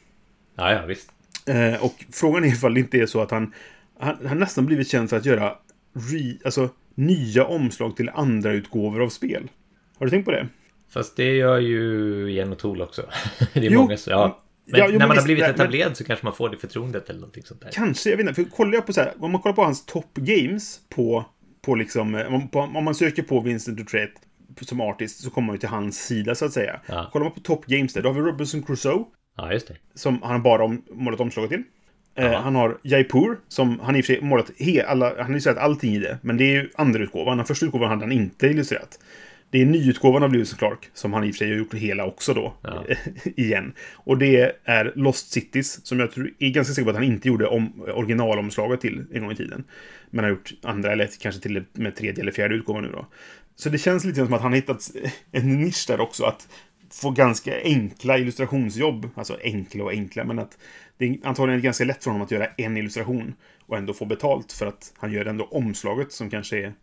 Ja, 0.56 0.72
ja, 0.74 0.86
visst. 0.86 1.12
Eh, 1.46 1.84
och 1.86 2.06
frågan 2.12 2.44
är 2.44 2.48
ifall 2.48 2.74
det 2.74 2.80
inte 2.80 2.98
är 2.98 3.06
så 3.06 3.22
att 3.22 3.32
han... 3.32 3.54
Han 4.00 4.16
han 4.18 4.28
har 4.28 4.36
nästan 4.36 4.66
blivit 4.66 4.88
känd 4.88 5.10
för 5.10 5.18
att 5.18 5.26
göra 5.26 5.50
re, 5.94 6.38
alltså, 6.46 6.70
nya 6.96 7.46
omslag 7.46 7.96
till 7.96 8.10
andra 8.14 8.52
utgåvor 8.52 9.04
av 9.04 9.10
spel. 9.10 9.50
Har 10.00 10.06
du 10.06 10.10
tänkt 10.10 10.26
på 10.26 10.32
det? 10.32 10.48
Fast 10.94 11.18
det 11.18 11.36
gör 11.36 11.60
ju 11.60 12.32
Jen 12.32 12.56
Tool 12.56 12.82
också. 12.82 13.02
det 13.54 13.60
är 13.60 13.64
Jo. 13.72 13.80
många 13.82 13.98
så, 13.98 14.10
ja. 14.12 14.42
Men 14.68 14.80
Ja, 14.80 14.86
jo, 14.86 14.92
när 14.92 15.00
men 15.00 15.00
man 15.00 15.10
har 15.10 15.16
visst, 15.16 15.26
blivit 15.26 15.42
nej, 15.42 15.52
men- 15.52 15.62
etablerad 15.62 15.98
så 15.98 16.04
kanske 16.04 16.26
man 16.26 16.34
får 16.36 16.50
det 16.50 16.58
förtroendet 16.58 17.10
eller 17.10 17.20
någonting 17.20 17.44
sånt 17.44 17.62
där. 17.62 17.70
Kanske, 17.74 18.10
jag 18.10 18.18
vet 18.18 18.28
inte. 18.28 18.44
För 18.44 18.50
kollar 18.52 18.74
jag 18.74 18.86
på 18.86 18.94
så 18.94 19.02
här, 19.02 19.14
om 19.20 19.32
man 19.32 19.42
kollar 19.42 19.56
på 19.56 19.64
hans 19.64 19.86
top 19.86 20.14
games 20.16 20.80
på, 20.96 21.26
på 21.66 21.76
liksom, 21.76 22.16
eh, 22.16 22.34
om, 22.34 22.48
på, 22.48 22.60
om 22.60 22.84
man 22.84 22.96
söker 22.96 23.24
på 23.24 23.40
Vincent 23.40 23.78
Dutrait 23.78 24.14
som 24.62 24.82
artist 24.82 25.24
så 25.24 25.30
kommer 25.30 25.46
man 25.46 25.56
ju 25.56 25.60
till 25.60 25.70
hans 25.70 26.06
sida 26.06 26.36
så 26.36 26.46
att 26.46 26.54
säga. 26.54 26.80
Ja. 26.86 27.10
Kollar 27.14 27.24
man 27.24 27.34
på 27.34 27.40
top 27.40 27.66
games 27.66 27.94
där, 27.94 28.02
då 28.02 28.10
har 28.10 28.14
vi 28.14 28.22
Robinson 28.22 28.64
Crusoe 28.64 29.04
Ja, 29.36 29.54
just 29.54 29.68
det. 29.68 29.76
som 29.94 30.22
han 30.24 30.44
bara 30.44 30.64
om, 30.64 30.82
målat 30.92 31.20
omslaget 31.20 31.52
till. 31.52 31.64
Eh, 32.16 32.32
han 32.32 32.56
har 32.56 32.78
Jaipur, 32.84 33.38
som 33.48 33.80
han 33.80 33.96
i 33.96 34.02
och 34.02 34.06
för 34.06 34.14
sig 34.14 34.22
målat 34.22 34.52
he, 34.60 34.84
alla, 34.84 35.10
han 35.10 35.18
har 35.18 35.30
illustrerat 35.30 35.58
allting 35.58 35.94
i 35.94 36.00
det. 36.00 36.18
Men 36.22 36.38
det 36.38 36.44
är 36.44 36.62
ju 36.62 36.70
andra 36.76 37.04
utgåvan. 37.04 37.38
Den 37.38 37.46
första 37.46 37.66
utgåvan 37.66 37.90
hade 37.90 38.02
han 38.02 38.12
inte 38.12 38.48
illustrerat. 38.48 39.00
Det 39.50 39.62
är 39.62 39.66
nyutgåvan 39.66 40.24
av 40.24 40.34
Lewis 40.34 40.54
Clark, 40.54 40.90
som 40.94 41.14
han 41.14 41.24
i 41.24 41.32
och 41.32 41.36
för 41.36 41.38
sig 41.38 41.50
har 41.50 41.58
gjort 41.58 41.74
hela 41.74 42.06
också 42.06 42.34
då. 42.34 42.54
Ja. 42.62 42.84
igen. 43.24 43.74
Och 43.94 44.18
det 44.18 44.52
är 44.64 44.94
Lost 44.96 45.32
Cities, 45.32 45.86
som 45.86 46.00
jag 46.00 46.12
tror, 46.12 46.32
är 46.40 46.50
ganska 46.50 46.74
säker 46.74 46.84
på 46.84 46.90
att 46.90 46.96
han 46.96 47.06
inte 47.06 47.28
gjorde 47.28 47.48
om, 47.48 47.82
originalomslaget 47.94 48.82
till 48.82 49.06
en 49.14 49.22
gång 49.22 49.32
i 49.32 49.36
tiden. 49.36 49.64
Men 50.10 50.24
har 50.24 50.32
gjort 50.32 50.54
andra, 50.64 50.92
eller 50.92 51.10
kanske 51.22 51.42
till 51.42 51.64
med 51.74 51.96
tredje 51.96 52.22
eller 52.22 52.32
fjärde 52.32 52.56
utgåvan 52.56 52.84
nu 52.84 52.90
då. 52.92 53.06
Så 53.56 53.70
det 53.70 53.78
känns 53.78 54.06
lite 54.06 54.26
som 54.26 54.34
att 54.34 54.42
han 54.42 54.52
har 54.52 54.56
hittat 54.56 54.92
en 55.32 55.62
nisch 55.62 55.86
där 55.88 56.00
också. 56.00 56.24
Att 56.24 56.48
få 57.02 57.12
ganska 57.12 57.62
enkla 57.62 58.18
illustrationsjobb. 58.18 59.10
Alltså 59.16 59.38
enkla 59.44 59.84
och 59.84 59.92
enkla, 59.92 60.24
men 60.24 60.40
att 60.40 60.58
det 60.98 61.06
är 61.06 61.18
antagligen 61.24 61.62
ganska 61.62 61.84
lätt 61.84 62.04
för 62.04 62.12
honom 62.12 62.26
att 62.26 62.32
göra 62.32 62.48
en 62.58 62.78
illustration 62.78 63.34
och 63.68 63.78
ändå 63.78 63.94
få 63.94 64.06
betalt 64.06 64.52
för 64.52 64.66
att 64.66 64.94
han 64.98 65.12
gör 65.12 65.26
ändå 65.26 65.46
omslaget 65.46 66.12
som 66.12 66.30
kanske 66.30 66.58
är... 66.58 66.74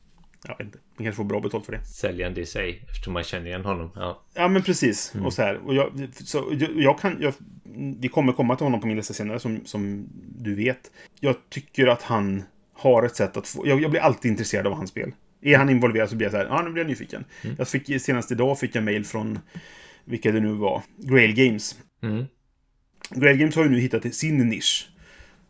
Jag 0.49 0.59
vet 0.59 0.67
inte, 0.67 0.79
han 0.97 1.05
kanske 1.05 1.17
får 1.17 1.25
bra 1.25 1.41
betalt 1.41 1.67
för 1.67 1.73
det. 1.73 1.85
Säljande 1.85 2.41
i 2.41 2.47
sig, 2.47 2.83
eftersom 2.89 3.13
man 3.13 3.25
känner 3.25 3.47
igen 3.47 3.65
honom. 3.65 3.91
Ja, 3.95 4.23
Ja, 4.35 4.49
men 4.49 4.63
precis. 4.63 5.15
Och 5.25 5.33
så 5.33 5.43
här. 5.43 5.67
Och 5.67 5.75
jag, 5.75 6.09
så, 6.13 6.49
jag, 6.53 6.71
jag 6.77 6.99
kan... 6.99 7.17
Jag, 7.21 7.35
vi 8.01 8.09
kommer 8.09 8.33
komma 8.33 8.57
till 8.57 8.65
honom 8.65 8.81
på 8.81 8.87
min 8.87 8.97
lista 8.97 9.15
senare, 9.15 9.39
som, 9.39 9.61
som 9.65 10.09
du 10.39 10.55
vet. 10.55 10.91
Jag 11.21 11.37
tycker 11.49 11.87
att 11.87 12.03
han 12.03 12.43
har 12.75 13.03
ett 13.03 13.17
sätt 13.17 13.37
att 13.37 13.49
få... 13.49 13.69
Jag, 13.69 13.83
jag 13.83 13.91
blir 13.91 14.01
alltid 14.01 14.31
intresserad 14.31 14.67
av 14.67 14.73
hans 14.73 14.91
spel. 14.91 15.13
Är 15.41 15.59
han 15.59 15.71
involverad 15.71 16.11
så 16.11 16.17
blir 16.17 16.25
jag 16.27 16.33
så 16.33 16.39
här, 16.39 16.47
ja 16.47 16.63
nu 16.63 16.71
blir 16.71 16.83
jag 16.83 16.91
nyfiken. 16.91 17.25
Jag 17.59 17.69
fick 17.69 18.03
senast 18.03 18.33
idag 18.33 18.59
fick 18.59 18.75
jag 18.75 18.85
mail 18.85 19.05
från, 19.05 19.39
vilka 20.05 20.33
det 20.33 20.41
nu 20.41 20.53
var, 20.53 20.83
Grail 20.97 21.35
Games. 21.35 21.79
Mm. 22.03 22.25
Grail 23.11 23.37
Games 23.37 23.57
har 23.57 23.65
ju 23.65 23.71
nu 23.71 23.81
hittat 23.81 24.15
sin 24.15 24.49
nisch. 24.49 24.89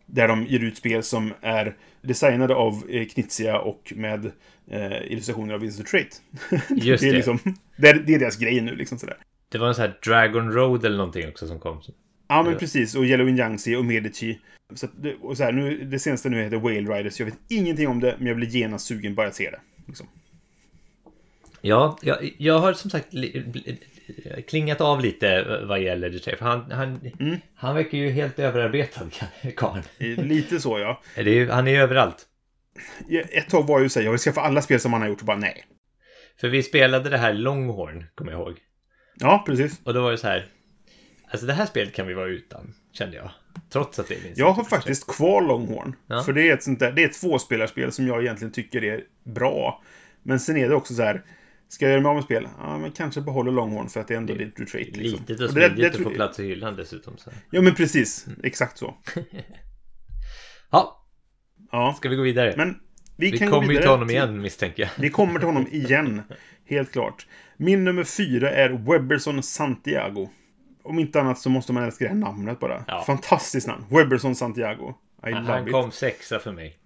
Där 0.07 0.29
de 0.29 0.47
ger 0.47 0.61
ut 0.61 0.77
spel 0.77 1.03
som 1.03 1.33
är 1.41 1.77
designade 2.03 2.55
av 2.55 2.85
eh, 2.91 3.07
Knizia 3.07 3.59
och 3.59 3.93
med 3.97 4.33
eh, 4.71 5.13
illustrationer 5.13 5.55
av 5.55 5.61
Vincent 5.61 5.89
Trait. 5.89 6.23
Just 6.71 7.03
det, 7.03 7.09
är 7.09 7.11
det. 7.11 7.17
liksom, 7.17 7.39
det, 7.77 7.89
är, 7.89 7.95
det 7.95 8.15
är 8.15 8.19
deras 8.19 8.37
grej 8.37 8.61
nu 8.61 8.77
liksom 8.77 8.99
sådär. 8.99 9.17
Det 9.49 9.59
var 9.59 9.69
en 9.69 9.75
sån 9.75 9.83
här 9.83 9.99
Dragon 10.07 10.53
Road 10.53 10.85
eller 10.85 10.97
någonting 10.97 11.29
också 11.29 11.47
som 11.47 11.59
kom. 11.59 11.81
Ja, 12.29 12.43
men 12.43 12.59
precis. 12.59 12.95
Och 12.95 13.05
Yellow 13.05 13.29
Yangtze 13.29 13.77
och 13.77 13.85
Medici. 13.85 14.39
Så 14.75 14.87
det, 14.97 15.15
och 15.15 15.37
så 15.37 15.45
här, 15.45 15.53
nu, 15.53 15.85
det 15.85 15.99
senaste 15.99 16.29
nu 16.29 16.43
heter 16.43 16.57
Whale 16.57 16.99
Riders. 16.99 17.21
Jag 17.21 17.27
vet 17.27 17.39
ingenting 17.49 17.89
om 17.89 18.01
det, 18.01 18.15
men 18.19 18.27
jag 18.27 18.37
blir 18.37 18.49
genast 18.49 18.87
sugen 18.87 19.15
bara 19.15 19.27
att 19.27 19.35
se 19.35 19.51
det. 19.51 19.61
Liksom. 19.87 20.07
Ja, 21.61 21.99
jag, 22.03 22.35
jag 22.39 22.59
har 22.59 22.73
som 22.73 22.91
sagt 22.91 23.09
klingat 24.49 24.81
av 24.81 25.01
lite 25.01 25.45
vad 25.69 25.81
gäller 25.83 26.11
Detroit. 26.11 26.39
För 26.39 26.47
han, 26.47 26.71
han, 26.71 27.11
Mm. 27.21 27.37
han 27.55 27.75
verkar 27.75 27.99
ju 27.99 28.11
helt 28.11 28.39
överarbetad, 28.39 29.07
karln. 29.57 29.83
Eh, 29.99 30.25
Lite 30.25 30.61
så, 30.61 30.79
ja. 30.79 31.03
Det 31.15 31.21
är 31.21 31.25
ju- 31.27 31.51
Han 31.51 31.69
är 31.69 31.73
ju 31.73 31.79
överallt. 31.79 32.27
Ett 33.31 33.49
tag 33.51 33.67
var 33.67 33.81
jag 33.81 33.83
ju 33.89 33.91
här, 33.95 34.03
jag 34.03 34.11
vill 34.11 34.21
skaffa 34.21 34.41
alla 34.41 34.63
spel 34.63 34.81
som 34.81 34.93
han 34.93 35.03
har 35.03 35.09
gjort 35.09 35.21
och 35.21 35.27
bara 35.27 35.37
nej. 35.37 35.65
För 36.41 36.49
vi 36.49 36.63
spelade 36.63 37.11
det 37.11 37.19
här 37.19 37.33
Longhorn, 37.35 38.05
kommer 38.15 38.33
jag 38.33 38.41
ihåg. 38.41 38.59
Ja, 39.15 39.43
precis. 39.47 39.81
Och 39.85 39.95
då 39.95 40.03
var 40.03 40.11
det 40.11 40.19
så 40.19 40.27
här. 40.27 40.47
Alltså 41.31 41.47
det 41.47 41.53
här 41.53 41.67
spelet 41.67 41.95
kan 41.95 42.07
vi 42.07 42.15
vara 42.15 42.27
utan, 42.29 42.75
kände 42.93 43.17
jag. 43.17 43.31
Trots 43.73 43.99
att 43.99 44.09
det 44.09 44.15
är 44.15 44.21
min 44.25 44.33
Jag 44.37 44.53
har 44.53 44.65
faktiskt 44.65 45.07
kvar 45.07 45.43
Longhorn. 45.43 45.97
Ja. 46.07 46.23
För 46.23 46.33
det 46.33 46.49
är 46.49 46.55
ett 46.55 46.63
sånt 46.63 46.81
där, 46.81 46.93
det 46.93 47.03
är 47.03 47.09
ett 47.09 47.21
tvåspelarspel 47.21 47.93
som 47.93 48.07
jag 48.07 48.23
egentligen 48.23 48.53
tycker 48.53 48.85
är 48.85 49.05
bra. 49.25 49.83
Men 50.23 50.41
sen 50.41 50.57
är 50.57 50.69
det 50.69 50.75
också 50.75 50.95
så 50.95 51.03
här, 51.03 51.23
ska 51.73 51.85
jag 51.85 51.91
göra 51.93 52.01
mig 52.03 52.09
av 52.09 52.15
med 52.15 52.25
spel? 52.25 52.49
Ja, 52.59 52.79
men 52.79 52.93
kanske 52.93 53.21
behåller 53.21 53.53
Longhorn 53.53 53.89
för 53.89 54.01
att 54.01 54.09
det 54.09 54.15
är 54.15 54.19
ändå 54.19 54.35
lite 54.35 54.63
retreat. 54.63 54.97
Liksom. 54.97 55.21
Litet 55.21 55.41
och 55.41 55.49
Och 55.49 55.55
det 55.55 55.69
smidigt 55.69 55.77
det 55.77 55.87
att 55.87 55.97
få 55.97 56.03
tror- 56.03 56.15
plats 56.15 56.41
i 56.41 56.47
hyllan 56.47 56.77
dessutom. 56.77 57.17
Så. 57.19 57.31
Ja, 57.51 57.61
men 57.61 57.75
precis. 57.75 58.27
Exakt 58.43 58.79
så. 58.79 58.95
Ja, 60.71 60.99
Ja, 61.73 61.95
ska 61.97 62.09
vi 62.09 62.17
gå 62.17 62.23
vidare? 62.23 62.55
men 62.57 62.79
vi, 63.17 63.31
vi 63.31 63.39
kommer 63.39 63.73
ju 63.73 63.79
ta 63.81 63.91
honom 63.91 64.09
till- 64.09 64.17
igen 64.17 64.41
misstänker 64.41 64.83
jag. 64.83 64.91
Vi 64.99 65.11
kommer 65.11 65.39
till 65.39 65.47
honom 65.49 65.67
igen. 65.73 66.23
Helt 66.67 66.93
klart. 66.93 67.27
Min 67.57 67.85
nummer 67.85 68.05
fyra 68.05 68.51
är 68.51 68.71
Webberson 68.71 69.43
Santiago. 69.43 70.29
Om 70.85 70.99
inte 70.99 71.21
annat 71.21 71.39
så 71.39 71.51
måste 71.51 71.73
man 71.73 71.83
älska 71.85 72.05
det 72.05 72.09
här 72.11 72.17
namnet 72.17 72.61
bara. 72.61 72.85
Ja. 72.87 73.03
Fantastiskt 73.07 73.67
namn. 73.67 73.85
Webberson 73.91 74.35
Santiago. 74.35 74.95
I 75.27 75.33
Han 75.33 75.67
it. 75.67 75.73
kom 75.73 75.91
sexa 75.91 76.39
för 76.39 76.53
mig. 76.53 76.79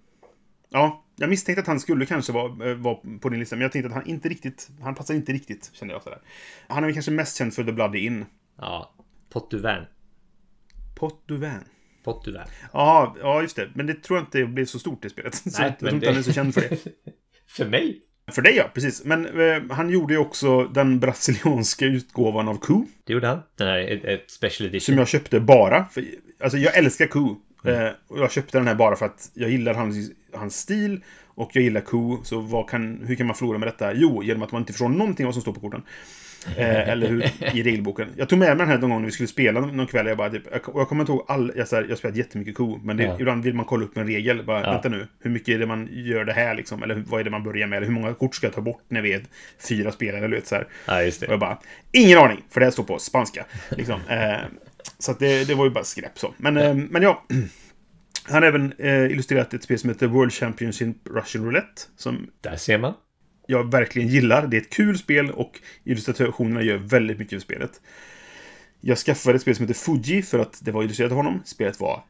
Ja, 0.69 1.03
jag 1.17 1.29
misstänkte 1.29 1.61
att 1.61 1.67
han 1.67 1.79
skulle 1.79 2.05
kanske 2.05 2.31
vara, 2.31 2.69
eh, 2.69 2.75
vara 2.75 2.97
på 3.21 3.29
din 3.29 3.39
lista, 3.39 3.55
men 3.55 3.61
jag 3.61 3.71
tänkte 3.71 3.87
att 3.87 3.93
han 3.93 4.07
inte 4.07 4.29
riktigt... 4.29 4.69
Han 4.81 4.95
passar 4.95 5.13
inte 5.13 5.33
riktigt, 5.33 5.69
kände 5.73 5.93
jag 5.93 6.03
sådär. 6.03 6.19
Han 6.67 6.83
är 6.83 6.87
väl 6.87 6.93
kanske 6.93 7.11
mest 7.11 7.37
känd 7.37 7.53
för 7.53 7.63
The 7.63 7.71
Bloody 7.71 7.99
Inn. 7.99 8.25
Ja, 8.57 8.93
Pottuvän. 9.29 9.85
Pot 10.95 11.23
du 11.25 11.37
Van. 11.37 11.63
Pottuvän. 12.03 12.47
Ja, 12.73 13.15
ja, 13.21 13.41
just 13.41 13.55
det. 13.55 13.69
Men 13.73 13.87
det 13.87 14.03
tror 14.03 14.19
jag 14.19 14.25
inte 14.25 14.45
blev 14.45 14.65
så 14.65 14.79
stort 14.79 15.05
i 15.05 15.09
spelet. 15.09 15.35
Så 15.53 15.61
jag 15.61 15.79
tror 15.79 15.93
inte 15.93 16.07
han 16.07 16.17
är 16.17 16.21
så 16.21 16.33
känd 16.33 16.53
för 16.53 16.61
det. 16.61 16.77
för 17.47 17.65
mig? 17.65 18.01
För 18.31 18.41
dig 18.41 18.55
ja, 18.55 18.71
precis. 18.73 19.05
Men 19.05 19.25
eh, 19.25 19.61
han 19.69 19.89
gjorde 19.89 20.13
ju 20.13 20.19
också 20.19 20.63
den 20.63 20.99
brasilianska 20.99 21.85
utgåvan 21.85 22.47
av 22.47 22.59
Coup. 22.59 22.87
Det 23.03 23.13
gjorde 23.13 23.27
han. 23.27 23.41
Den 23.57 23.67
här 23.67 23.79
ett, 23.79 24.05
ett 24.05 24.31
special 24.31 24.69
edition. 24.69 24.85
Som 24.85 24.97
jag 24.97 25.07
köpte 25.07 25.39
bara. 25.39 25.85
För, 25.85 26.05
alltså 26.39 26.57
jag 26.57 26.77
älskar 26.77 27.07
Coup. 27.67 27.77
Eh, 27.85 27.91
och 28.07 28.19
jag 28.19 28.31
köpte 28.31 28.57
den 28.57 28.67
här 28.67 28.75
bara 28.75 28.95
för 28.95 29.05
att 29.05 29.31
jag 29.33 29.49
gillar 29.49 29.73
hans, 29.73 30.11
hans 30.33 30.57
stil. 30.59 31.01
Och 31.27 31.49
jag 31.53 31.63
gillar 31.63 31.81
Coup. 31.81 32.25
Så 32.25 32.63
kan, 32.63 33.03
hur 33.07 33.15
kan 33.15 33.27
man 33.27 33.35
förlora 33.35 33.57
med 33.57 33.67
detta? 33.67 33.93
Jo, 33.93 34.23
genom 34.23 34.43
att 34.43 34.51
man 34.51 34.61
inte 34.61 34.73
förstår 34.73 34.89
någonting 34.89 35.25
av 35.25 35.27
vad 35.27 35.33
som 35.35 35.41
står 35.41 35.53
på 35.53 35.59
korten. 35.59 35.81
Eh, 36.57 36.89
eller 36.89 37.07
hur, 37.07 37.23
i 37.53 37.63
regelboken. 37.63 38.07
Jag 38.17 38.29
tog 38.29 38.39
med 38.39 38.47
mig 38.47 38.57
den 38.57 38.67
här 38.67 38.77
någon 38.77 38.89
gång 38.89 38.99
när 39.01 39.05
vi 39.05 39.11
skulle 39.11 39.27
spela 39.27 39.59
någon 39.59 39.87
kväll. 39.87 40.07
Jag, 40.07 40.17
bara, 40.17 40.29
typ, 40.29 40.43
jag, 40.51 40.75
och 40.75 40.81
jag 40.81 40.87
kommer 40.89 41.01
inte 41.01 41.11
ihåg 41.11 41.25
all... 41.27 41.51
Jag, 41.55 41.67
så 41.67 41.75
här, 41.75 41.85
jag 41.89 41.97
spelat 41.97 42.17
jättemycket 42.17 42.55
Coup. 42.55 42.83
Men 42.83 42.97
det, 42.97 43.03
Ja. 43.03 43.15
ibland 43.19 43.43
vill 43.43 43.53
man 43.53 43.65
kolla 43.65 43.85
upp 43.85 43.97
en 43.97 44.07
regel. 44.07 44.43
Bara, 44.45 44.61
Ja. 44.63 44.71
Vänta 44.71 44.89
nu. 44.89 45.07
Hur 45.19 45.29
mycket 45.31 45.49
är 45.55 45.59
det 45.59 45.65
man 45.65 45.89
gör 45.91 46.25
det 46.25 46.33
här 46.33 46.55
liksom? 46.55 46.83
Eller 46.83 47.03
vad 47.07 47.19
är 47.19 47.23
det 47.23 47.29
man 47.29 47.43
börjar 47.43 47.67
med? 47.67 47.77
Eller 47.77 47.87
hur 47.87 47.93
många 47.93 48.13
kort 48.13 48.35
ska 48.35 48.47
jag 48.47 48.53
ta 48.53 48.61
bort 48.61 48.81
när 48.87 49.01
vi 49.01 49.13
är 49.13 49.21
fyra 49.69 49.91
spelare? 49.91 50.25
Eller 50.25 50.35
vet 50.35 50.47
så 50.47 50.55
här. 50.55 50.67
Ja, 50.87 51.03
just 51.03 51.21
Och 51.21 51.27
det. 51.27 51.33
jag 51.33 51.39
bara, 51.39 51.57
ingen 51.91 52.17
aning, 52.17 52.41
för 52.49 52.59
det 52.59 52.65
här 52.65 52.71
står 52.71 52.83
på 52.83 52.99
spanska. 52.99 53.45
Liksom. 53.69 53.99
Eh, 54.09 54.37
så 54.99 55.13
det, 55.13 55.47
det 55.47 55.55
var 55.55 55.65
ju 55.65 55.71
bara 55.71 55.83
skräp 55.83 56.19
så. 56.19 56.33
Men, 56.37 56.57
eh, 56.57 56.73
men 56.75 57.01
ja. 57.01 57.23
Han 58.29 58.43
har 58.43 58.49
även 58.49 58.73
eh, 58.77 59.11
illustrerat 59.11 59.53
ett 59.53 59.63
spel 59.63 59.79
som 59.79 59.89
heter 59.89 60.07
World 60.07 60.33
Championship 60.33 60.95
Russian 61.09 61.45
Roulette. 61.45 61.81
Som 61.97 62.27
Där 62.41 62.55
ser 62.55 62.77
man. 62.77 62.93
jag 63.47 63.71
verkligen 63.71 64.07
gillar. 64.07 64.47
Det 64.47 64.57
är 64.57 64.61
ett 64.61 64.69
kul 64.69 64.97
spel 64.97 65.31
och 65.31 65.59
illustrationerna 65.83 66.61
gör 66.61 66.77
väldigt 66.77 67.19
mycket 67.19 67.33
för 67.33 67.39
spelet. 67.39 67.81
Jag 68.81 68.97
skaffade 68.97 69.35
ett 69.35 69.41
spel 69.41 69.55
som 69.55 69.67
heter 69.67 69.79
Fuji 69.79 70.21
för 70.21 70.39
att 70.39 70.59
det 70.61 70.71
var 70.71 70.83
illustrerat 70.83 71.11
av 71.11 71.17
honom. 71.17 71.41
Spelet 71.45 71.79
var 71.79 72.03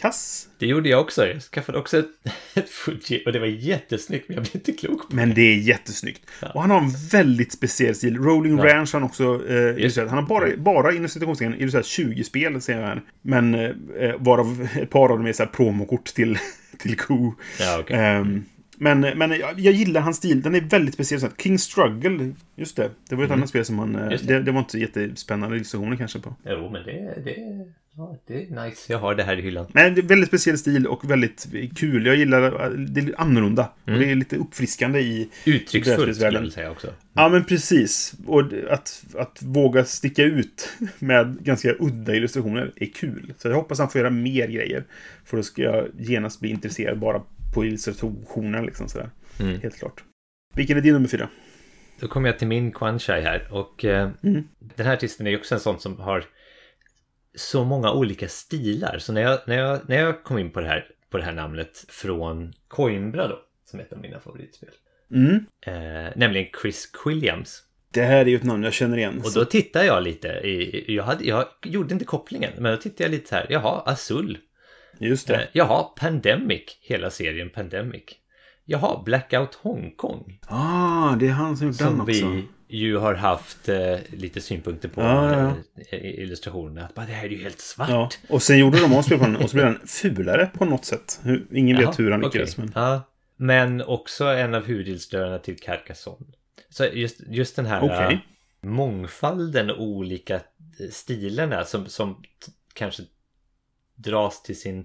kass. 0.00 0.48
Det 0.58 0.66
gjorde 0.66 0.88
jag 0.88 1.00
också. 1.00 1.26
Jag 1.26 1.42
skaffade 1.42 1.78
också 1.78 1.98
ett, 1.98 2.06
ett 2.54 2.68
Fuji 2.68 3.22
och 3.26 3.32
det 3.32 3.38
var 3.38 3.46
jättesnyggt 3.46 4.28
men 4.28 4.34
jag 4.34 4.44
blev 4.44 4.56
inte 4.56 4.72
klok 4.72 5.08
på 5.10 5.16
Men 5.16 5.34
det 5.34 5.40
är 5.42 5.56
jättesnyggt. 5.56 6.22
Och 6.54 6.60
han 6.60 6.70
har 6.70 6.80
en 6.80 6.90
väldigt 7.12 7.52
speciell 7.52 7.94
stil. 7.94 8.16
Rolling 8.16 8.58
Ja. 8.58 8.64
Ranch 8.64 8.92
har 8.92 9.00
han 9.00 9.08
också 9.08 9.48
eh, 9.48 9.78
illustrerat. 9.78 10.10
Han 10.10 10.18
har 10.18 10.26
bara, 10.28 10.56
bara 10.56 10.92
inom 10.92 11.08
citationstecken 11.08 11.54
illustrerat 11.54 11.86
20 11.86 12.24
spel, 12.24 12.60
säger 12.60 12.80
jag 12.80 12.86
här. 12.86 13.02
Men 13.22 13.54
eh, 13.54 13.70
eh, 13.98 14.14
varav 14.18 14.68
ett 14.74 14.90
par 14.90 15.08
av 15.08 15.18
dem 15.18 15.26
är 15.26 15.32
så 15.32 15.42
här 15.42 15.50
promokort 15.50 16.04
till, 16.04 16.38
till 16.78 16.96
Coup. 16.96 17.34
Ja, 17.60 17.78
okej. 17.80 17.96
Ehm, 17.96 18.44
men 18.80 19.00
men 19.00 19.30
jag, 19.30 19.60
jag 19.60 19.74
gillar 19.74 20.00
hans 20.00 20.16
stil. 20.16 20.42
Den 20.42 20.54
är 20.54 20.60
väldigt 20.60 20.94
speciell. 20.94 21.20
Så 21.20 21.26
att 21.26 21.40
King 21.42 21.58
Struggle, 21.58 22.32
just 22.56 22.76
det. 22.76 22.90
Det 23.08 23.14
var 23.16 23.24
ett 23.24 23.30
annat 23.30 23.48
spel 23.48 23.64
som 23.64 23.78
han... 23.78 23.94
eh, 23.94 24.00
Mm. 24.02 24.10
Det. 24.10 24.34
Det, 24.34 24.42
det 24.42 24.52
var 24.52 24.58
inte 24.58 24.78
jättespännande 24.78 25.56
illustrationer 25.56 25.96
kanske 25.96 26.18
på. 26.18 26.34
Jo, 26.44 26.70
men 26.72 26.82
det, 26.84 27.22
det, 27.24 27.36
ja, 27.98 28.18
det 28.26 28.34
är 28.34 28.64
nice. 28.64 28.92
Jag 28.92 28.98
har 28.98 29.14
det 29.14 29.22
här 29.22 29.36
i 29.36 29.42
hyllan. 29.42 29.66
Men 29.72 29.94
det 29.94 30.00
är 30.00 30.02
väldigt 30.02 30.28
speciell 30.28 30.58
stil 30.58 30.86
och 30.86 31.10
väldigt 31.10 31.46
kul. 31.76 32.06
Jag 32.06 32.16
gillar 32.16 32.70
det 32.76 33.00
är 33.00 33.20
annorlunda. 33.20 33.72
Mm. 33.86 33.98
Och 33.98 34.04
det 34.04 34.10
är 34.10 34.14
lite 34.14 34.36
uppfriskande 34.36 35.00
i... 35.00 35.28
Uttrycksfullt 35.44 36.16
skulle 36.16 36.38
jag 36.38 36.52
säga 36.52 36.70
också. 36.70 36.88
Ja, 37.12 37.28
men 37.28 37.44
precis. 37.44 38.14
Och 38.26 38.42
att, 38.70 39.04
att 39.14 39.42
våga 39.42 39.84
sticka 39.84 40.22
ut 40.22 40.72
med 40.98 41.38
ganska 41.44 41.74
udda 41.78 42.14
illustrationer 42.14 42.72
är 42.76 42.86
kul. 42.86 43.34
Så 43.38 43.48
jag 43.48 43.54
hoppas 43.54 43.78
han 43.78 43.90
får 43.90 43.98
göra 43.98 44.10
mer 44.10 44.48
grejer. 44.48 44.84
För 45.24 45.36
då 45.36 45.42
ska 45.42 45.62
jag 45.62 45.88
genast 45.98 46.40
bli 46.40 46.50
intresserad 46.50 46.98
bara 46.98 47.22
på 47.54 47.64
illustrationer 47.64 48.62
liksom 48.62 48.88
sådär. 48.88 49.10
Mm. 49.40 49.60
Helt 49.60 49.78
klart. 49.78 50.04
Vilken 50.54 50.76
är 50.76 50.80
din 50.80 50.92
nummer 50.94 51.08
fyra? 51.08 51.28
Då 52.00 52.08
kommer 52.08 52.28
jag 52.28 52.38
till 52.38 52.48
min 52.48 52.72
Kwanchai 52.72 53.22
här 53.22 53.48
och 53.50 53.84
eh, 53.84 54.10
Mm. 54.22 54.44
den 54.76 54.86
här 54.86 54.94
artisten 54.94 55.26
är 55.26 55.30
ju 55.30 55.38
också 55.38 55.54
en 55.54 55.60
sån 55.60 55.80
som 55.80 56.00
har 56.00 56.24
så 57.38 57.64
många 57.64 57.92
olika 57.92 58.28
stilar. 58.28 58.98
Så 58.98 59.12
när 59.12 59.20
jag, 59.22 59.38
när 59.46 59.58
jag, 59.58 59.80
när 59.88 59.96
jag 60.00 60.22
kom 60.24 60.38
in 60.38 60.50
på 60.50 60.60
det, 60.60 60.66
här, 60.68 60.86
på 61.10 61.18
det 61.18 61.24
här 61.24 61.32
namnet 61.32 61.84
från 61.88 62.52
Coimbra 62.68 63.28
då, 63.28 63.38
som 63.70 63.78
är 63.80 63.84
ett 63.84 63.92
av 63.92 63.98
mina 64.00 64.20
favoritspel, 64.20 64.68
Mm. 65.14 65.34
eh, 65.66 66.12
nämligen 66.16 66.46
Chris 66.62 66.86
Quilliams. 66.86 67.62
Det 67.92 68.02
här 68.02 68.20
är 68.20 68.26
ju 68.26 68.36
ett 68.36 68.42
namn 68.44 68.62
jag 68.64 68.72
känner 68.72 68.96
igen. 68.98 69.22
Och 69.24 69.32
då 69.34 69.44
tittade 69.44 69.84
jag 69.86 70.02
lite, 70.02 70.28
i, 70.28 70.84
jag, 70.94 71.04
hade, 71.04 71.24
jag 71.24 71.44
gjorde 71.64 71.92
inte 71.92 72.04
kopplingen, 72.04 72.52
men 72.58 72.72
då 72.72 72.78
tittade 72.78 73.02
jag 73.04 73.10
lite 73.10 73.28
så 73.28 73.34
här, 73.34 73.46
jaha, 73.48 73.82
Azul, 73.86 74.38
Just 74.98 75.26
det. 75.28 75.34
eh, 75.34 75.40
jaha, 75.52 75.82
Pandemic, 75.82 76.78
hela 76.80 77.10
serien 77.10 77.50
Pandemic. 77.50 78.02
Jaha, 78.64 79.02
Blackout 79.04 79.54
Hongkong. 79.54 80.38
Ah, 80.46 81.16
det 81.16 81.26
är 81.26 81.30
han 81.32 81.56
som 81.56 81.66
gjort 81.66 81.78
den 81.78 81.88
Som 81.88 82.00
också. 82.00 82.12
vi 82.28 82.44
ju 82.68 82.96
har 82.96 83.14
haft 83.14 83.68
eh, 83.68 83.96
lite 84.10 84.40
synpunkter 84.40 84.88
på 84.88 85.00
Ja, 85.00 85.32
ja, 85.40 85.54
eh, 85.90 85.98
i 85.98 86.22
illustrationerna. 86.22 86.86
Att 86.86 86.94
bara, 86.94 87.06
det 87.06 87.12
här 87.12 87.24
är 87.24 87.30
ju 87.30 87.42
helt 87.42 87.60
svart. 87.60 87.88
Ja, 87.90 88.10
och 88.28 88.42
sen 88.42 88.58
gjorde 88.58 88.80
de 88.80 88.92
omspel 88.94 89.18
på 89.18 89.24
den 89.24 89.36
och 89.36 89.50
så 89.50 89.56
blev 89.56 89.66
den 89.66 89.86
fulare 89.86 90.46
på 90.54 90.64
något 90.64 90.84
sätt. 90.84 91.20
Ingen 91.52 91.76
Jaha, 91.76 91.86
vet 91.90 91.98
hur 91.98 92.10
han 92.10 92.20
lyckades. 92.20 92.56
Men... 92.56 92.72
Ja, 92.74 93.02
men 93.36 93.82
också 93.82 94.24
en 94.24 94.54
av 94.54 94.64
huvudillustratörerna 94.64 95.38
till 95.38 95.58
Carcassonne. 95.58 96.26
Så 96.70 96.84
just, 96.92 97.20
just 97.28 97.56
den 97.56 97.66
här 97.66 97.82
Okej. 97.84 98.14
eh, 98.14 98.68
mångfalden 98.68 99.70
och 99.70 99.82
olika 99.82 100.34
eh, 100.34 100.40
stilarna 100.90 101.64
som, 101.64 101.86
som 101.86 102.22
kanske 102.74 103.02
dras 103.96 104.42
till 104.42 104.60
sin 104.60 104.84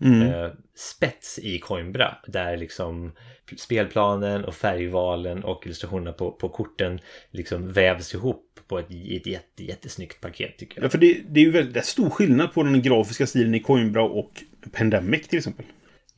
Mm. 0.00 0.22
eh, 0.22 0.50
spets 0.74 1.38
i 1.38 1.58
Coimbra. 1.58 2.16
Där 2.26 2.56
liksom 2.56 3.12
spelplanen 3.56 4.44
och 4.44 4.54
färgvalen 4.54 5.44
och 5.44 5.66
illustrationerna 5.66 6.12
på, 6.12 6.30
på 6.32 6.48
korten 6.48 7.00
liksom 7.30 7.72
vävs 7.72 8.14
ihop 8.14 8.42
på 8.68 8.78
ett, 8.78 8.90
ett 8.90 9.26
jätte, 9.26 9.64
jättesnyggt 9.64 10.20
paket 10.20 10.58
tycker 10.58 10.76
Ja, 10.76 10.82
jag. 10.84 10.92
för 10.92 10.98
det, 10.98 11.20
det 11.28 11.40
är 11.40 11.44
ju 11.44 11.50
väldigt 11.50 11.84
stor 11.84 12.10
skillnad 12.10 12.52
på 12.54 12.62
den 12.62 12.82
grafiska 12.82 13.26
stilen 13.26 13.54
i 13.54 13.60
Coimbra 13.60 14.02
och 14.02 14.30
Pandemic 14.72 15.28
till 15.28 15.38
exempel. 15.38 15.66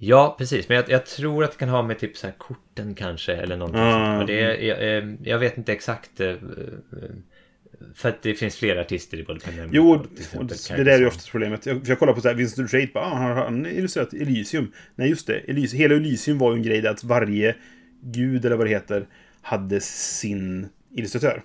Ja, 0.01 0.35
precis. 0.39 0.69
Men 0.69 0.77
jag, 0.77 0.91
jag 0.91 1.07
tror 1.07 1.45
att 1.45 1.53
det 1.53 1.59
kan 1.59 1.69
ha 1.69 1.83
med 1.83 1.99
typ 1.99 2.17
så 2.17 2.27
här 2.27 2.35
korten 2.39 2.95
kanske 2.95 3.33
eller 3.35 3.57
någonting 3.57 3.81
Ah. 3.83 3.93
sånt. 3.93 4.19
Men 4.19 4.27
det 4.27 4.65
jag, 4.65 4.97
eh, 4.99 5.05
jag 5.23 5.39
vet 5.39 5.59
inte 5.59 5.73
exakt. 5.73 6.11
För 7.95 8.09
att 8.09 8.23
det 8.23 8.35
finns 8.35 8.57
flera 8.57 8.81
artister 8.81 9.19
i 9.19 9.25
både 9.25 9.41
Pandemic 9.41 9.71
Jo, 9.75 9.91
och 9.95 10.01
och 10.41 10.51
exempel 10.53 10.85
det 10.85 10.91
där 10.91 10.97
är 10.99 11.01
ju 11.03 11.07
oftast 11.07 11.31
problemet. 11.31 11.67
Jag, 11.67 11.81
jag 11.85 11.99
kollar 11.99 12.13
på 12.13 12.21
så 12.21 12.29
här, 12.29 12.35
Vincent 12.35 12.71
Trade, 12.71 12.89
bara, 12.95 13.05
ah, 13.05 13.15
har 13.15 13.35
han 13.35 13.67
illustrerat 13.67 14.13
Elysium? 14.13 14.73
Nej, 14.95 15.09
just 15.09 15.27
det. 15.27 15.39
Elysium, 15.39 15.81
hela 15.81 15.95
Elysium 15.95 16.39
var 16.39 16.51
ju 16.53 16.57
en 16.57 16.63
grej 16.63 16.81
där 16.81 16.91
att 16.91 17.05
varje 17.05 17.55
Gud, 18.03 18.45
eller 18.45 18.57
vad 18.57 18.67
det 18.67 18.71
heter, 18.71 19.07
hade 19.43 19.81
sin 19.81 20.69
illustratör. 20.95 21.43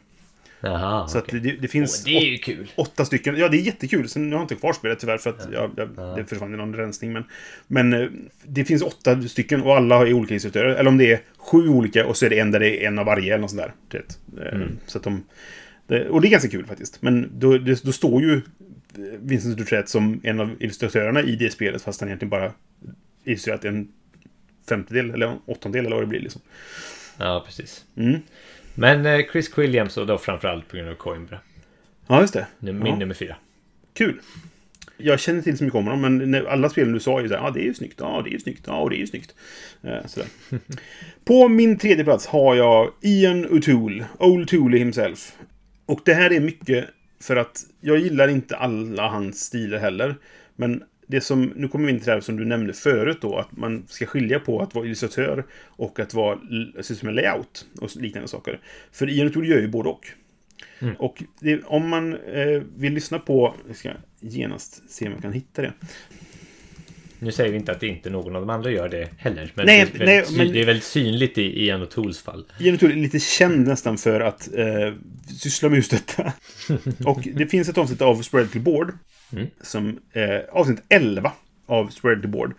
Jaha, 0.66 1.08
Så 1.08 1.18
att 1.18 1.24
okej. 1.24 1.40
det, 1.40 1.52
det 1.52 1.68
finns 1.68 2.04
Åh, 2.08 2.12
det 2.14 2.18
är 2.18 2.32
ju 2.32 2.38
kul. 2.38 2.72
åtta 2.76 3.06
stycken. 3.06 3.38
Ja, 3.38 3.48
det 3.50 3.58
är 3.58 3.62
jättekul. 3.62 4.10
Sen 4.10 4.30
jag 4.30 4.38
har 4.38 4.42
inte 4.42 4.56
kvar 4.56 4.74
spelet 4.74 5.00
tyvärr 5.00 5.18
för 5.18 5.30
att 5.30 5.48
jag, 5.54 5.72
jag, 5.78 6.16
det 6.18 6.26
försvann 6.26 6.54
i 6.54 6.58
någon 6.58 6.76
rensning. 6.76 7.14
Men, 7.14 7.24
men 7.68 7.94
eh, 7.94 8.08
det 8.48 8.66
finns 8.66 8.82
åtta 8.82 9.22
stycken 9.22 9.62
och 9.62 9.76
alla 9.76 10.08
är 10.08 10.14
olika 10.14 10.34
illustratörer. 10.34 10.76
Eller 10.76 10.88
om 10.90 10.98
det 10.98 11.12
är 11.14 11.20
sju 11.38 11.68
olika 11.70 12.06
och 12.06 12.18
så 12.18 12.26
är 12.26 12.30
det 12.30 12.40
en 12.40 12.52
där 12.52 12.60
det 12.60 12.84
är 12.84 12.88
en 12.88 13.00
av 13.00 13.06
varje 13.06 13.34
eller 13.34 13.42
något 13.42 13.52
sånt 13.52 13.64
där. 13.90 14.00
Eh, 14.00 14.56
Mm. 14.56 14.78
Så 14.86 14.98
att 14.98 15.04
de, 15.04 15.24
det, 15.88 16.10
och 16.10 16.22
det 16.22 16.28
är 16.28 16.30
ganska 16.32 16.50
kul 16.50 16.66
faktiskt. 16.66 17.02
Men 17.02 17.30
då, 17.40 17.58
det, 17.58 17.84
då 17.84 17.92
står 17.92 18.22
ju 18.22 18.42
Vincent 19.20 19.58
Dutret 19.58 19.90
som 19.90 20.22
en 20.24 20.40
av 20.40 20.56
illustratörerna 20.60 21.22
i 21.22 21.36
det 21.36 21.50
spelet 21.50 21.82
fast 21.82 22.00
han 22.02 22.10
egentligen 22.10 22.30
bara 22.30 22.52
illustrerat 23.24 23.66
en 23.66 23.88
femtedel 24.70 25.12
eller 25.12 25.28
en 25.28 25.38
åttondel 25.46 25.86
eller 25.86 25.96
vad 25.96 26.04
det 26.04 26.08
blir 26.08 26.20
liksom. 26.20 26.42
Ja, 27.18 27.44
precis. 27.46 27.86
Mm. 27.98 28.20
Men 28.76 29.06
eh, 29.06 29.26
Chris 29.32 29.58
Williams 29.58 29.98
och 29.98 30.08
då 30.08 30.18
framförallt 30.18 30.68
på 30.68 30.78
grund 30.78 30.90
av 30.90 30.96
Coimbra. 30.96 31.40
Ja, 32.08 32.22
just 32.22 32.34
det. 32.34 32.48
Min 32.60 32.86
Ja. 32.86 32.96
nummer 32.96 33.14
fyra. 33.14 33.36
Kul. 33.94 34.20
Jag 34.98 35.20
känner 35.20 35.42
till 35.42 35.58
så 35.58 35.64
mycket 35.64 35.78
om 35.78 35.86
dem, 35.86 36.02
men 36.02 36.48
alla 36.48 36.70
spelen 36.70 36.94
du 36.94 37.00
sa 37.00 37.20
är 37.20 37.24
ju 37.24 37.30
såhär, 37.30 37.44
ja 37.44 37.52
det 37.52 37.60
är 37.60 37.66
ju 37.66 37.74
snyggt, 37.74 37.96
ja 38.00 38.22
det 38.24 38.30
är 38.30 38.34
ju 38.34 38.40
snyggt, 38.40 38.64
ja 38.68 38.78
och 38.80 38.90
det 38.90 38.96
är 38.96 39.00
ju 39.00 39.08
snyggt. 39.08 39.36
Eh, 39.82 40.06
sådär. 40.06 40.28
På 41.26 41.48
min 41.48 41.78
tredje 41.78 42.04
plats 42.04 42.26
har 42.28 42.56
jag 42.56 42.92
Ian 43.02 43.46
O'Toole, 43.48 44.04
Old 44.20 44.48
Tooley 44.48 44.80
himself. 44.80 45.32
Och 45.86 46.02
det 46.06 46.14
här 46.14 46.34
är 46.34 46.40
mycket 46.40 46.86
för 47.20 47.36
att 47.36 47.66
jag 47.82 47.98
gillar 47.98 48.28
inte 48.28 48.56
alla 48.56 49.08
hans 49.08 49.40
stilar 49.46 49.78
heller. 49.78 50.16
Men 50.56 50.84
det 51.08 51.22
som, 51.22 51.54
nu 51.56 51.68
kommer 51.68 51.86
vi 51.86 51.92
in 51.92 52.00
till 52.00 52.06
det 52.06 52.12
här 52.14 52.22
som 52.22 52.38
du 52.38 52.46
nämnde 52.46 52.74
förut 52.74 53.18
då, 53.22 53.38
att 53.38 53.58
man 53.58 53.86
ska 53.88 54.06
skilja 54.06 54.40
på 54.40 54.62
att 54.62 54.76
vara 54.76 54.86
illustratör 54.86 55.46
och 55.62 56.00
att 56.00 56.14
vara 56.14 56.40
system 56.82 57.08
med 57.08 57.16
layout 57.16 57.66
och 57.82 57.96
liknande 57.96 58.28
saker. 58.28 58.60
För 58.92 59.10
Ian 59.10 59.30
O'Toole 59.30 59.46
gör 59.46 59.60
ju 59.60 59.68
både 59.68 59.90
och. 59.90 60.08
Och 60.98 61.24
det, 61.40 61.64
om 61.64 61.90
man 61.90 62.14
eh, 62.14 62.62
vill 62.76 62.94
lyssna 62.94 63.20
på... 63.20 63.56
Jag 63.68 63.76
ska 63.76 63.92
genast 64.20 64.92
se 64.92 65.08
om 65.08 65.12
jag 65.14 65.22
kan 65.22 65.34
hitta 65.34 65.62
det. 65.62 65.74
Nu 67.24 67.32
säger 67.32 67.52
vi 67.52 67.58
inte 67.58 67.72
att 67.72 67.84
inte 67.84 68.10
någon 68.10 68.36
av 68.36 68.42
de 68.42 68.50
andra 68.50 68.72
gör 68.72 68.90
det 68.90 69.10
heller. 69.18 69.52
Men, 69.56 69.66
Nej, 69.66 69.86
det, 69.94 70.04
är 70.04 70.06
nej, 70.06 70.26
men- 70.38 70.52
det 70.52 70.62
är 70.62 70.66
väldigt 70.66 70.84
synligt 70.84 71.38
i 71.38 71.66
Ian 71.66 71.84
O'Tools 71.84 72.24
fall. 72.24 72.46
Ian 72.60 72.76
O'Toole 72.76 72.92
är 72.92 72.96
lite 72.96 73.20
känd 73.20 73.68
nästan 73.68 73.98
för 73.98 74.20
att 74.20 74.50
eh, 74.56 74.94
syssla 75.40 75.70
med 75.70 75.76
just 75.76 75.92
detta. 75.92 76.34
och 77.06 77.28
det 77.34 77.48
finns 77.48 77.70
ett 77.70 77.78
avsnitt 77.78 78.02
av 78.02 78.22
Spread 78.22 78.52
to 78.52 78.60
Board. 78.60 78.94
Som, 79.62 80.00
eh, 80.14 80.40
avsnitt 80.52 80.84
11 80.90 81.32
av 81.68 81.88
Spread 81.88 82.22
to 82.22 82.28
Board. 82.28 82.54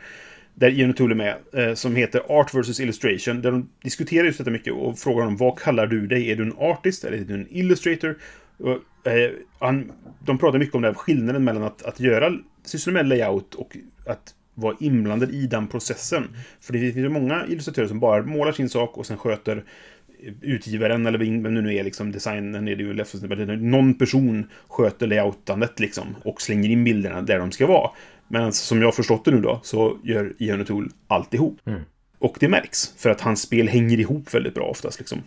Där 0.55 0.71
Ian 0.71 0.95
O'Toole 0.95 1.11
är 1.11 1.15
med. 1.15 1.37
Eh, 1.69 1.75
som 1.75 1.97
heter 1.97 2.23
Art 2.29 2.55
vs. 2.55 2.81
Illustration. 2.81 3.43
Där 3.43 3.51
de 3.51 3.71
diskuterar 3.83 4.25
just 4.25 4.39
detta 4.39 4.51
mycket 4.51 4.73
och 4.73 4.99
frågar 4.99 5.25
honom 5.25 5.37
vad 5.37 5.59
kallar 5.59 5.87
du 5.87 6.07
dig? 6.07 6.31
Är 6.31 6.37
du 6.37 6.43
en 6.43 6.55
artist 6.59 7.05
eller 7.05 7.19
är 7.19 7.25
du 7.25 7.35
en 7.35 7.47
illustrator? 7.51 8.19
Och, 8.57 9.09
eh, 9.11 9.31
han, 9.59 9.93
de 10.27 10.39
pratar 10.39 10.59
mycket 10.59 10.75
om 10.75 10.83
den 10.83 10.95
här 10.95 11.01
skillnaden 11.01 11.45
mellan 11.45 11.63
att, 11.63 11.83
att 11.83 12.01
göra 12.01 12.33
syssla 12.65 12.93
med 12.93 13.09
layout 13.09 13.55
och 13.55 13.77
att 14.07 14.35
vara 14.55 14.77
inblandad 14.81 15.35
i 15.35 15.47
den 15.47 15.67
processen. 15.67 16.29
För 16.61 16.73
det 16.73 16.79
finns 16.79 16.97
ju 16.97 17.09
många 17.09 17.47
illustratörer 17.49 17.89
som 17.89 18.01
bara 18.01 18.23
målar 18.23 18.53
sin 18.53 18.69
sak 18.69 18.99
och 18.99 19.07
sen 19.07 19.19
sköter 19.19 19.65
utgivaren 20.41 21.07
eller 21.07 21.19
vem 21.19 21.43
det 21.43 21.51
nu 21.51 21.75
är, 21.75 21.85
liksom 21.85 22.13
designen 22.13 22.69
är 22.69 22.77
det 22.77 22.83
ju 22.83 23.57
Någon 23.57 23.95
person 23.95 24.47
sköter 24.69 25.07
layoutandet 25.07 25.81
liksom 25.81 26.17
och 26.23 26.43
slänger 26.43 26.69
in 26.71 26.85
bilderna 26.85 27.23
där 27.23 27.39
de 27.39 27.53
ska 27.53 27.67
vara. 27.67 27.91
Men 28.29 28.53
som 28.53 28.79
jag 28.79 28.87
har 28.87 28.93
förstått 28.93 29.25
det 29.25 29.31
nu 29.31 29.41
då 29.41 29.61
så 29.63 29.99
gör 30.05 30.33
Ian 30.39 30.63
O'Toole 30.65 30.91
alltihop. 31.07 31.59
Och 32.19 32.37
det 32.41 32.49
märks, 32.49 32.95
för 32.97 33.11
att 33.11 33.21
hans 33.21 33.43
spel 33.43 33.69
hänger 33.69 34.01
ihop 34.01 34.35
väldigt 34.35 34.55
bra 34.55 34.65
oftast 34.65 34.99
liksom. 34.99 35.23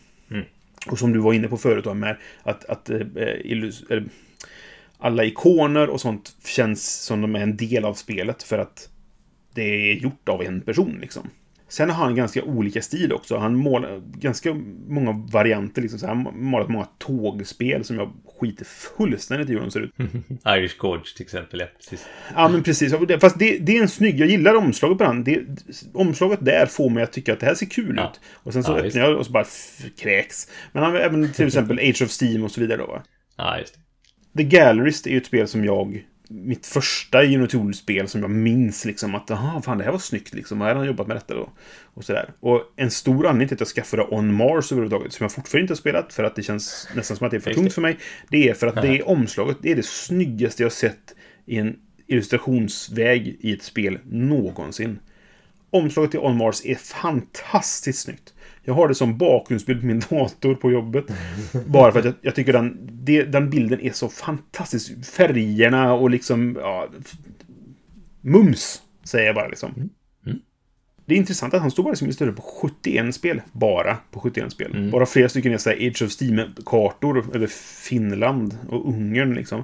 Och 0.87 0.99
som 0.99 1.13
du 1.13 1.19
var 1.19 1.33
inne 1.33 1.47
på 1.47 1.57
förut 1.57 1.83
då, 1.83 1.93
med 1.93 2.17
att, 2.43 2.65
att 2.65 2.89
eh, 2.89 2.99
illus- 3.43 3.85
eller, 3.89 4.03
alla 4.97 5.25
ikoner 5.25 5.89
och 5.89 6.01
sånt 6.01 6.35
känns 6.45 6.95
som 6.95 7.21
de 7.21 7.35
är 7.35 7.39
en 7.39 7.57
del 7.57 7.85
av 7.85 7.93
spelet 7.93 8.43
för 8.43 8.57
att 8.57 8.89
det 9.61 9.91
är 9.91 9.93
gjort 9.95 10.29
av 10.29 10.41
en 10.43 10.61
person 10.61 10.97
liksom. 11.01 11.29
Sen 11.69 11.89
har 11.89 12.05
han 12.05 12.15
ganska 12.15 12.43
olika 12.43 12.81
stil 12.81 13.13
också. 13.13 13.37
Han 13.37 13.55
målar 13.55 14.01
ganska 14.19 14.53
många 14.87 15.11
varianter. 15.11 15.81
Liksom. 15.81 15.99
Så 15.99 16.07
han 16.07 16.25
har 16.25 16.31
målat 16.31 16.69
många 16.69 16.87
tågspel 16.97 17.83
som 17.83 17.97
jag 17.97 18.13
skiter 18.39 18.65
fullständigt 18.65 19.49
i 19.49 19.53
hur 19.53 19.59
de 19.59 19.71
ser 19.71 19.79
ut. 19.79 19.91
Irish 20.47 20.77
Gorge 20.77 21.03
till 21.15 21.23
exempel. 21.23 21.59
Ja, 21.59 21.65
precis. 21.77 22.05
Ja, 22.35 22.47
men 22.49 22.63
precis. 22.63 22.93
Fast 23.21 23.39
det, 23.39 23.57
det 23.57 23.77
är 23.77 23.81
en 23.81 23.87
snygg... 23.89 24.19
Jag 24.19 24.29
gillar 24.29 24.55
omslaget 24.55 24.97
på 24.97 25.03
den. 25.03 25.23
Det, 25.23 25.45
omslaget 25.93 26.45
där 26.45 26.65
får 26.65 26.89
mig 26.89 27.03
att 27.03 27.11
tycka 27.13 27.33
att 27.33 27.39
det 27.39 27.45
här 27.45 27.55
ser 27.55 27.65
kul 27.65 27.93
Ja. 27.97 28.09
ut. 28.13 28.19
Och 28.33 28.53
sen 28.53 28.63
så 28.63 28.71
Ja, 28.71 28.77
öppnar 28.77 29.01
jag 29.01 29.17
och 29.17 29.25
så 29.25 29.31
bara 29.31 29.45
kräks. 29.99 30.47
Men 30.71 30.83
han 30.83 30.95
även 30.95 31.31
till 31.33 31.47
exempel 31.47 31.79
Age 31.79 32.01
of 32.01 32.21
Steam 32.21 32.43
och 32.43 32.51
så 32.51 32.61
vidare 32.61 32.77
då 32.77 32.85
va. 32.87 33.03
Ja, 33.37 33.59
just 33.59 33.73
det. 34.33 34.37
The 34.37 34.43
Gallerist 34.43 35.07
är 35.07 35.11
ju 35.11 35.17
ett 35.17 35.25
spel 35.25 35.47
som 35.47 35.65
jag... 35.65 36.05
Mitt 36.29 36.65
första 36.65 37.23
Unitool-spel 37.23 38.07
som 38.07 38.21
jag 38.21 38.29
minns 38.29 38.85
liksom 38.85 39.15
att 39.15 39.31
aha, 39.31 39.61
fan 39.61 39.77
det 39.77 39.83
här 39.83 39.91
var 39.91 39.99
snyggt 39.99 40.33
liksom. 40.33 40.61
Här 40.61 40.67
har 40.67 40.75
han 40.75 40.87
jobbat 40.87 41.07
med 41.07 41.17
detta 41.17 41.33
då. 41.33 41.49
Och 41.93 42.05
sådär. 42.05 42.33
Och 42.39 42.61
en 42.75 42.91
stor 42.91 43.27
anledning 43.27 43.47
till 43.47 43.55
att 43.55 43.59
jag 43.59 43.67
skaffade 43.67 44.03
On 44.03 44.33
Mars 44.33 44.71
överhuvudtaget, 44.71 45.13
som 45.13 45.23
jag 45.23 45.31
fortfarande 45.31 45.61
inte 45.61 45.71
har 45.71 45.77
spelat, 45.77 46.13
för 46.13 46.23
att 46.23 46.35
det 46.35 46.43
känns 46.43 46.89
nästan 46.95 47.17
som 47.17 47.25
att 47.25 47.31
det 47.31 47.37
är 47.37 47.41
för 47.41 47.53
tungt 47.53 47.73
för 47.73 47.81
mig. 47.81 47.97
Det 48.29 48.49
är 48.49 48.53
för 48.53 48.67
att 48.67 48.81
det 48.81 49.03
omslaget, 49.03 49.57
det 49.61 49.71
är 49.71 49.75
det 49.75 49.85
snyggaste 49.85 50.63
jag 50.63 50.71
sett 50.71 51.15
i 51.45 51.57
en 51.57 51.75
illustrationsväg 52.07 53.37
i 53.39 53.53
ett 53.53 53.63
spel 53.63 53.99
någonsin. 54.05 54.99
Omslaget 55.69 56.11
till 56.11 56.19
On 56.19 56.37
Mars 56.37 56.61
är 56.65 56.75
fantastiskt 56.75 57.99
snyggt. 57.99 58.33
Jag 58.67 58.73
har 58.73 58.87
det 58.87 58.95
som 58.95 59.17
bakgrundsbild 59.17 59.81
på 59.81 59.85
min 59.85 59.99
dator 60.09 60.55
på 60.55 60.71
jobbet. 60.71 61.05
Bara 61.65 61.91
för 61.91 61.99
att 61.99 62.05
jag, 62.05 62.13
jag 62.21 62.35
tycker 62.35 62.53
den, 62.53 62.89
det, 62.91 63.23
den 63.23 63.49
bilden 63.49 63.81
är 63.81 63.91
så 63.91 64.09
fantastisk. 64.09 65.05
Färgerna 65.05 65.93
och 65.93 66.09
liksom... 66.09 66.57
Ja, 66.61 66.87
mums, 68.21 68.81
säger 69.03 69.25
jag 69.25 69.35
bara 69.35 69.47
liksom. 69.47 69.89
Det 71.05 71.13
är 71.13 71.17
intressant 71.17 71.53
att 71.53 71.61
han 71.61 71.71
står 71.71 71.83
bara 71.83 71.95
som 71.95 72.05
illustratör 72.07 72.33
på 72.33 72.41
71 72.41 73.15
spel. 73.15 73.41
Bara 73.51 73.97
på 74.11 74.19
71 74.19 74.51
spel. 74.51 74.89
Bara 74.91 75.05
flera 75.05 75.29
stycken 75.29 75.53
är 75.53 75.57
så 75.57 75.69
här 75.69 75.87
Age 75.87 76.01
of 76.01 76.21
Steam-kartor 76.21 77.35
över 77.35 77.47
Finland 77.87 78.57
och 78.69 78.89
Ungern 78.89 79.33
liksom. 79.35 79.63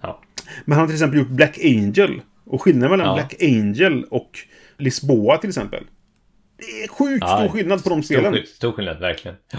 Ja. 0.00 0.20
Men 0.64 0.72
han 0.72 0.80
har 0.80 0.86
till 0.86 0.96
exempel 0.96 1.18
gjort 1.18 1.28
Black 1.28 1.58
Angel. 1.64 2.20
Och 2.44 2.62
skillnaden 2.62 2.90
mellan 2.90 3.06
Ja. 3.06 3.14
Black 3.14 3.42
Angel 3.42 4.04
och 4.04 4.38
Lisboa 4.78 5.38
till 5.38 5.48
exempel. 5.48 5.84
Det 6.66 6.82
är 6.84 6.88
sjukt 6.88 7.18
Ja, 7.26 7.38
stor 7.38 7.48
skillnad 7.48 7.82
på 7.84 7.88
de 7.90 8.02
Stor, 8.02 8.14
spelen. 8.14 8.32
skill- 8.32 8.46
stor 8.46 8.72
skillnad, 8.72 9.00
verkligen. 9.00 9.36
Ja. 9.52 9.58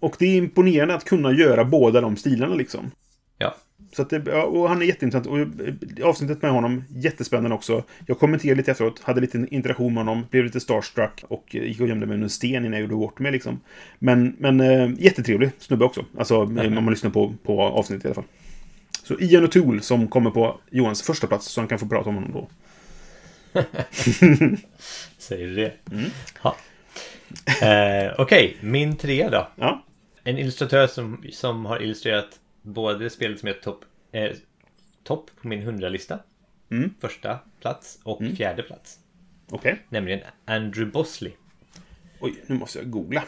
Och 0.00 0.16
det 0.18 0.26
är 0.26 0.36
imponerande 0.36 0.94
att 0.94 1.04
kunna 1.04 1.32
göra 1.32 1.64
båda 1.64 2.00
de 2.00 2.16
stilarna 2.16 2.54
liksom. 2.54 2.90
ja. 3.38 3.54
Så 3.92 4.02
att 4.02 4.10
det, 4.10 4.32
och 4.32 4.68
han 4.68 4.82
är 4.82 4.86
jätteintressant. 4.86 5.26
Och 5.26 5.38
eh, 5.38 6.06
avsnittet 6.08 6.42
med 6.42 6.50
honom, 6.50 6.84
jättespännande 6.88 7.54
också. 7.54 7.84
Jag 8.06 8.18
kommenterade 8.18 8.56
lite 8.56 8.70
efteråt, 8.70 9.00
hade 9.02 9.20
lite 9.20 9.46
interaktion 9.50 9.94
med 9.94 10.04
honom, 10.04 10.26
blev 10.30 10.44
lite 10.44 10.60
starstruck 10.60 11.24
och 11.28 11.56
eh, 11.56 11.62
gick 11.64 11.80
och 11.80 11.88
gömde 11.88 12.06
mig 12.06 12.14
under 12.14 12.24
en 12.24 12.30
sten 12.30 12.54
innan 12.64 12.72
jag 12.72 12.80
gjorde 12.80 12.94
bort 12.94 13.18
mig 13.18 13.32
liksom. 13.32 13.60
Men, 13.98 14.36
men 14.38 14.60
äh, 14.60 14.90
jättetrevlig 14.98 15.50
snubbe 15.58 15.84
också. 15.84 16.04
Alltså 16.18 16.34
eh, 16.34 16.66
om 16.78 16.84
man 16.84 16.90
lyssnar 16.90 17.10
på, 17.10 17.34
på 17.44 17.62
avsnittet 17.62 18.04
i 18.04 18.08
alla 18.08 18.14
fall. 18.14 18.24
Så 19.02 19.18
Ian 19.20 19.46
O'Toole 19.46 19.80
som 19.80 20.08
kommer 20.08 20.30
på 20.30 20.60
Johans 20.70 21.02
första 21.02 21.26
plats 21.26 21.46
så 21.46 21.60
han 21.60 21.68
kan 21.68 21.78
få 21.78 21.86
prata 21.88 22.08
om 22.08 22.14
honom 22.14 22.32
då. 22.32 22.48
Säger 25.18 25.46
du 25.46 25.54
det? 25.54 25.72
Mm. 25.92 26.10
Eh, 27.62 28.14
Okej, 28.18 28.56
min 28.60 28.96
trea 28.96 29.30
då. 29.30 29.48
Ja, 29.56 29.84
En 30.24 30.38
illustratör 30.38 30.86
som, 30.86 31.24
som 31.32 31.66
har 31.66 31.82
illustrerat 31.82 32.40
både 32.62 33.10
spelet 33.10 33.40
som 33.40 33.48
är 33.48 33.52
topp 33.52 33.84
eh, 34.12 34.30
topp 35.04 35.30
på 35.42 35.48
min 35.48 35.62
100-lista. 35.68 36.18
Mm. 36.70 36.94
Första 37.00 37.38
plats 37.60 37.98
och 38.04 38.22
fjärde 38.36 38.62
plats. 38.62 38.98
okej. 39.50 39.78
Nämligen 39.88 40.20
Andrew 40.44 40.92
Bosley. 40.92 41.32
Oj, 42.20 42.34
nu 42.46 42.54
måste 42.54 42.78
jag 42.78 42.90
googla. 42.90 43.24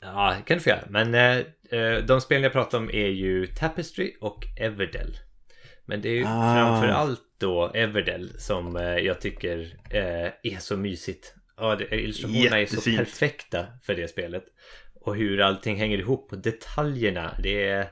Ja, 0.00 0.34
det 0.38 0.42
kan 0.42 0.56
du 0.56 0.62
få 0.62 0.68
göra. 0.70 0.84
Men 0.88 1.14
eh, 1.14 1.36
eh, 1.80 1.98
de 2.06 2.20
spelen 2.20 2.42
jag 2.42 2.52
pratar 2.52 2.78
om 2.78 2.90
är 2.90 3.06
ju 3.08 3.46
Tapestry 3.46 4.16
och 4.20 4.44
Everdell. 4.60 5.16
Men 5.86 6.00
det 6.00 6.08
är 6.08 6.14
ju 6.14 6.24
Ah. 6.26 6.54
framför 6.54 6.88
allt 6.88 7.20
då 7.38 7.70
Everdell 7.74 8.32
som 8.38 8.76
eh, 8.76 8.82
jag 8.82 9.20
tycker 9.20 9.76
eh, 9.90 10.52
är 10.52 10.58
så 10.60 10.76
mysigt. 10.76 11.34
Ja, 11.56 11.80
illustrationerna 11.80 12.60
är 12.60 12.66
så 12.66 12.80
perfekta 12.80 13.66
för 13.82 13.94
det 13.94 14.08
spelet. 14.08 14.44
Och 14.94 15.16
hur 15.16 15.40
allting 15.40 15.76
hänger 15.76 15.98
ihop 15.98 16.32
och 16.32 16.38
detaljerna. 16.38 17.34
Det 17.42 17.68
är... 17.68 17.90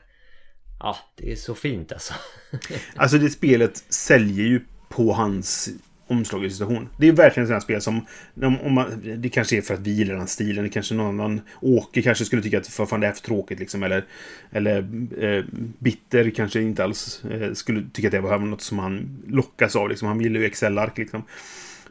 Ja, 0.79 0.97
det 1.15 1.31
är 1.31 1.35
så 1.35 1.55
fint 1.55 1.91
alltså. 1.91 2.13
Alltså 2.95 3.17
det 3.17 3.29
spelet 3.29 3.77
säljer 3.89 4.45
ju 4.45 4.61
på 4.89 5.13
hans 5.13 5.69
omslagssituation. 6.07 6.89
Det 6.97 7.07
är 7.07 7.11
verkligen 7.11 7.43
ett 7.43 7.49
sånt 7.49 7.63
spel 7.63 7.81
som... 7.81 8.05
Om, 8.41 8.61
om 8.61 8.73
man, 8.73 9.01
det 9.17 9.29
kanske 9.29 9.57
är 9.57 9.61
för 9.61 9.73
att 9.73 9.79
vi 9.79 9.91
gillar 9.91 10.15
den 10.15 10.27
stilen. 10.27 10.63
Det 10.63 10.69
kanske 10.69 10.95
någon 10.95 11.19
annan... 11.19 11.41
Åke 11.61 12.01
kanske 12.01 12.25
skulle 12.25 12.41
tycka 12.41 12.57
att 12.57 12.67
för 12.67 12.85
fan 12.85 12.99
det 12.99 13.07
är 13.07 13.11
för 13.11 13.21
tråkigt 13.21 13.59
liksom. 13.59 13.83
Eller, 13.83 14.05
eller 14.51 14.77
eh, 15.19 15.43
Bitter 15.79 16.29
kanske 16.29 16.61
inte 16.61 16.83
alls 16.83 17.25
eh, 17.25 17.53
skulle 17.53 17.83
tycka 17.93 18.07
att 18.07 18.11
det 18.11 18.19
var 18.19 18.37
något 18.37 18.61
som 18.61 18.79
han 18.79 19.23
lockas 19.27 19.75
av. 19.75 19.89
Liksom. 19.89 20.07
Han 20.07 20.21
gillar 20.21 20.39
ju 20.39 20.45
Excel-ark 20.45 20.97
liksom. 20.97 21.23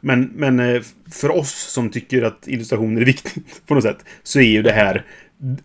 Men, 0.01 0.31
men 0.35 0.59
eh, 0.59 0.81
för 1.11 1.31
oss 1.31 1.53
som 1.53 1.89
tycker 1.89 2.23
att 2.23 2.47
illustrationer 2.47 3.01
är 3.01 3.05
viktigt 3.05 3.61
på 3.67 3.73
något 3.73 3.83
sätt, 3.83 4.05
så 4.23 4.39
är 4.39 4.51
ju 4.51 4.61
det 4.61 4.71
här 4.71 5.05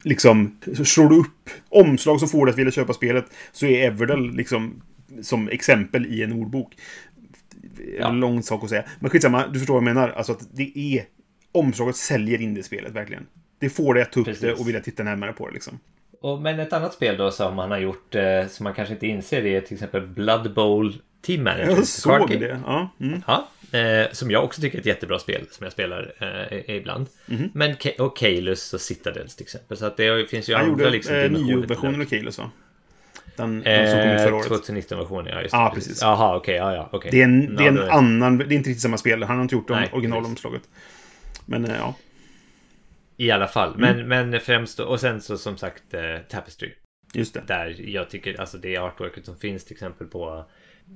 liksom, 0.02 0.56
slår 0.84 1.08
du 1.08 1.16
upp 1.16 1.50
omslag 1.68 2.20
som 2.20 2.28
får 2.28 2.46
dig 2.46 2.52
att 2.52 2.58
vilja 2.58 2.72
köpa 2.72 2.92
spelet, 2.92 3.24
så 3.52 3.66
är 3.66 3.86
Everdell 3.86 4.36
liksom 4.36 4.82
som 5.22 5.48
exempel 5.48 6.06
i 6.06 6.22
en 6.22 6.32
ordbok. 6.32 6.72
Ja. 7.98 8.08
En 8.08 8.20
lång 8.20 8.42
sak 8.42 8.64
att 8.64 8.70
säga. 8.70 8.84
Men 9.00 9.10
skitsamma, 9.10 9.46
du 9.46 9.58
förstår 9.58 9.74
vad 9.74 9.82
jag 9.88 9.94
menar. 9.94 10.08
Alltså 10.08 10.32
att 10.32 10.48
det 10.56 10.78
är... 10.78 11.04
Omslaget 11.54 11.96
säljer 11.96 12.40
in 12.40 12.54
det 12.54 12.62
spelet, 12.62 12.92
verkligen. 12.92 13.26
Det 13.60 13.68
får 13.70 13.94
dig 13.94 14.02
att 14.02 14.12
ta 14.12 14.20
upp 14.20 14.26
Precis. 14.26 14.42
det 14.42 14.52
och 14.52 14.68
vilja 14.68 14.80
titta 14.80 15.02
närmare 15.02 15.32
på 15.32 15.46
det 15.46 15.52
liksom. 15.52 15.78
Och, 16.20 16.40
men 16.42 16.60
ett 16.60 16.72
annat 16.72 16.94
spel 16.94 17.16
då 17.16 17.30
som 17.30 17.58
han 17.58 17.70
har 17.70 17.78
gjort 17.78 18.14
eh, 18.14 18.46
som 18.48 18.64
man 18.64 18.74
kanske 18.74 18.94
inte 18.94 19.06
inser 19.06 19.42
det 19.42 19.56
är 19.56 19.60
till 19.60 19.74
exempel 19.74 20.06
Blood 20.06 20.54
Bowl 20.54 20.94
Team 21.22 21.44
Manager. 21.44 21.66
Jag 21.70 21.86
såg 21.86 22.30
det. 22.30 22.60
Ja. 22.66 22.90
Mm. 23.00 23.22
Ja, 23.26 23.48
eh, 23.78 24.06
som 24.12 24.30
jag 24.30 24.44
också 24.44 24.60
tycker 24.60 24.78
är 24.78 24.80
ett 24.80 24.86
jättebra 24.86 25.18
spel 25.18 25.46
som 25.50 25.64
jag 25.64 25.72
spelar 25.72 26.14
eh, 26.50 26.76
ibland. 26.76 27.06
Mhm. 27.26 27.50
Men 27.54 27.72
Ke- 27.76 28.00
och 28.00 28.16
Kalus 28.16 28.74
och 28.74 28.80
Citadels 28.80 29.36
till 29.36 29.44
exempel. 29.44 29.76
Så 29.76 29.86
att 29.86 29.96
det 29.96 30.30
finns 30.30 30.48
ju 30.48 30.54
Han 30.54 30.64
andra 30.64 30.78
gjorde 30.84 30.90
liksom, 30.90 31.14
eh, 31.14 31.22
dimensioner 31.22 31.48
till 31.48 31.56
nio-versionen 31.60 31.98
det. 31.98 32.04
av 32.04 32.08
Kalos, 32.08 32.38
va? 32.38 32.50
Den, 33.36 33.62
den 33.62 33.90
som 33.90 33.98
kom 34.00 34.10
ut 34.10 34.20
Eh, 34.20 34.24
förra 34.24 34.36
året. 34.36 34.68
2019-versionen, 34.68 35.26
ja 35.26 35.42
just. 35.42 35.52
Ja, 35.52 35.72
precis. 35.74 36.02
Jaha, 36.02 36.36
okej, 36.36 36.54
ja, 36.56 36.74
ja, 36.74 36.88
okej. 36.92 37.10
Det 37.10 37.20
är 37.20 37.24
en, 37.24 37.56
det 37.56 37.64
är 37.64 37.68
en 37.68 37.76
Ja, 37.76 37.82
då 37.82 37.90
annan... 37.92 38.38
Det 38.38 38.44
är 38.44 38.52
inte 38.52 38.68
riktigt 38.70 38.82
samma 38.82 38.98
spel. 38.98 39.22
Han 39.22 39.36
har 39.36 39.42
inte 39.42 39.54
gjort 39.54 39.70
om 39.70 39.76
Nej, 39.76 39.90
originalomslaget. 39.92 40.62
Men 41.46 41.64
eh, 41.64 41.76
ja. 41.76 41.94
I 43.16 43.30
alla 43.30 43.48
fall, 43.48 43.74
men, 43.78 44.08
men 44.08 44.40
främst 44.40 44.78
då, 44.78 44.84
och 44.84 45.00
sen 45.00 45.20
så 45.20 45.38
som 45.38 45.56
sagt 45.56 45.94
eh, 45.94 46.18
Tapestry. 46.28 46.72
Just 47.14 47.34
det. 47.34 47.42
Där 47.46 47.76
jag 47.78 48.10
tycker, 48.10 48.40
alltså 48.40 48.58
det 48.58 48.76
artworket 48.76 49.24
som 49.24 49.36
finns 49.36 49.64
till 49.64 49.74
exempel 49.74 50.06
på 50.06 50.44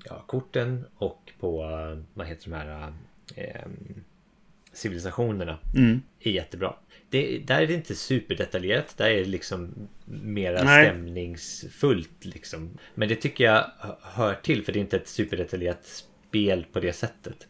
ja, 0.04 0.24
korten 0.26 0.84
och 0.96 1.32
på, 1.40 1.62
eh, 1.62 2.02
vad 2.14 2.26
heter 2.26 2.50
de 2.50 2.56
här, 2.56 2.92
eh, 3.36 3.66
civilisationerna. 4.72 5.58
Mm. 5.76 6.02
är 6.20 6.30
jättebra. 6.30 6.74
Det, 7.10 7.38
där 7.38 7.62
är 7.62 7.66
det 7.66 7.74
inte 7.74 7.94
superdetaljerat. 7.94 8.96
Där 8.96 9.10
är 9.10 9.16
det 9.18 9.24
liksom 9.24 9.88
mera 10.04 10.62
Nej. 10.64 10.86
stämningsfullt 10.86 12.24
liksom. 12.24 12.78
Men 12.94 13.08
det 13.08 13.16
tycker 13.16 13.44
jag 13.44 13.64
hö- 13.78 13.96
hör 14.02 14.34
till 14.34 14.64
för 14.64 14.72
det 14.72 14.78
är 14.78 14.80
inte 14.80 14.96
ett 14.96 15.08
superdetaljerat 15.08 16.04
spel 16.28 16.66
på 16.72 16.80
det 16.80 16.92
sättet. 16.92 17.48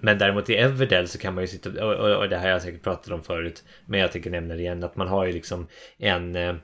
Men 0.00 0.18
däremot 0.18 0.50
i 0.50 0.54
Everdell 0.54 1.08
så 1.08 1.18
kan 1.18 1.34
man 1.34 1.44
ju 1.44 1.48
sitta 1.48 1.86
och, 1.86 1.94
och, 1.94 2.16
och 2.16 2.28
det 2.28 2.36
här 2.36 2.44
har 2.44 2.50
jag 2.50 2.62
säkert 2.62 2.82
pratat 2.82 3.12
om 3.12 3.22
förut. 3.22 3.64
Men 3.86 4.00
jag 4.00 4.12
tänker 4.12 4.30
nämna 4.30 4.54
det 4.54 4.60
igen 4.60 4.84
att 4.84 4.96
man 4.96 5.08
har 5.08 5.26
ju 5.26 5.32
liksom 5.32 5.66
en 5.98 6.36
eh, 6.36 6.54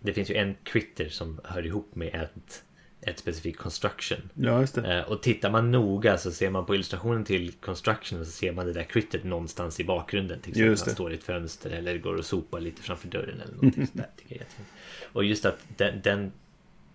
Det 0.00 0.12
finns 0.12 0.30
ju 0.30 0.34
en 0.34 0.54
critter 0.62 1.08
som 1.08 1.40
hör 1.44 1.66
ihop 1.66 1.94
med 1.94 2.14
ett 2.14 2.62
ett 3.02 3.18
specifikt 3.18 3.58
construction. 3.58 4.18
Ja, 4.34 4.60
just 4.60 4.74
det. 4.74 4.98
Eh, 4.98 5.02
Och 5.12 5.22
tittar 5.22 5.50
man 5.50 5.70
noga 5.70 6.18
så 6.18 6.30
ser 6.32 6.50
man 6.50 6.66
på 6.66 6.74
illustrationen 6.74 7.24
till 7.24 7.52
construction 7.52 8.24
så 8.24 8.30
ser 8.30 8.52
man 8.52 8.66
det 8.66 8.72
där 8.72 8.82
crittet 8.82 9.24
någonstans 9.24 9.80
i 9.80 9.84
bakgrunden. 9.84 10.40
Till 10.40 10.50
exempel 10.50 10.68
han 10.86 10.94
står 10.94 11.12
i 11.12 11.14
ett 11.14 11.24
fönster 11.24 11.70
eller 11.70 11.98
går 11.98 12.14
och 12.14 12.24
sopar 12.24 12.60
lite 12.60 12.82
framför 12.82 13.08
dörren 13.08 13.40
eller 13.40 13.54
någonting 13.54 13.86
sånt 13.86 14.04
där. 14.28 14.38
Och 15.12 15.24
just 15.24 15.44
att 15.44 15.58
den, 15.76 16.00
den, 16.02 16.32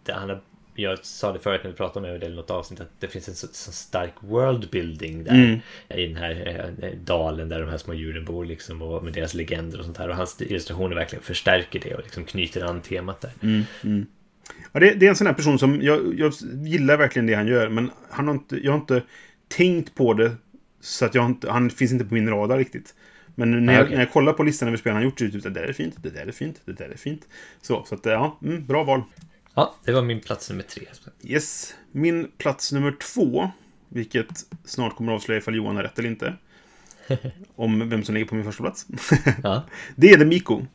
den 0.04 0.38
jag 0.78 1.06
sa 1.06 1.34
det 1.34 1.40
förut 1.40 1.62
när 1.64 1.72
vi 1.72 1.78
pratade 1.78 2.14
om 2.14 2.20
det 2.20 2.26
i 2.26 2.30
något 2.30 2.52
avsnitt 2.52 2.80
att 2.82 2.90
det 3.00 3.08
finns 3.08 3.28
en 3.30 3.36
så, 3.36 3.48
så 3.52 3.72
stark 3.72 4.14
worldbuilding 4.20 5.24
där 5.24 5.32
Mm. 5.34 5.60
i 5.90 6.08
den 6.08 6.16
här 6.16 6.66
eh, 6.82 6.90
dalen 6.92 7.50
där 7.50 7.60
de 7.62 7.70
här 7.70 7.78
små 7.78 7.94
djuren 7.94 8.26
bor 8.26 8.46
liksom 8.46 8.82
och 8.82 9.04
med 9.04 9.14
deras 9.14 9.34
legender 9.34 9.80
och 9.80 9.86
sånt 9.86 9.98
här 9.98 10.10
och 10.10 10.16
hans 10.16 10.42
illustrationer 10.42 10.96
verkligen 10.96 11.24
förstärker 11.24 11.80
det 11.80 11.96
och 11.96 12.04
liksom 12.04 12.26
knyter 12.26 12.62
an 12.66 12.82
temat 12.82 13.22
där. 13.22 13.32
Mm. 13.42 14.06
Ja, 14.72 14.80
det, 14.80 14.94
det 14.94 15.06
är 15.06 15.10
en 15.10 15.16
sån 15.16 15.28
här 15.28 15.34
person 15.34 15.60
som... 15.60 15.82
Jag, 15.82 16.20
jag 16.20 16.34
gillar 16.66 16.98
verkligen 16.98 17.26
det 17.26 17.34
han 17.34 17.48
gör, 17.48 17.70
men 17.70 17.92
han 18.10 18.28
har 18.28 18.34
inte, 18.34 18.66
jag 18.66 18.72
har 18.72 18.80
inte 18.80 19.04
tänkt 19.48 19.96
på 19.96 20.14
det 20.14 20.36
så 20.82 21.06
att 21.06 21.16
jag 21.16 21.26
inte, 21.26 21.52
han 21.52 21.70
finns 21.70 21.92
inte 21.92 22.06
på 22.06 22.14
min 22.14 22.30
radar 22.30 22.58
riktigt. 22.58 22.96
Men 23.36 23.52
när, 23.52 23.60
Nej, 23.60 23.76
jag, 23.76 23.84
okej. 23.84 23.96
när 23.96 24.04
jag 24.04 24.14
kollar 24.14 24.34
på 24.34 24.44
listan 24.44 24.68
över 24.68 24.78
spel 24.78 24.94
han 24.94 25.04
gjort 25.04 25.20
så 25.20 25.26
är 25.26 25.28
det 25.28 25.34
typ 25.34 25.44
det 25.44 25.50
där 25.50 25.64
är 25.64 25.74
fint, 25.74 25.96
det 25.96 26.10
där 26.10 26.26
är 26.28 26.32
fint, 26.32 26.62
det 26.66 26.74
där 26.74 26.90
är 26.90 26.98
fint. 26.98 27.28
Så, 27.62 27.86
så 27.90 27.96
att 27.96 28.06
ja, 28.06 28.40
mm, 28.44 28.66
bra 28.66 28.84
val. 28.84 29.02
Ja, 29.54 29.76
det 29.86 29.92
var 29.92 30.02
min 30.02 30.22
plats 30.22 30.50
nummer 30.50 30.64
tre. 30.64 30.84
Yes. 31.24 31.74
Min 31.92 32.32
plats 32.38 32.72
nummer 32.72 32.92
två, 32.92 33.50
vilket 33.90 34.28
snart 34.66 34.96
kommer 34.96 35.12
att 35.12 35.16
avslöja 35.16 35.38
ifall 35.38 35.56
Johan 35.56 35.76
har 35.76 35.84
rätt 35.84 36.00
eller 36.00 36.10
inte. 36.10 36.34
om 37.56 37.90
vem 37.90 38.04
som 38.04 38.16
ligger 38.16 38.28
på 38.28 38.36
min 38.36 38.44
första 38.46 38.64
plats. 38.64 38.88
Ja. 39.44 39.66
Det 39.96 40.10
är 40.12 40.18
Demiko. 40.18 40.66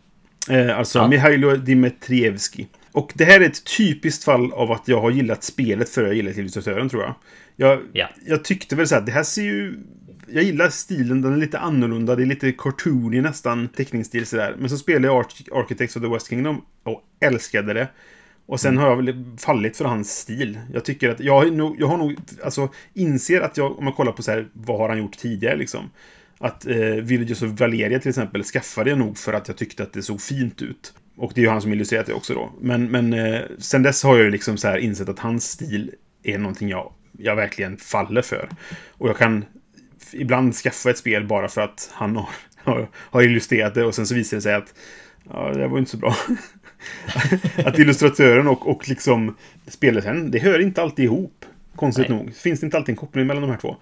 Eh, 0.51 0.79
alltså 0.79 0.99
Ja. 0.99 1.09
Mihailo 1.09 1.57
Dimitrievski. 1.57 2.69
Och 2.93 3.13
det 3.15 3.25
här 3.25 3.41
är 3.41 3.45
ett 3.47 3.77
typiskt 3.77 4.25
fall 4.25 4.53
av 4.53 4.73
att 4.73 4.89
jag 4.89 5.01
har 5.01 5.11
gillat 5.11 5.45
spelet 5.45 5.89
före 5.89 6.07
jag 6.07 6.17
gillat 6.17 6.37
illustratören, 6.37 6.89
tror 6.89 7.03
jag. 7.03 7.15
Jag, 7.57 7.81
Ja. 7.93 8.09
jag 8.27 8.45
tyckte 8.45 8.77
väl 8.77 8.87
så 8.89 8.95
här, 8.95 9.03
det 9.03 9.13
här 9.13 9.23
ser 9.23 9.43
ju... 9.43 9.79
Jag 10.33 10.43
gillar 10.45 10.69
stilen, 10.69 11.23
den 11.23 11.33
är 11.33 11.37
lite 11.37 11.59
annorlunda, 11.59 12.17
det 12.17 12.23
är 12.23 12.27
lite 12.27 12.53
cartoony 12.53 13.21
nästan, 13.21 13.69
teckningsstil 13.69 14.27
sådär. 14.27 14.57
Men 14.59 14.71
så 14.71 14.79
spelade 14.79 15.07
jag 15.07 15.25
Arch- 15.25 15.53
Architects 15.53 15.97
of 15.97 16.03
the 16.03 16.09
West 16.09 16.29
Kingdom 16.31 16.63
och 16.83 17.03
älskade 17.21 17.73
det. 17.75 17.89
Och 18.47 18.61
sen 18.61 18.79
har 18.79 18.89
jag 18.89 18.97
väl 18.97 19.25
fallit 19.39 19.77
för 19.77 19.85
hans 19.85 20.11
stil. 20.19 20.59
Jag 20.73 20.85
tycker 20.85 21.09
att, 21.11 21.21
jag, 21.21 21.41
har 21.41 21.47
nog- 21.51 21.77
jag 21.79 21.87
har 21.87 21.97
nog, 21.99 22.17
alltså 22.45 22.69
inser 22.95 23.41
att 23.41 23.57
jag, 23.57 23.79
om 23.79 23.85
man 23.85 23.93
kollar 23.95 24.13
på 24.13 24.23
så 24.23 24.31
här, 24.31 24.49
vad 24.53 24.79
har 24.79 24.89
han 24.89 24.99
gjort 24.99 25.19
tidigare 25.19 25.57
liksom. 25.57 25.91
Att 26.39 26.67
eh, 26.67 26.77
Villages 26.79 27.43
of 27.43 27.61
Valeria 27.61 27.99
till 27.99 28.09
exempel 28.09 28.45
skaffade 28.45 28.91
jag 28.91 28.99
nog 28.99 29.19
för 29.19 29.33
att 29.33 29.49
jag 29.49 29.57
tyckte 29.57 29.83
att 29.83 29.93
det 29.93 30.03
såg 30.03 30.21
fint 30.21 30.63
ut. 30.63 30.93
Och 31.21 31.33
det 31.35 31.41
är 31.41 31.43
ju 31.43 31.49
han 31.49 31.63
som 31.63 31.73
illustrerat 31.73 32.07
det 32.07 32.13
också 32.13 32.35
då. 32.35 32.53
Men, 32.61 32.91
men 32.91 33.13
eh, 33.13 33.41
sen 33.59 33.83
dess 33.83 34.03
har 34.03 34.17
jag 34.17 34.25
ju 34.25 34.31
liksom 34.31 34.57
så 34.57 34.69
här 34.69 34.79
insett 34.79 35.09
att 35.09 35.19
hans 35.19 35.51
stil 35.51 35.91
är 36.23 36.39
någonting 36.39 36.69
jag, 36.69 36.93
jag 37.19 37.37
verkligen 37.37 37.77
faller 37.77 38.23
för. 38.23 38.49
Och 38.91 39.09
jag 39.09 39.17
kan 39.17 39.45
ibland 40.13 40.55
skaffa 40.55 40.91
ett 40.91 40.99
spel 40.99 41.27
bara 41.27 41.49
för 41.49 41.61
att 41.61 41.91
han 41.93 42.17
har, 42.17 42.29
har, 42.57 42.89
har 42.95 43.23
illustrerat 43.23 43.75
det 43.75 43.85
och 43.85 43.95
sen 43.95 44.07
så 44.07 44.15
visar 44.15 44.37
det 44.37 44.41
sig 44.41 44.55
att 44.55 44.75
ja, 45.31 45.53
det 45.55 45.69
var 45.69 45.79
inte 45.79 45.91
så 45.91 45.97
bra. 45.97 46.17
att 47.65 47.79
illustratören 47.79 48.49
och, 48.49 48.69
och 48.69 48.89
liksom 48.89 49.37
spelaren, 49.67 50.31
det 50.31 50.39
hör 50.39 50.59
inte 50.59 50.83
alltid 50.83 51.05
ihop. 51.05 51.45
Konstigt 51.77 52.09
Nej. 52.09 52.19
nog. 52.19 52.35
Finns 52.35 52.61
det 52.61 52.65
inte 52.65 52.77
alltid 52.77 52.93
en 52.93 52.97
koppling 52.97 53.27
mellan 53.27 53.43
de 53.43 53.51
här 53.51 53.59
två. 53.59 53.77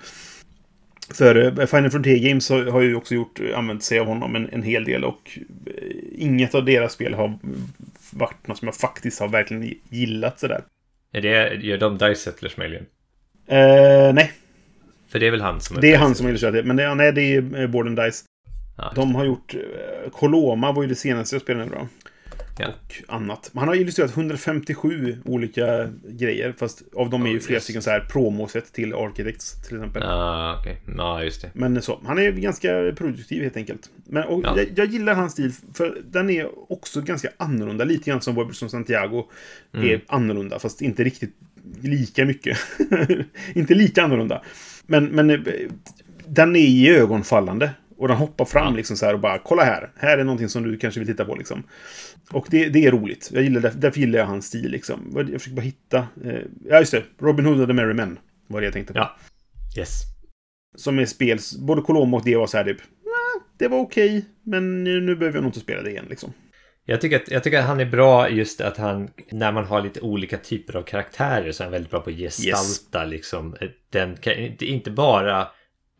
För 1.14 1.61
eh, 1.61 1.66
Final 1.66 1.91
Frontier 1.91 2.28
Games 2.28 2.51
har, 2.51 2.64
har 2.64 2.80
ju 2.80 2.95
också 2.95 3.14
gjort, 3.14 3.41
använt 3.55 3.82
sig 3.82 3.99
av 3.99 4.07
honom 4.07 4.36
en, 4.36 4.49
en 4.49 4.62
hel 4.62 4.84
del 4.84 5.05
och 5.05 5.39
eh, 5.66 5.97
inget 6.18 6.54
av 6.54 6.64
deras 6.64 6.92
spel 6.92 7.14
har 7.14 7.38
varit 8.10 8.46
något 8.46 8.58
som 8.58 8.68
jag 8.68 8.74
faktiskt 8.74 9.20
har 9.20 9.28
verkligen 9.28 9.74
gillat 9.90 10.40
sådär. 10.40 10.64
Är 11.12 11.20
det, 11.20 11.54
gör 11.54 11.78
de 11.78 11.98
Dice 11.98 12.20
Settlers 12.20 12.56
möjligen? 12.56 12.86
Eh, 13.46 14.12
nej, 14.14 14.32
För 15.08 15.18
det 15.18 15.26
är 15.26 15.30
väl 15.30 15.40
han 15.40 15.60
som 15.60 15.76
är 15.76 15.80
det 15.80 15.92
är 15.92 15.98
han 15.98 16.14
som 16.14 16.26
har 16.26 16.30
illustrerat 16.30 16.54
det. 16.54 16.62
Men 16.62 16.76
det, 16.76 16.94
nej, 16.94 17.12
det 17.12 17.22
är 17.22 17.60
eh, 17.60 17.66
Board 17.66 17.86
and 17.86 17.96
Dice. 17.96 18.24
Ja, 18.76 18.92
De 18.94 19.14
har 19.14 19.24
gjort... 19.24 19.54
Eh, 19.54 20.10
Coloma 20.10 20.72
var 20.72 20.82
ju 20.82 20.88
det 20.88 20.94
senaste 20.94 21.34
jag 21.34 21.42
spelade 21.42 21.64
nu 21.64 21.70
då. 21.74 21.88
Ja. 22.59 22.68
Och 22.68 23.14
annat. 23.14 23.50
Han 23.54 23.68
har 23.68 23.74
illustrerat 23.74 24.16
157 24.16 25.18
olika 25.24 25.88
grejer. 26.09 26.54
Fast 26.59 26.82
av 26.96 27.11
dem 27.11 27.26
är 27.26 27.30
ju 27.30 27.36
Oh, 27.38 27.40
flera 27.42 27.56
yes. 27.56 27.64
stycken 27.64 27.82
så 27.82 27.90
här 27.90 28.00
promoset 28.00 28.72
till 28.72 28.94
Architects 28.94 29.62
till 29.68 29.76
exempel. 29.76 30.02
Ja, 30.06 30.56
okej. 30.60 30.76
Ja, 30.97 31.24
just 31.24 31.43
det. 31.43 31.51
Men 31.55 31.82
så, 31.82 32.01
han 32.05 32.18
är 32.18 32.32
ganska 32.32 32.93
produktiv 32.97 33.43
helt 33.43 33.56
enkelt. 33.56 33.90
Men 34.05 34.24
och 34.24 34.40
Ja. 34.44 34.55
jag, 34.56 34.66
jag 34.76 34.86
gillar 34.86 35.14
hans 35.14 35.32
stil, 35.32 35.52
för 35.74 35.98
den 36.10 36.30
är 36.30 36.72
också 36.72 37.01
ganska 37.01 37.28
annorlunda. 37.36 37.85
Lite 37.85 38.10
grann 38.10 38.20
som 38.20 38.35
Webberson 38.35 38.70
Santiago 38.70 39.24
Mm. 39.74 39.89
är 39.89 40.01
annorlunda, 40.06 40.59
fast 40.59 40.82
inte 40.82 41.05
riktigt 41.05 41.35
lika 41.82 42.24
mycket. 42.24 42.59
inte 43.55 43.74
lika 43.74 44.02
annorlunda. 44.02 44.43
Men, 44.86 45.05
men 45.05 45.30
eh, 45.30 45.39
den 46.26 46.56
är 46.56 46.60
i 46.60 46.89
ögonfallande. 46.89 47.70
Och 47.98 48.08
den 48.08 48.16
hoppar 48.16 48.44
fram 48.44 48.76
liksom 48.76 48.96
så 48.96 49.06
här 49.06 49.14
och 49.14 49.20
bara 49.20 49.38
kolla 49.38 49.64
här. 49.64 49.90
Här 49.96 50.18
är 50.18 50.24
någonting 50.24 50.48
som 50.48 50.62
du 50.62 50.76
kanske 50.76 51.00
vill 51.00 51.08
titta 51.08 51.24
på 51.24 51.34
liksom. 51.34 51.62
Och 52.30 52.46
det, 52.50 52.68
det 52.68 52.86
är 52.86 52.90
roligt. 52.92 53.30
Jag 53.32 53.42
gillar, 53.42 53.72
därför, 53.76 54.00
gillar 54.00 54.18
jag 54.18 54.26
hans 54.26 54.46
stil 54.46 54.70
liksom. 54.70 55.12
Jag 55.14 55.26
försöker 55.32 55.56
bara 55.56 55.62
hitta. 55.62 55.98
Eh, 55.98 56.40
ja, 56.64 56.78
just 56.78 56.92
det. 56.92 57.02
Robin 57.20 57.46
Hood 57.46 57.60
och 57.60 57.66
the 57.66 57.72
Merry 57.72 57.94
Men 57.94 58.18
var 58.46 58.60
det 58.60 58.66
jag 58.66 58.74
tänkte 58.74 58.92
på. 58.92 58.98
Ja. 58.98 59.16
Yes. 59.78 60.02
Som 60.76 60.98
är 60.98 61.06
spel, 61.06 61.38
både 61.58 61.82
Colombo 61.82 62.16
och 62.16 62.24
det 62.24 62.36
var 62.36 62.46
så 62.46 62.56
här 62.56 62.64
typ, 62.64 62.78
"Nä, 62.80 63.44
det 63.58 63.68
var 63.68 63.78
okej, 63.78 64.24
men 64.42 64.84
nu, 64.84 65.00
nu 65.00 65.16
behöver 65.16 65.36
jag 65.36 65.42
nog 65.42 65.48
inte 65.48 65.60
spela 65.60 65.82
det 65.82 65.90
igen 65.90 66.06
liksom. 66.08 66.32
Jag 66.84 67.00
tycker, 67.00 67.16
att, 67.16 67.30
jag 67.30 67.44
tycker 67.44 67.58
att 67.58 67.64
han 67.66 67.80
är 67.80 67.86
bra 67.86 68.30
just 68.30 68.60
att 68.60 68.76
han, 68.76 69.08
när 69.30 69.52
man 69.52 69.64
har 69.64 69.82
lite 69.82 70.00
olika 70.00 70.38
typer 70.38 70.76
av 70.76 70.82
karaktärer 70.82 71.52
så 71.52 71.62
är 71.62 71.64
han 71.64 71.72
väldigt 71.72 71.90
bra 71.90 72.00
på 72.00 72.10
att 72.10 72.16
gestalta 72.16 73.04
liksom. 73.04 73.56
Den, 73.90 74.16
inte 74.60 74.90
bara 74.90 75.48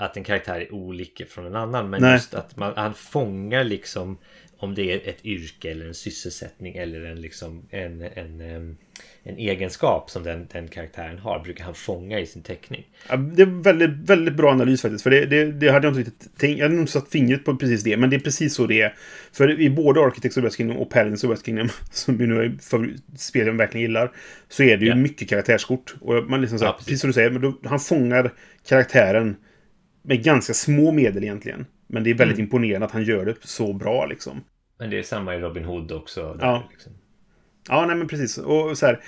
att 0.01 0.17
en 0.17 0.25
karaktär 0.25 0.61
är 0.61 0.75
olika 0.75 1.27
från 1.27 1.47
en 1.47 1.57
annan, 1.57 1.91
men 1.91 2.01
Nej. 2.03 2.13
just 2.13 2.35
att 2.35 2.57
man, 2.57 2.73
han 2.77 2.95
fångar 2.95 3.65
liksom 3.65 4.19
om 4.61 4.75
det 4.75 4.93
är 4.93 5.09
ett 5.11 5.25
yrke 5.25 5.71
eller 5.71 5.87
en 5.87 5.95
sysselsättning 5.95 6.77
eller 6.77 7.05
en, 7.05 7.21
liksom, 7.21 7.63
en, 7.71 8.03
en, 8.03 8.41
en 9.23 9.37
egenskap 9.39 10.11
som 10.11 10.23
den, 10.23 10.47
den 10.53 10.69
karaktären 10.69 11.19
har 11.19 11.39
brukar 11.39 11.65
han 11.65 11.75
fånga 11.75 12.21
i 12.21 12.27
sin 12.27 12.43
teckning. 12.43 12.87
Ja, 13.09 13.17
det 13.17 13.43
är 13.43 13.63
väldigt, 13.63 13.91
väldigt 13.91 14.35
bra 14.35 14.51
analys 14.53 14.83
faktiskt, 14.83 15.03
för 15.03 15.11
det, 15.11 15.27
det, 15.27 15.53
det 15.53 15.69
hade 15.69 15.87
jag 15.87 15.97
inte 15.97 16.11
riktigt 16.11 16.39
tänkt, 16.39 16.59
jag 16.59 16.65
hade 16.65 16.75
nog 16.75 16.83
inte 16.83 16.93
satt 16.93 17.09
fingret 17.09 17.45
på 17.45 17.57
precis 17.57 17.83
det, 17.83 17.97
men 17.97 18.11
det 18.11 18.17
är 18.17 18.21
precis 18.21 18.55
så 18.55 18.67
det 18.67 18.81
är. 18.81 18.95
För 19.33 19.61
i 19.61 19.71
både 19.71 20.01
Architects 20.01 20.37
of 20.37 20.45
West 20.45 20.57
Kingdom 20.57 20.77
och 20.77 20.91
Paladins 20.91 21.25
of 21.25 21.31
West 21.31 21.47
Kingdom, 21.47 21.69
som 21.91 22.21
ju 22.21 22.27
nu 22.27 22.43
är 22.43 22.57
spel 23.19 23.47
jag 23.47 23.55
verkligen 23.55 23.83
gillar, 23.83 24.13
så 24.49 24.63
är 24.63 24.77
det 24.77 24.85
ju 24.85 24.91
Ja. 24.91 24.95
mycket 24.97 25.29
karaktärskort. 25.29 25.95
Och 26.01 26.31
man 26.31 26.41
liksom 26.41 26.59
så 26.59 26.65
här, 26.65 26.73
Ja, 26.73 26.77
precis. 26.77 26.87
precis 26.87 27.01
som 27.01 27.09
du 27.09 27.15
säger, 27.15 27.31
men 27.31 27.43
då, 27.43 27.59
han 27.65 27.81
fångar 27.81 28.33
karaktären 28.69 29.37
med 30.03 30.23
ganska 30.25 30.55
små 30.55 30.93
medel 30.93 31.23
egentligen. 31.25 31.67
Men 31.87 32.05
det 32.05 32.11
är 32.11 32.15
väldigt 32.15 32.39
Mm. 32.39 32.45
imponerande 32.47 32.87
att 32.87 32.93
han 32.93 33.05
gör 33.05 33.25
det 33.25 33.35
så 33.41 33.73
bra 33.73 34.07
liksom. 34.07 34.41
Men 34.79 34.91
det 34.91 34.99
är 34.99 35.03
samma 35.03 35.35
i 35.35 35.39
Robin 35.39 35.65
Hood 35.65 35.93
också. 35.93 36.35
Där, 36.35 36.47
Ja. 36.47 36.69
liksom. 36.73 36.93
Ja, 37.71 37.87
nej 37.87 37.97
men 37.97 38.09
precis. 38.09 38.39
Och 38.39 38.79
så 38.79 38.87
här, 38.87 39.01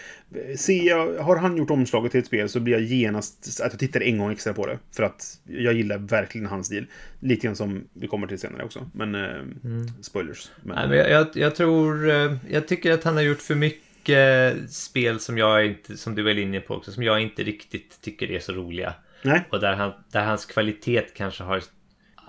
ser 0.57 0.83
jag, 0.89 1.15
har 1.19 1.37
han 1.37 1.57
gjort 1.57 1.71
omslaget 1.71 2.11
till 2.13 2.21
ett 2.21 2.27
spel 2.27 2.49
så 2.49 2.61
blir 2.61 2.73
jag 2.75 2.83
genast 2.83 3.61
att 3.63 3.73
jag 3.73 3.79
tittar 3.79 4.01
en 4.03 4.19
gång 4.19 4.33
extra 4.33 4.53
på 4.53 4.67
det. 4.67 4.79
För 4.97 5.03
att 5.03 5.39
jag 5.47 5.75
gillar 5.75 5.99
verkligen 5.99 6.47
hans 6.47 6.67
stil. 6.67 6.87
Lite 7.21 7.47
grann 7.47 7.57
som 7.57 7.85
vi 7.93 8.07
kommer 8.07 8.27
till 8.27 8.39
senare 8.39 8.65
också. 8.65 8.91
Men 8.95 9.15
eh, 9.15 9.31
spoilers. 10.01 10.51
Men, 10.63 10.77
Nej, 10.77 10.89
men 10.89 10.99
jag, 10.99 11.11
jag, 11.11 11.27
jag 11.35 11.55
tror... 11.55 12.11
eh, 12.11 12.37
Jag 12.51 12.69
tycker 12.69 12.93
att 12.93 13.05
han 13.05 13.15
har 13.15 13.23
gjort 13.23 13.41
för 13.43 13.55
mycket 13.55 14.55
spel 14.73 15.21
som 15.21 15.39
jag 15.39 15.67
inte... 15.67 15.97
Som 15.97 16.15
du 16.15 16.31
är 16.31 16.39
inne 16.39 16.61
på 16.61 16.75
också. 16.75 16.93
Som 16.93 17.03
jag 17.03 17.21
inte 17.21 17.43
riktigt 17.43 17.99
tycker 18.01 18.31
är 18.31 18.41
så 18.41 18.53
roliga. 18.53 18.95
Nej, 19.23 19.43
Och 19.51 19.61
där, 19.61 19.73
han, 19.75 19.93
där 20.13 20.25
hans 20.25 20.47
kvalitet 20.47 21.03
kanske 21.15 21.43
har... 21.45 21.63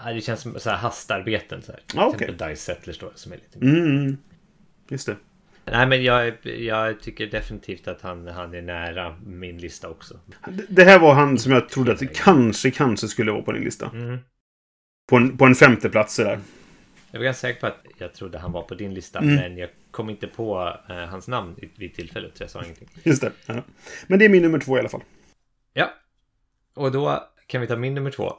Det 0.06 0.22
känns 0.22 0.42
som 0.42 0.60
så 0.60 0.70
här 0.70 0.78
hastarbeten. 0.78 1.62
Så 1.62 1.72
här. 1.72 1.80
Till 1.88 1.98
Ja, 2.00 2.06
okej. 2.06 2.16
exempel 2.28 2.50
Dice 2.50 2.62
Settlers 2.62 3.00
då, 3.00 3.12
som 3.16 3.32
är 3.32 3.36
lite... 3.38 3.60
mm, 3.60 4.18
just 4.90 5.06
det. 5.06 5.16
Nej, 5.66 5.88
men 5.88 6.04
jag, 6.04 6.34
jag 6.46 7.00
tycker 7.02 7.28
definitivt 7.28 7.88
att 7.88 8.02
han, 8.02 8.28
han 8.28 8.54
är 8.54 8.62
nära 8.62 9.16
min 9.26 9.58
lista 9.58 9.90
också. 9.90 10.20
Det- 10.50 10.66
Det 10.70 10.84
här 10.84 11.00
var 11.00 11.14
han 11.14 11.38
som 11.40 11.52
jag 11.52 11.70
trodde 11.70 11.92
att 11.92 12.00
det 12.00 12.14
kanske, 12.16 12.72
kanske 12.72 13.08
skulle 13.08 13.32
vara 13.32 13.42
på 13.42 13.52
din 13.52 13.64
lista. 13.64 13.90
Mm. 13.94 14.18
På 15.10 15.18
en, 15.18 15.38
på 15.38 15.46
en 15.46 15.56
femte 15.56 15.90
plats 15.90 16.16
sådär. 16.16 16.40
Jag 17.12 17.20
var 17.20 17.26
ganska 17.26 17.48
säker 17.48 17.60
på 17.60 17.68
att 17.68 17.78
jag 17.98 18.14
trodde 18.14 18.38
han 18.40 18.52
var 18.52 18.62
på 18.64 18.76
din 18.76 18.94
lista, 18.94 19.20
Mm. 19.20 19.36
men 19.36 19.58
jag 19.58 19.70
kom 19.92 20.10
inte 20.10 20.28
på 20.28 20.78
eh, 20.90 20.96
hans 20.96 21.28
namn 21.28 21.56
vid 21.78 21.96
tillfället, 21.96 22.38
så 22.38 22.44
jag 22.44 22.50
sa 22.50 22.64
ingenting. 22.64 22.88
Just 23.04 23.22
det. 23.22 23.32
Ja. 23.46 23.64
Men 24.08 24.20
det 24.20 24.26
är 24.26 24.30
min 24.30 24.42
nummer 24.42 24.60
två 24.60 24.78
i 24.78 24.80
alla 24.80 24.90
fall. 24.90 25.04
Ja, 25.74 25.94
och 26.74 26.92
då 26.92 27.24
kan 27.48 27.62
vi 27.62 27.68
ta 27.68 27.76
min 27.76 27.94
nummer 27.94 28.12
två. 28.12 28.34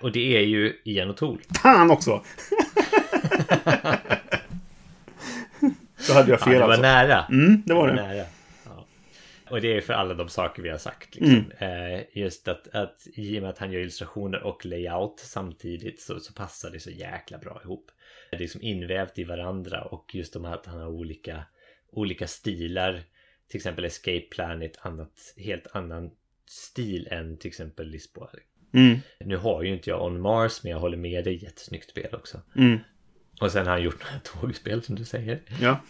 Och 0.00 0.12
det 0.12 0.36
är 0.36 0.40
ju 0.40 0.80
Ian 0.84 1.12
O'Toole. 1.12 1.40
Han 1.62 1.90
också! 1.90 2.24
Då 6.08 6.12
hade 6.14 6.30
jag 6.30 6.40
Ja, 6.40 6.44
fel 6.44 6.52
det 6.52 6.58
var 6.58 6.68
alltså. 6.68 6.82
nära. 6.82 7.26
Mm, 7.30 7.62
det 7.66 7.74
var 7.74 7.88
det. 7.88 7.94
Nära. 7.94 8.26
Ja. 8.64 8.86
Och 9.50 9.60
det 9.60 9.76
är 9.76 9.80
för 9.80 9.92
alla 9.92 10.14
de 10.14 10.28
saker 10.28 10.62
vi 10.62 10.68
har 10.68 10.78
sagt. 10.78 11.14
Liksom. 11.14 11.52
Eh, 11.58 12.18
just 12.18 12.48
att, 12.48 12.74
att 12.74 13.06
i 13.14 13.38
och 13.38 13.42
med 13.42 13.50
att 13.50 13.58
han 13.58 13.72
gör 13.72 13.80
illustrationer 13.80 14.42
och 14.42 14.66
layout 14.66 15.20
samtidigt 15.20 16.00
så, 16.00 16.20
så 16.20 16.32
passar 16.32 16.70
det 16.70 16.80
så 16.80 16.90
jäkla 16.90 17.38
bra 17.38 17.60
ihop. 17.64 17.90
Det 18.30 18.36
är 18.36 18.40
liksom 18.40 18.62
invävt 18.62 19.18
i 19.18 19.24
varandra 19.24 19.82
och 19.82 20.14
just 20.14 20.32
de 20.32 20.44
här 20.44 20.54
att 20.54 20.66
han 20.66 20.80
har 20.80 20.88
olika, 20.88 21.44
olika 21.92 22.26
stilar. 22.26 23.02
Till 23.48 23.56
exempel 23.58 23.84
Escape 23.84 24.20
Planet, 24.30 24.78
annat, 24.82 25.34
helt 25.36 25.66
annan 25.72 26.10
stil 26.54 27.08
än 27.10 27.36
till 27.36 27.48
exempel 27.48 27.86
Lisboa. 27.88 28.28
Mm, 28.74 28.98
Nu 29.20 29.36
har 29.36 29.62
ju 29.62 29.72
inte 29.74 29.90
jag 29.90 30.02
On 30.06 30.20
Mars 30.20 30.62
men 30.62 30.72
jag 30.72 30.78
håller 30.78 30.96
med 30.96 31.24
dig, 31.24 31.44
jättesnyggt 31.44 31.90
spel 31.90 32.14
också. 32.14 32.40
mm. 32.56 32.78
Och 33.40 33.52
sen 33.52 33.66
har 33.66 33.72
han 33.72 33.82
gjort 33.82 34.04
några 34.04 34.20
tågspel 34.20 34.82
som 34.82 34.94
du 34.94 35.04
säger. 35.04 35.40
Ja. 35.60 35.80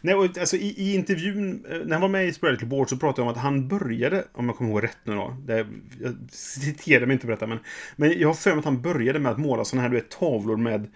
Nej, 0.00 0.14
och 0.14 0.38
alltså, 0.38 0.56
i, 0.56 0.74
I 0.76 0.94
intervjun, 0.94 1.64
eh, 1.70 1.78
när 1.78 1.92
han 1.92 2.00
var 2.00 2.08
med 2.08 2.28
i 2.28 2.32
Sporadically 2.32 2.68
Board 2.68 2.88
så 2.88 2.96
pratade 2.96 3.22
jag 3.22 3.26
om 3.26 3.32
att 3.32 3.42
han 3.42 3.68
började, 3.68 4.24
om 4.32 4.46
jag 4.46 4.56
kommer 4.56 4.70
ihåg 4.70 4.84
rätt 4.84 4.98
nu 5.04 5.14
då, 5.14 5.36
det, 5.46 5.66
jag 6.00 6.16
citerar 6.30 7.06
mig 7.06 7.14
inte 7.14 7.26
på 7.26 7.30
detta, 7.30 7.46
men, 7.46 7.58
men 7.96 8.20
jag 8.20 8.28
har 8.28 8.34
för 8.34 8.50
mig 8.50 8.58
att 8.58 8.64
han 8.64 8.82
började 8.82 9.18
med 9.18 9.32
att 9.32 9.38
måla 9.38 9.64
sådana 9.64 9.82
här 9.82 9.88
du 9.88 9.96
vet, 9.96 10.10
tavlor 10.10 10.56
med 10.56 10.86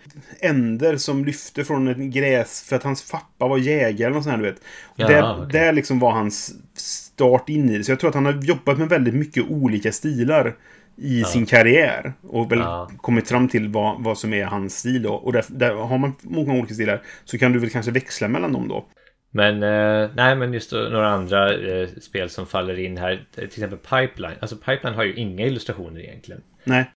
änder 0.41 0.97
som 0.97 1.25
lyfte 1.25 1.65
från 1.65 1.89
ett 1.89 1.99
gräs 1.99 2.63
för 2.63 2.77
att 2.77 2.83
hans 2.83 3.11
pappa 3.11 3.49
var 3.49 3.59
jägare 3.59 4.05
eller 4.05 4.15
något 4.15 4.25
sånt 4.25 4.37
här, 4.37 4.43
du 4.43 4.51
vet. 4.51 4.63
Ja, 4.97 5.09
det, 5.09 5.23
okej. 5.23 5.49
det 5.53 5.73
liksom 5.73 5.99
var 5.99 6.13
hans 6.13 6.55
start 6.75 7.49
in 7.49 7.71
i 7.71 7.79
det. 7.79 7.85
Så 7.85 7.93
jag 7.93 8.01
tror 8.01 8.09
att 8.09 8.15
han 8.15 8.27
har 8.27 8.43
jobbat 8.43 8.79
med 8.79 8.89
väldigt 8.89 9.15
mycket 9.15 9.45
olika 9.51 9.93
stilar 9.93 10.57
i 10.97 11.25
sin 11.25 11.47
karriär. 11.47 12.13
Och 12.23 12.53
väl 12.53 12.59
Ja. 12.59 12.91
kommit 12.97 13.29
fram 13.29 13.49
till 13.49 13.69
vad, 13.69 14.03
vad 14.05 14.19
som 14.19 14.33
är 14.33 14.45
hans 14.45 14.79
stil 14.79 15.03
då. 15.03 15.15
Och 15.15 15.33
där, 15.33 15.45
där 15.49 15.75
har 15.75 15.99
man 15.99 16.13
många 16.23 16.55
olika 16.55 16.75
stilar 16.75 17.03
så 17.25 17.39
kan 17.39 17.53
du 17.53 17.59
väl 17.59 17.71
kanske 17.71 17.93
växla 17.93 18.29
mellan 18.29 18.53
dem 18.53 18.69
då. 18.69 18.87
Men 19.31 19.63
eh, 19.63 20.11
nej, 20.15 20.37
men 20.37 20.53
just 20.53 20.71
då, 20.71 20.77
några 20.77 21.09
andra 21.09 21.55
eh, 21.55 21.89
spel 21.89 22.31
som 22.31 22.47
faller 22.47 22.79
in 22.79 22.97
här. 22.99 23.27
Till 23.35 23.45
exempel 23.45 23.79
Pipeline. 23.79 24.37
Alltså 24.41 24.57
Pipeline 24.57 24.95
har 24.95 25.05
ju 25.05 25.15
inga 25.15 25.47
illustrationer 25.47 26.01
egentligen. 26.01 26.43
Nej. 26.65 26.91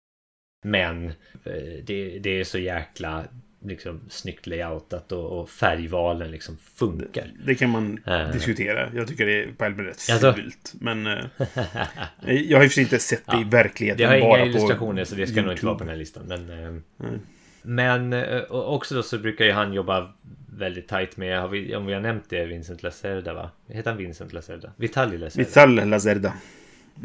Men 0.66 1.06
eh, 1.44 1.84
det, 1.84 2.20
det 2.20 2.40
är 2.40 2.44
så 2.44 2.60
jäkla 2.60 3.24
liksom, 3.68 4.02
snyggt 4.10 4.48
layoutat 4.48 5.12
och, 5.12 5.40
och 5.42 5.50
färgvalen 5.50 6.32
liksom 6.32 6.58
funkar. 6.58 7.32
Det 7.46 7.56
kan 7.56 7.70
man 7.70 8.00
Eh. 8.06 8.32
diskutera. 8.32 8.92
Jag 8.96 9.08
tycker 9.08 9.26
det 9.26 9.44
är 9.44 9.52
på 9.52 9.66
allmän 9.66 9.86
rätt 9.86 10.08
Alltså- 10.12 10.34
fult. 10.34 10.74
Men 10.80 11.08
eh, 11.08 11.24
jag 12.26 12.58
har 12.58 12.64
ju 12.64 12.70
för 12.70 12.74
sig 12.74 12.84
inte 12.84 13.00
sett 13.00 13.24
det 13.28 13.38
i 13.42 13.44
verkligheten. 13.44 13.98
Det 13.98 14.06
har 14.06 14.30
bara 14.30 14.40
inga 14.40 14.50
illustrationer 14.50 15.04
så 15.04 15.16
det 15.16 15.28
ska 15.28 15.42
nog 15.42 15.44
inte 15.44 15.50
YouTube. 15.52 15.68
vara 15.68 15.78
på 15.78 15.84
den 15.84 15.90
här 15.90 15.98
listan. 15.98 16.24
Men, 16.28 16.82
Nej. 16.98 17.20
men 17.62 18.14
också 18.50 18.96
då 18.96 19.04
så 19.04 19.18
brukar 19.18 19.46
ju 19.46 19.52
han 19.52 19.74
jobba 19.74 20.14
väldigt 20.58 20.88
tajt 20.88 21.18
med, 21.18 21.40
har 21.42 21.48
vi, 21.48 21.76
om 21.76 21.86
vi 21.86 21.94
har 21.94 22.02
nämnt 22.02 22.30
det, 22.30 22.46
Vincent 22.46 22.84
Lacerda 22.84 23.34
va? 23.34 23.52
Heter 23.68 23.90
han 23.92 23.98
Vincent 23.98 24.34
Lacerda? 24.34 24.72
Vitali 24.78 25.18
Lacerda? 25.18 25.44
Vital 25.46 25.90
Lazerda. 25.90 26.34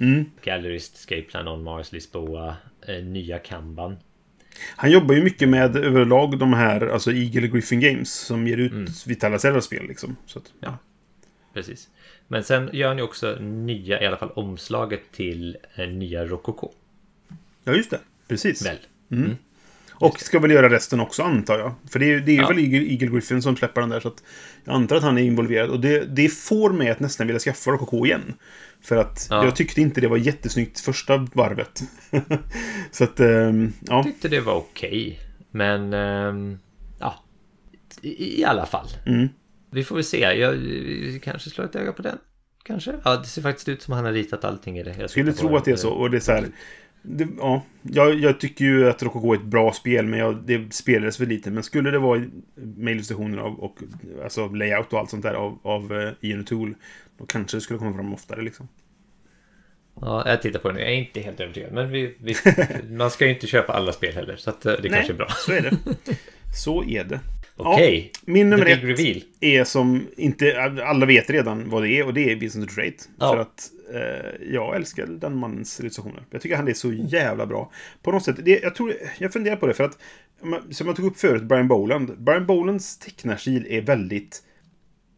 Mm. 0.00 0.24
Gallerist, 0.44 0.94
Escape 0.96 1.22
Plan 1.22 1.48
on 1.48 1.62
Mars, 1.62 1.92
Lisboa, 1.92 2.56
eh, 2.86 3.04
nya 3.04 3.38
Kanban. 3.38 3.96
Han 4.76 4.90
jobbar 4.90 5.14
ju 5.14 5.22
mycket 5.24 5.48
med 5.48 5.76
överlag 5.76 6.38
de 6.38 6.52
här, 6.52 6.86
alltså 6.86 7.12
Eagle 7.12 7.48
Griffin 7.48 7.80
Games, 7.80 8.12
som 8.12 8.46
ger 8.48 8.56
ut 8.56 8.72
Mm. 8.72 8.86
Vital 9.06 9.32
Lazerdas 9.32 9.64
spel 9.64 9.86
liksom. 9.88 10.16
Så 10.26 10.38
att, 10.38 10.44
Ja. 10.60 10.78
Precis. 11.54 11.88
Men 12.28 12.44
sen 12.44 12.70
gör 12.72 12.88
han 12.88 12.96
ju 12.96 13.02
också 13.02 13.36
nya, 13.40 14.02
i 14.02 14.06
alla 14.06 14.16
fall 14.16 14.30
omslaget 14.30 15.00
till 15.12 15.56
eh, 15.74 15.88
nya 15.88 16.24
Rococo. 16.24 16.70
ja, 17.64 17.72
just 17.72 17.90
det. 17.90 18.00
Precis. 18.28 18.66
Väl? 18.66 18.76
Och 19.92 20.20
ska 20.20 20.38
väl 20.38 20.50
göra 20.50 20.68
resten 20.70 21.00
också, 21.00 21.22
antar 21.22 21.58
jag. 21.58 21.72
För 21.90 21.98
det 21.98 22.12
är, 22.12 22.20
det 22.20 22.32
är 22.32 22.36
Ja. 22.36 22.48
väl 22.48 22.58
Eagle, 22.58 22.78
Eagle 22.92 23.06
Griffin 23.06 23.42
som 23.42 23.56
släpper 23.56 23.80
den 23.80 23.90
där, 23.90 24.00
så 24.00 24.08
att 24.08 24.22
jag 24.64 24.74
antar 24.74 24.96
att 24.96 25.02
han 25.02 25.18
är 25.18 25.22
involverad. 25.22 25.70
Och 25.70 25.80
det, 25.80 26.04
det 26.16 26.28
får 26.28 26.70
mig 26.72 26.90
att 26.90 27.00
nästan 27.00 27.26
vilja 27.26 27.40
skaffa 27.40 27.76
KK 27.78 28.06
igen. 28.06 28.34
För 28.82 28.96
att 28.96 29.26
Ja. 29.30 29.44
jag 29.44 29.56
tyckte 29.56 29.80
inte 29.80 30.00
det 30.00 30.08
var 30.08 30.16
jättesnyggt 30.16 30.80
första 30.80 31.26
varvet. 31.32 31.82
så 32.90 33.04
att, 33.04 33.20
ehm, 33.20 33.72
ja. 33.80 33.94
Jag 33.96 34.04
tyckte 34.04 34.28
det 34.28 34.40
var 34.40 34.54
okej. 34.54 35.20
Men, 35.50 35.92
ehm, 35.94 36.58
ja. 36.98 37.24
I, 38.00 38.40
I 38.40 38.44
alla 38.44 38.66
fall. 38.66 38.88
Mm. 39.06 39.28
Vi 39.70 39.84
får 39.84 39.94
väl 39.94 40.04
se. 40.04 40.20
Jag, 40.20 40.52
vi 40.52 41.20
kanske 41.24 41.50
slår 41.50 41.64
ett 41.64 41.76
öga 41.76 41.92
på 41.92 42.02
den. 42.02 42.18
Kanske. 42.64 42.94
Ja, 43.04 43.16
det 43.16 43.24
ser 43.26 43.42
faktiskt 43.42 43.68
ut 43.68 43.82
som 43.82 43.94
han 43.94 44.04
har 44.04 44.12
ritat 44.12 44.44
allting 44.44 44.78
i 44.78 44.82
det. 44.82 44.96
Jag 44.98 45.10
skulle 45.10 45.32
tro 45.32 45.56
att 45.56 45.64
det 45.64 45.70
är 45.70 45.76
så. 45.76 45.90
Och 45.90 46.10
det 46.10 46.16
är 46.16 46.20
så 46.20 46.32
här, 46.32 46.46
det, 47.02 47.28
ja, 47.38 47.62
jag, 47.82 48.14
jag 48.14 48.40
tycker 48.40 48.64
ju 48.64 48.88
att 48.88 49.02
Rococo 49.02 49.32
är 49.32 49.36
ett 49.36 49.44
bra 49.44 49.72
spel, 49.72 50.06
men 50.06 50.20
jag, 50.20 50.42
det 50.46 50.74
spelades 50.74 51.16
för 51.16 51.26
lite. 51.26 51.50
Men 51.50 51.62
skulle 51.62 51.90
det 51.90 51.98
vara 51.98 52.24
med 52.54 52.94
illustrationer 52.94 53.38
av, 53.38 53.60
och 53.60 53.78
alltså 54.22 54.48
layout 54.48 54.92
och 54.92 54.98
allt 54.98 55.10
sånt 55.10 55.22
där 55.22 55.34
av, 55.34 55.58
av 55.62 55.92
uh, 55.92 56.12
Ian 56.20 56.44
Tool, 56.44 56.74
då 57.18 57.26
kanske 57.26 57.56
det 57.56 57.60
skulle 57.60 57.78
komma 57.78 57.96
fram 57.96 58.14
oftare 58.14 58.42
liksom. 58.42 58.68
Ja, 60.00 60.28
jag 60.28 60.42
tittar 60.42 60.60
på 60.60 60.68
den. 60.68 60.78
Jag 60.78 60.88
är 60.88 60.94
inte 60.94 61.20
helt 61.20 61.40
övertygad. 61.40 61.72
Men 61.72 61.90
vi, 61.90 62.16
vi, 62.20 62.34
man 62.90 63.10
ska 63.10 63.24
ju 63.24 63.34
inte 63.34 63.46
köpa 63.46 63.72
alla 63.72 63.92
spel 63.92 64.14
heller. 64.14 64.36
Så 64.36 64.50
eh, 64.50 64.54
det 64.82 64.88
kanske 64.88 65.12
är 65.12 65.16
bra. 65.16 65.28
så 65.28 65.52
är 65.52 65.60
det. 65.60 65.76
Så 66.54 66.84
är 66.84 67.04
det. 67.04 67.20
Okej. 67.66 68.12
min 68.24 68.50
nummer 68.50 68.66
ett 68.66 68.82
reveal. 68.82 69.22
är 69.40 69.64
som 69.64 70.06
inte... 70.16 70.62
Alla 70.84 71.06
vet 71.06 71.30
redan 71.30 71.70
vad 71.70 71.82
det 71.82 71.90
är 71.90 72.06
och 72.06 72.14
det 72.14 72.32
är 72.32 72.36
Vincent 72.36 72.74
Trade. 72.74 72.92
Ja. 73.18 73.32
För 73.32 73.40
att 73.40 73.70
eh, 73.94 74.52
jag 74.52 74.76
älskar 74.76 75.06
den 75.06 75.36
mannens 75.36 75.80
illustrationer. 75.80 76.22
Jag 76.30 76.40
tycker 76.40 76.56
han 76.56 76.68
är 76.68 76.74
så 76.74 76.92
jävla 76.92 77.46
bra. 77.46 77.72
På 78.02 78.12
något 78.12 78.24
sätt, 78.24 78.36
det, 78.44 78.60
jag, 78.62 78.74
tror, 78.74 78.94
jag 79.18 79.32
funderar 79.32 79.56
på 79.56 79.66
det 79.66 79.74
för 79.74 79.84
att 79.84 79.98
som 80.70 80.86
jag 80.86 80.96
tog 80.96 81.06
upp 81.06 81.20
förut, 81.20 81.42
Brian 81.42 81.68
Boland. 81.68 82.18
Brian 82.18 82.46
Bolands 82.46 82.98
tecknarstil 82.98 83.66
är 83.70 83.80
väldigt 83.80 84.42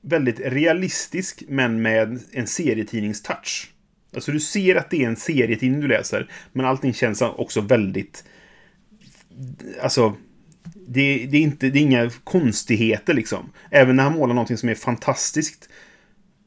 väldigt 0.03 0.41
realistisk 0.41 1.43
men 1.49 1.83
med 1.83 2.21
en 2.33 2.47
serietidningstouch. 2.47 3.73
Alltså 4.15 4.33
du 4.33 4.41
ser 4.41 4.77
att 4.77 4.91
det 4.91 5.03
är 5.03 5.07
en 5.07 5.17
serietidning 5.17 5.81
du 5.81 5.89
läser, 5.89 6.31
men 6.53 6.67
allting 6.67 6.95
känns 6.95 7.23
också 7.23 7.61
väldigt... 7.61 8.25
Alltså, 9.83 10.17
det, 10.89 11.27
det, 11.27 11.37
är 11.37 11.43
inte, 11.43 11.71
det 11.71 11.79
är 11.79 11.83
inga 11.83 12.11
konstigheter 12.25 13.15
liksom. 13.15 13.53
Även 13.71 13.97
när 13.97 14.03
han 14.03 14.13
målar 14.13 14.35
någonting 14.35 14.57
som 14.57 14.69
är 14.69 14.75
fantastiskt, 14.75 15.69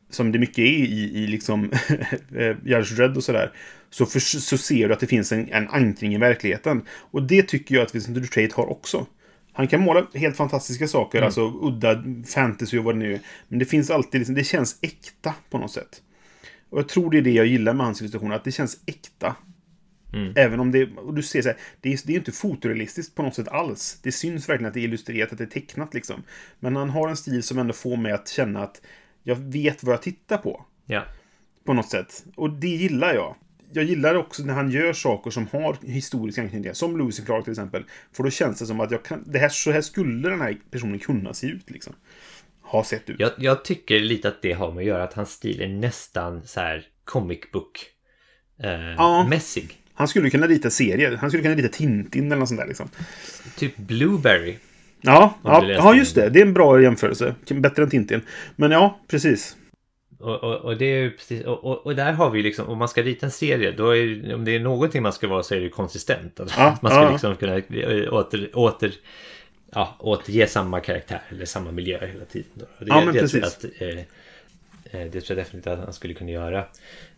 som 0.10 0.32
det 0.32 0.40
mycket 0.40 0.58
är 0.58 0.64
i, 0.64 1.12
i 1.14 1.28
liksom 1.28 1.72
Judge 2.64 2.96
Dredd 2.96 3.18
och 3.18 3.24
sådär, 3.24 3.52
så, 3.90 4.06
för, 4.06 4.20
så 4.20 4.58
ser 4.58 4.88
du 4.88 4.94
att 4.94 5.00
det 5.00 5.08
finns 5.08 5.32
en, 5.32 5.50
en 5.52 5.68
ankring 5.70 6.16
i 6.16 6.18
verkligheten. 6.18 6.82
Och 6.90 7.24
det 7.24 7.44
tycker 7.44 7.76
jag 7.76 7.84
att 7.84 7.96
Vincent 7.96 8.18
Dutrait 8.18 8.54
har 8.54 8.72
också. 8.72 9.06
Han 9.54 9.68
kan 9.68 9.82
måla 9.82 10.08
helt 10.14 10.38
fantastiska 10.38 10.88
saker, 10.88 11.22
alltså 11.22 11.54
udda 11.62 12.04
fantasy 12.28 12.78
och 12.78 12.84
vad 12.84 12.96
det 12.96 13.00
nu 13.00 13.14
är. 13.14 13.20
Men 13.48 13.60
det 13.60 13.66
finns 13.66 13.90
alltid, 13.90 14.20
liksom, 14.20 14.36
det 14.36 14.44
känns 14.44 14.80
äkta 14.82 15.34
på 15.50 15.58
något 15.58 15.72
sätt. 15.72 16.02
Och 16.70 16.80
jag 16.80 16.90
tror 16.90 17.12
det 17.12 17.18
är 17.18 17.22
det 17.22 17.32
jag 17.32 17.46
gillar 17.46 17.74
med 17.74 17.86
hans 17.86 18.02
illustrationer, 18.02 18.36
att 18.36 18.44
det 18.44 18.52
känns 18.52 18.78
äkta. 18.86 19.36
Även 20.36 20.60
om 20.60 20.72
det, 20.72 20.86
och 20.98 21.14
du 21.14 21.24
ser 21.24 21.42
så 21.42 21.50
här, 21.50 21.58
det 21.82 21.94
är, 21.94 22.00
det 22.06 22.14
är 22.14 22.18
inte 22.18 22.32
fotorealistiskt 22.32 23.16
på 23.16 23.22
något 23.24 23.36
sätt 23.36 23.48
alls. 23.48 24.00
Det 24.04 24.12
syns 24.12 24.50
verkligen 24.50 24.68
att 24.68 24.74
det 24.74 24.80
är 24.80 24.84
illustrerat, 24.84 25.32
att 25.32 25.38
det 25.38 25.44
är 25.44 25.48
tecknat 25.48 25.94
liksom. 25.94 26.24
Men 26.60 26.76
han 26.76 26.90
har 26.90 27.10
en 27.10 27.18
stil 27.18 27.44
som 27.44 27.60
ändå 27.60 27.74
får 27.74 27.98
mig 27.98 28.12
att 28.12 28.28
känna 28.30 28.64
att 28.64 28.82
jag 29.24 29.36
vet 29.36 29.84
vad 29.84 29.94
jag 29.94 30.02
tittar 30.02 30.38
på. 30.38 30.66
Ja. 30.86 31.04
På 31.66 31.74
något 31.74 31.90
sätt. 31.90 32.26
Och 32.36 32.50
det 32.50 32.68
gillar 32.68 33.14
jag. 33.14 33.36
jag 33.74 33.84
gillar 33.84 34.16
också 34.16 34.44
när 34.44 34.54
han 34.54 34.72
gör 34.72 34.94
saker 34.94 35.32
som 35.32 35.48
har 35.52 35.78
historisk 35.82 36.38
anknytning. 36.40 36.76
Som 36.76 36.98
Lucy 36.98 37.24
Clark 37.26 37.44
till 37.44 37.54
exempel. 37.54 37.84
För 38.14 38.24
då 38.24 38.30
känns 38.30 38.60
det 38.60 38.66
som 38.66 38.80
att 38.80 38.92
jag 38.92 39.04
kan, 39.06 39.24
det 39.28 39.40
här, 39.40 39.50
så 39.50 39.72
här 39.72 39.82
skulle 39.82 40.30
den 40.30 40.42
här 40.42 40.58
personen 40.72 41.00
kunna 41.00 41.34
se 41.34 41.48
ut. 41.48 41.70
Liksom. 41.70 41.94
Ha 42.62 42.84
sett 42.84 43.10
ut. 43.10 43.20
Jag, 43.20 43.32
jag 43.38 43.66
tycker 43.66 44.00
lite 44.00 44.28
att 44.28 44.42
det 44.42 44.54
har 44.54 44.72
med 44.72 44.82
att 44.82 44.88
göra 44.88 45.04
att 45.04 45.14
hans 45.14 45.32
stil 45.32 45.62
är 45.62 45.68
nästan 45.68 46.48
så 46.48 46.60
här 46.60 46.86
comic 47.04 47.40
book 47.54 47.86
eh, 48.60 48.72
Ja. 48.72 49.28
mässig. 49.30 49.82
Han 49.96 50.08
skulle 50.08 50.30
kunna 50.30 50.48
rita 50.48 50.70
serier. 50.70 51.18
Han 51.22 51.30
skulle 51.30 51.44
kunna 51.44 51.56
rita 51.56 51.68
Tintin 51.68 52.26
eller 52.26 52.36
något 52.36 52.50
sånt 52.50 52.60
där. 52.60 52.68
Liksom. 52.68 52.90
Typ 53.58 53.78
Blueberry. 53.78 54.56
Ja, 55.02 55.38
ja, 55.44 55.66
ja, 55.66 55.96
just 55.96 56.16
det. 56.16 56.30
Det 56.30 56.40
är 56.40 56.46
en 56.46 56.54
bra 56.54 56.82
jämförelse. 56.82 57.36
Bättre 57.50 57.84
än 57.84 57.90
Tintin. 57.90 58.22
Men 58.56 58.72
ja, 58.72 59.00
precis. 59.08 59.56
Och, 60.20 60.44
och, 60.44 60.56
och 60.56 60.78
det 60.78 60.86
är 60.86 61.10
precis, 61.10 61.44
och, 61.46 61.86
och, 61.86 61.96
där 61.96 62.14
har 62.14 62.30
vi 62.30 62.44
liksom, 62.44 62.68
om 62.68 62.78
man 62.78 62.88
ska 62.88 63.04
rita 63.04 63.26
en 63.26 63.32
serie, 63.32 63.72
då 63.72 63.96
är 63.96 64.34
om 64.34 64.46
det 64.46 64.56
är 64.56 64.60
någonting 64.60 65.04
man 65.04 65.14
ska 65.14 65.28
vara 65.28 65.44
så 65.44 65.56
är 65.56 65.60
det 65.60 65.70
konsistent. 65.70 66.40
Alltså, 66.40 66.60
Ja, 66.60 66.78
man 66.82 66.92
ska 66.92 67.02
ja. 67.02 67.12
liksom 67.12 67.36
kunna 67.36 67.56
eh, 67.56 68.14
åter, 68.14 68.50
åter, 68.54 68.92
ja, 69.72 69.96
återge 70.00 70.48
samma 70.48 70.80
karaktär 70.80 71.22
eller 71.30 71.46
samma 71.46 71.72
miljö 71.72 72.06
hela 72.06 72.26
tiden. 72.26 72.52
Då. 72.54 72.66
Det, 72.80 72.86
Ja, 72.88 73.06
men 73.06 73.14
det 73.14 73.20
precis. 73.20 73.44
att, 73.44 73.66
eh, 73.80 74.00
det 74.98 75.22
tror 75.22 75.38
jag 75.38 75.46
definitivt 75.46 75.68
att 75.74 75.80
han 75.80 75.94
skulle 75.94 76.14
kunna 76.14 76.32
göra. 76.32 76.66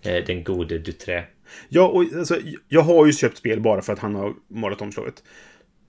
Eh, 0.02 0.26
den 0.26 0.44
gode 0.44 0.78
Dutré. 0.80 1.24
Ja, 1.70 1.88
och, 1.88 2.04
alltså, 2.16 2.38
jag 2.68 2.82
har 2.82 3.06
ju 3.06 3.14
köpt 3.14 3.38
spel 3.38 3.62
bara 3.62 3.82
för 3.82 3.94
att 3.94 4.00
han 4.00 4.16
har 4.16 4.34
målat 4.48 4.82
omslaget. 4.82 5.24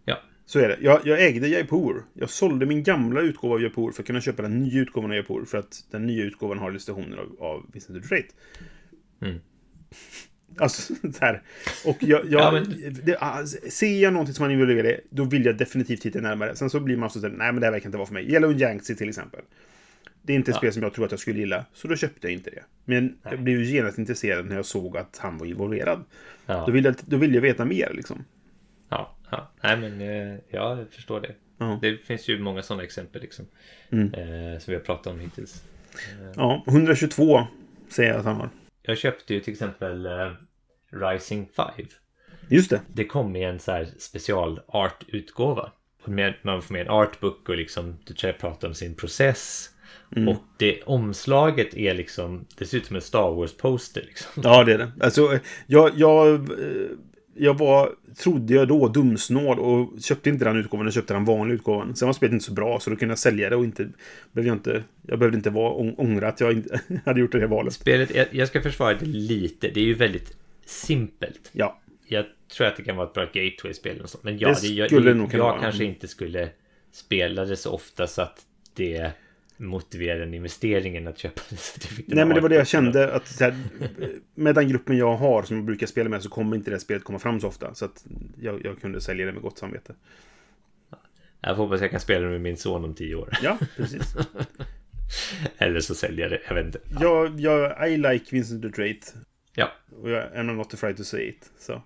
Ja, 0.05 0.19
Så 0.47 0.59
är 0.59 0.69
det. 0.69 0.79
Jag, 0.81 1.01
jag 1.05 1.25
ägde 1.25 1.49
Jaipur. 1.49 2.05
Jag 2.15 2.31
sålde 2.31 2.67
min 2.67 2.83
gamla 2.83 3.21
utgåva 3.21 3.55
av 3.55 3.63
Jaipur 3.63 3.93
för 3.93 4.03
att 4.03 4.07
kunna 4.07 4.21
köpa 4.21 4.43
den 4.43 4.63
nya 4.63 4.81
utgåvan 4.81 5.11
av 5.11 5.17
Jaipur. 5.17 5.45
För 5.45 5.59
att 5.59 5.85
den 5.91 6.07
nya 6.07 6.25
utgåvan 6.25 6.59
har 6.59 6.71
illustrationer 6.71 7.17
av, 7.17 7.37
av 7.41 7.67
Vincent 7.73 8.03
Dutrait. 8.03 8.35
Mm. 9.23 9.39
Alltså, 10.61 10.95
så 10.95 11.21
här. 11.21 11.43
Och 11.87 11.97
jag... 12.01 12.21
jag 12.25 12.41
Ja, 12.43 12.51
men- 12.53 12.97
det, 13.05 13.17
ah, 13.21 13.47
ser 13.71 14.03
jag 14.03 14.13
någonting 14.13 14.35
som 14.35 14.43
man 14.45 14.53
involverar 14.53 14.89
i, 14.89 15.01
då 15.11 15.25
vill 15.25 15.45
jag 15.45 15.57
definitivt 15.59 16.01
titta 16.01 16.21
närmare. 16.21 16.57
Sen 16.57 16.71
så 16.71 16.81
blir 16.81 16.97
man 16.97 17.11
så 17.11 17.21
här, 17.21 17.29
nej 17.29 17.53
men 17.53 17.61
det 17.61 17.67
här 17.67 17.73
verkar 17.73 17.87
inte 17.87 17.99
vara 17.99 18.07
för 18.07 18.15
mig. 18.15 18.33
Yellow 18.33 18.61
Yangtze 18.61 18.95
till 18.95 19.09
exempel. 19.09 19.41
Det 20.29 20.33
är 20.33 20.37
inte 20.37 20.51
ett 20.51 20.55
Ja. 20.55 20.59
spel 20.59 20.73
som 20.73 20.83
jag 20.83 20.95
tror 20.95 21.05
att 21.05 21.11
jag 21.11 21.21
skulle 21.21 21.39
gilla, 21.39 21.65
så 21.73 21.89
då 21.89 21.97
köpte 21.97 22.27
jag 22.27 22.33
inte 22.33 22.51
det. 22.51 22.63
Men 22.85 23.19
jag 23.23 23.41
blev 23.43 23.59
ju 23.61 23.65
genast 23.65 23.99
intresserad 23.99 24.47
när 24.47 24.57
jag 24.57 24.67
såg 24.67 24.97
att 24.97 25.19
han 25.23 25.39
var 25.39 25.47
involverad. 25.47 26.05
ja, 26.47 26.65
Då, 26.67 26.73
vill 26.73 26.85
jag, 26.85 26.95
då 27.07 27.17
vill 27.17 27.35
jag 27.35 27.43
veta 27.43 27.65
mer 27.65 27.93
liksom. 27.95 28.25
ja, 28.89 29.17
ja. 29.31 29.51
Nej 29.63 29.77
men 29.77 30.01
eh, 30.01 30.39
ja, 30.49 30.79
jag 30.79 30.91
förstår 30.91 31.21
det. 31.21 31.35
Ja. 31.59 31.79
Det 31.83 31.97
finns 31.97 32.29
ju 32.29 32.39
många 32.39 32.63
sådana 32.63 32.83
exempel 32.83 33.23
liksom. 33.23 33.47
Mm. 33.91 34.15
Eh, 34.15 34.59
som 34.59 34.71
vi 34.73 34.75
har 34.79 34.85
pratat 34.85 35.07
om 35.07 35.21
hittills. 35.21 35.65
Ja, 36.37 36.65
122 36.69 37.47
säger 37.89 38.11
jag 38.11 38.19
att 38.19 38.25
han 38.25 38.37
har. 38.37 38.49
Jag 38.83 38.99
köpte 38.99 39.35
ju 39.35 39.41
till 39.41 39.53
exempel 39.53 40.07
eh, 40.07 40.33
Rising 40.91 41.49
5. 41.57 41.67
Just 42.49 42.71
det. 42.71 42.81
Det 42.95 43.05
kom 43.05 43.37
i 43.37 43.45
en 43.45 43.59
så 43.59 43.73
här 43.73 43.89
special 43.99 44.61
art-utgåva. 44.69 45.73
Man 46.43 46.63
får 46.63 46.73
med 46.73 46.83
en 46.83 46.89
artbook 46.89 47.49
och 47.49 47.57
liksom 47.57 47.97
du 48.05 48.33
pratar 48.33 48.69
om 48.69 48.75
sin 48.75 48.95
process. 48.95 49.71
Mm. 50.17 50.29
Och 50.29 50.43
det 50.57 50.83
omslaget 50.83 51.75
är 51.77 51.95
liksom, 51.95 52.45
det 52.59 52.67
ser 52.67 52.79
ut 52.79 52.87
som 52.87 52.97
en 52.97 53.03
Star 53.03 53.31
Wars-poster 53.35 54.03
liksom. 54.07 54.43
Ja, 54.45 54.65
det 54.65 54.73
är 54.75 54.79
det. 54.79 54.93
Alltså, 55.01 55.39
jag, 55.67 55.91
jag, 55.97 56.35
eh, 56.35 56.41
jag 57.35 57.59
var, 57.59 57.91
trodde 58.23 58.55
jag 58.55 58.69
då, 58.69 58.89
dumsnål 58.89 59.59
och 59.59 60.03
köpte 60.03 60.29
inte 60.31 60.45
den 60.45 60.57
utgåvan. 60.57 60.87
Jag 60.87 60.95
köpte 60.95 61.15
den 61.15 61.25
vanliga 61.25 61.55
utgåvan. 61.55 61.97
Sen 61.97 62.07
var 62.07 62.13
spelet 62.13 62.33
inte 62.33 62.45
så 62.45 62.53
bra, 62.53 62.81
så 62.81 62.91
då 62.91 62.97
kunde 62.97 63.13
jag 63.13 63.19
sälja 63.19 63.51
det 63.51 63.57
och 63.57 63.65
inte... 63.65 63.89
Behövde 64.33 64.49
jag, 64.49 64.57
inte 64.57 64.85
jag 65.07 65.19
behövde 65.19 65.37
inte 65.37 65.51
vara 65.51 65.73
ång- 65.73 65.95
ångra 65.99 66.29
att 66.29 66.41
jag 66.41 66.53
inte 66.53 66.81
hade 67.05 67.21
gjort 67.21 67.33
det 67.33 67.39
här 67.41 67.47
valet. 67.47 67.73
Spelet, 67.73 68.15
jag, 68.15 68.27
jag 68.31 68.49
ska 68.49 68.61
försvara 68.61 68.95
det 68.95 69.07
lite, 69.07 69.69
det 69.69 69.81
är 69.81 69.85
ju 69.85 69.95
väldigt 69.95 70.37
simpelt. 70.67 71.51
Ja. 71.53 71.81
Jag 72.07 72.25
tror 72.57 72.67
att 72.67 72.77
det 72.77 72.83
kan 72.83 72.97
vara 72.97 73.07
ett 73.07 73.13
bra 73.15 73.25
gateway-spel. 73.25 74.03
Men 74.23 74.39
ja, 74.39 74.49
Det 74.49 74.61
det, 74.61 74.75
jag, 74.75 74.93
jag 75.33 75.39
vara. 75.39 75.61
kanske 75.61 75.85
inte 75.85 76.09
skulle 76.09 76.49
spela 76.93 77.45
det 77.45 77.57
så 77.57 77.73
ofta 77.73 78.07
så 78.07 78.23
att 78.23 78.41
det 78.75 79.13
motiverar 79.59 80.19
den 80.19 80.35
investeringen 80.35 81.09
att 81.09 81.19
köpa 81.19 81.41
den 81.51 81.59
Nej, 82.07 82.25
men 82.25 82.35
det 82.35 82.41
var 82.41 82.49
det 82.49 82.55
jag 82.55 82.67
kände. 82.67 83.15
Att 83.15 83.41
här, 83.41 83.57
med 84.35 84.55
den 84.55 84.69
gruppen 84.69 84.97
jag 84.97 85.17
har 85.17 85.43
som 85.43 85.57
jag 85.57 85.67
brukar 85.67 85.87
spela 85.87 86.09
med 86.09 86.23
så 86.23 86.29
kommer 86.29 86.57
inte 86.57 86.71
det 86.71 86.81
spelet 86.81 87.05
komma 87.05 87.19
fram 87.19 87.41
så 87.41 87.47
ofta. 87.49 87.75
Så 87.75 87.85
att 87.85 88.05
jag, 88.41 88.65
jag 88.65 88.81
kunde 88.81 89.01
sälja 89.01 89.27
det 89.27 89.33
med 89.33 89.43
gott 89.43 89.59
samvete. 89.59 89.95
Jag 91.41 91.57
får 91.57 91.63
hoppas 91.65 91.81
jag 91.81 91.91
kan 91.91 92.01
spela 92.01 92.25
det 92.25 92.31
med 92.31 92.41
min 92.41 92.57
son 92.57 92.85
om 92.85 92.95
tio 92.95 93.15
år. 93.15 93.33
Ja, 93.43 93.59
precis. 93.77 94.17
Eller 95.59 95.81
så 95.81 95.95
säljer 95.95 96.21
jag 96.21 96.31
det, 96.31 96.41
jag 96.49 96.55
vet 96.55 96.67
inte. 96.67 96.81
jag, 97.01 97.41
jag, 97.41 97.91
I 97.93 97.97
like 97.97 98.25
Vincent 98.31 98.63
Dutrait. 98.63 99.15
Ja, 99.55 99.73
Och 100.03 100.11
jag 100.11 100.33
är 100.35 100.43
not 100.43 100.75
afraid 100.75 100.97
to 100.97 101.05
say 101.05 101.29
it. 101.29 101.51
Så. 101.59 101.83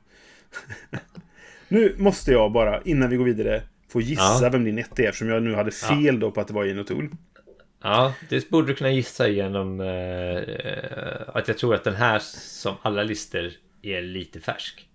nu 1.69 1.95
måste 1.99 2.33
jag 2.33 2.53
bara, 2.53 2.83
innan 2.83 3.11
vi 3.11 3.17
går 3.17 3.25
vidare, 3.25 3.63
få 3.89 4.01
gissa 4.01 4.39
Ja. 4.43 4.49
vem 4.53 4.65
din 4.65 4.79
etta 4.79 5.03
är. 5.03 5.07
Eftersom 5.07 5.29
jag 5.29 5.43
nu 5.43 5.55
hade 5.55 5.71
fel 5.71 6.21
då 6.21 6.31
på 6.31 6.41
att 6.41 6.49
det 6.49 6.55
var 6.55 6.65
Gene 6.65 6.83
O'Toole. 6.83 7.11
Ja 7.83 8.15
det 8.29 8.51
borde 8.51 8.67
du 8.67 8.75
kunna 8.75 8.91
gissa 8.91 9.29
genom 9.29 9.81
eh, 9.81 11.37
att 11.37 11.49
jag 11.49 11.59
tror 11.59 11.75
att 11.75 11.85
den 11.85 11.95
här 11.95 12.19
som 12.19 12.77
alla 12.83 13.03
listor 13.03 13.51
är 13.83 14.03
lite 14.03 14.41
färsk. 14.41 14.89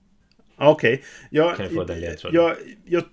Okej. 0.58 1.04
Jag, 1.30 1.56
Kan 1.58 1.66
jag 1.66 1.74
få 1.76 1.84
den 1.84 2.00
ledtråden? 2.00 2.36
jag, 2.42 2.56
jag, 2.86 3.04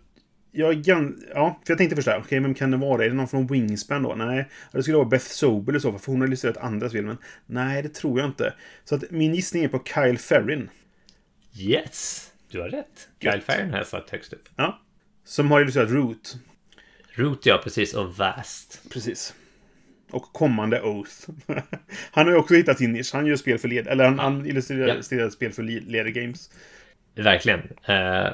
jag, 0.51 0.75
gan- 0.75 1.23
Ja, 1.35 1.61
för 1.67 1.71
jag 1.73 1.79
tänkte 1.79 1.97
först. 1.97 2.09
Okej, 2.09 2.41
vem 2.41 2.55
kan 2.55 2.71
det 2.71 2.77
vara? 2.77 3.05
Är 3.05 3.09
det 3.09 3.15
någon 3.15 3.29
från 3.29 3.47
Wingspan 3.47 4.03
då? 4.03 4.15
Nej. 4.15 4.49
Det 4.73 4.83
skulle 4.83 4.97
vara 4.97 5.09
Beth 5.09 5.25
Sobel 5.27 5.77
i 5.77 5.81
så 5.81 5.91
fall, 5.91 6.01
för 6.01 6.13
hon 6.13 6.21
har 6.21 6.27
illustrerat 6.29 6.57
andra 6.57 6.89
spel. 6.89 7.05
Men 7.05 7.19
nej, 7.47 7.83
det 7.83 7.89
tror 7.95 8.19
jag 8.21 8.29
inte. 8.29 8.55
Så 8.85 8.95
att 8.95 9.11
min 9.11 9.35
gissning 9.35 9.65
är 9.65 9.69
på 9.69 9.83
Kyle 9.95 10.19
Ferrin. 10.19 10.71
Yes! 11.59 12.31
Du 12.51 12.61
har 12.61 12.69
rätt. 12.69 13.09
Kyle. 13.21 13.41
Farren 13.41 13.71
har 13.71 13.79
jag 13.79 13.87
satt 13.87 14.11
högst 14.11 14.33
upp. 14.33 14.49
Ja. 14.57 14.81
Som 15.25 15.51
har 15.51 15.61
illustrerat 15.61 15.91
Root. 15.91 16.37
Root 17.15 17.47
ja, 17.47 17.61
precis. 17.65 17.95
Och 17.95 18.17
Vast. 18.17 18.81
Precis. 18.93 19.35
Och 20.11 20.23
kommande 20.33 20.83
Oath. 20.83 21.13
han 22.11 22.27
har 22.27 22.33
ju 22.33 22.39
också 22.39 22.55
hittat 22.55 22.79
sin 22.79 22.93
nisch. 22.93 23.11
Han 23.13 23.27
gör 23.27 23.37
spel 23.37 23.59
för 23.59 23.69
led... 23.69 23.87
Eller 23.87 24.05
han, 24.05 24.19
han 24.19 24.47
illustrerar 24.47 25.01
Ja. 25.11 25.31
spel 25.31 25.53
för 25.53 25.63
le- 25.63 25.81
Leder 25.87 26.11
Games. 26.11 26.51
Verkligen. 27.15 27.61
Eh, 27.85 28.27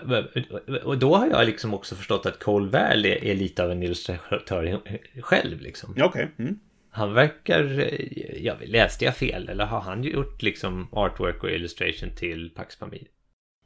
och 0.84 0.98
då 0.98 1.16
har 1.16 1.26
jag 1.26 1.46
liksom 1.46 1.74
också 1.74 1.94
förstått 1.94 2.26
att 2.26 2.38
Cole 2.38 2.70
Vall 2.70 3.06
är, 3.06 3.24
är 3.24 3.34
lite 3.34 3.64
av 3.64 3.70
en 3.70 3.82
illustratör 3.82 4.80
själv. 5.20 5.60
Liksom. 5.60 5.94
Ja, 5.96 6.04
okej. 6.04 6.28
Mm. 6.38 6.58
Han 6.90 7.12
verkar... 7.14 7.78
eh, 7.78 8.42
Ja, 8.44 8.54
läste 8.64 9.04
jag 9.04 9.16
fel? 9.16 9.48
Eller 9.48 9.64
har 9.64 9.80
han 9.80 10.04
gjort 10.04 10.42
liksom 10.42 10.88
artwork 10.92 11.42
och 11.44 11.50
illustration 11.50 12.10
till 12.16 12.50
Pax 12.54 12.76
Pamir? 12.78 13.02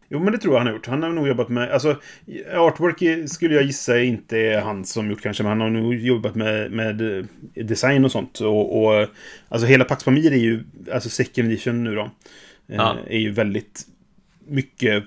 Jo, 0.08 0.18
men 0.18 0.32
det 0.32 0.38
tror 0.38 0.54
jag 0.54 0.58
han 0.60 0.66
har 0.66 0.74
gjort. 0.74 0.86
Han 0.86 1.02
har 1.02 1.10
nog 1.10 1.28
jobbat 1.28 1.48
med... 1.48 1.70
Alltså, 1.70 1.96
artwork 2.54 3.30
skulle 3.30 3.54
jag 3.54 3.64
gissa 3.64 4.00
inte 4.00 4.38
är 4.38 4.60
han 4.60 4.84
som 4.84 5.10
gjort 5.10 5.20
kanske, 5.22 5.42
men 5.42 5.50
han 5.50 5.60
har 5.60 5.70
nog 5.82 5.94
jobbat 5.94 6.34
med, 6.34 6.72
med 6.72 7.18
eh, 7.18 7.24
design 7.64 8.04
och 8.04 8.12
sånt. 8.12 8.40
Och, 8.40 8.84
och 8.84 9.06
alltså 9.48 9.66
hela 9.66 9.84
Pax 9.84 10.04
Pamir 10.04 10.32
är 10.32 10.36
ju, 10.36 10.64
alltså 10.92 11.08
second 11.08 11.48
edition 11.48 11.84
nu 11.84 11.94
då, 11.94 12.02
eh, 12.02 12.10
Ja. 12.66 12.96
är 13.06 13.18
ju 13.18 13.30
väldigt 13.30 13.82
mycket... 14.46 15.04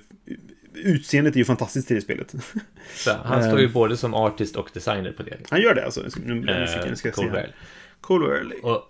Utseendet 0.74 1.34
är 1.36 1.38
ju 1.40 1.46
fantastiskt 1.46 1.92
i 1.92 1.94
det 1.94 2.02
spelet. 2.02 2.36
Så 2.96 3.12
han 3.24 3.44
står 3.44 3.60
ju 3.60 3.70
både 3.70 3.98
som 3.98 4.14
artist 4.14 4.56
och 4.56 4.70
designer 4.74 5.12
på 5.12 5.24
det. 5.24 5.38
han 5.50 5.62
gör 5.62 5.76
det 5.76 5.86
alltså. 5.86 6.04
Nu 6.26 6.40
blir 6.40 6.54
jag. 6.54 6.62
Eh, 6.84 6.90
Nu 6.90 6.96
ska 6.96 7.08
jag 7.08 7.16
se. 7.16 7.46
Cole 8.02 8.28
Wehrle. 8.28 8.56
Och, 8.64 8.84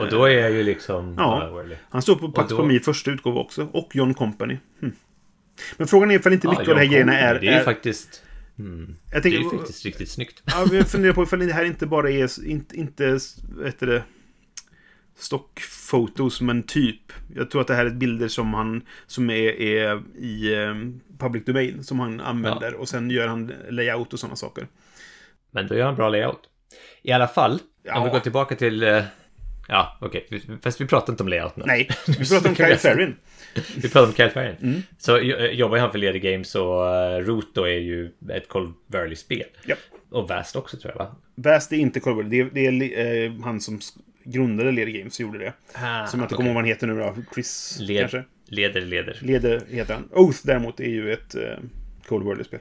och 0.00 0.08
då 0.10 0.24
är 0.24 0.38
jag 0.38 0.50
ju 0.50 0.62
liksom... 0.62 1.14
Ja. 1.18 1.62
Han 1.90 2.02
står 2.02 2.16
på 2.16 2.32
Pax 2.32 2.50
då- 2.50 2.56
Pamir 2.56 2.78
första 2.78 3.10
utgåva 3.10 3.40
också. 3.40 3.68
Och 3.72 3.96
John 3.96 4.14
Company. 4.14 4.56
Hm. 4.80 4.92
Men 5.76 5.86
frågan 5.88 6.10
är 6.10 6.14
ifall 6.14 6.32
inte 6.32 6.48
mycket 6.48 6.68
av 6.68 6.74
de 6.74 6.80
här 6.80 6.88
grejerna 6.88 7.18
är... 7.18 7.40
Det 7.40 7.48
är 7.48 7.60
är 7.60 7.64
faktiskt... 7.64 8.22
Mm, 8.58 8.96
jag 9.12 9.22
det 9.22 9.28
är 9.28 9.32
tänker, 9.32 9.56
faktiskt 9.58 9.84
riktigt 9.84 10.10
snyggt. 10.10 10.42
Ja, 10.46 10.66
jag 10.72 10.88
funderar 10.88 11.12
på 11.12 11.22
ifall 11.22 11.38
det 11.38 11.52
här 11.52 11.64
inte 11.64 11.86
bara 11.86 12.10
är, 12.10 12.46
inte, 12.46 12.76
inte 12.76 13.18
vad 13.56 13.66
heter 13.66 13.86
det, 13.86 14.02
stockfotos, 15.18 16.40
men 16.40 16.62
typ. 16.62 17.12
Jag 17.34 17.50
tror 17.50 17.60
att 17.60 17.66
det 17.66 17.74
här 17.74 17.86
är 17.86 17.90
bilder 17.90 18.28
som 18.28 18.54
han, 18.54 18.82
som 19.06 19.30
är, 19.30 19.60
är 19.60 20.02
i 20.18 20.54
eh, 20.54 20.74
public 21.18 21.44
domain, 21.44 21.84
som 21.84 22.00
han 22.00 22.20
använder. 22.20 22.74
Och 22.74 22.88
sen 22.88 23.10
gör 23.10 23.28
han 23.28 23.52
layout 23.70 24.12
och 24.12 24.20
sådana 24.20 24.36
saker. 24.36 24.66
Men 25.50 25.66
då 25.66 25.74
gör 25.74 25.86
han 25.86 25.96
bra 25.96 26.08
layout. 26.08 26.40
I 27.02 27.12
alla 27.12 27.28
fall, 27.28 27.58
Ja. 27.82 27.98
om 27.98 28.04
vi 28.04 28.10
går 28.10 28.20
tillbaka 28.20 28.56
till... 28.56 29.02
eh, 29.70 29.76
Ja, 29.76 29.98
okej. 30.00 30.26
Fast 30.62 30.80
vi 30.80 30.86
pratar 30.86 31.12
inte 31.12 31.22
om 31.22 31.28
layout 31.28 31.56
nu. 31.56 31.64
Nej, 31.66 31.88
vi 32.06 32.14
pratar 32.28 32.48
om 32.48 32.54
Kyle 32.54 32.76
Ferrin. 32.76 33.16
Vi 33.76 33.88
pratar 33.88 34.06
om 34.06 34.12
Cal 34.12 34.30
Färgen. 34.30 34.56
Mm. 34.62 34.82
Så 34.98 35.18
eh, 35.18 35.46
jobbar 35.46 35.78
han 35.78 35.90
för 35.90 35.98
Leder 35.98 36.18
Games 36.18 36.54
och 36.54 36.82
uh, 36.82 37.26
Root 37.26 37.54
då 37.54 37.64
är 37.64 37.78
ju 37.78 38.10
ett 38.30 38.48
Cold 38.48 38.74
Verley-spel. 38.86 39.44
Japp. 39.66 39.78
Och 40.10 40.28
Vast 40.28 40.56
också 40.56 40.76
tror 40.76 40.92
jag 40.92 40.98
va? 41.04 41.16
Vast 41.34 41.72
är 41.72 41.76
inte 41.76 42.00
Colbert, 42.00 42.26
det 42.30 42.40
är, 42.40 42.72
det 42.72 42.94
är 43.00 43.24
eh, 43.24 43.32
han 43.44 43.60
som 43.60 43.80
grundade 44.24 44.72
Leder 44.72 44.92
Games 44.92 45.14
som 45.14 45.26
gjorde 45.26 45.38
det. 45.38 45.52
Ah, 45.72 46.06
Som 46.06 46.20
jag 46.20 46.24
inte 46.24 46.34
kommer 46.34 46.48
ihåg 46.48 46.54
vad 46.54 46.64
han 46.64 46.68
heter 46.68 46.86
nu 46.86 46.94
då. 46.94 47.16
Chris, 47.34 47.78
Led, 47.80 48.00
kanske? 48.00 48.24
Leder, 48.46 48.80
leder. 48.80 49.18
Leder 49.20 49.62
heter 49.68 49.94
han. 49.94 50.08
Oath 50.12 50.38
däremot 50.42 50.80
är 50.80 50.88
ju 50.88 51.12
ett 51.12 51.34
eh, 51.34 51.42
Cold 52.08 52.24
World-spel. 52.24 52.60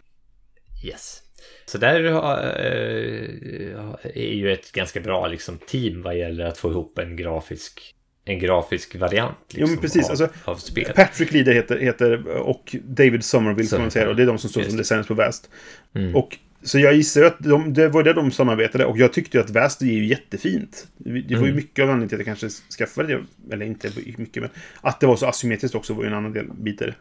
Yes. 0.83 1.21
Så 1.65 1.77
där 1.77 2.03
uh, 2.03 3.95
är 4.13 4.33
ju 4.33 4.53
ett 4.53 4.71
ganska 4.71 4.99
bra 4.99 5.27
liksom, 5.27 5.57
team 5.67 6.01
vad 6.01 6.17
gäller 6.17 6.45
att 6.45 6.57
få 6.57 6.71
ihop 6.71 6.97
en 6.99 7.15
grafisk 7.15 7.95
en 8.25 8.39
grafisk 8.39 8.95
variant 8.95 9.37
liksom, 9.47 9.61
Jo, 9.61 9.67
men 9.67 9.77
precis. 9.77 10.05
av, 10.05 10.09
Alltså, 10.09 10.29
av 10.43 10.55
spel. 10.55 10.91
Patrick 10.95 11.31
Leader 11.31 11.53
heter, 11.53 11.77
heter 11.79 12.27
och 12.27 12.75
David 12.83 13.23
Somerville 13.23 13.69
kan 13.69 13.81
man 13.81 13.91
säga. 13.91 14.09
Och 14.09 14.15
det 14.15 14.23
är 14.23 14.27
de 14.27 14.37
som 14.37 14.49
står 14.49 14.61
som 14.61 14.77
designers 14.77 15.07
på 15.07 15.13
Vast. 15.13 15.49
Mm. 15.95 16.15
Och, 16.15 16.37
så 16.63 16.79
jag 16.79 16.93
gissar 16.93 17.23
att 17.23 17.39
de, 17.39 17.73
det 17.73 17.87
var 17.87 18.03
det 18.03 18.13
de 18.13 18.31
samarbetade. 18.31 18.85
Och 18.85 18.97
jag 18.97 19.13
tyckte 19.13 19.37
ju 19.37 19.43
att 19.43 19.49
Vast 19.49 19.81
är 19.81 19.85
ju 19.85 20.05
jättefint. 20.05 20.87
Det 20.97 21.09
var 21.11 21.17
ju 21.17 21.35
Mm. 21.35 21.55
mycket 21.55 21.83
av 21.83 21.89
anledningen 21.89 22.09
till 22.09 22.15
att 22.15 22.27
jag 22.27 22.39
kanske 22.39 22.61
skaffade 22.77 23.07
det. 23.07 23.53
Eller 23.53 23.65
inte 23.65 23.91
mycket, 24.17 24.43
men 24.43 24.49
att 24.81 24.99
det 24.99 25.07
var 25.07 25.15
så 25.15 25.25
asymmetriskt 25.25 25.75
också 25.75 25.93
var 25.93 26.03
ju 26.03 26.07
en 26.07 26.13
annan 26.13 26.33
del 26.33 26.45
bit 26.53 26.81
i 26.81 26.85
det. 26.85 26.95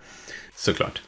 Såklart. 0.56 1.02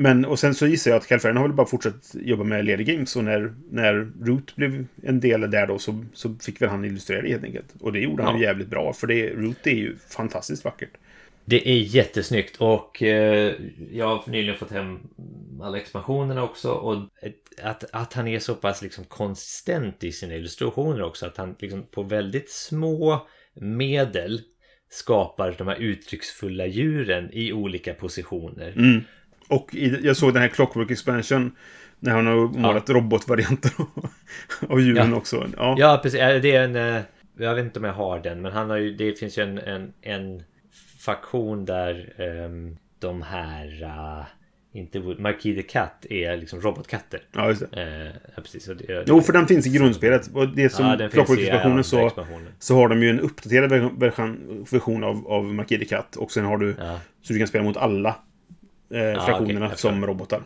Men, 0.00 0.24
och 0.24 0.38
sen 0.38 0.54
så 0.54 0.66
gissar 0.66 0.90
jag 0.90 0.98
att 0.98 1.06
Califarian 1.06 1.36
har 1.36 1.44
väl 1.44 1.56
bara 1.56 1.66
fortsatt 1.66 2.14
jobba 2.14 2.44
med 2.44 2.66
Lady 2.66 2.84
Games. 2.84 3.16
Och 3.16 3.24
när, 3.24 3.54
när 3.70 3.94
Root 4.24 4.56
blev 4.56 4.86
en 5.02 5.20
del 5.20 5.50
där 5.50 5.66
då 5.66 5.78
så, 5.78 6.04
så 6.12 6.34
fick 6.34 6.62
väl 6.62 6.68
han 6.68 6.84
illustrera 6.84 7.22
det 7.22 7.28
helt 7.28 7.44
enkelt. 7.44 7.74
Och 7.80 7.92
det 7.92 7.98
gjorde 8.00 8.22
han 8.22 8.34
Ja. 8.34 8.38
ju 8.38 8.44
jävligt 8.44 8.68
bra. 8.68 8.92
För 8.92 9.06
det, 9.06 9.30
Root 9.30 9.66
är 9.66 9.70
ju 9.70 9.96
fantastiskt 9.96 10.64
vackert. 10.64 10.90
Det 11.44 11.68
är 11.68 11.76
jättesnyggt 11.76 12.56
och 12.56 13.02
eh, 13.02 13.54
jag 13.90 14.06
har 14.06 14.30
nyligen 14.30 14.56
fått 14.58 14.70
hem 14.70 14.98
alla 15.62 15.78
expansionerna 15.78 16.42
också 16.42 16.70
och 16.70 17.08
att, 17.62 17.84
att 17.92 18.12
han 18.12 18.28
är 18.28 18.38
så 18.38 18.54
pass 18.54 18.82
liksom 18.82 19.04
konsistent 19.04 20.04
i 20.04 20.12
sina 20.12 20.34
illustrationer 20.34 21.02
också 21.02 21.26
att 21.26 21.36
han 21.36 21.56
liksom 21.58 21.82
på 21.90 22.02
väldigt 22.02 22.50
små 22.50 23.26
medel 23.54 24.40
skapar 24.90 25.54
de 25.58 25.68
här 25.68 25.76
uttrycksfulla 25.76 26.66
djuren 26.66 27.28
i 27.32 27.52
olika 27.52 27.94
positioner. 27.94 28.72
Mm. 28.76 29.00
Och 29.50 29.74
i, 29.74 29.98
jag 30.06 30.16
såg 30.16 30.32
den 30.32 30.42
här 30.42 30.48
Clockwork 30.48 30.90
Expansion. 30.90 31.52
När 32.02 32.12
han 32.12 32.26
har 32.26 32.34
målat 32.58 32.90
robotvarianter 32.90 33.72
av 34.68 34.80
djuren 34.80 35.10
Ja. 35.10 35.16
också. 35.16 35.46
Ja. 35.56 35.74
Ja, 35.78 36.00
precis. 36.02 36.20
Det 36.20 36.56
är 36.56 36.64
en... 36.64 36.76
eh, 36.96 37.02
Jag 37.38 37.54
vet 37.54 37.64
inte 37.64 37.78
om 37.78 37.84
jag 37.84 37.92
har 37.92 38.18
den, 38.20 38.42
men 38.42 38.52
han 38.52 38.70
har 38.70 38.76
ju... 38.76 38.94
Det 38.94 39.18
finns 39.18 39.38
ju 39.38 39.42
en, 39.42 39.58
en, 39.58 39.92
en 40.02 40.42
faktion 40.98 41.64
där 41.64 42.12
ehm, 42.18 42.76
de 42.98 43.22
här... 43.22 43.82
eh, 43.82 44.24
inte 44.72 44.98
Marquis 45.00 45.56
de 45.56 45.62
Cat 45.62 46.06
är 46.10 46.36
liksom 46.36 46.60
robotkatter. 46.60 47.20
ja, 47.32 47.48
just 47.48 47.70
det. 47.70 47.82
Eh, 47.82 48.12
ja, 48.36 48.42
precis. 48.42 48.68
Och 48.68 48.76
det, 48.76 49.04
Jo, 49.06 49.20
för 49.20 49.32
den 49.32 49.46
finns 49.46 49.66
i 49.66 49.70
grundspelet. 49.70 50.30
Och 50.34 50.48
det 50.48 50.68
som 50.70 50.84
Ja, 50.86 50.90
den 50.90 50.98
finns 50.98 51.12
Clockwork 51.12 51.38
i 51.40 51.42
Expansionen 51.42 51.70
andra 51.72 51.82
så, 51.82 52.10
så 52.58 52.74
har 52.76 52.88
de 52.88 53.02
ju 53.02 53.10
en 53.10 53.20
uppdaterad 53.20 53.72
ver- 53.72 54.00
version, 54.00 54.66
version 54.72 55.04
av, 55.04 55.26
av 55.28 55.44
Marquis 55.44 55.78
de 55.78 55.84
Cat. 55.86 56.16
Och 56.16 56.30
sen 56.32 56.44
har 56.44 56.58
du... 56.58 56.74
Ja. 56.78 57.00
Så 57.22 57.32
du 57.32 57.38
kan 57.38 57.48
spela 57.48 57.64
mot 57.64 57.76
alla 57.76 58.16
eh, 58.90 59.00
okej, 59.00 59.14
fraktionerna 59.14 59.70
förstår. 59.70 59.88
som 59.88 60.06
robotar. 60.06 60.42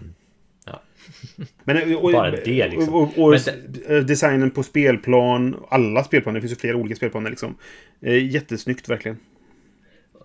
Ja. 0.67 0.81
Men, 1.65 1.77
eh, 1.77 1.97
och, 1.97 2.13
Bara 2.13 2.31
det, 2.31 2.69
liksom. 2.69 2.95
Och, 2.95 3.03
och, 3.03 3.19
och 3.19 3.31
Men 3.31 3.97
eh, 3.97 4.05
designen 4.05 4.51
på 4.51 4.63
spelplan, 4.63 5.65
alla 5.69 6.05
spelplaner, 6.05 6.35
det 6.35 6.41
finns 6.41 6.53
ju 6.53 6.61
flera 6.61 6.77
olika 6.77 6.97
spelplaner 6.97 7.31
liksom. 7.31 7.57
Eh, 8.01 8.31
jättesnyggt 8.31 8.89
verkligen. 8.89 9.19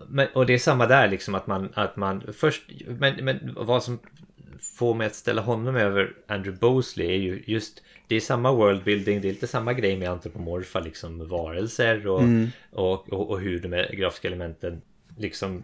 Men, 0.08 0.28
och 0.34 0.46
det 0.46 0.54
är 0.54 0.58
samma 0.58 0.86
där 0.86 1.08
liksom 1.08 1.34
att 1.34 1.46
man, 1.46 1.68
att 1.74 1.96
man 1.96 2.22
först, 2.36 2.62
men, 2.86 3.24
men 3.24 3.54
vad 3.56 3.82
som 3.82 3.98
får 4.60 4.94
mig 4.94 5.06
att 5.06 5.14
ställa 5.14 5.42
honom 5.42 5.76
över 5.76 6.12
Andrew 6.26 6.58
Bosley 6.60 7.06
är 7.06 7.18
ju 7.18 7.42
just, 7.46 7.82
det 8.06 8.16
är 8.16 8.20
samma 8.20 8.52
worldbuilding, 8.52 9.20
det 9.20 9.28
är 9.28 9.32
lite 9.32 9.46
samma 9.46 9.72
grej 9.72 9.96
med 9.96 10.08
antropomorfa 10.08 10.80
liksom 10.80 11.28
varelser 11.28 12.06
och, 12.06 12.22
och, 12.72 13.12
och, 13.12 13.30
och 13.30 13.40
hur 13.40 13.60
de 13.60 13.96
grafiska 13.96 14.28
elementen 14.28 14.82
liksom 15.16 15.62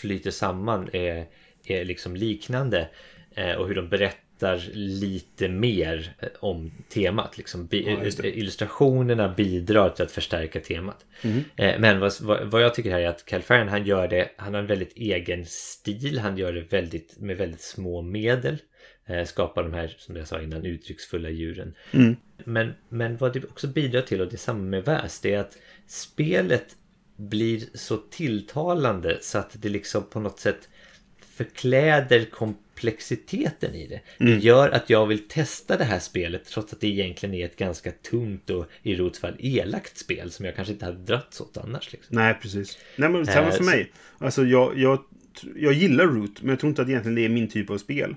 flyter 0.00 0.30
samman 0.30 0.88
är, 0.92 1.26
är 1.66 1.84
liksom 1.84 2.16
liknande 2.16 2.88
eh, 3.34 3.52
och 3.52 3.68
hur 3.68 3.74
de 3.74 3.88
berättar 3.88 4.62
lite 4.74 5.48
mer 5.48 6.14
eh, 6.18 6.28
om 6.40 6.72
temat. 6.88 7.38
Liksom, 7.38 7.66
bi- 7.66 7.84
Ja, 7.86 8.10
det. 8.22 8.38
illustrationerna 8.38 9.28
bidrar 9.28 9.90
till 9.90 10.04
att 10.04 10.10
förstärka 10.10 10.60
temat. 10.60 11.06
Eh, 11.56 11.78
Men 11.80 12.00
vad, 12.00 12.12
vad, 12.44 12.62
jag 12.62 12.74
tycker 12.74 12.90
här 12.90 13.00
är 13.00 13.08
att 13.08 13.24
Calfarian 13.24 13.68
han 13.68 13.86
gör 13.86 14.08
det, 14.08 14.30
han 14.36 14.54
har 14.54 14.60
en 14.60 14.66
väldigt 14.66 14.92
egen 14.96 15.44
stil, 15.46 16.18
han 16.18 16.36
gör 16.38 16.52
det 16.52 16.60
väldigt, 16.72 17.18
med 17.20 17.36
väldigt 17.36 17.60
små 17.62 18.02
medel. 18.02 18.58
Eh, 19.06 19.24
skapar 19.24 19.62
de 19.62 19.72
här, 19.72 19.94
som 19.98 20.16
jag 20.16 20.28
sa 20.28 20.40
innan, 20.40 20.64
uttrycksfulla 20.66 21.30
djuren. 21.30 21.74
Mm. 21.92 22.16
Men, 22.44 22.74
men 22.88 23.16
vad 23.16 23.32
det 23.32 23.44
också 23.44 23.66
bidrar 23.66 24.00
till, 24.02 24.20
och 24.20 24.26
det 24.28 24.34
är 24.34 24.38
samma 24.38 24.62
med 24.62 24.84
VAS, 24.84 25.20
det 25.20 25.34
är 25.34 25.38
att 25.38 25.58
spelet 25.86 26.66
blir 27.16 27.62
så 27.74 27.96
tilltalande 27.96 29.18
så 29.20 29.38
att 29.38 29.62
det 29.62 29.68
liksom 29.68 30.02
på 30.10 30.20
något 30.20 30.38
sätt 30.40 30.68
förkläder 31.44 32.24
komplexiteten 32.24 33.74
i 33.74 33.86
det. 33.86 34.00
Det 34.18 34.36
gör 34.38 34.70
att 34.70 34.90
jag 34.90 35.06
vill 35.06 35.28
testa 35.28 35.76
det 35.76 35.84
här 35.84 35.98
spelet 35.98 36.44
trots 36.44 36.72
att 36.72 36.80
det 36.80 36.86
egentligen 36.88 37.34
är 37.34 37.44
ett 37.44 37.56
ganska 37.56 37.90
tungt 37.92 38.50
och 38.50 38.66
i 38.82 38.94
Rots 38.96 39.18
fall 39.18 39.34
elakt 39.38 39.98
spel 39.98 40.30
som 40.30 40.44
jag 40.44 40.56
kanske 40.56 40.72
inte 40.72 40.84
hade 40.84 40.98
dragits 40.98 41.40
åt 41.40 41.56
annars. 41.56 41.92
Liksom. 41.92 42.16
Nej, 42.16 42.34
precis. 42.42 42.78
Nej, 42.96 43.08
men 43.08 43.26
samma 43.26 43.40
Eh, 43.46 43.50
för 43.50 43.56
så- 43.58 43.62
mig. 43.64 43.92
Alltså, 44.18 44.44
jag, 44.44 44.78
jag, 44.78 44.98
jag 45.56 45.72
gillar 45.72 46.04
Root, 46.06 46.42
men 46.42 46.48
jag 46.50 46.60
tror 46.60 46.68
inte 46.68 46.82
att 46.82 46.88
egentligen 46.88 47.14
det 47.14 47.24
är 47.24 47.28
min 47.28 47.48
typ 47.48 47.70
av 47.70 47.78
spel. 47.78 48.14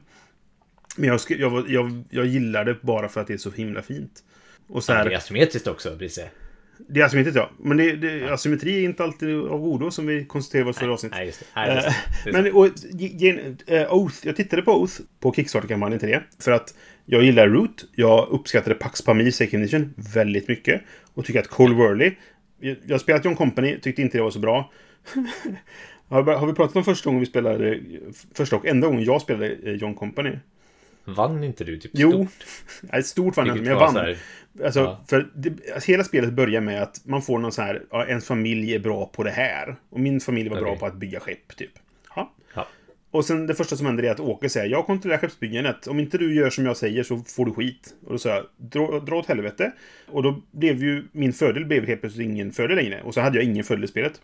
Men 0.98 1.10
jag, 1.10 1.20
jag, 1.28 1.70
jag, 1.70 2.04
jag 2.10 2.26
gillar 2.26 2.66
det 2.66 2.82
bara 2.82 3.10
för 3.10 3.22
att 3.22 3.28
det 3.28 3.34
är 3.34 3.38
så 3.38 3.52
himla 3.52 3.82
fint. 3.82 4.24
Och 4.68 4.84
så 4.84 4.92
Ja, 4.92 4.96
här, 4.98 5.06
det 5.06 5.14
är 5.14 5.18
asymmetriskt 5.18 5.68
också, 5.68 5.96
Brisse. 5.96 6.30
Det 6.90 7.02
är 7.02 7.06
asymmetriskt, 7.06 7.38
ja. 7.38 7.52
Men 7.58 7.78
det, 7.78 7.96
det, 7.96 8.34
asymmetri 8.34 8.76
är 8.76 8.84
inte 8.84 9.04
alltid 9.04 9.36
av 9.38 9.60
godo, 9.62 9.92
som 9.92 10.08
vi 10.08 10.26
konstaterade 10.26 10.64
i 10.64 10.66
vårt 10.66 10.76
förra 10.76 10.94
avsnitt. 10.94 11.12
Nej, 11.16 11.26
just 11.26 11.40
det. 11.40 11.46
Nej, 11.56 11.76
just 11.76 11.88
det. 11.88 11.96
Det 12.32 12.38
är 12.38 12.44
Men 12.44 12.54
och, 12.54 12.70
gen, 12.94 13.58
eh, 13.68 13.94
Oath, 13.94 14.16
jag 14.22 14.36
tittade 14.36 14.62
på 14.62 14.72
Oath 14.82 14.94
på 15.20 15.34
Kickstarter-kampanjen 15.34 16.00
till 16.00 16.10
det. 16.10 16.24
För 16.40 16.52
att 16.52 16.74
jag 17.06 17.24
gillar 17.24 17.48
Root. 17.48 17.86
Jag 17.96 18.28
uppskattade 18.30 18.76
Pax 18.76 19.02
Pamir 19.02 19.32
Second 19.32 19.94
väldigt 20.14 20.48
mycket. 20.48 20.82
Och 21.14 21.26
tycker 21.26 21.40
att 21.40 21.48
Cold 21.48 21.78
Whirly... 21.78 22.12
Jag 22.60 22.78
jag 22.86 22.94
har 22.94 23.00
spelat 23.00 23.26
John 23.26 23.36
Company, 23.36 23.80
tyckte 23.80 24.02
inte 24.02 24.18
det 24.18 24.22
var 24.22 24.32
så 24.32 24.40
bra. 24.40 24.72
har, 26.08 26.48
vi- 26.48 26.54
pratat 26.54 26.76
om 26.76 26.84
första 26.84 27.10
gången 27.10 27.20
vi 27.20 27.26
spelade... 27.26 27.80
Första 28.34 28.56
och 28.56 28.66
enda 28.66 28.88
gången 28.88 29.04
jag 29.04 29.22
spelade 29.22 29.56
eh, 29.64 29.74
John 29.74 29.96
Company? 29.96 30.32
Vann 31.06 31.44
inte 31.44 31.64
du 31.64 31.78
typ 31.78 31.92
Jo. 31.94 32.12
stort? 32.12 32.46
Nej, 32.82 33.04
stort 33.04 33.38
vann 33.38 33.48
jag 33.48 33.58
inte, 33.58 33.70
men 33.70 33.80
jag 33.80 33.94
vann. 33.94 34.16
Alltså, 34.64 34.80
Ja. 34.80 35.03
för 35.07 35.27
det, 35.36 35.49
alltså, 35.73 35.91
hela 35.91 36.03
spelet 36.03 36.34
börjar 36.34 36.61
med 36.61 36.82
att 36.84 37.02
man 37.06 37.22
får 37.22 37.40
någon 37.40 37.52
så 37.52 37.61
här, 37.61 37.82
ja, 37.91 38.06
ens 38.06 38.27
familj 38.27 38.76
är 38.76 38.80
bra 38.80 39.06
på 39.06 39.23
det 39.23 39.32
här. 39.32 39.76
Och 39.90 39.99
min 39.99 40.19
familj 40.19 40.49
var 40.49 40.57
bra 40.60 40.68
Okej. 40.69 40.80
på 40.80 40.86
att 40.86 40.95
bygga 40.95 41.19
skepp, 41.19 41.56
typ. 41.57 41.72
Ja. 42.15 42.34
Ja. 42.56 42.68
Och 43.11 43.26
sen 43.26 43.48
det 43.48 43.56
första 43.56 43.76
som 43.76 43.86
händer 43.86 44.03
är 44.03 44.11
att 44.11 44.19
Åke 44.19 44.49
säger, 44.49 44.69
jag 44.72 44.86
kontrollerar 44.86 45.19
skeppsbyggandet. 45.22 45.88
Om 45.88 45.99
inte 45.99 46.18
du 46.18 46.36
gör 46.36 46.49
som 46.49 46.65
jag 46.65 46.77
säger 46.77 47.03
så 47.03 47.18
får 47.18 47.45
du 47.45 47.52
skit. 47.52 47.94
Och 48.06 48.11
då 48.11 48.18
sa 48.18 48.30
jag, 48.30 48.45
dra, 48.57 48.99
dra 48.99 49.15
åt 49.15 49.27
helvete. 49.27 49.72
Och 50.07 50.23
då 50.23 50.41
blev 50.52 50.84
ju, 50.84 51.03
min 51.11 51.34
fördel 51.34 51.65
blev 51.65 51.88
helt 51.88 52.02
plötsligt 52.02 52.26
ingen 52.26 52.52
fördel 52.52 52.77
längre. 52.77 53.02
Och 53.02 53.14
så 53.14 53.22
hade 53.22 53.38
jag 53.38 53.45
ingen 53.45 53.64
fördel 53.64 53.84
i 53.84 53.88
spelet. 53.88 54.22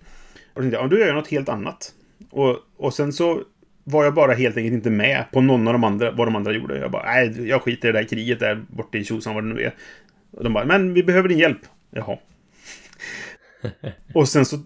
Och 0.54 0.56
då 0.56 0.62
tänkte 0.62 0.78
jag, 0.78 0.84
ja, 0.86 0.88
då 0.88 0.98
gör 0.98 1.08
jag 1.08 1.16
något 1.16 1.28
helt 1.32 1.50
annat. 1.50 1.94
Och, 2.30 2.58
och 2.78 2.94
sen 2.94 3.14
så 3.14 3.44
var 3.84 4.04
jag 4.04 4.14
bara 4.14 4.34
helt 4.34 4.58
enkelt 4.58 4.74
inte 4.74 4.90
med 4.90 5.26
på 5.32 5.42
någon 5.42 5.68
av 5.68 5.74
de 5.74 5.84
andra, 5.84 6.12
vad 6.12 6.28
de 6.28 6.36
andra 6.36 6.52
gjorde. 6.54 6.78
Jag 6.78 6.92
bara, 6.92 7.06
nej, 7.06 7.48
jag 7.48 7.62
skiter 7.62 7.90
i 7.90 7.92
det 7.92 8.00
där 8.00 8.08
kriget 8.08 8.40
där 8.40 8.66
borta 8.70 8.98
i 8.98 9.04
Tjosan, 9.04 9.36
vad 9.36 9.44
det 9.44 9.54
nu 9.54 9.62
är. 9.62 9.74
Och 10.32 10.44
de 10.44 10.54
bara, 10.54 10.66
men 10.66 10.94
vi 10.94 11.04
behöver 11.04 11.30
din 11.30 11.40
hjälp. 11.40 11.60
Jaha. 11.92 12.18
och 14.14 14.30
sen 14.30 14.46
så, 14.46 14.60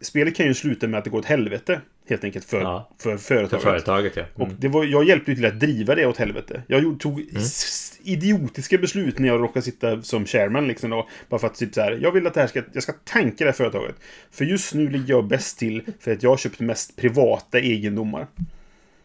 spelet 0.00 0.36
kan 0.36 0.46
ju 0.46 0.54
sluta 0.54 0.86
med 0.88 0.98
att 0.98 1.04
det 1.04 1.10
går 1.10 1.18
åt 1.18 1.24
helvete. 1.24 1.80
Helt 2.08 2.24
enkelt 2.24 2.44
för, 2.44 2.60
Ja. 2.60 2.90
för 2.98 3.10
För 3.10 3.18
företaget. 3.18 3.62
företaget, 3.62 4.16
ja. 4.16 4.24
Och 4.34 4.46
Mm. 4.46 4.56
det 4.60 4.68
var, 4.68 4.84
jag 4.84 5.04
hjälpte 5.04 5.30
ju 5.30 5.34
till 5.34 5.44
att 5.46 5.60
driva 5.60 5.94
det 5.94 6.06
åt 6.06 6.16
helvete. 6.16 6.62
Jag 6.66 7.00
tog 7.00 7.26
s- 7.36 7.98
idiotiska 8.04 8.78
beslut 8.78 9.18
när 9.18 9.28
jag 9.28 9.40
råkade 9.40 9.62
sitta 9.64 10.02
som 10.02 10.26
chairman. 10.26 10.68
Liksom 10.68 10.90
då, 10.90 11.08
bara 11.28 11.38
för 11.40 11.46
att 11.46 11.54
typ 11.54 11.74
så 11.74 11.80
här, 11.80 11.98
jag 12.02 12.12
vill 12.12 12.26
att 12.26 12.34
det 12.34 12.40
här 12.40 12.46
ska, 12.46 12.62
jag 12.72 12.82
ska 12.82 12.92
tanka 13.04 13.44
det 13.44 13.50
här 13.50 13.56
företaget. 13.56 13.94
För 14.30 14.44
just 14.44 14.74
nu 14.74 14.88
ligger 14.90 15.08
jag 15.14 15.26
bäst 15.28 15.58
till 15.58 15.82
för 16.00 16.12
att 16.12 16.22
jag 16.22 16.30
har 16.30 16.36
köpt 16.36 16.60
mest 16.60 16.96
privata 16.96 17.58
egendomar. 17.58 18.26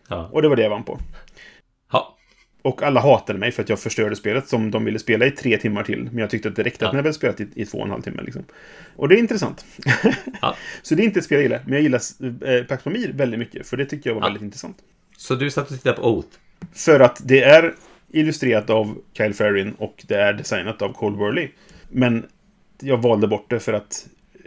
Ja. 0.07 0.29
Och 0.31 0.41
det 0.41 0.49
var 0.49 0.55
det 0.55 0.61
jag 0.63 0.69
vann 0.69 0.83
på. 0.83 0.99
Och 2.61 2.83
alla 2.83 2.99
hatade 3.01 3.39
mig 3.39 3.51
för 3.51 3.63
att 3.63 3.69
jag 3.69 3.79
förstörde 3.79 4.15
spelet 4.15 4.47
som 4.47 4.71
de 4.71 4.85
ville 4.85 4.99
spela 4.99 5.25
i 5.25 5.31
tre 5.31 5.57
timmar 5.57 5.83
till. 5.83 6.03
Men 6.03 6.17
jag 6.17 6.29
tyckte 6.29 6.49
att 6.49 6.55
det 6.55 6.63
räckte 6.63 6.85
att 6.85 6.89
Ja. 6.93 6.97
ni 6.97 6.97
hade 7.03 7.13
spelat 7.13 7.41
i, 7.41 7.47
i 7.55 7.65
två 7.65 7.77
och 7.77 7.83
en 7.85 7.91
halv 7.91 8.01
timme. 8.01 8.21
Liksom. 8.23 8.43
Och 8.95 9.09
det 9.09 9.15
är 9.15 9.19
intressant. 9.19 9.65
Ja. 10.41 10.55
Så 10.81 10.95
det 10.95 11.03
är 11.03 11.05
inte 11.05 11.19
ett 11.19 11.25
spel 11.25 11.35
jag 11.35 11.43
gillar. 11.43 11.61
Men 11.65 11.73
jag 11.73 11.81
gillar 11.81 12.01
eh, 12.57 12.63
Pax 12.63 12.83
Pamir 12.83 13.11
väldigt 13.13 13.39
mycket. 13.39 13.67
För 13.67 13.77
det 13.77 13.85
tycker 13.85 14.09
jag 14.09 14.15
var 14.15 14.21
Ja. 14.21 14.25
väldigt 14.25 14.43
intressant. 14.43 14.77
Så 15.17 15.35
du 15.35 15.51
satt 15.51 15.71
och 15.71 15.77
tittade 15.77 15.95
på 15.97 16.09
Oath? 16.15 16.27
För 16.73 16.99
att 16.99 17.21
det 17.27 17.43
är 17.43 17.75
illustrerat 18.09 18.69
av 18.69 18.97
Kyle 19.13 19.33
Ferrin 19.33 19.73
och 19.77 20.03
det 20.07 20.15
är 20.15 20.33
designat 20.33 20.81
av 20.81 20.93
Cole 20.93 21.17
Worley. 21.17 21.49
Men 21.89 22.25
jag 22.81 22.97
valde 22.97 23.27
bort 23.27 23.49
det 23.49 23.59
för 23.59 23.73
att 23.73 24.07
eh, 24.33 24.41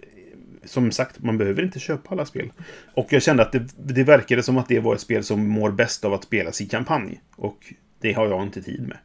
som 0.64 0.90
sagt, 0.92 1.22
man 1.22 1.38
behöver 1.38 1.62
inte 1.62 1.78
köpa 1.78 2.10
alla 2.10 2.26
spel. 2.26 2.52
Och 2.94 3.06
jag 3.12 3.22
kände 3.22 3.42
att 3.42 3.52
det, 3.52 3.66
det 3.76 4.04
verkade 4.04 4.42
som 4.42 4.58
att 4.58 4.68
det 4.68 4.80
var 4.80 4.94
ett 4.94 5.00
spel 5.00 5.24
som 5.24 5.48
mår 5.48 5.70
bäst 5.70 6.04
av 6.04 6.12
att 6.14 6.24
spelas 6.24 6.60
i 6.60 6.66
kampanj. 6.66 7.20
Och 7.36 7.72
det 8.05 8.12
har 8.12 8.28
jag 8.28 8.43
inte 8.43 8.62
tid 8.62 8.89
med. 8.89 8.98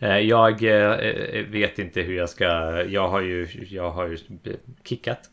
Eh, 0.00 0.18
Jag 0.18 0.62
eh, 0.62 1.44
vet 1.46 1.78
inte 1.78 2.00
hur 2.02 2.16
jag 2.16 2.28
ska... 2.30 2.44
Jag 2.88 3.08
har 3.08 3.20
ju, 3.20 3.48
jag 3.68 3.90
har 3.90 4.06
ju 4.06 4.18
kickat 4.84 5.30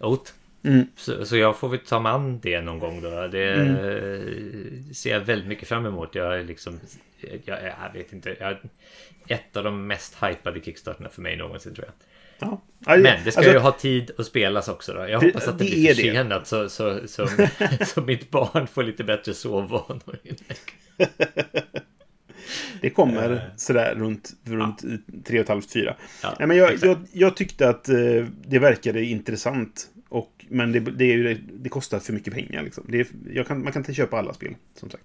Oath. 0.00 0.32
Mm. 0.64 0.86
Så, 0.96 1.24
så 1.24 1.36
jag 1.36 1.56
får 1.58 1.68
väl 1.68 1.78
ta 1.78 2.00
mig 2.00 2.12
an 2.12 2.40
det 2.42 2.60
någon 2.60 2.78
gång 2.78 3.02
då. 3.02 3.26
Det 3.26 3.52
Mm. 3.54 3.76
eh, 3.76 4.92
ser 4.94 5.10
jag 5.10 5.20
väldigt 5.20 5.48
mycket 5.48 5.68
fram 5.68 5.86
emot. 5.86 6.14
Jag 6.14 6.38
är 6.38 6.44
liksom... 6.44 6.80
Jag, 7.44 7.58
jag 7.62 7.92
vet 7.94 8.12
inte. 8.12 8.36
Jag, 8.40 8.56
ett 9.28 9.56
av 9.56 9.64
de 9.64 9.86
mest 9.86 10.16
hypade 10.22 10.60
kickstarterna 10.60 11.08
för 11.08 11.22
mig 11.22 11.36
någonsin 11.36 11.74
tror 11.74 11.86
jag. 11.86 11.94
Ja. 12.48 12.60
Men 12.98 13.24
det 13.24 13.30
ska 13.32 13.40
Alltså, 13.40 13.52
ju 13.52 13.58
ha 13.58 13.72
tid 13.72 14.10
att 14.18 14.26
spelas 14.26 14.68
också 14.68 14.92
då. 14.92 15.00
Jag 15.08 15.20
Det- 15.20 15.26
hoppas 15.26 15.48
att 15.48 15.58
det, 15.58 15.64
det 15.64 15.70
blir 15.70 15.94
försenat 15.94 16.46
så, 16.46 16.68
så, 16.68 16.98
så, 17.08 17.28
så 17.86 18.00
mitt 18.00 18.30
barn 18.30 18.66
får 18.66 18.82
lite 18.82 19.04
bättre 19.04 19.34
sovvanor. 19.34 20.18
Det 22.80 22.90
kommer 22.90 23.50
sådär 23.56 23.94
runt, 23.94 24.32
runt 24.44 24.82
tre 25.24 25.38
och 25.38 25.42
ett 25.42 25.48
halvt, 25.48 25.72
fyra. 25.72 25.96
Ja, 26.22 26.36
Nej, 26.38 26.48
men 26.48 26.56
jag, 26.56 26.78
jag, 26.82 26.98
jag 27.12 27.36
tyckte 27.36 27.68
att 27.68 27.88
eh, 27.88 27.96
det 28.46 28.58
verkade 28.58 29.04
intressant. 29.04 29.88
Och, 30.08 30.44
men 30.48 30.72
det, 30.72 30.80
det, 30.80 31.04
är 31.04 31.16
ju, 31.16 31.38
det 31.52 31.68
kostar 31.68 31.98
för 31.98 32.12
mycket 32.12 32.34
pengar. 32.34 32.62
Liksom. 32.62 32.84
Det 32.88 33.00
är, 33.00 33.06
jag 33.34 33.46
kan, 33.46 33.62
man 33.64 33.72
kan 33.72 33.80
inte 33.80 33.94
köpa 33.94 34.18
alla 34.18 34.34
spel, 34.34 34.54
som 34.74 34.90
sagt. 34.90 35.04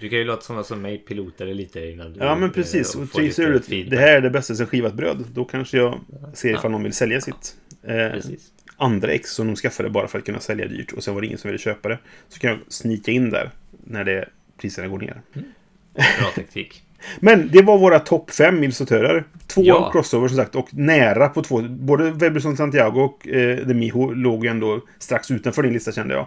Du 0.00 0.08
kan 0.08 0.18
ju 0.18 0.24
låta 0.24 0.42
sådana 0.42 0.64
som 0.64 0.82
mig 0.82 0.98
pilota 0.98 1.44
det 1.44 1.54
lite 1.54 1.80
innan 1.80 2.12
du... 2.12 2.20
Ja, 2.20 2.34
men 2.34 2.48
eh, 2.48 2.54
precis. 2.54 2.94
och 2.94 3.08
ser 3.08 3.50
ut, 3.50 3.90
det 3.90 3.96
här 3.96 4.16
är 4.16 4.20
det 4.20 4.30
bästa 4.30 4.54
sen 4.54 4.66
skivat 4.66 4.94
bröd. 4.94 5.24
Då 5.32 5.44
kanske 5.44 5.76
jag 5.76 6.00
ser 6.34 6.54
ifall 6.54 6.70
någon 6.70 6.82
vill 6.82 6.92
sälja 6.92 7.20
sitt 7.20 7.56
eh, 7.82 8.12
andra 8.76 9.12
ex 9.12 9.30
som 9.30 9.46
de 9.46 9.56
skaffade 9.56 9.90
bara 9.90 10.08
för 10.08 10.18
att 10.18 10.24
kunna 10.24 10.40
sälja 10.40 10.66
dyrt. 10.66 10.92
Och 10.92 11.04
sen 11.04 11.14
var 11.14 11.20
det 11.20 11.26
ingen 11.26 11.38
som 11.38 11.48
ville 11.48 11.58
köpa 11.58 11.88
det. 11.88 11.98
Så 12.28 12.38
kan 12.38 12.50
jag 12.50 12.58
snika 12.68 13.10
in 13.10 13.30
där 13.30 13.50
när 13.84 14.04
det, 14.04 14.28
priserna 14.60 14.88
går 14.88 14.98
ner. 14.98 15.22
Bra 15.94 16.30
taktik. 16.34 16.82
Men 17.20 17.48
det 17.52 17.62
var 17.62 17.78
våra 17.78 17.98
topp 17.98 18.30
fem 18.30 18.62
illustratörer. 18.64 19.24
Två 19.46 19.62
Ja. 19.62 19.90
crossover 19.92 20.28
som 20.28 20.36
sagt 20.36 20.54
och 20.54 20.68
nära 20.74 21.28
på 21.28 21.42
två. 21.42 21.62
Både 21.62 22.10
Webberson 22.10 22.56
Santiago 22.56 23.00
och 23.00 23.28
eh, 23.28 23.58
The 23.66 23.74
Miho 23.74 24.10
låg 24.14 24.44
ju 24.44 24.50
ändå 24.50 24.80
strax 24.98 25.30
utanför 25.30 25.62
din 25.62 25.72
lista 25.72 25.92
kände 25.92 26.14
jag. 26.14 26.26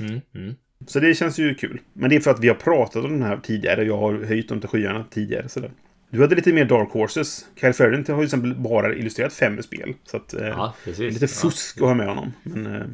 Mm, 0.00 0.20
mm. 0.34 0.54
Så 0.86 1.00
det 1.00 1.14
känns 1.14 1.38
ju 1.38 1.54
kul. 1.54 1.80
Men 1.92 2.10
det 2.10 2.16
är 2.16 2.20
för 2.20 2.30
att 2.30 2.40
vi 2.40 2.48
har 2.48 2.54
pratat 2.54 3.04
om 3.04 3.10
den 3.10 3.22
här 3.22 3.36
tidigare. 3.42 3.84
Jag 3.84 3.98
har 3.98 4.14
höjt 4.24 4.48
dem 4.48 4.60
till 4.60 4.68
skyarna 4.68 5.04
tidigare. 5.10 5.48
Sådär. 5.48 5.70
Du 6.10 6.20
hade 6.20 6.34
lite 6.34 6.52
mer 6.52 6.64
Dark 6.64 6.88
Horses. 6.90 7.44
Kyle 7.60 7.72
Ferdinand 7.72 8.08
har 8.08 8.14
ju 8.14 8.20
till 8.20 8.24
exempel 8.24 8.54
bara 8.54 8.94
illustrerat 8.94 9.32
fem 9.32 9.62
spel. 9.62 9.94
Så 10.04 10.16
att, 10.16 10.34
eh, 10.34 10.46
Ja, 10.46 10.74
lite 10.96 11.28
fusk 11.28 11.76
att 11.76 11.82
ha 11.86 11.94
med 11.94 12.06
honom. 12.08 12.32
Men, 12.42 12.66
eh, 12.66 12.72
Ja. 12.72 12.84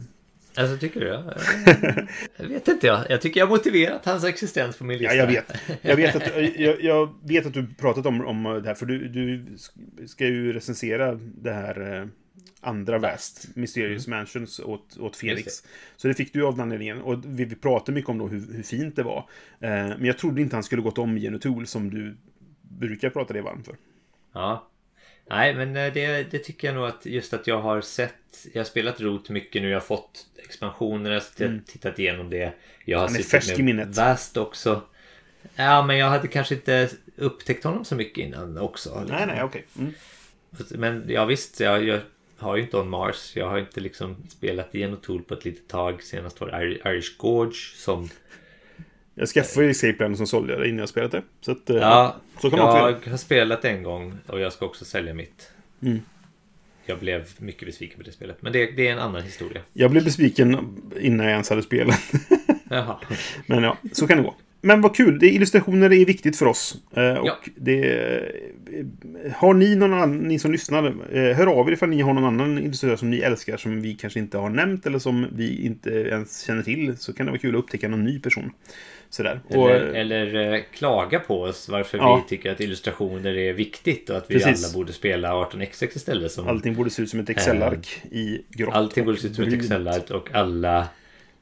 Alltså, 0.56 0.78
tycker 0.78 1.01
du? 1.01 1.06
Ja. 1.06 1.35
Jag 2.36 2.48
vet 2.48 2.68
inte. 2.68 2.86
Jag, 2.86 3.06
jag 3.09 3.20
tycker 3.20 3.40
jag 3.40 3.47
har 3.47 3.51
motiverat 3.56 4.05
hans 4.05 4.24
existens 4.24 4.76
på 4.76 4.85
min 4.85 4.98
ja, 4.98 5.02
lista. 5.02 5.16
jag 5.16 5.26
vet. 5.26 5.52
Jag 5.82 5.97
vet 5.97 6.16
att, 6.16 6.22
jag, 6.56 6.82
jag 6.82 7.14
vet 7.22 7.47
att 7.47 7.55
du 7.55 7.66
pratat 7.74 8.06
om, 8.06 8.26
om 8.26 8.60
det 8.62 8.68
här. 8.68 8.74
För 8.74 8.86
du, 8.86 9.09
du 9.09 9.47
ska 10.06 10.26
ju 10.26 10.52
recensera 10.52 11.14
det 11.14 11.52
här 11.52 12.01
eh, 12.01 12.06
andra 12.60 12.98
Vast, 12.98 13.56
Mysterious 13.56 14.06
Mansions, 14.06 14.60
åt, 14.60 14.98
åt 14.98 15.16
Felix. 15.16 15.36
Mm. 15.36 15.44
Just 15.44 15.66
Så 15.97 16.09
det 16.09 16.14
fick 16.14 16.32
du 16.32 16.47
av 16.47 16.52
den 16.52 16.60
anledningen. 16.60 17.01
Och 17.01 17.24
vi, 17.24 17.44
vi 17.44 17.55
pratade 17.55 17.93
mycket 17.93 18.10
om 18.10 18.18
då 18.18 18.26
hur, 18.26 18.52
hur 18.55 18.62
fint 18.62 18.97
det 18.97 19.02
var. 19.02 19.18
Eh, 19.60 19.70
men 19.70 20.05
jag 20.05 20.18
trodde 20.18 20.40
inte 20.40 20.56
han 20.56 20.62
skulle 20.62 20.82
gått 20.82 20.98
om 20.98 21.18
Genotool 21.18 21.66
som 21.66 21.90
du 21.90 22.16
brukar 22.62 23.10
prata 23.10 23.32
dig 23.32 23.43
varm 23.43 23.64
för. 23.64 23.76
Ja. 24.32 24.70
Nej, 25.31 25.55
men 25.55 25.76
eh, 25.76 25.93
det, 25.93 26.31
det 26.31 26.39
tycker 26.39 26.68
jag 26.68 26.74
nog 26.74 26.86
att 26.86 27.06
just 27.06 27.35
att 27.35 27.47
jag 27.47 27.60
har 27.60 27.81
sett. 27.81 28.47
Jag 28.52 28.60
har 28.60 28.64
spelat 28.64 29.01
Rot 29.01 29.31
mycket 29.31 29.62
nu. 29.62 29.68
Jag 29.68 29.76
har 29.76 29.86
fått 29.86 30.26
expansioner. 30.45 31.11
Jag 31.11 31.21
har 31.39 31.47
Mm. 31.47 31.62
tittat 31.66 31.99
igenom 31.99 32.31
det. 32.31 32.53
Jag 32.85 32.99
har 32.99 33.07
Han 33.07 33.16
är 33.16 33.23
färsk 33.23 33.59
i 33.59 33.62
minnet. 33.62 33.97
Vast 33.97 34.37
också. 34.37 34.83
Ja, 35.57 35.83
men 35.87 35.99
jag 35.99 36.07
hade 36.07 36.29
kanske 36.29 36.55
inte 36.55 36.89
upptäckt 37.16 37.65
honom 37.65 37.85
så 37.85 37.95
mycket 37.95 38.19
innan 38.25 38.59
också. 38.59 39.01
liksom. 39.01 39.16
Nej, 39.16 39.27
nej, 39.27 39.43
okej. 39.43 39.65
Mm. 39.79 39.93
Men 40.71 41.05
ja 41.09 41.25
visst, 41.25 41.61
jag, 41.61 41.85
jag 41.85 42.01
har 42.39 42.57
ju 42.57 42.62
inte 42.62 42.77
On 42.77 42.89
Mars. 42.91 43.33
Jag 43.37 43.49
har 43.51 43.59
inte 43.59 43.81
liksom 43.81 44.16
spelat 44.29 44.75
igenom 44.75 44.97
Tool 44.97 45.23
på 45.23 45.35
ett 45.35 45.45
litet 45.45 45.69
tag. 45.69 46.03
Senast 46.03 46.41
var 46.41 46.49
det 46.49 46.57
Ir- 46.57 46.89
Irish 46.93 47.16
Gorge 47.19 47.55
som... 47.77 48.09
Jag 49.15 49.29
skaffade 49.29 49.65
ju 49.66 49.71
Escape 49.71 49.93
Plan 49.93 50.16
som 50.16 50.27
sålde 50.27 50.53
jag 50.53 50.62
det 50.62 50.69
innan 50.69 50.79
jag 50.79 50.89
spelat 50.89 51.12
det. 51.12 51.23
Så, 51.41 51.53
att, 51.53 51.71
eh, 51.71 51.77
Ja, 51.77 52.16
så 52.41 52.51
kan 52.51 52.59
man 52.59 52.69
också 52.69 53.01
jag 53.05 53.11
har 53.11 53.19
spelat 53.19 53.65
en 53.65 53.83
gång 53.83 54.19
och 54.27 54.41
jag 54.41 54.53
ska 54.53 54.66
också 54.66 54.85
sälja 54.85 55.15
mitt. 55.15 55.51
Mm. 55.83 56.01
Jag 56.86 56.98
blev 56.98 57.24
mycket 57.39 57.66
besviken 57.66 57.97
på 57.98 58.02
det 58.02 58.12
spelet. 58.12 58.36
Men 58.40 58.52
det, 58.52 58.66
det 58.77 58.89
är 58.89 58.93
en 58.93 58.98
annan 58.98 59.23
historia. 59.23 59.62
Jag 59.73 59.90
blev 59.90 60.05
besviken 60.05 60.77
innan 61.01 61.27
jag 61.27 61.32
ens 61.32 61.51
hade 61.51 61.62
spelat. 61.62 62.01
Jaha. 62.70 62.97
Men 63.47 63.62
ja, 63.62 63.78
så 63.93 64.06
kan 64.06 64.16
det 64.16 64.23
gå. 64.24 64.35
Men 64.61 64.81
vad 64.81 64.97
kul, 64.97 65.19
det, 65.19 65.27
illustrationer 65.31 65.93
är 65.93 66.05
viktigt 66.05 66.36
för 66.36 66.47
oss. 66.47 66.77
Eh, 66.97 67.15
och 67.15 67.27
Ja. 67.27 67.39
det, 67.56 68.23
har 69.35 69.55
ni 69.55 69.77
någon 69.77 69.93
annan, 69.93 70.19
ni 70.19 70.39
som 70.39 70.52
lyssnar, 70.52 70.86
eh, 71.12 71.36
hör 71.36 71.47
av 71.47 71.69
er 71.69 71.73
ifall 71.73 71.89
ni 71.89 72.01
har 72.01 72.15
någon 72.15 72.24
annan 72.24 72.59
illustratör 72.59 72.97
som 72.97 73.11
ni 73.11 73.19
älskar 73.19 73.56
som 73.56 73.82
vi 73.82 73.94
kanske 73.94 74.19
inte 74.19 74.39
har 74.39 74.51
nämnt 74.51 74.86
eller 74.86 74.98
som 74.98 75.27
vi 75.32 75.65
inte 75.66 75.90
ens 75.90 76.43
känner 76.43 76.62
till. 76.62 76.97
Så 76.98 77.12
kan 77.12 77.27
det 77.27 77.32
vara 77.32 77.40
kul 77.40 77.55
att 77.55 77.59
upptäcka 77.59 77.89
någon 77.89 78.05
ny 78.05 78.20
person. 78.20 78.51
Sådär. 79.15 79.41
Och, 79.49 79.70
Eller, 79.70 79.95
eller 79.95 80.53
eh, 80.55 80.61
klaga 80.73 81.20
på 81.20 81.43
oss 81.43 81.69
varför 81.69 81.99
Ja. 81.99 82.16
vi 82.24 82.28
tycker 82.36 82.53
att 82.53 82.61
illustrationer 82.61 83.36
är 83.36 83.53
viktigt 83.53 84.11
och 84.11 84.16
att 84.16 84.31
vi 84.31 84.35
Precis. 84.35 84.65
alla 84.66 84.74
borde 84.74 84.93
spela 84.93 85.32
18xx 85.32 85.97
istället. 85.97 86.32
Som 86.32 86.49
allting 86.49 86.74
borde 86.74 86.91
se 86.91 87.03
ut 87.03 87.11
som 87.11 87.20
ett 87.20 87.31
Excel-ark 87.31 88.03
i 88.11 88.41
grått. 88.51 88.74
Allting 88.74 89.05
borde 89.05 89.19
se 89.19 89.27
ut 89.28 89.35
som 89.35 89.45
ett 89.45 89.51
brunt. 89.51 89.62
Excel-art 89.65 90.11
och 90.11 90.35
alla, 90.35 90.89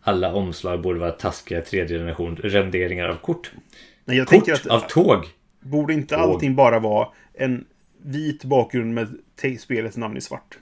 alla 0.03 0.35
omslag 0.35 0.81
borde 0.83 0.99
vara 0.99 1.11
taskiga 1.11 1.61
tredje 1.61 1.99
generation 1.99 2.37
renderingar 2.37 3.09
av 3.09 3.15
kort. 3.17 3.53
Nej, 4.05 4.17
jag 4.17 4.27
Kort 4.27 4.45
tänker 4.45 4.53
att 4.53 4.67
av 4.67 4.81
tåg! 4.89 5.25
borde 5.61 5.93
inte 5.93 6.15
tåg. 6.15 6.25
allting 6.25 6.55
bara 6.55 6.79
vara 6.79 7.09
en 7.35 7.65
vit 8.05 8.45
bakgrund 8.45 8.95
med 8.95 9.09
spelets 9.61 9.97
namn 9.97 10.17
i 10.17 10.21
svart? 10.21 10.59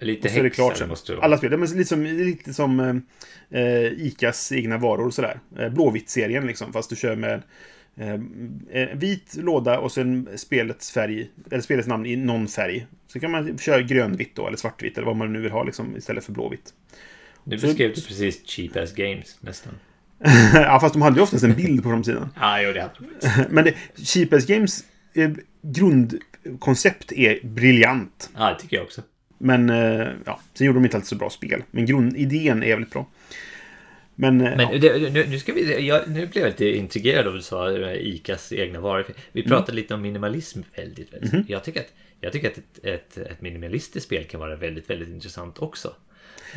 Lite 0.00 0.28
Och 0.28 0.32
så 0.32 0.38
är 0.38 0.42
det 0.42 0.50
klart 0.50 0.76
sen. 0.76 0.88
måste 0.88 1.12
det 1.12 1.16
vara. 1.16 1.24
Alla 1.24 1.38
spel. 1.38 1.50
Men 1.58 1.68
lite 1.68 1.84
som, 1.84 2.04
lite 2.04 2.54
som 2.54 3.02
eh, 3.50 4.06
Icas 4.06 4.52
egna 4.52 4.78
varor 4.78 5.06
och 5.06 5.14
sådär. 5.14 5.40
Eh, 5.58 5.68
Blåvitt-serien 5.68 6.46
liksom. 6.46 6.72
Fast 6.72 6.90
du 6.90 6.96
kör 6.96 7.16
med 7.16 7.42
eh, 7.96 8.10
en 8.70 8.98
vit 8.98 9.36
låda 9.36 9.78
och 9.78 9.92
sen 9.92 10.28
spelets 10.36 10.90
färg. 10.90 11.30
Eller 11.50 11.62
spelets 11.62 11.88
namn 11.88 12.06
i 12.06 12.16
någon 12.16 12.48
färg. 12.48 12.86
Så 13.06 13.20
kan 13.20 13.30
man 13.30 13.58
köra 13.58 13.82
grönvitt 13.82 14.36
då, 14.36 14.46
eller 14.46 14.56
svartvitt, 14.56 14.96
eller 14.96 15.06
vad 15.06 15.16
man 15.16 15.32
nu 15.32 15.40
vill 15.40 15.52
ha 15.52 15.64
liksom, 15.64 15.96
istället 15.96 16.24
för 16.24 16.32
blåvitt. 16.32 16.74
Nu 17.44 17.56
beskrev 17.56 17.88
du 17.94 18.02
precis 18.02 18.46
cheap 18.46 18.76
as 18.76 18.94
games 18.94 19.36
nästan. 19.40 19.72
ja, 20.54 20.80
fast 20.80 20.92
de 20.94 21.02
hade 21.02 21.16
ju 21.16 21.22
oftast 21.22 21.44
en 21.44 21.54
bild 21.54 21.82
på 21.82 21.88
framsidan. 21.88 22.28
Ja, 22.40 22.62
jo 22.62 22.72
det 22.72 22.80
hade 22.80 22.94
du. 22.98 23.44
Men 23.50 23.64
det, 23.64 23.74
Cheap 23.96 24.32
as 24.32 24.46
Games 24.46 24.84
eh, 25.14 25.30
grundkoncept 25.62 27.12
är 27.12 27.46
briljant. 27.46 28.30
Ja, 28.36 28.50
det 28.50 28.60
tycker 28.60 28.76
jag 28.76 28.84
också. 28.84 29.02
Men 29.42 29.70
eh, 29.70 30.08
ja, 30.24 30.40
sen 30.54 30.66
gjorde 30.66 30.78
de 30.78 30.84
inte 30.84 30.96
alltid 30.96 31.08
så 31.08 31.16
bra 31.16 31.30
spel. 31.30 31.62
Men 31.70 31.86
grundidén 31.86 32.62
är 32.62 32.66
jävligt 32.66 32.90
bra. 32.90 33.06
Men, 34.14 34.40
eh, 34.40 34.56
Men 34.56 34.72
ja. 34.72 34.78
det, 34.78 35.12
nu, 35.12 35.26
nu 35.28 35.38
ska 35.38 35.52
vi... 35.52 35.86
Jag, 35.86 36.08
nu 36.08 36.26
blev 36.26 36.44
jag 36.44 36.50
lite 36.50 36.68
intrigerad 36.68 37.26
av 37.26 37.34
du 37.34 37.42
sa, 37.42 37.70
eh, 37.78 37.94
Icas 38.08 38.52
egna 38.52 38.80
varor. 38.80 39.06
Vi 39.32 39.40
Mm. 39.40 39.50
pratade 39.50 39.76
lite 39.76 39.94
om 39.94 40.02
minimalism 40.02 40.60
väldigt, 40.76 41.14
väldigt. 41.14 41.32
Mhm. 41.32 41.44
Jag 41.48 41.64
tycker 41.64 41.80
att, 41.80 41.92
jag 42.20 42.32
tycker 42.32 42.48
att 42.50 42.58
ett, 42.58 42.84
ett, 42.84 43.18
ett 43.18 43.40
minimalistiskt 43.40 44.06
spel 44.06 44.24
kan 44.24 44.40
vara 44.40 44.56
väldigt, 44.56 44.90
väldigt 44.90 45.08
intressant 45.08 45.58
också. 45.58 45.94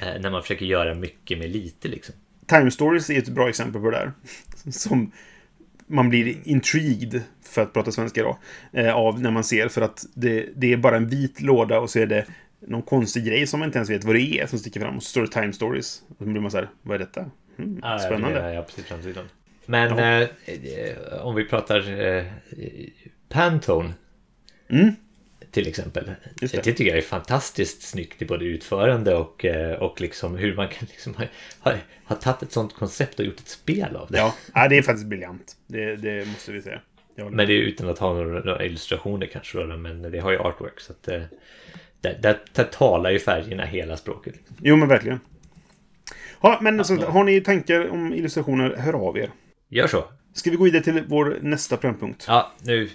Eh, 0.01 0.21
när 0.21 0.29
man 0.29 0.41
försöker 0.41 0.65
göra 0.65 0.95
mycket 0.95 1.37
med 1.37 1.49
lite 1.49 1.87
liksom. 1.87 2.15
Time 2.47 2.71
Stories 2.71 3.09
är 3.09 3.17
ett 3.17 3.29
bra 3.29 3.49
exempel 3.49 3.81
på 3.81 3.89
det 3.89 3.97
där. 3.97 4.11
Som 4.71 5.11
man 5.87 6.09
blir 6.09 6.35
intrigued, 6.43 7.21
för 7.43 7.61
att 7.61 7.73
prata 7.73 7.91
svenska 7.91 8.23
då, 8.23 8.39
eh, 8.79 8.95
av 8.95 9.21
när 9.21 9.31
man 9.31 9.43
ser. 9.43 9.67
För 9.67 9.81
att 9.81 10.05
det, 10.13 10.49
det 10.55 10.73
är 10.73 10.77
bara 10.77 10.97
en 10.97 11.07
vit 11.07 11.41
låda 11.41 11.79
och 11.79 11.89
så 11.89 11.99
är 11.99 12.05
det 12.05 12.25
någon 12.67 12.81
konstig 12.81 13.25
grej 13.25 13.47
som 13.47 13.59
man 13.59 13.69
inte 13.69 13.77
ens 13.77 13.89
vet 13.89 14.03
vad 14.03 14.15
det 14.15 14.39
är 14.39 14.47
som 14.47 14.59
sticker 14.59 14.79
fram. 14.79 14.97
Och 14.97 15.03
så 15.03 15.09
står 15.09 15.21
det 15.21 15.27
Time 15.27 15.53
Stories. 15.53 16.03
Och 16.09 16.15
så 16.17 16.23
blir 16.23 16.41
man 16.41 16.51
så 16.51 16.57
här, 16.57 16.69
vad 16.81 16.95
är 16.95 16.99
detta? 16.99 17.31
Hmm, 17.57 17.79
Ja, 17.83 17.99
spännande. 17.99 18.39
Ja, 18.39 18.53
ja, 18.53 18.61
precis 18.61 18.85
framsidan. 18.85 19.25
Men 19.65 19.99
eh, 19.99 20.29
eh, 20.45 21.25
om 21.25 21.35
vi 21.35 21.45
pratar 21.45 22.01
eh, 22.17 22.25
Pantone. 23.29 23.93
Mm. 24.69 24.91
Till 25.51 25.67
exempel. 25.67 26.11
Just 26.41 26.53
Det. 26.53 26.61
det. 26.61 26.73
tycker 26.73 26.85
jag 26.85 26.97
är 26.97 27.01
fantastiskt 27.01 27.81
snyggt 27.81 28.21
i 28.21 28.25
både 28.25 28.45
utförande 28.45 29.15
och, 29.15 29.45
eh, 29.45 29.81
och 29.81 30.01
liksom 30.01 30.35
hur 30.37 30.55
man 30.55 30.67
kan 30.67 30.87
liksom 30.91 31.15
ha, 31.15 31.25
ha, 31.59 31.73
ha 32.05 32.15
tagit 32.15 32.41
ett 32.43 32.51
sånt 32.51 32.73
koncept 32.73 33.19
och 33.19 33.25
gjort 33.25 33.39
ett 33.39 33.47
spel 33.47 33.95
av 33.95 34.11
det. 34.11 34.17
Ja, 34.17 34.35
ja, 34.53 34.67
det 34.67 34.77
är 34.77 34.81
faktiskt 34.91 35.07
briljant. 35.07 35.57
Det, 35.67 35.95
det 35.95 36.27
måste 36.27 36.51
vi 36.51 36.61
säga. 36.61 36.81
Men 37.15 37.47
det 37.47 37.53
är 37.53 37.57
utan 37.57 37.89
att 37.89 37.99
ha 37.99 38.13
några, 38.13 38.65
illustrationer 38.65 39.27
kanske 39.27 39.57
men 39.57 40.01
det 40.01 40.19
har 40.19 40.31
ju 40.31 40.37
artwork 40.37 40.79
så 40.79 40.91
att 40.91 41.07
eh, 41.07 41.21
där, 42.03 42.19
där, 42.21 42.39
där 42.53 42.63
talar 42.63 43.09
ju 43.09 43.19
färgerna 43.19 43.65
hela 43.65 43.97
språket. 43.97 44.35
Jo, 44.61 44.75
men 44.75 44.87
verkligen. 44.87 45.19
Ja, 46.41 46.59
men 46.61 46.85
så, 46.85 46.95
har 46.95 47.23
ni 47.23 47.41
tankar 47.41 47.89
om 47.89 48.13
illustrationer, 48.13 48.75
hör 48.75 48.93
av 48.93 49.17
er. 49.17 49.29
Gör 49.69 49.87
så. 49.87 50.03
Ska 50.33 50.49
vi 50.49 50.55
gå 50.55 50.63
vidare 50.63 50.83
till 50.83 51.03
vår 51.07 51.37
nästa 51.41 51.77
programpunkt? 51.77 52.25
Ja, 52.27 52.51
nu 52.61 52.89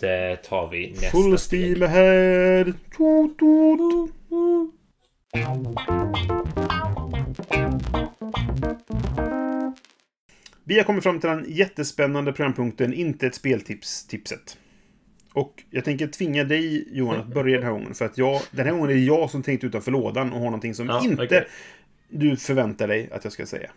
det 0.00 0.36
tar 0.36 0.68
vi 0.68 0.90
nästa 0.90 1.10
Full 1.10 1.38
steam 1.38 1.82
ahead! 1.82 2.72
Toot, 2.96 3.38
toot. 3.38 4.10
Vi 10.64 10.76
har 10.78 10.84
kommit 10.84 11.02
fram 11.02 11.20
till 11.20 11.30
den 11.30 11.44
jättespännande 11.48 12.32
programpunkten 12.32 12.94
Inte 12.94 13.26
ett 13.26 13.34
speltips-tipset. 13.34 14.58
Och 15.32 15.62
jag 15.70 15.84
tänker 15.84 16.06
tvinga 16.06 16.44
dig, 16.44 16.88
Johan, 16.92 17.20
att 17.20 17.26
börja 17.26 17.56
den 17.56 17.64
här 17.64 17.72
gången. 17.72 17.94
För 17.94 18.04
att 18.04 18.18
jag, 18.18 18.40
den 18.50 18.66
här 18.66 18.72
gången 18.72 18.90
är 18.90 18.94
det 18.94 19.00
jag 19.00 19.30
som 19.30 19.42
tänkt 19.42 19.64
utanför 19.64 19.90
lådan 19.90 20.32
och 20.32 20.38
har 20.38 20.44
någonting 20.44 20.74
som 20.74 20.86
Ja, 20.86 21.04
inte 21.04 21.24
okej. 21.24 21.48
du 22.08 22.36
förväntar 22.36 22.88
dig 22.88 23.10
att 23.12 23.24
jag 23.24 23.32
ska 23.32 23.46
säga. 23.46 23.70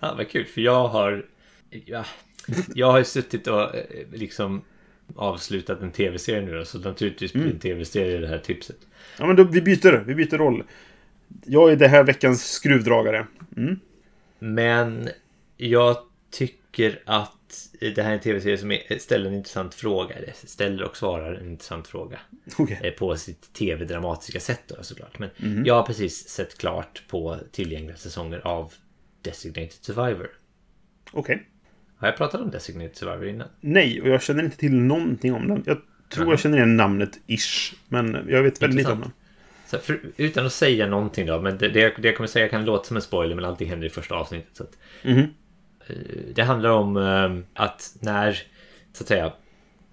Ja, 0.00 0.14
vad 0.16 0.28
kul, 0.28 0.44
för 0.44 0.60
jag 0.60 0.88
har... 0.88 1.26
Ja, 1.84 2.04
jag 2.74 2.92
har 2.92 3.02
suttit 3.02 3.46
och 3.46 3.74
eh, 3.74 3.84
liksom 4.12 4.62
avslutat 5.16 5.82
en 5.82 5.90
tv-serie 5.90 6.40
nu 6.40 6.54
då, 6.58 6.64
så 6.64 6.78
naturligtvis 6.78 7.32
blir 7.32 7.44
det 7.44 7.50
en 7.50 7.58
tv-serie 7.58 8.18
det 8.18 8.26
här 8.28 8.38
tipset. 8.38 8.76
Ja, 9.18 9.26
men 9.26 9.36
då, 9.36 9.44
vi 9.44 9.62
byter. 9.62 10.04
Vi 10.06 10.14
byter 10.14 10.38
roll. 10.38 10.64
Jag 11.44 11.72
är 11.72 11.76
det 11.76 11.88
här 11.88 12.04
veckans 12.04 12.50
skruvdragare. 12.50 13.26
Mm. 13.56 13.80
Men 14.38 15.08
jag 15.56 15.96
tycker 16.30 17.00
att 17.04 17.32
det 17.94 18.02
här 18.02 18.10
är 18.10 18.14
en 18.14 18.20
tv-serie 18.20 18.58
som 18.58 18.72
är- 18.72 18.98
ställer 18.98 19.26
en 19.30 19.34
intressant 19.36 19.74
fråga. 19.74 20.14
Eller 20.14 20.32
ställer 20.44 20.84
och 20.84 20.96
svarar 20.96 21.34
en 21.34 21.50
intressant 21.50 21.88
fråga. 21.88 22.18
Okej. 22.58 22.80
eh, 22.82 22.90
På 22.92 23.16
sitt 23.16 23.52
tv-dramatiska 23.52 24.40
sätt 24.40 24.62
då 24.66 24.82
såklart. 24.82 25.18
Men 25.18 25.30
jag 25.64 25.74
har 25.74 25.82
precis 25.82 26.28
sett 26.28 26.58
klart 26.58 27.02
på 27.08 27.36
tillgängliga 27.52 27.96
säsonger 27.96 28.46
av 28.46 28.72
Designated 29.22 29.72
Survivor. 29.80 30.30
Okej. 31.12 31.46
Har 31.96 32.08
jag 32.08 32.16
pratat 32.16 32.40
om 32.40 32.50
Designated 32.50 32.96
Survivor 32.96 33.26
innan? 33.28 33.48
Nej, 33.60 34.00
och 34.02 34.08
jag 34.08 34.22
känner 34.22 34.44
inte 34.44 34.56
till 34.56 34.74
någonting 34.74 35.32
om 35.34 35.48
den. 35.48 35.62
Jag 35.66 35.78
tror 36.08 36.30
jag 36.30 36.40
känner 36.40 36.56
igen 36.56 36.76
namnet 36.76 37.18
Ish. 37.26 37.74
Men 37.88 38.26
jag 38.28 38.42
vet 38.42 38.62
väldigt 38.62 38.76
lite 38.76 38.92
om 38.92 39.00
den. 39.00 39.10
Så 39.66 39.78
för, 39.78 40.00
utan 40.16 40.46
att 40.46 40.52
säga 40.52 40.86
någonting 40.86 41.26
då, 41.26 41.40
men 41.40 41.58
det, 41.58 41.68
det, 41.68 41.80
jag- 41.80 41.92
det 42.02 42.08
jag 42.08 42.16
kommer 42.16 42.28
säga 42.28 42.48
kan 42.48 42.64
låta 42.64 42.84
som 42.84 42.96
en 42.96 43.02
spoiler, 43.02 43.34
men 43.34 43.44
allting 43.44 43.68
händer 43.68 43.86
i 43.86 43.90
första 43.90 44.14
avsnittet. 44.14 44.50
Så 44.56 44.62
att, 44.62 44.78
Mhm. 45.04 45.34
Eh, 45.86 45.94
Det 46.34 46.42
handlar 46.42 46.70
om 46.70 46.96
eh, 46.96 47.62
att 47.64 47.96
när, 48.00 48.42
så 48.92 49.04
att 49.04 49.08
säga, 49.08 49.32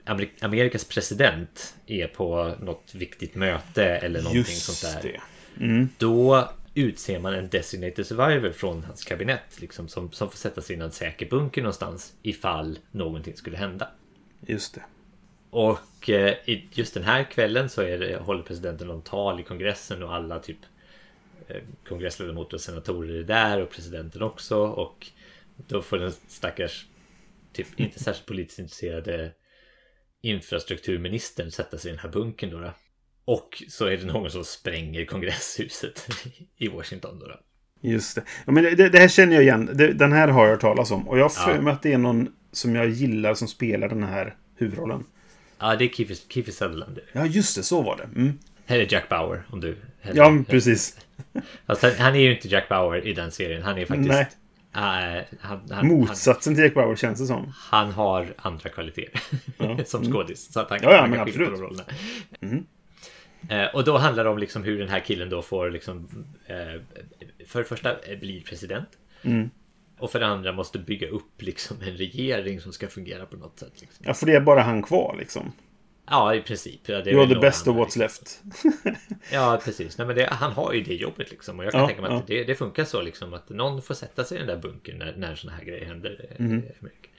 Amer- 0.06 0.30
Amerikas 0.46 0.86
president 0.86 1.76
är 1.88 2.08
på 2.08 2.54
något 2.60 2.96
viktigt 2.96 3.36
möte 3.36 3.84
eller 3.86 4.20
någonting 4.22 4.44
sånt 4.44 4.94
Just 4.94 5.02
där. 5.04 5.20
det. 5.58 5.88
Då 5.98 6.50
utser 6.74 7.20
man 7.20 7.34
en 7.34 7.50
designated 7.50 8.08
survivor 8.08 8.52
från 8.52 8.84
hans 8.84 9.04
kabinett. 9.04 9.62
Liksom, 9.62 9.88
som, 9.88 10.12
som 10.12 10.30
får 10.30 10.38
sätta 10.38 10.62
sig 10.62 10.76
i 10.76 10.80
en 10.80 10.92
säker 10.92 11.30
bunker 11.30 11.62
någonstans 11.62 12.14
ifall 12.22 12.80
någonting 12.92 13.36
skulle 13.38 13.58
hända. 13.58 13.88
Just 14.46 14.76
det. 14.76 14.82
Och 15.50 16.10
eh, 16.10 16.34
just 16.72 16.94
den 16.94 17.04
här 17.04 17.24
kvällen 17.24 17.70
så 17.70 17.82
är 17.82 17.98
det, 18.00 18.18
håller 18.18 18.44
presidenten 18.44 18.88
någon 18.88 19.02
tal 19.02 19.40
i 19.40 19.44
kongressen 19.44 20.04
och 20.04 20.16
alla 20.16 20.40
typ 20.40 20.58
eh, 21.48 21.62
kongressledamöter 21.88 22.54
och 22.56 22.62
senatorer 22.62 23.20
är 23.20 23.24
där 23.24 23.62
och 23.62 23.70
presidenten 23.72 24.22
också. 24.22 24.58
Och 24.58 25.08
då 25.68 25.82
får 25.82 25.98
den 25.98 26.12
stackars, 26.28 26.86
typ 27.54 27.80
inte 27.80 28.00
särskilt 28.04 28.26
politiskt 28.28 28.60
intresserade 28.60 29.32
infrastrukturministern 30.22 31.52
sätta 31.52 31.78
sig 31.78 31.90
i 31.92 31.94
den 31.94 32.00
här 32.04 32.10
bunkern 32.10 32.50
då. 32.50 32.60
då. 32.60 32.74
Och 33.26 33.64
så 33.70 33.86
är 33.86 33.98
det 33.98 34.06
någon 34.06 34.32
som 34.32 34.44
spränger 34.46 35.06
kongresshuset 35.06 36.08
i 36.58 36.68
Washington 36.68 37.20
då. 37.20 37.28
då. 37.28 37.40
Just 37.82 38.16
det. 38.16 38.24
Ja, 38.46 38.52
men 38.52 38.64
det, 38.64 38.90
det 38.90 39.00
här 39.00 39.08
känner 39.08 39.34
jag 39.34 39.44
igen. 39.44 39.70
Det, 39.74 39.94
den 39.94 40.12
här 40.12 40.28
har 40.28 40.44
jag 40.44 40.52
hört 40.52 40.62
talas 40.62 40.92
om. 40.92 41.08
Och 41.08 41.18
jag 41.18 41.24
har 41.24 41.30
för 41.30 41.62
Ja. 41.64 41.72
att 41.72 41.82
det 41.84 41.94
är 41.94 41.98
någon 41.98 42.34
som 42.52 42.76
jag 42.76 42.90
gillar 42.90 43.34
som 43.34 43.48
spelar 43.48 43.90
den 43.90 44.04
här 44.04 44.36
huvudrollen. 44.56 45.04
Ja, 45.60 45.76
det 45.76 45.86
är 45.86 45.90
Kiefer, 46.30 46.52
Sutherland. 46.52 47.00
Ja, 47.12 47.26
just 47.26 47.56
det. 47.56 47.64
Så 47.64 47.82
var 47.82 47.98
det. 47.98 48.04
Mm. 48.04 48.40
Här 48.66 48.80
är 48.80 48.94
Jack 48.94 49.10
Bauer 49.10 49.44
om 49.52 49.60
du... 49.60 49.78
Ja, 50.14 50.44
precis. 50.48 51.00
Han, 51.66 51.78
han 51.98 52.16
är 52.16 52.20
ju 52.20 52.36
inte 52.36 52.48
Jack 52.48 52.70
Bauer 52.70 53.08
i 53.08 53.14
den 53.14 53.32
serien. 53.32 53.64
Han 53.64 53.78
är 53.78 53.86
faktiskt... 53.86 54.10
Nej. 54.10 54.28
Han, 54.82 55.62
han, 55.70 55.88
Motsatsen 55.88 56.56
till 56.56 56.64
Jack 56.64 56.74
Bauer 56.74 56.96
känns 56.96 57.20
det 57.20 57.26
som. 57.26 57.54
han 57.56 57.92
har 57.92 58.34
andra 58.38 58.70
kvaliteter 58.70 59.22
som 59.86 60.12
skådis. 60.12 60.54
Så 60.54 60.60
att 60.60 60.70
han 60.70 60.80
Ja, 60.84 60.92
ja, 60.92 61.02
han 61.02 61.10
men 61.10 61.20
kan 61.20 61.26
skilja 61.26 61.48
absolut. 61.48 61.60
på 61.60 61.76
de 62.40 62.46
rollerna. 62.46 62.64
Eh, 63.50 63.76
och 63.76 63.84
då 63.84 63.98
handlar 63.98 64.24
det 64.24 64.30
om 64.30 64.38
liksom 64.38 64.64
hur 64.64 64.80
den 64.80 64.90
här 64.90 65.00
killen 65.00 65.30
då 65.30 65.42
får 65.42 65.70
liksom... 65.70 66.08
Eh, 66.46 66.82
för 67.48 67.60
det 67.60 67.66
första 67.66 67.92
eh, 68.02 68.20
blir 68.20 68.42
president. 68.42 68.90
Och 70.00 70.12
för 70.12 70.20
det 70.20 70.28
andra 70.28 70.52
måste 70.52 70.80
bygga 70.80 71.08
upp 71.10 71.42
liksom 71.42 71.78
en 71.82 71.98
regering 71.98 72.62
som 72.62 72.74
ska 72.74 72.88
fungera 72.88 73.26
på 73.26 73.38
något 73.38 73.60
sätt. 73.60 73.74
Liksom. 73.82 74.06
Ja, 74.08 74.14
för 74.14 74.26
det 74.26 74.36
är 74.36 74.42
bara 74.42 74.62
han 74.62 74.84
kvar 74.84 75.16
liksom. 75.20 75.52
Ja, 76.10 76.36
i 76.36 76.42
princip. 76.42 76.82
Ja, 76.90 77.02
det 77.02 77.12
You're 77.12 77.34
the 77.34 77.40
best 77.40 77.68
of 77.68 77.76
what's 77.76 78.00
liksom. 78.00 78.02
left. 78.02 78.42
Ja, 79.32 79.62
precis. 79.66 79.98
Nej, 79.98 80.08
men 80.08 80.16
det, 80.16 80.28
han 80.32 80.52
har 80.52 80.74
ju 80.74 80.82
det 80.84 80.94
jobbet 80.96 81.32
liksom. 81.32 81.60
Och 81.60 81.66
jag 81.66 81.72
kan 81.72 81.82
Ja, 81.82 81.88
tänka 81.88 82.02
mig 82.02 82.12
att 82.12 82.30
ja. 82.30 82.36
det, 82.36 82.44
det 82.44 82.56
funkar 82.56 82.84
så 82.84 83.02
liksom. 83.02 83.34
Att 83.34 83.50
någon 83.50 83.82
får 83.82 83.94
sätta 83.94 84.24
sig 84.24 84.36
i 84.36 84.40
den 84.40 84.48
där 84.48 84.58
bunkern 84.58 84.98
när, 84.98 85.16
när 85.18 85.36
sådana 85.36 85.58
här 85.58 85.66
grejer 85.66 85.86
händer. 85.86 86.36
Amerika. 86.40 87.10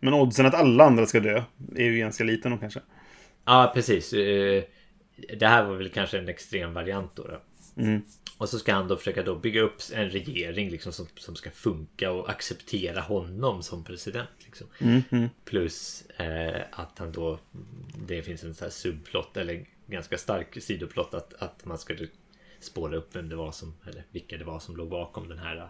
Men 0.00 0.14
oddsen 0.14 0.46
att 0.46 0.54
alla 0.54 0.84
andra 0.84 1.06
ska 1.06 1.20
dö 1.20 1.42
är 1.76 1.84
ju 1.84 1.98
ganska 1.98 2.24
liten 2.24 2.50
då 2.52 2.58
kanske. 2.58 2.80
Ja, 3.44 3.70
precis. 3.74 4.12
Eh, 4.12 4.62
Det 5.38 5.46
här 5.46 5.64
var 5.64 5.74
väl 5.76 5.88
kanske 5.88 6.18
en 6.18 6.28
extrem 6.28 6.74
variant 6.74 7.16
då. 7.16 7.22
då. 7.22 7.40
Mm. 7.76 8.02
Och 8.38 8.48
så 8.48 8.58
ska 8.58 8.74
han 8.74 8.88
då 8.88 8.96
försöka 8.96 9.22
då 9.22 9.34
bygga 9.34 9.60
upp 9.62 9.76
en 9.92 10.10
regering 10.10 10.70
liksom, 10.70 10.92
som, 10.92 11.06
som 11.16 11.36
ska 11.36 11.50
funka 11.50 12.10
och 12.10 12.30
acceptera 12.30 13.00
honom 13.00 13.62
som 13.62 13.84
president. 13.84 14.28
Liksom. 14.44 14.66
Mm, 14.80 15.28
Plus 15.44 16.04
eh, 16.16 16.62
att 16.70 16.98
han 16.98 17.12
då, 17.12 17.38
det 18.06 18.22
finns 18.22 18.44
en 18.44 18.54
sån 18.54 18.64
här 18.64 18.70
subplott 18.70 19.36
eller 19.36 19.66
ganska 19.86 20.18
stark 20.18 20.62
sidoplott 20.62 21.14
att, 21.14 21.34
att 21.34 21.64
man 21.64 21.78
skulle 21.78 22.08
spåra 22.60 22.96
upp 22.96 23.16
vem 23.16 23.28
det 23.28 23.36
var 23.36 23.52
som, 23.52 23.74
eller 23.88 24.04
vilka 24.10 24.36
det 24.38 24.44
var 24.44 24.60
som 24.60 24.76
låg 24.76 24.88
bakom 24.88 25.28
den 25.28 25.38
här 25.38 25.68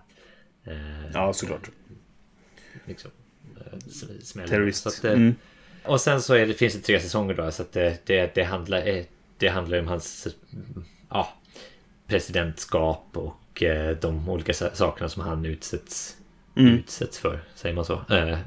eh, 0.64 1.10
Ja, 1.14 1.32
såklart. 1.32 1.70
liksom, 2.84 3.10
eh, 3.56 3.78
smällen. 4.22 4.50
Terrorist. 4.50 4.86
Att, 4.86 5.04
eh, 5.04 5.12
Mm. 5.12 5.34
Och 5.84 6.00
sen 6.00 6.22
så 6.22 6.34
är 6.34 6.46
det, 6.46 6.54
finns 6.54 6.74
det 6.74 6.80
tre 6.80 7.00
säsonger 7.00 7.34
då, 7.34 7.50
så 7.50 7.62
att 7.62 7.72
det, 7.72 8.06
det, 8.06 8.34
det, 8.34 8.42
handlar, 8.42 8.86
eh, 8.86 9.04
det 9.38 9.48
handlar 9.48 9.78
om 9.78 9.88
hans 9.88 10.26
ja, 11.10 11.32
presidentskap 12.06 13.06
och 13.12 13.62
eh, 13.62 13.96
de 13.96 14.28
olika 14.28 14.54
sa- 14.54 14.74
sakerna 14.74 15.08
som 15.08 15.22
han 15.22 15.44
utsätts, 15.44 16.16
Mm. 16.56 16.74
utsätts 16.74 17.18
för, 17.18 17.40
säger 17.54 17.74
man 17.74 17.84
så? 17.84 18.00
Eh, 18.10 18.38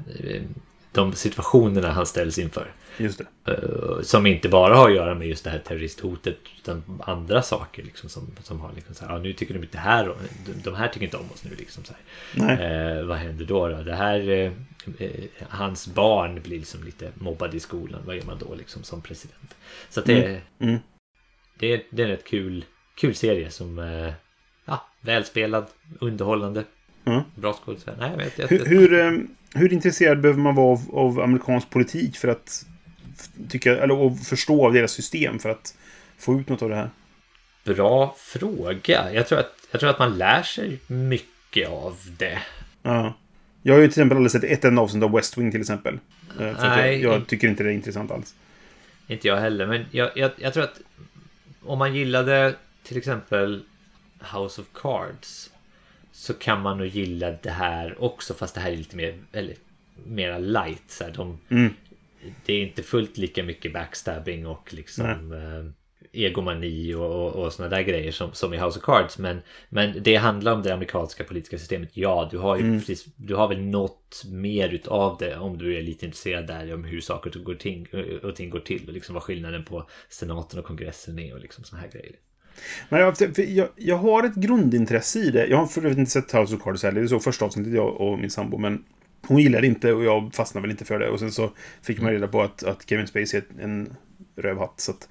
De 0.92 1.12
situationerna 1.12 1.90
han 1.90 2.06
ställs 2.06 2.38
inför. 2.38 2.72
Just 2.96 3.18
det. 3.44 3.52
Eh, 3.52 4.02
Som 4.02 4.26
inte 4.26 4.48
bara 4.48 4.74
har 4.74 4.88
att 4.88 4.94
göra 4.96 5.14
med 5.14 5.28
just 5.28 5.44
det 5.44 5.50
här 5.50 5.58
terroristhotet 5.58 6.36
utan 6.58 7.02
andra 7.06 7.42
saker 7.42 7.82
liksom 7.82 8.08
som, 8.08 8.30
som 8.42 8.60
har 8.60 8.72
liksom 8.74 8.94
så 8.94 9.04
här, 9.04 9.12
ja, 9.12 9.18
nu 9.18 9.32
tycker 9.32 9.54
de 9.54 9.60
inte 9.60 9.76
det 9.76 9.80
här 9.82 10.08
om, 10.10 10.16
de, 10.64 10.74
här 10.74 10.88
tycker 10.88 11.04
inte 11.04 11.16
om 11.16 11.30
oss 11.32 11.44
nu 11.44 11.50
liksom 11.58 11.84
så 11.84 11.92
här. 12.40 12.98
Eh, 12.98 13.04
vad 13.04 13.16
händer 13.16 13.44
då? 13.44 13.68
då? 13.68 13.82
Det 13.82 13.94
här, 13.94 14.28
eh, 14.30 14.52
eh, 14.98 15.10
hans 15.48 15.86
barn 15.88 16.40
blir 16.42 16.58
liksom 16.58 16.84
lite 16.84 17.10
mobbad 17.14 17.54
i 17.54 17.60
skolan. 17.60 18.00
Vad 18.04 18.16
gör 18.16 18.24
man 18.24 18.38
då 18.38 18.54
liksom 18.54 18.82
som 18.82 19.00
president? 19.02 19.54
Så 19.90 20.00
det, 20.00 20.40
Mm. 20.58 20.78
det, 21.58 21.72
är- 21.72 21.82
det 21.90 22.02
är 22.02 22.06
en 22.06 22.12
rätt 22.12 22.26
kul, 22.26 22.64
kul 23.00 23.14
serie 23.14 23.50
som 23.50 23.78
eh, 23.78 24.12
ja, 24.64 24.86
välspelad, 25.00 25.66
underhållande, 26.00 26.64
Ja. 27.04 27.24
bra 27.34 27.52
skådespelare. 27.52 28.16
Nej, 28.16 28.30
jag 28.36 28.48
Hur, 28.48 28.64
hur, 28.64 28.92
eh, 29.00 29.12
hur 29.54 29.72
intresserad 29.72 30.20
behöver 30.20 30.40
man 30.40 30.54
vara 30.54 30.72
av, 30.72 30.80
av 30.92 31.20
amerikansk 31.20 31.70
politik 31.70 32.16
för 32.16 32.28
att 32.28 32.66
tycka, 33.48 33.76
eller 33.76 33.94
och 33.94 34.18
förstå 34.18 34.66
av 34.66 34.72
deras 34.72 34.92
system 34.92 35.38
för 35.38 35.48
att 35.48 35.74
få 36.18 36.40
ut 36.40 36.48
något 36.48 36.62
av 36.62 36.68
det 36.68 36.76
här? 36.76 36.90
Bra 37.64 38.14
fråga. 38.18 39.12
Jag 39.12 39.26
tror, 39.28 39.38
att, 39.38 39.52
jag 39.70 39.80
tror 39.80 39.90
att 39.90 39.98
man 39.98 40.18
lär 40.18 40.42
sig 40.42 40.78
mycket 40.86 41.68
av 41.68 41.96
det. 42.18 42.38
Ja. 42.82 43.14
Jag 43.62 43.74
har 43.74 43.80
ju 43.80 43.86
till 43.86 43.90
exempel 43.92 44.16
aldrig 44.16 44.32
sett 44.32 44.44
ett 44.44 44.64
enda 44.64 44.82
avsnitt 44.82 45.04
av 45.04 45.12
West 45.12 45.38
Wing 45.38 45.50
till 45.50 45.60
exempel. 45.60 45.98
Eh, 46.40 46.46
att 46.48 46.62
jag, 46.62 46.76
Nej. 46.76 47.02
jag 47.02 47.26
tycker 47.26 47.48
inte 47.48 47.62
det 47.62 47.70
är 47.70 47.74
intressant 47.74 48.10
alls. 48.10 48.34
Inte 49.06 49.28
jag 49.28 49.36
heller, 49.36 49.66
men 49.66 49.86
jag, 49.90 50.10
jag, 50.14 50.30
jag 50.36 50.54
tror 50.54 50.64
att 50.64 50.80
om 51.62 51.78
man 51.78 51.94
gillade 51.94 52.54
till 52.88 52.96
exempel 52.96 53.62
House 54.34 54.60
of 54.60 54.66
Cards 54.74 55.50
så 56.12 56.34
kan 56.34 56.62
man 56.62 56.78
nog 56.78 56.86
gilla 56.86 57.30
det 57.30 57.50
här 57.50 58.02
också, 58.02 58.34
fast 58.34 58.54
det 58.54 58.60
här 58.60 58.72
är 58.72 58.76
lite 58.76 58.96
mer, 58.96 59.18
eller, 59.32 59.54
mera 60.06 60.38
light. 60.38 60.82
Så 60.86 61.04
här, 61.04 61.10
de, 61.10 61.38
Mm. 61.48 61.74
Det 62.46 62.52
är 62.52 62.62
inte 62.62 62.82
fullt 62.82 63.18
lika 63.18 63.42
mycket 63.42 63.72
backstabbing 63.72 64.46
och 64.46 64.74
liksom 64.74 65.32
eh, 65.32 65.72
egomani 66.12 66.94
och, 66.94 67.26
och, 67.26 67.44
och 67.44 67.52
såna 67.52 67.68
där 67.68 67.82
grejer 67.82 68.12
som, 68.12 68.32
som 68.32 68.54
i 68.54 68.56
House 68.56 68.78
of 68.78 68.84
Cards. 68.84 69.18
Men, 69.18 69.40
men 69.68 70.02
det 70.02 70.16
handlar 70.16 70.52
om 70.52 70.62
det 70.62 70.74
amerikanska 70.74 71.24
politiska 71.24 71.58
systemet. 71.58 71.96
Ja, 71.96 72.28
du 72.30 72.38
har 72.38 72.56
ju 72.56 72.78
precis, 72.78 73.04
du 73.16 73.34
har 73.34 73.48
väl 73.48 73.60
något 73.60 74.22
mer 74.26 74.68
utav 74.68 75.16
det 75.18 75.36
om 75.36 75.58
du 75.58 75.76
är 75.76 75.82
lite 75.82 76.06
intresserad 76.06 76.46
där 76.46 76.74
om 76.74 76.84
hur 76.84 77.00
saker 77.00 77.36
och, 77.36 77.44
går 77.44 77.54
ting, 77.54 77.86
och 78.22 78.36
ting 78.36 78.50
går 78.50 78.60
till 78.60 78.88
och 78.88 78.94
liksom 78.94 79.14
vad 79.14 79.22
skillnaden 79.22 79.64
på 79.64 79.88
senaten 80.08 80.58
och 80.58 80.64
kongressen 80.64 81.18
är 81.18 81.34
och 81.34 81.40
liksom 81.40 81.64
såna 81.64 81.82
här 81.82 81.88
grejer. 81.88 82.16
Men 82.88 83.00
jag, 83.00 83.14
jag, 83.36 83.68
jag 83.76 83.96
har 83.96 84.24
ett 84.24 84.34
grundintresse 84.34 85.18
i 85.18 85.30
det. 85.30 85.46
Jag 85.46 85.56
har 85.56 85.66
för 85.66 85.80
övrigt 85.80 85.98
inte 85.98 86.10
sett 86.10 86.34
House 86.34 86.54
of 86.54 86.62
Cards 86.62 86.82
heller. 86.82 87.00
Det 87.00 87.08
såg 87.08 87.22
första 87.22 87.44
avsnittet 87.44 87.72
jag 87.72 88.00
och 88.00 88.18
min 88.18 88.30
sambo. 88.30 88.58
Men 88.58 88.84
hon 89.26 89.38
gillade 89.38 89.66
inte 89.66 89.92
och 89.92 90.04
jag 90.04 90.34
fastnade 90.34 90.62
väl 90.62 90.70
inte 90.70 90.84
för 90.84 90.98
det. 90.98 91.08
Och 91.08 91.18
sen 91.18 91.32
så 91.32 91.50
fick 91.82 92.00
man 92.00 92.12
reda 92.12 92.28
på 92.28 92.42
att, 92.42 92.64
att 92.64 92.88
Kevin 92.88 93.06
Spacey 93.06 93.40
är 93.40 93.64
en 93.64 93.96
rövhatt. 94.36 94.74
Så 94.76 94.90
att 94.90 95.08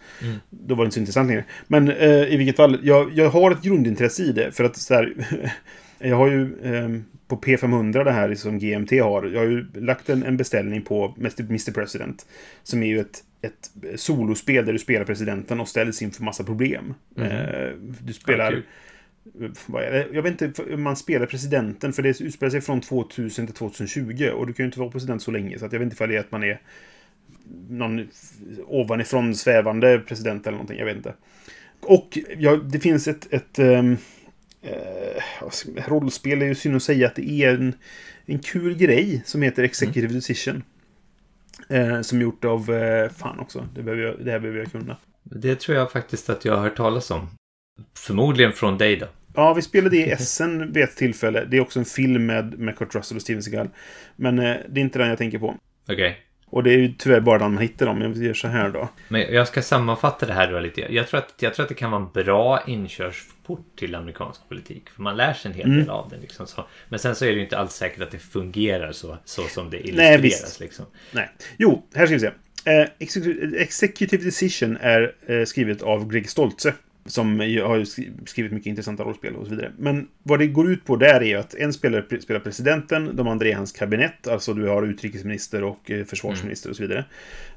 då 0.50 0.76
var 0.76 0.84
det 0.84 0.88
inte 0.88 0.94
så 0.94 1.00
intressant 1.00 1.28
längre. 1.28 1.46
Men 1.68 1.90
eh, 1.92 2.34
i 2.34 2.38
vilket 2.38 2.56
fall, 2.56 2.80
jag, 2.84 3.12
jag 3.14 3.30
har 3.30 3.52
ett 3.52 3.62
grundintresse 3.62 4.24
i 4.24 4.32
det. 4.32 4.52
För 4.52 4.64
att 4.64 4.78
så 4.78 4.94
här, 4.94 5.14
jag 6.00 6.16
har 6.16 6.28
ju 6.28 6.42
eh, 6.64 6.90
på 7.28 7.38
P500 7.38 8.04
det 8.04 8.12
här 8.12 8.36
som 8.36 8.60
GMT 8.60 8.92
har. 8.92 9.24
Jag 9.24 9.40
har 9.40 9.48
ju 9.48 9.66
lagt 9.74 10.10
en, 10.10 10.24
en 10.24 10.38
beställning 10.38 10.82
på 10.82 11.14
Mr. 11.18 11.72
President. 11.72 12.26
Som 12.64 12.84
är 12.84 12.88
ju 12.88 13.00
ett, 13.00 13.24
ett 13.42 14.00
solospel 14.00 14.66
där 14.66 14.74
du 14.74 14.80
spelar 14.80 15.06
presidenten 15.06 15.60
och 15.60 15.68
ställs 15.68 16.02
inför 16.02 16.24
massa 16.24 16.44
problem. 16.44 16.94
Eh, 17.18 17.70
du 18.02 18.14
spelar... 18.14 18.52
det? 18.52 18.64
Jag 20.14 20.22
vet 20.22 20.42
inte 20.42 20.64
hur 20.64 20.78
man 20.78 20.96
spelar 20.96 21.26
presidenten, 21.26 21.94
för 21.94 22.04
det 22.04 22.22
utspelar 22.22 22.50
sig 22.50 22.62
från 22.62 22.82
2000 22.82 23.48
till 23.48 23.56
2020 23.56 24.30
och 24.34 24.48
du 24.48 24.54
kan 24.54 24.64
ju 24.64 24.68
inte 24.68 24.80
vara 24.80 24.92
president 24.92 25.22
så 25.22 25.32
länge, 25.32 25.60
så 25.60 25.66
att 25.66 25.72
jag 25.72 25.80
vet 25.80 25.86
inte 25.86 25.94
ifall 25.94 26.10
det 26.10 26.16
är 26.16 26.20
att 26.20 26.32
man 26.32 26.44
är 26.44 26.62
någon 27.70 28.08
ovanifrån 28.68 29.36
svävande 29.36 30.00
president 30.00 30.48
eller 30.48 30.58
någonting. 30.58 30.80
Jag 30.80 30.86
vet 30.86 30.98
inte. 30.98 31.14
Och 31.80 32.18
ja, 32.38 32.56
det 32.56 32.80
finns 32.80 33.08
ett... 33.08 33.34
ett 33.34 33.60
um, 33.60 33.98
uh, 34.66 35.88
rollspel 35.88 36.42
är 36.42 36.46
ju 36.46 36.56
synd 36.56 36.76
att 36.76 36.84
säga 36.84 37.08
att 37.08 37.16
det 37.16 37.30
är 37.30 37.54
en, 37.54 37.74
en 38.26 38.40
kul 38.40 38.78
grej 38.78 39.22
som 39.26 39.42
heter 39.42 39.64
Executive 39.64 40.06
mm. 40.06 40.16
Decision. 40.16 40.64
Uh, 41.72 42.02
som 42.02 42.22
gjort 42.22 42.46
av... 42.46 42.70
Uh, 42.70 43.10
fan 43.10 43.40
också, 43.40 43.68
det, 43.76 43.84
behöver 43.84 44.04
jag, 44.04 44.26
det 44.26 44.32
här 44.32 44.40
behöver 44.40 44.60
jag 44.60 44.72
kunna. 44.72 44.98
Det 45.24 45.56
tror 45.56 45.78
jag 45.78 45.92
faktiskt 45.92 46.30
att 46.30 46.46
jag 46.46 46.56
har 46.56 46.64
hört 46.64 46.78
talas 46.78 47.12
om. 47.12 47.30
Förmodligen 47.98 48.54
från 48.54 48.78
dig 48.78 48.96
då. 48.96 49.08
Ja, 49.36 49.54
vi 49.54 49.62
spelade 49.62 49.98
i 49.98 50.12
Essen 50.12 50.74
vid 50.74 50.84
ett 50.84 50.96
tillfälle. 50.96 51.46
Det 51.46 51.58
är 51.58 51.62
också 51.62 51.80
en 51.80 51.86
film 51.86 52.26
med, 52.26 52.60
med 52.60 52.78
Kurt 52.78 52.96
Russell 52.96 53.16
och 53.16 53.22
Steven 53.22 53.44
Seagal. 53.44 53.70
Men 54.16 54.40
eh, 54.40 54.56
det 54.70 54.80
är 54.80 54.84
inte 54.84 55.00
den 55.00 55.10
jag 55.10 55.18
tänker 55.18 55.40
på. 55.40 55.56
Okej. 55.84 55.96
Okay. 55.96 56.14
Och 56.50 56.64
det 56.64 56.74
är 56.74 56.78
ju 56.78 56.94
tyvärr 56.98 57.20
bara 57.20 57.38
den 57.38 57.54
man 57.54 57.62
hittar 57.62 57.86
dem. 57.86 58.02
Jag 58.02 58.18
gör 58.18 58.34
så 58.34 58.48
här 58.48 58.70
då. 58.70 58.90
Men 59.08 59.34
jag 59.34 59.48
ska 59.48 59.62
sammanfatta 59.62 60.26
det 60.26 60.34
här 60.34 60.52
då 60.52 60.60
lite. 60.60 60.94
Jag 60.94 61.08
tror 61.08 61.18
att, 61.18 61.34
jag 61.40 61.54
tror 61.54 61.64
att 61.64 61.70
det 61.70 61.76
kan 61.76 61.92
vara 61.92 62.02
en 62.02 62.24
bra 62.24 62.60
inkörsport 63.48 63.80
till 63.80 63.96
amerikansk 63.96 64.50
politik. 64.50 64.90
För 64.90 65.02
man 65.02 65.18
lär 65.18 65.34
sig 65.34 65.52
en 65.52 65.58
hel 65.58 65.70
del 65.70 65.80
mm. 65.80 65.90
av 65.90 66.10
det. 66.10 66.18
Liksom 66.18 66.48
så. 66.48 66.66
Men 66.90 67.00
sen 67.00 67.16
så 67.16 67.26
är 67.26 67.30
det 67.30 67.36
ju 67.36 67.44
inte 67.44 67.58
alls 67.58 67.74
säkert 67.74 68.02
att 68.02 68.12
det 68.12 68.20
fungerar 68.20 68.92
så, 68.92 69.18
så 69.26 69.44
som 69.44 69.70
det 69.70 69.88
illustreras. 69.88 70.60
Nej, 70.60 70.68
liksom. 70.68 70.86
Nej. 71.12 71.30
Jo, 71.58 71.88
här 71.94 72.06
ska 72.06 72.14
vi 72.14 72.20
se. 72.20 72.32
Eh, 72.66 72.88
Executive 73.62 74.24
Decision 74.24 74.78
är 74.82 75.16
eh, 75.28 75.46
skrivet 75.46 75.82
av 75.82 76.12
Greg 76.12 76.30
Stoltze. 76.30 76.74
Som 77.08 77.40
har 77.40 77.86
skrivit 78.26 78.52
mycket 78.52 78.68
intressanta 78.68 79.04
rollspel 79.04 79.36
och 79.36 79.46
så 79.46 79.56
vidare. 79.56 79.72
Men 79.78 80.08
vad 80.24 80.40
det 80.40 80.48
går 80.48 80.72
ut 80.72 80.86
på 80.86 80.96
där 80.96 81.24
är 81.24 81.38
att 81.38 81.56
en 81.56 81.74
spelare 81.74 82.22
spelar 82.22 82.40
presidenten, 82.40 83.16
de 83.16 83.28
andra 83.28 83.48
är 83.48 83.56
hans 83.56 83.72
kabinett, 83.72 84.28
alltså 84.28 84.54
du 84.54 84.68
har 84.68 84.84
utrikesminister 84.84 85.64
och 85.64 85.92
eh, 85.92 86.06
försvarsminister 86.06 86.70
och 86.70 86.76
så 86.76 86.84
vidare. 86.84 87.06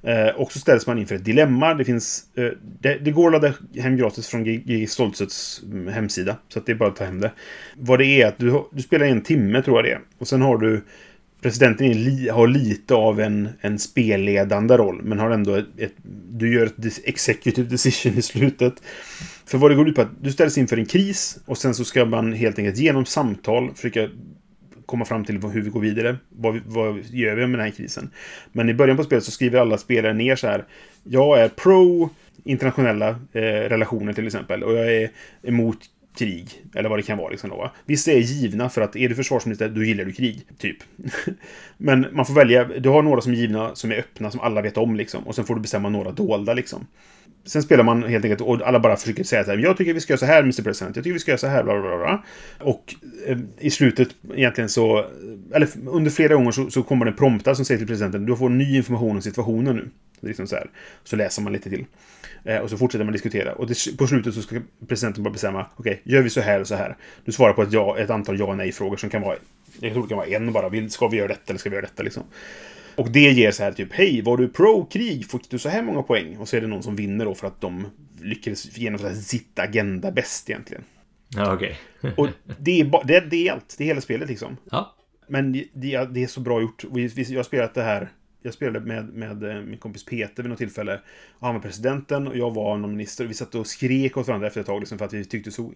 Eh, 0.03 0.29
och 0.29 0.53
så 0.53 0.59
ställs 0.59 0.87
man 0.87 0.99
inför 0.99 1.15
ett 1.15 1.25
dilemma. 1.25 1.75
Det 1.75 1.85
finns... 1.85 2.25
Eh, 2.35 2.51
det, 2.81 2.95
det, 2.95 3.11
går 3.11 3.27
att 3.27 3.43
ladda 3.43 3.55
hem 3.83 3.97
gratis 3.97 4.29
från 4.29 4.45
G.G. 4.45 4.87
Stoltzets 4.87 5.63
mm, 5.65 5.89
hemsida. 5.89 6.37
Så 6.49 6.59
att 6.59 6.67
det 6.67 6.73
är 6.73 6.77
bara 6.77 6.89
att 6.89 6.97
ta 6.97 7.05
hem 7.05 7.21
det. 7.21 7.33
Vad 7.77 7.99
det 7.99 8.07
är 8.07 8.27
att 8.27 8.39
du, 8.39 8.65
du 8.73 8.83
spelar 8.83 9.07
en 9.07 9.23
timme, 9.23 9.63
tror 9.63 9.77
jag 9.77 9.85
det 9.85 9.93
är. 9.93 10.01
Och 10.19 10.29
sen 10.29 10.43
har 10.43 10.59
du 10.59 10.83
presidenten 11.43 11.93
li, 11.93 12.29
har 12.29 12.47
lite 12.47 12.95
av 12.95 13.21
en, 13.21 13.49
en 13.61 13.79
spelledande 13.79 14.77
roll, 14.77 15.03
men 15.03 15.19
har 15.19 15.31
ändå 15.31 15.55
ett, 15.55 15.67
ett, 15.77 15.93
Du 16.31 16.55
gör 16.55 16.67
ett 16.67 16.99
executive 17.05 17.69
decision 17.69 18.19
i 18.19 18.23
slutet. 18.23 18.75
För 19.51 19.59
vad 19.59 19.71
det 19.71 19.75
går 19.75 19.89
ut 19.89 19.95
på 19.95 20.01
att 20.03 20.23
du 20.23 20.33
ställs 20.33 20.59
inför 20.59 20.77
en 20.77 20.87
kris 20.87 21.39
och 21.47 21.59
sen 21.59 21.75
så 21.75 21.85
ska 21.85 22.05
man 22.05 22.33
helt 22.33 22.59
enkelt 22.59 22.79
genom 22.79 23.05
samtal 23.05 23.75
försöka 23.75 24.09
komma 24.87 25.05
fram 25.05 25.25
till 25.25 25.43
hur 25.43 25.63
vi 25.63 25.71
går 25.71 25.81
vidare. 25.81 26.17
Vad, 26.29 26.61
vad 26.67 26.99
gör 27.11 27.37
vi 27.37 27.47
med 27.47 27.59
den 27.59 27.67
här 27.67 27.71
krisen? 27.71 28.11
Men 28.53 28.69
i 28.69 28.75
början 28.75 28.97
på 28.97 29.05
spelet 29.05 29.25
så 29.25 29.31
skriver 29.31 29.61
alla 29.61 29.79
spelare 29.79 30.13
ner 30.13 30.37
så 30.37 30.47
här. 30.47 30.65
Jag 31.05 31.41
är 31.41 31.49
pro 31.49 32.11
internationella 32.45 33.09
eh, 33.09 33.43
relationer 33.43 34.13
till 34.13 34.27
exempel 34.27 34.63
och 34.63 34.73
jag 34.73 34.95
är 34.95 35.11
emot 35.43 35.79
krig. 36.19 36.65
Eller 36.75 36.89
vad 36.89 36.99
det 36.99 37.03
kan 37.03 37.19
vara. 37.19 37.31
Liksom 37.31 37.51
då, 37.51 37.71
Vissa 37.87 38.13
är 38.13 38.19
givna 38.19 38.69
för 38.69 38.81
att 38.81 38.97
är 38.97 39.09
du 39.09 39.15
försvarsminister, 39.15 39.69
då 39.69 39.85
gillar 39.85 40.05
du 40.05 40.13
krig. 40.13 40.47
Typ. 40.59 40.77
Men 41.77 42.07
man 42.13 42.27
får 42.27 42.35
välja. 42.35 42.65
Du 42.65 42.89
har 42.89 43.03
några 43.03 43.21
som 43.21 43.33
är 43.33 43.37
givna, 43.37 43.75
som 43.75 43.93
är 43.93 43.97
öppna, 43.97 44.31
som 44.31 44.41
alla 44.41 44.63
vet 44.63 44.77
om. 44.77 44.97
Liksom. 44.97 45.27
Och 45.27 45.35
sen 45.35 45.45
får 45.45 45.55
du 45.55 45.61
bestämma 45.61 45.89
några 45.89 46.11
dolda. 46.11 46.55
Liksom. 46.55 46.87
Sen 47.51 47.63
spelar 47.63 47.85
man 47.85 48.03
helt 48.03 48.25
enkelt 48.25 48.41
och 48.41 48.69
alla 48.69 48.81
bara 48.81 48.97
försöker 48.97 49.25
säga 49.25 49.45
så 49.45 49.51
här. 49.51 49.59
Jag 49.59 49.77
tycker 49.77 49.95
vi 49.95 50.01
ska 50.01 50.13
göra 50.13 50.19
så 50.19 50.27
här, 50.27 50.43
Mr 50.43 50.63
President. 50.63 50.97
Jag 50.97 51.05
tycker 51.05 51.13
vi 51.13 51.19
ska 51.19 51.31
göra 51.31 51.39
så 51.39 51.47
här, 51.47 51.63
bla 51.65 51.81
bla 51.81 51.99
bla. 51.99 52.25
Och 52.59 52.95
eh, 53.27 53.39
i 53.59 53.71
slutet 53.71 54.09
egentligen 54.35 54.69
så... 54.69 55.07
Eller 55.55 55.69
under 55.87 56.11
flera 56.11 56.35
gånger 56.35 56.51
så, 56.51 56.71
så 56.71 56.83
kommer 56.83 57.05
det 57.05 57.11
en 57.11 57.17
prompta 57.17 57.55
som 57.55 57.65
säger 57.65 57.79
till 57.79 57.87
presidenten. 57.87 58.27
Du 58.27 58.37
får 58.37 58.49
ny 58.49 58.77
information 58.77 59.17
om 59.17 59.23
situationen 59.23 59.77
nu. 59.77 59.91
Liksom 60.29 60.47
så, 60.47 60.57
här. 60.57 60.71
så 61.05 61.17
läser 61.17 61.43
man 61.43 61.53
lite 61.53 61.71
till. 61.71 61.87
Eh, 62.45 62.59
och 62.59 62.71
så 62.71 62.77
fortsätter 62.77 63.05
man 63.05 63.13
diskutera. 63.13 63.53
Och 63.53 63.67
det, 63.67 63.97
på 63.99 64.07
slutet 64.07 64.35
så 64.35 64.43
ska 64.43 64.61
presidenten 64.89 65.23
bara 65.23 65.33
bestämma. 65.33 65.67
Okej, 65.77 65.93
okay, 65.93 66.15
gör 66.15 66.23
vi 66.23 66.31
så 66.31 66.41
här 66.41 66.61
och 66.61 66.69
så 66.69 66.75
här. 66.75 66.97
Du 67.25 67.33
svarar 67.33 67.53
på 67.53 67.63
ett, 67.63 67.73
ja, 67.73 67.99
ett 67.99 68.11
antal 68.11 68.39
ja 68.39 68.45
och 68.45 68.57
nej-frågor 68.57 68.97
som 68.97 69.11
kan 69.11 69.23
vara... 69.23 69.37
Jag 69.81 69.93
tror 69.93 70.03
det 70.03 70.09
kan 70.09 70.19
vara 70.19 70.29
en 70.29 70.53
bara. 70.53 70.89
Ska 70.89 71.09
vi 71.09 71.17
göra 71.17 71.29
detta 71.29 71.43
eller 71.49 71.59
ska 71.59 71.71
vi 71.71 71.77
göra 71.77 71.87
detta 71.87 72.03
liksom? 72.03 72.23
Och 73.01 73.11
det 73.11 73.31
ger 73.31 73.51
så 73.51 73.63
här 73.63 73.73
typ, 73.73 73.93
hej, 73.93 74.23
var 74.23 74.37
du 74.37 74.49
pro-krig? 74.49 75.31
Fick 75.31 75.51
du 75.51 75.59
så 75.59 75.69
här 75.69 75.83
många 75.83 76.03
poäng? 76.03 76.37
Och 76.37 76.49
så 76.49 76.57
är 76.57 76.61
det 76.61 76.67
någon 76.67 76.83
som 76.83 76.97
vinner 76.97 77.25
då 77.25 77.35
för 77.35 77.47
att 77.47 77.61
de 77.61 77.87
lyckades 78.23 78.79
genomföra 78.79 79.15
sitt 79.15 79.59
agenda 79.59 80.11
bäst 80.11 80.51
egentligen. 80.51 80.85
Ja, 81.29 81.55
okej. 81.55 81.79
Okay. 81.99 82.13
och 82.17 82.29
det 82.59 82.81
är, 82.81 83.07
det, 83.07 83.21
det 83.21 83.49
är 83.49 83.53
allt. 83.53 83.75
Det 83.79 83.85
är 83.85 83.87
hela 83.87 84.01
spelet 84.01 84.29
liksom. 84.29 84.57
Ja. 84.71 84.97
Men 85.29 85.53
det, 85.53 86.05
det 86.05 86.23
är 86.23 86.27
så 86.27 86.41
bra 86.41 86.61
gjort. 86.61 86.85
Jag 86.95 87.37
har 87.37 87.43
spelat 87.43 87.75
det 87.75 87.83
här 87.83 88.09
jag 88.43 88.55
spelade 88.55 88.87
med, 88.87 89.09
med 89.09 89.43
eh, 89.45 89.63
min 89.63 89.79
kompis 89.79 90.05
Peter 90.05 90.43
vid 90.43 90.51
något 90.51 90.59
tillfälle. 90.59 91.01
Han 91.41 91.55
var 91.55 91.63
presidenten 91.63 92.29
och 92.29 92.37
jag 92.37 92.55
var 92.55 92.77
någon 92.77 92.91
minister. 92.91 93.25
Vi 93.27 93.35
satt 93.35 93.55
och 93.55 93.67
skrek 93.67 94.17
åt 94.17 94.27
varandra 94.27 94.47
efter 94.47 94.61
ett 94.61 94.67
tag 94.67 94.81
liksom, 94.81 94.99
för 94.99 95.05
att 95.05 95.13
vi 95.13 95.25
tyckte 95.25 95.51
så 95.51 95.73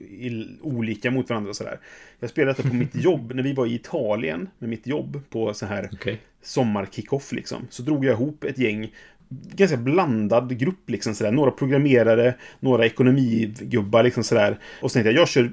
olika 0.60 1.10
mot 1.10 1.30
varandra. 1.30 1.50
Och 1.50 1.56
sådär. 1.56 1.78
Jag 2.20 2.30
spelade 2.30 2.52
detta 2.52 2.68
på 2.68 2.74
mitt 2.74 2.94
jobb 3.04 3.32
när 3.34 3.42
vi 3.42 3.52
var 3.52 3.66
i 3.66 3.74
Italien 3.74 4.48
med 4.58 4.70
mitt 4.70 4.86
jobb 4.86 5.22
på 5.30 5.54
så 5.54 5.66
här 5.66 5.88
okay. 5.92 6.16
sommarkickoff. 6.42 7.32
Liksom. 7.32 7.66
Så 7.70 7.82
drog 7.82 8.04
jag 8.04 8.12
ihop 8.12 8.44
ett 8.44 8.58
gäng 8.58 8.92
ganska 9.28 9.76
blandad 9.76 10.58
grupp. 10.58 10.90
Liksom, 10.90 11.14
sådär. 11.14 11.32
Några 11.32 11.50
programmerare, 11.50 12.34
några 12.60 12.86
ekonomigubbar. 12.86 14.02
Liksom, 14.02 14.24
sådär. 14.24 14.58
Och 14.82 14.92
sen 14.92 15.02
tänkte 15.02 15.14
jag, 15.14 15.20
jag 15.22 15.28
kör 15.28 15.52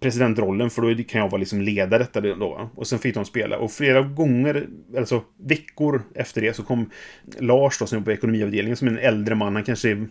presidentrollen 0.00 0.70
för 0.70 0.82
då 0.82 1.02
kan 1.02 1.20
jag 1.20 1.30
vara 1.30 1.38
liksom 1.38 1.60
leda 1.60 1.98
detta 1.98 2.20
då. 2.20 2.70
Och 2.74 2.86
sen 2.86 2.98
fick 2.98 3.14
de 3.14 3.24
spela. 3.24 3.58
Och 3.58 3.72
flera 3.72 4.02
gånger, 4.02 4.66
alltså 4.96 5.22
veckor 5.44 6.02
efter 6.14 6.40
det, 6.40 6.56
så 6.56 6.62
kom 6.62 6.90
Lars 7.38 7.78
då, 7.78 7.86
som 7.86 7.96
jobbar 7.96 8.04
på 8.04 8.12
ekonomiavdelningen, 8.12 8.76
som 8.76 8.88
är 8.88 8.92
en 8.92 8.98
äldre 8.98 9.34
man. 9.34 9.54
Han 9.54 9.64
kanske 9.64 9.90
är 9.90 10.06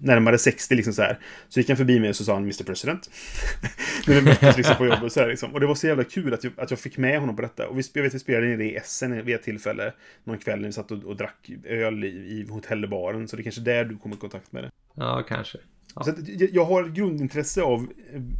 närmare 0.00 0.38
60 0.38 0.74
liksom 0.74 0.92
så 0.92 1.02
här. 1.02 1.18
Så 1.48 1.60
gick 1.60 1.68
han 1.68 1.76
förbi 1.76 2.00
mig 2.00 2.10
och 2.10 2.16
så 2.16 2.24
sa 2.24 2.34
han 2.34 2.42
Mr 2.42 2.64
President. 2.64 3.10
När 4.06 4.14
vi 4.14 4.22
möttes 4.22 4.56
liksom 4.56 4.76
på 4.76 4.86
jobbet 4.86 5.12
så 5.12 5.20
här, 5.20 5.28
liksom. 5.28 5.54
Och 5.54 5.60
det 5.60 5.66
var 5.66 5.74
så 5.74 5.86
jävla 5.86 6.04
kul 6.04 6.34
att 6.34 6.44
jag, 6.44 6.52
att 6.56 6.70
jag 6.70 6.80
fick 6.80 6.98
med 6.98 7.20
honom 7.20 7.36
på 7.36 7.42
detta. 7.42 7.68
Och 7.68 7.78
vi, 7.78 7.82
jag 7.92 8.02
vet 8.02 8.14
vi 8.14 8.18
spelade 8.18 8.52
in 8.52 8.58
det 8.58 8.64
i 8.64 8.76
Essen 8.76 9.24
vid 9.24 9.34
ett 9.34 9.42
tillfälle. 9.42 9.92
Någon 10.24 10.38
kväll 10.38 10.60
när 10.60 10.66
vi 10.66 10.72
satt 10.72 10.90
och, 10.90 11.04
och 11.04 11.16
drack 11.16 11.50
öl 11.64 12.04
i, 12.04 12.08
i 12.08 12.46
hotellbaren. 12.50 13.28
Så 13.28 13.36
det 13.36 13.40
är 13.40 13.44
kanske 13.44 13.60
där 13.60 13.84
du 13.84 13.96
kom 13.96 14.12
i 14.12 14.16
kontakt 14.16 14.52
med 14.52 14.64
det. 14.64 14.70
Ja, 14.94 15.22
kanske. 15.28 15.58
Ja. 15.94 16.02
Så 16.02 16.10
att, 16.10 16.16
jag 16.28 16.64
har 16.64 16.84
grundintresse 16.84 17.62
av 17.62 17.86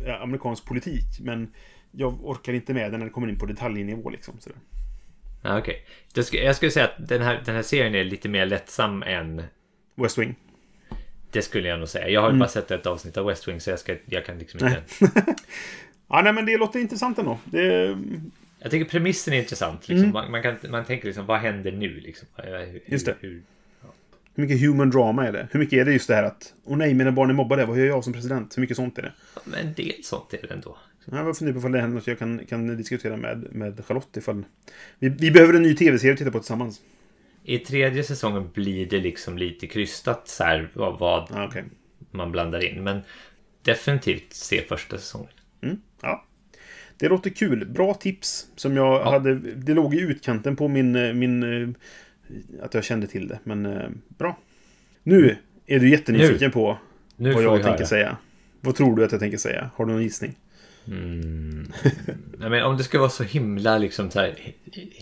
eh, 0.06 0.22
amerikansk 0.22 0.64
politik. 0.64 1.20
Men 1.20 1.50
jag 1.92 2.24
orkar 2.24 2.52
inte 2.52 2.74
med 2.74 2.90
den 2.90 3.00
när 3.00 3.06
det 3.06 3.12
kommer 3.12 3.28
in 3.28 3.38
på 3.38 3.46
detaljnivå 3.46 4.10
liksom. 4.10 4.34
Så 4.40 4.50
Ja, 5.42 5.58
Okej. 5.58 5.86
Okay. 6.16 6.44
Jag 6.44 6.56
skulle 6.56 6.70
säga 6.70 6.84
att 6.84 7.08
den 7.08 7.22
här, 7.22 7.42
den 7.44 7.54
här 7.54 7.62
serien 7.62 7.94
är 7.94 8.04
lite 8.04 8.28
mer 8.28 8.46
lättsam 8.46 9.02
än 9.02 9.42
West 9.94 10.18
Wing. 10.18 10.34
Det 11.30 11.42
skulle 11.42 11.68
jag 11.68 11.78
nog 11.78 11.88
säga. 11.88 12.08
Jag 12.08 12.20
har 12.20 12.28
ju 12.28 12.30
mm. 12.30 12.38
bara 12.38 12.48
sett 12.48 12.70
ett 12.70 12.86
avsnitt 12.86 13.16
av 13.16 13.26
West 13.26 13.48
Wing 13.48 13.60
så 13.60 13.70
jag, 13.70 13.78
ska, 13.78 13.96
jag 14.06 14.24
kan 14.24 14.38
liksom 14.38 14.66
inte... 14.66 14.82
ja, 16.08 16.22
nej 16.22 16.32
men 16.32 16.46
det 16.46 16.58
låter 16.58 16.80
intressant 16.80 17.18
ändå. 17.18 17.38
Det... 17.44 17.98
Jag 18.58 18.70
tycker 18.70 18.90
premissen 18.90 19.34
är 19.34 19.38
intressant. 19.38 19.88
Liksom. 19.88 20.04
Mm. 20.04 20.12
Man, 20.12 20.30
man, 20.30 20.42
kan, 20.42 20.56
man 20.70 20.84
tänker 20.84 21.06
liksom, 21.06 21.26
vad 21.26 21.38
händer 21.38 21.72
nu? 21.72 22.00
Liksom? 22.00 22.28
Hur, 22.36 22.80
just 22.86 23.06
det. 23.06 23.14
Hur, 23.20 23.42
ja. 23.82 23.88
hur 24.34 24.42
mycket 24.42 24.60
human 24.60 24.90
drama 24.90 25.26
är 25.26 25.32
det? 25.32 25.48
Hur 25.50 25.60
mycket 25.60 25.78
är 25.78 25.84
det 25.84 25.92
just 25.92 26.08
det 26.08 26.14
här 26.14 26.22
att 26.22 26.54
Åh 26.64 26.76
nej, 26.76 26.94
mina 26.94 27.12
barn 27.12 27.30
är 27.30 27.34
mobbade. 27.34 27.66
Vad 27.66 27.78
gör 27.78 27.86
jag 27.86 28.04
som 28.04 28.12
president? 28.12 28.56
Hur 28.56 28.60
mycket 28.60 28.76
sånt 28.76 28.98
är 28.98 29.02
det? 29.02 29.12
Ja, 29.34 29.40
men 29.44 29.66
en 29.66 29.74
del 29.74 30.04
sånt 30.04 30.34
är 30.34 30.46
det 30.48 30.54
ändå. 30.54 30.76
Jag 31.10 31.36
funderar 31.36 31.52
på 31.52 31.58
ifall 31.58 31.72
det 31.72 31.80
händer 31.80 31.94
något 31.94 32.06
jag 32.06 32.18
kan, 32.18 32.46
kan 32.48 32.76
diskutera 32.76 33.16
med, 33.16 33.46
med 33.50 33.84
Charlotte 33.86 34.16
ifall... 34.16 34.44
Vi, 34.98 35.08
vi 35.08 35.30
behöver 35.30 35.54
en 35.54 35.62
ny 35.62 35.76
tv-serie 35.76 36.12
att 36.12 36.18
titta 36.18 36.30
på 36.30 36.38
tillsammans. 36.38 36.80
I 37.48 37.58
tredje 37.58 38.04
säsongen 38.04 38.50
blir 38.54 38.86
det 38.86 38.98
liksom 38.98 39.38
lite 39.38 39.66
krystat 39.66 40.28
så 40.28 40.44
här 40.44 40.68
vad, 40.72 41.02
ah, 41.02 41.46
okay. 41.46 41.62
man 42.10 42.32
blandar 42.32 42.64
in. 42.64 42.84
Men 42.84 43.00
definitivt 43.62 44.32
se 44.32 44.62
första 44.62 44.98
säsongen. 44.98 45.30
Mm, 45.62 45.76
ja. 46.02 46.24
Det 46.98 47.08
låter 47.08 47.30
kul. 47.30 47.66
Bra 47.66 47.94
tips. 47.94 48.46
Som 48.56 48.76
jag 48.76 49.00
ja. 49.00 49.10
hade... 49.10 49.34
Det 49.34 49.74
låg 49.74 49.94
i 49.94 50.00
utkanten 50.00 50.56
på 50.56 50.68
min... 50.68 51.18
min 51.18 51.74
att 52.62 52.74
jag 52.74 52.84
kände 52.84 53.06
till 53.06 53.28
det. 53.28 53.38
Men 53.44 53.66
eh, 53.66 53.88
bra. 54.08 54.38
Nu 55.02 55.36
är 55.66 55.78
du 55.78 55.90
jättenyfiken 55.90 56.48
nu. 56.48 56.50
på 56.50 56.78
nu 57.16 57.32
vad 57.32 57.42
jag 57.42 57.54
tänker 57.54 57.78
höra. 57.78 57.86
säga. 57.86 58.16
Vad 58.60 58.74
tror 58.74 58.96
du 58.96 59.04
att 59.04 59.12
jag 59.12 59.20
tänker 59.20 59.38
säga? 59.38 59.70
Har 59.74 59.86
du 59.86 59.92
någon 59.92 60.02
gissning? 60.02 60.34
Mm. 60.90 61.72
ja, 62.40 62.48
men 62.48 62.64
om 62.64 62.76
det 62.76 62.84
ska 62.84 62.98
vara 62.98 63.10
så 63.10 63.24
himla 63.24 63.78
liksom 63.78 64.10
så 64.10 64.20
här, 64.20 64.34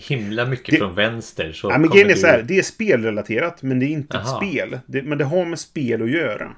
himla 0.08 0.46
mycket 0.46 0.70
det, 0.70 0.76
från 0.78 0.94
vänster 0.94 1.52
så 1.52 1.70
ja, 1.70 1.78
men 1.78 1.90
grejen 1.90 2.10
är 2.10 2.14
så 2.14 2.26
här, 2.26 2.42
det 2.42 2.58
är 2.58 2.62
spelrelaterat 2.62 3.62
men 3.62 3.78
det 3.78 3.86
är 3.86 3.90
inte 3.90 4.18
Aha. 4.18 4.42
ett 4.42 4.48
spel. 4.48 4.78
Det, 4.86 5.02
men 5.02 5.18
det 5.18 5.24
har 5.24 5.44
med 5.44 5.58
spel 5.58 6.02
att 6.02 6.10
göra. 6.10 6.52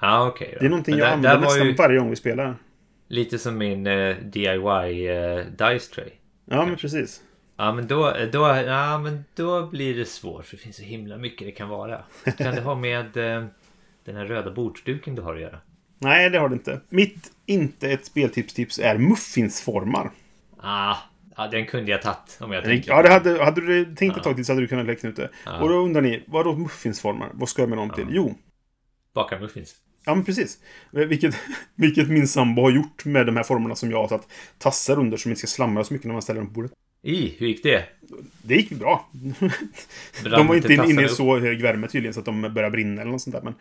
Ja, 0.00 0.28
okay, 0.28 0.48
det 0.60 0.66
är 0.66 0.70
någonting 0.70 0.98
jag 0.98 1.08
där, 1.08 1.12
använder 1.12 1.40
där 1.40 1.46
nästan 1.46 1.66
ju... 1.66 1.74
varje 1.74 1.98
gång 1.98 2.10
vi 2.10 2.16
spelar. 2.16 2.56
Lite 3.08 3.38
som 3.38 3.58
min 3.58 3.86
eh, 3.86 4.16
DIY 4.16 5.08
eh, 5.08 5.44
Dice 5.46 5.94
Tray. 5.94 6.10
Ja, 6.44 6.56
kanske. 6.56 6.66
men 6.66 6.76
precis. 6.76 7.22
Ja, 7.56 7.72
men 7.72 7.86
då, 7.86 8.14
då, 8.32 8.40
ja, 8.66 8.98
men 8.98 9.24
då 9.34 9.66
blir 9.66 9.96
det 9.96 10.04
svårt. 10.04 10.46
För 10.46 10.56
det 10.56 10.62
finns 10.62 10.76
så 10.76 10.82
himla 10.82 11.16
mycket 11.16 11.46
det 11.46 11.52
kan 11.52 11.68
vara. 11.68 12.02
Kan 12.38 12.54
det 12.54 12.60
ha 12.60 12.74
med 12.74 13.16
uh, 13.16 13.44
den 14.04 14.16
här 14.16 14.24
röda 14.24 14.50
bordsduken 14.50 15.14
du 15.14 15.22
har 15.22 15.34
att 15.34 15.40
göra? 15.40 15.58
Nej, 16.00 16.30
det 16.30 16.38
har 16.38 16.48
det 16.48 16.54
inte. 16.54 16.80
Mitt 16.88 17.30
inte 17.46 17.90
ett 17.90 18.04
speltips-tips 18.04 18.78
är 18.78 18.98
muffinsformar. 18.98 20.10
Ah, 20.60 20.96
Ja, 21.36 21.46
den 21.48 21.66
kunde 21.66 21.90
jag 21.90 22.02
tagit 22.02 22.38
om 22.40 22.52
jag 22.52 22.64
tänkte. 22.64 22.90
Ja, 22.90 23.02
det 23.02 23.08
hade, 23.08 23.44
hade 23.44 23.60
du 23.60 23.94
tänkt 23.94 24.16
ett 24.16 24.22
tag 24.22 24.36
till 24.36 24.44
så 24.44 24.52
hade 24.52 24.62
du 24.62 24.68
kunnat 24.68 24.86
lägga 24.86 25.08
ut 25.08 25.16
det. 25.16 25.30
Ja. 25.44 25.62
Och 25.62 25.68
då 25.68 25.74
undrar 25.74 26.02
ni, 26.02 26.24
vad 26.26 26.44
då 26.44 26.56
muffinsformar? 26.56 27.30
Vad 27.32 27.48
ska 27.48 27.62
jag 27.62 27.68
med 27.68 27.78
dem 27.78 27.90
till? 27.90 28.06
Jo, 28.10 28.34
Baka 29.14 29.38
muffins. 29.38 29.74
Ja, 30.04 30.14
men 30.14 30.24
precis. 30.24 30.58
Vilket, 30.90 31.34
vilket 31.74 32.08
min 32.08 32.28
sambo 32.28 32.62
har 32.62 32.70
gjort 32.70 33.04
med 33.04 33.26
de 33.26 33.36
här 33.36 33.42
formerna 33.42 33.74
som 33.74 33.90
jag 33.90 33.98
har 33.98 34.08
satt 34.08 34.28
tassar 34.58 34.98
under 34.98 35.16
som 35.16 35.30
inte 35.30 35.38
ska 35.38 35.46
slamra 35.46 35.84
så 35.84 35.92
mycket 35.92 36.06
när 36.06 36.12
man 36.12 36.22
ställer 36.22 36.40
dem 36.40 36.46
på 36.48 36.52
bordet. 36.52 36.72
I, 37.02 37.34
hur 37.38 37.46
gick 37.46 37.62
det? 37.62 37.84
Det 38.42 38.54
gick 38.54 38.70
bra. 38.70 39.08
de 40.24 40.46
var 40.46 40.54
inte 40.54 40.72
inne 40.74 41.04
i 41.04 41.08
så 41.08 41.38
hög 41.38 41.62
värme 41.62 41.88
tydligen 41.88 42.14
så 42.14 42.20
att 42.20 42.26
de 42.26 42.42
började 42.42 42.70
brinna 42.70 43.02
eller 43.02 43.10
något 43.12 43.22
sånt 43.22 43.34
där. 43.36 43.42
Men 43.42 43.54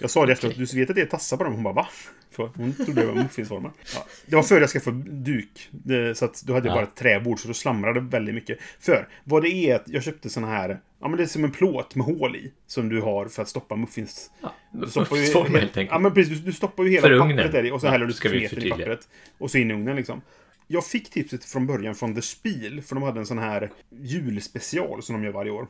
jag 0.00 0.10
sa 0.10 0.26
det 0.26 0.32
efteråt, 0.32 0.56
du 0.56 0.64
vet 0.64 0.90
att 0.90 0.96
det 0.96 1.02
är 1.02 1.06
tassar 1.06 1.36
på 1.36 1.44
dem? 1.44 1.52
Hon 1.54 1.62
bara, 1.62 1.74
va? 1.74 1.88
För 2.30 2.50
hon 2.56 2.72
trodde 2.74 3.00
det 3.00 3.06
var 3.06 3.14
muffinsformar. 3.14 3.70
Ja, 3.94 4.06
det 4.26 4.36
var 4.36 4.42
före 4.42 4.60
jag 4.60 4.70
skaffade 4.70 4.96
duk. 5.10 5.70
Så 6.14 6.24
att 6.24 6.42
då 6.46 6.52
hade 6.54 6.66
jag 6.68 6.72
Ja. 6.72 6.80
bara 6.80 6.84
ett 6.84 6.94
träbord 6.96 7.40
så 7.40 7.48
då 7.48 7.54
slamrade 7.54 8.00
väldigt 8.00 8.34
mycket. 8.34 8.58
För 8.80 9.08
vad 9.24 9.42
det 9.42 9.48
är 9.48 9.74
att 9.76 9.84
jag 9.88 10.02
köpte 10.02 10.28
såna 10.30 10.46
här, 10.46 10.80
ja 11.00 11.08
men 11.08 11.16
det 11.16 11.22
är 11.22 11.26
som 11.26 11.44
en 11.44 11.50
plåt 11.50 11.94
med 11.94 12.06
hål 12.06 12.36
i. 12.36 12.52
Som 12.66 12.88
du 12.88 13.00
har 13.00 13.26
för 13.26 13.42
att 13.42 13.48
stoppa 13.48 13.76
muffins. 13.76 14.30
Ja, 14.42 14.54
Du 14.72 14.86
stoppar 14.86 15.16
ju- 15.16 15.22
muffinsform 15.22 15.54
helt 15.54 15.76
enkelt. 15.76 15.90
Ja, 15.90 15.98
men 15.98 16.14
precis. 16.14 16.38
Du, 16.38 16.44
du 16.44 16.52
stoppar 16.52 16.84
ju 16.84 16.90
hela 16.90 17.18
pappret 17.18 17.52
där 17.52 17.66
i 17.66 17.70
och 17.70 17.80
så 17.80 17.88
häller 17.88 18.06
du 18.06 18.12
smeten 18.12 18.62
i 18.62 18.70
pappret. 18.70 19.08
Och 19.38 19.50
så 19.50 19.58
in 19.58 19.70
i 19.70 19.74
ugnen 19.74 19.96
liksom. 19.96 20.20
Jag 20.72 20.84
fick 20.86 21.10
tipset 21.10 21.44
från 21.44 21.66
början 21.66 21.94
från 21.94 22.14
The 22.14 22.22
Spiel, 22.22 22.82
för 22.82 22.94
de 22.94 23.02
hade 23.04 23.20
en 23.20 23.26
sån 23.26 23.38
här 23.38 23.70
julspecial 24.00 25.02
som 25.02 25.14
de 25.16 25.24
gör 25.24 25.32
varje 25.32 25.50
år. 25.50 25.66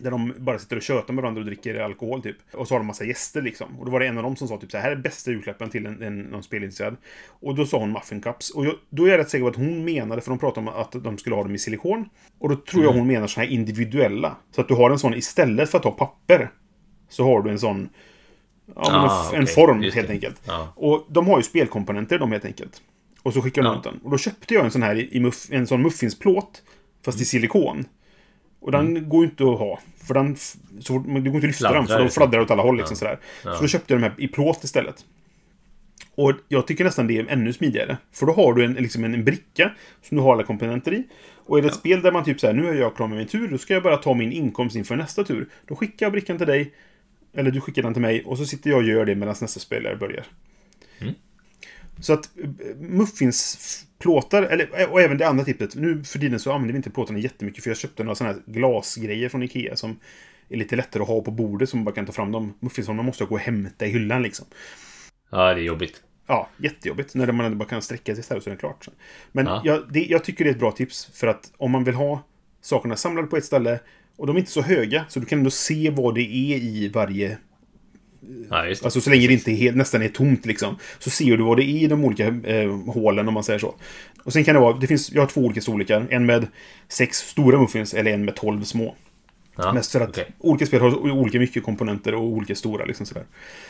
Där 0.00 0.10
de 0.10 0.34
bara 0.38 0.58
sitter 0.58 0.76
och 0.76 0.82
tjötar 0.82 1.14
med 1.14 1.22
varandra 1.22 1.40
och 1.40 1.46
dricker 1.46 1.80
alkohol 1.80 2.22
typ. 2.22 2.36
Och 2.54 2.68
så 2.68 2.74
har 2.74 2.80
de 2.80 2.86
massa 2.86 3.04
gäster 3.04 3.42
liksom. 3.42 3.78
Och 3.78 3.84
då 3.86 3.92
var 3.92 4.00
det 4.00 4.06
en 4.06 4.16
av 4.16 4.22
dem 4.22 4.36
som 4.36 4.48
sa 4.48 4.56
typ 4.56 4.70
så 4.70 4.76
här, 4.76 4.84
här 4.84 4.90
är 4.92 4.96
bästa 4.96 5.30
julklappen 5.30 5.70
till 5.70 5.86
en, 5.86 6.02
en, 6.02 6.20
någon 6.20 6.42
spelintresserad. 6.42 6.96
Och 7.28 7.54
då 7.54 7.66
sa 7.66 7.78
hon 7.78 7.92
muffin 7.92 8.20
cups. 8.20 8.50
Och 8.50 8.66
jag, 8.66 8.74
då 8.90 9.04
är 9.04 9.10
jag 9.10 9.18
rätt 9.18 9.30
säker 9.30 9.42
på 9.42 9.48
att 9.48 9.56
hon 9.56 9.84
menade, 9.84 10.20
för 10.22 10.30
de 10.30 10.38
pratade 10.38 10.68
om 10.70 10.74
att 10.80 10.92
de 10.92 11.18
skulle 11.18 11.36
ha 11.36 11.42
dem 11.42 11.54
i 11.54 11.58
silikon. 11.58 12.08
Och 12.38 12.48
då 12.48 12.56
tror 12.56 12.84
jag 12.84 12.92
hon 12.92 13.06
menar 13.06 13.26
såna 13.26 13.44
här 13.46 13.52
individuella. 13.52 14.36
Så 14.50 14.60
att 14.60 14.68
du 14.68 14.74
har 14.74 14.90
en 14.90 14.98
sån 14.98 15.14
istället 15.14 15.70
för 15.70 15.78
att 15.78 15.84
ha 15.84 15.90
papper. 15.92 16.50
Så 17.08 17.24
har 17.24 17.42
du 17.42 17.50
en 17.50 17.58
sån... 17.58 17.88
Ja, 18.74 18.82
men 18.84 18.94
en, 18.94 19.00
Ah, 19.00 19.28
f- 19.30 19.38
en 19.38 19.46
form 19.46 19.82
helt 19.82 20.10
enkelt. 20.10 20.40
Ja. 20.46 20.72
Och 20.76 21.06
de 21.10 21.26
har 21.26 21.36
ju 21.38 21.42
spelkomponenter 21.42 22.18
de 22.18 22.32
helt 22.32 22.44
enkelt. 22.44 22.82
Och 23.28 23.34
så 23.34 23.42
skickar 23.42 23.62
de 23.62 23.68
Ja. 23.72 23.78
ut 23.78 23.84
den. 23.84 24.00
Och 24.04 24.10
då 24.10 24.18
köpte 24.18 24.54
jag 24.54 24.64
en 24.64 24.70
sån 24.70 24.82
här 24.82 25.14
i, 25.14 25.20
muff, 25.20 25.46
en 25.50 25.66
sån 25.66 25.82
muffinsplåt. 25.82 26.62
Fast 27.04 27.20
i 27.20 27.24
silikon. 27.24 27.84
Och 28.60 28.72
den 28.72 29.08
går 29.08 29.24
ju 29.24 29.30
inte 29.30 29.44
att 29.44 29.58
ha. 29.58 29.80
För 30.06 30.14
den... 30.14 30.36
Så, 30.80 30.98
det 30.98 31.08
går 31.08 31.16
inte 31.16 31.36
att 31.36 31.42
lyfta 31.42 31.72
den 31.72 31.86
för 31.86 32.02
liksom. 32.02 32.22
fladdrar 32.22 32.40
åt 32.40 32.50
alla 32.50 32.62
håll 32.62 32.76
liksom 32.76 32.96
sådär. 32.96 33.18
Ja. 33.44 33.54
Så 33.54 33.62
då 33.62 33.68
köpte 33.68 33.94
jag 33.94 34.00
de 34.02 34.06
här 34.08 34.14
i 34.18 34.28
plåt 34.28 34.64
istället. 34.64 35.04
Och 36.14 36.32
jag 36.48 36.66
tycker 36.66 36.84
nästan 36.84 37.06
det 37.06 37.18
är 37.18 37.26
ännu 37.28 37.52
smidigare. 37.52 37.96
För 38.12 38.26
då 38.26 38.32
har 38.32 38.54
du 38.54 38.64
en, 38.64 38.72
liksom 38.72 39.04
en, 39.04 39.14
en 39.14 39.24
bricka 39.24 39.72
som 40.02 40.16
du 40.16 40.22
har 40.22 40.32
alla 40.32 40.42
komponenter 40.42 40.94
i. 40.94 41.04
Och 41.46 41.58
är 41.58 41.62
det 41.62 41.68
ett 41.68 41.74
spel 41.74 42.02
där 42.02 42.12
man 42.12 42.24
typ 42.24 42.40
såhär, 42.40 42.54
nu 42.54 42.68
är 42.68 42.74
jag 42.74 42.96
klar 42.96 43.06
med 43.08 43.18
min 43.18 43.26
tur, 43.26 43.48
då 43.48 43.58
ska 43.58 43.74
jag 43.74 43.82
bara 43.82 43.96
ta 43.96 44.14
min 44.14 44.32
inkomst 44.32 44.76
inför 44.76 44.96
nästa 44.96 45.24
tur. 45.24 45.48
Då 45.66 45.76
skickar 45.76 46.06
jag 46.06 46.12
brickan 46.12 46.38
till 46.38 46.46
dig. 46.46 46.72
Eller 47.34 47.50
du 47.50 47.60
skickar 47.60 47.82
den 47.82 47.92
till 47.92 48.02
mig 48.02 48.24
och 48.24 48.38
så 48.38 48.46
sitter 48.46 48.70
jag 48.70 48.76
och 48.76 48.84
gör 48.84 49.06
det 49.06 49.14
medan 49.14 49.34
nästa 49.40 49.60
spelare 49.60 49.96
börjar. 49.96 50.24
Så 52.00 52.12
att 52.12 52.30
eh, 52.42 52.76
muffinsplåtar, 52.78 54.42
eller 54.42 54.90
och 54.92 55.00
även 55.00 55.18
det 55.18 55.28
andra 55.28 55.44
tipset. 55.44 55.74
Nu 55.74 56.04
för 56.04 56.18
tiden 56.18 56.40
så 56.40 56.52
använder 56.52 56.72
vi 56.72 56.76
inte 56.76 56.90
plåtarna 56.90 57.18
jättemycket 57.18 57.62
för 57.62 57.70
jag 57.70 57.76
köpte 57.76 58.04
några 58.04 58.14
sådana 58.14 58.34
här 58.34 58.42
glasgrejer 58.52 59.28
från 59.28 59.42
Ikea 59.42 59.76
som 59.76 59.96
är 60.48 60.56
lite 60.56 60.76
lättare 60.76 61.02
att 61.02 61.08
ha 61.08 61.20
på 61.20 61.30
bordet 61.30 61.68
som 61.68 61.78
man 61.78 61.84
bara 61.84 61.94
kan 61.94 62.06
ta 62.06 62.12
fram 62.12 62.32
dem. 62.32 62.54
Muffinsformar 62.60 63.02
måste 63.02 63.22
jag 63.22 63.28
gå 63.28 63.34
och 63.34 63.40
hämta 63.40 63.86
i 63.86 63.90
hyllan 63.90 64.22
liksom. 64.22 64.46
ja, 65.30 65.54
det 65.54 65.60
är 65.60 65.64
jobbigt. 65.64 66.02
Ja, 66.26 66.48
jättejobbigt. 66.56 67.14
När 67.14 67.32
man 67.32 67.58
bara 67.58 67.68
kan 67.68 67.82
sträcka 67.82 68.14
sig 68.14 68.20
istället 68.20 68.44
så 68.44 68.50
är 68.50 68.54
det 68.54 68.60
klart. 68.60 68.88
Men 69.32 69.46
Ja. 69.46 69.62
jag, 69.64 69.92
det, 69.92 70.04
jag 70.04 70.24
tycker 70.24 70.44
det 70.44 70.50
är 70.50 70.54
ett 70.54 70.60
bra 70.60 70.72
tips. 70.72 71.04
För 71.14 71.26
att 71.26 71.52
om 71.56 71.70
man 71.70 71.84
vill 71.84 71.94
ha 71.94 72.22
sakerna 72.60 72.96
samlade 72.96 73.28
på 73.28 73.36
ett 73.36 73.44
ställe 73.44 73.80
och 74.16 74.26
de 74.26 74.36
är 74.36 74.40
inte 74.40 74.52
så 74.52 74.62
höga, 74.62 75.04
så 75.08 75.20
du 75.20 75.26
kan 75.26 75.38
ändå 75.38 75.50
se 75.50 75.90
vad 75.90 76.14
det 76.14 76.20
är 76.20 76.56
i 76.58 76.88
varje... 76.88 77.38
Ja. 78.50 78.56
Alltså 78.56 79.00
så 79.00 79.10
länge 79.10 79.26
det 79.26 79.32
inte 79.32 79.50
är 79.50 79.54
helt, 79.54 79.76
nästan 79.76 80.02
är 80.02 80.08
tomt 80.08 80.46
liksom. 80.46 80.76
Så 80.98 81.10
ser 81.10 81.36
du 81.36 81.42
vad 81.44 81.56
det 81.56 81.62
är 81.64 81.82
i 81.84 81.86
de 81.86 82.04
olika 82.04 82.26
eh, 82.26 82.76
hålen 82.86 83.28
om 83.28 83.34
man 83.34 83.44
säger 83.44 83.58
så. 83.58 83.74
Och 84.24 84.32
sen 84.32 84.44
kan 84.44 84.54
det 84.54 84.60
vara, 84.60 84.76
det 84.78 84.86
finns, 84.86 85.12
jag 85.12 85.22
har 85.22 85.26
två 85.26 85.40
olika 85.40 85.60
storlekar. 85.60 86.06
En 86.10 86.26
med 86.26 86.46
sex 86.88 87.16
stora 87.18 87.60
muffins 87.60 87.94
eller 87.94 88.10
en 88.12 88.24
med 88.24 88.36
tolv 88.36 88.62
små. 88.62 88.94
ja, 89.56 89.72
Mest 89.72 89.92
för 89.92 90.00
att 90.00 90.08
okej. 90.08 90.26
olika 90.38 90.66
spel 90.66 90.80
har 90.80 91.10
olika 91.10 91.38
mycket 91.38 91.62
komponenter 91.62 92.14
och 92.14 92.22
olika 92.22 92.54
stora 92.54 92.84
liksom 92.84 93.06
sådär. 93.06 93.24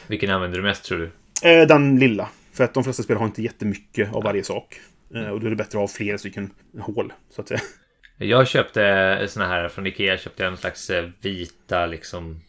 Vilken 0.07 0.31
använder 0.31 0.59
du 0.59 0.65
mest 0.65 0.85
tror 0.85 0.99
du? 0.99 1.11
Eh, 1.51 1.67
den 1.67 1.99
lilla. 1.99 2.29
För 2.53 2.65
att 2.65 2.75
de 2.75 2.85
flesta 2.85 3.03
spel 3.03 3.17
har 3.17 3.27
inte 3.27 3.43
jättemycket 3.43 4.15
av 4.15 4.23
varje 4.23 4.45
sak. 4.45 4.81
Eh, 5.15 5.29
och 5.29 5.41
då 5.41 5.47
är 5.47 5.51
det 5.51 5.57
bättre 5.57 5.79
att 5.79 5.83
ha 5.83 5.89
flera 5.89 6.19
stycken 6.19 6.51
hål, 6.81 7.13
så 7.31 7.41
att 7.41 7.49
säga. 7.49 7.61
Jag 8.19 8.49
köpte 8.49 9.27
såna 9.29 9.47
här 9.47 9.69
från 9.69 9.87
Ikea. 9.87 10.19
Köpte 10.19 10.47
en 10.47 10.57
slags 10.57 10.91
eh, 10.91 11.09
vita 11.21 11.87
liksom 11.87 12.41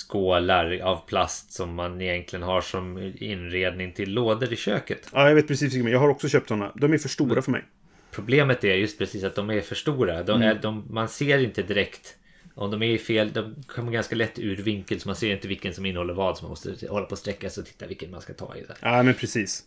skålar 0.00 0.80
av 0.80 1.06
plast 1.06 1.52
som 1.52 1.74
man 1.74 2.00
egentligen 2.00 2.42
har 2.42 2.60
som 2.60 3.12
inredning 3.18 3.92
till 3.92 4.12
lådor 4.12 4.52
i 4.52 4.56
köket. 4.56 5.08
Ja, 5.12 5.28
jag 5.28 5.34
vet 5.34 5.48
precis 5.48 5.74
jag 5.74 5.98
har 5.98 6.08
också 6.08 6.28
köpt 6.28 6.48
sådana. 6.48 6.72
De 6.74 6.92
är 6.92 6.98
för 6.98 7.08
stora 7.08 7.42
för 7.42 7.50
mig. 7.50 7.64
Problemet 8.10 8.64
är 8.64 8.74
just 8.74 8.98
precis 8.98 9.24
att 9.24 9.34
de 9.34 9.50
är 9.50 9.60
för 9.60 9.74
stora. 9.74 10.22
De 10.22 10.42
är, 10.42 10.54
de, 10.54 10.86
man 10.90 11.08
ser 11.08 11.38
inte 11.38 11.62
direkt 11.62 12.16
om 12.54 12.70
de 12.70 12.82
är 12.82 12.86
i 12.86 12.98
fel. 12.98 13.32
De 13.32 13.54
kommer 13.66 13.92
ganska 13.92 14.16
lätt 14.16 14.38
ur 14.38 14.56
vinkel 14.56 15.00
så 15.00 15.08
man 15.08 15.16
ser 15.16 15.32
inte 15.32 15.48
vilken 15.48 15.74
som 15.74 15.86
innehåller 15.86 16.14
vad. 16.14 16.38
Så 16.38 16.44
man 16.44 16.50
måste 16.50 16.86
hålla 16.88 17.06
på 17.06 17.12
och 17.12 17.18
sträcka 17.18 17.50
sig 17.50 17.60
och 17.60 17.66
titta 17.66 17.86
vilken 17.86 18.10
man 18.10 18.20
ska 18.20 18.32
ta 18.32 18.56
i. 18.56 18.64
Ja, 18.80 19.02
men 19.02 19.14
precis. 19.14 19.64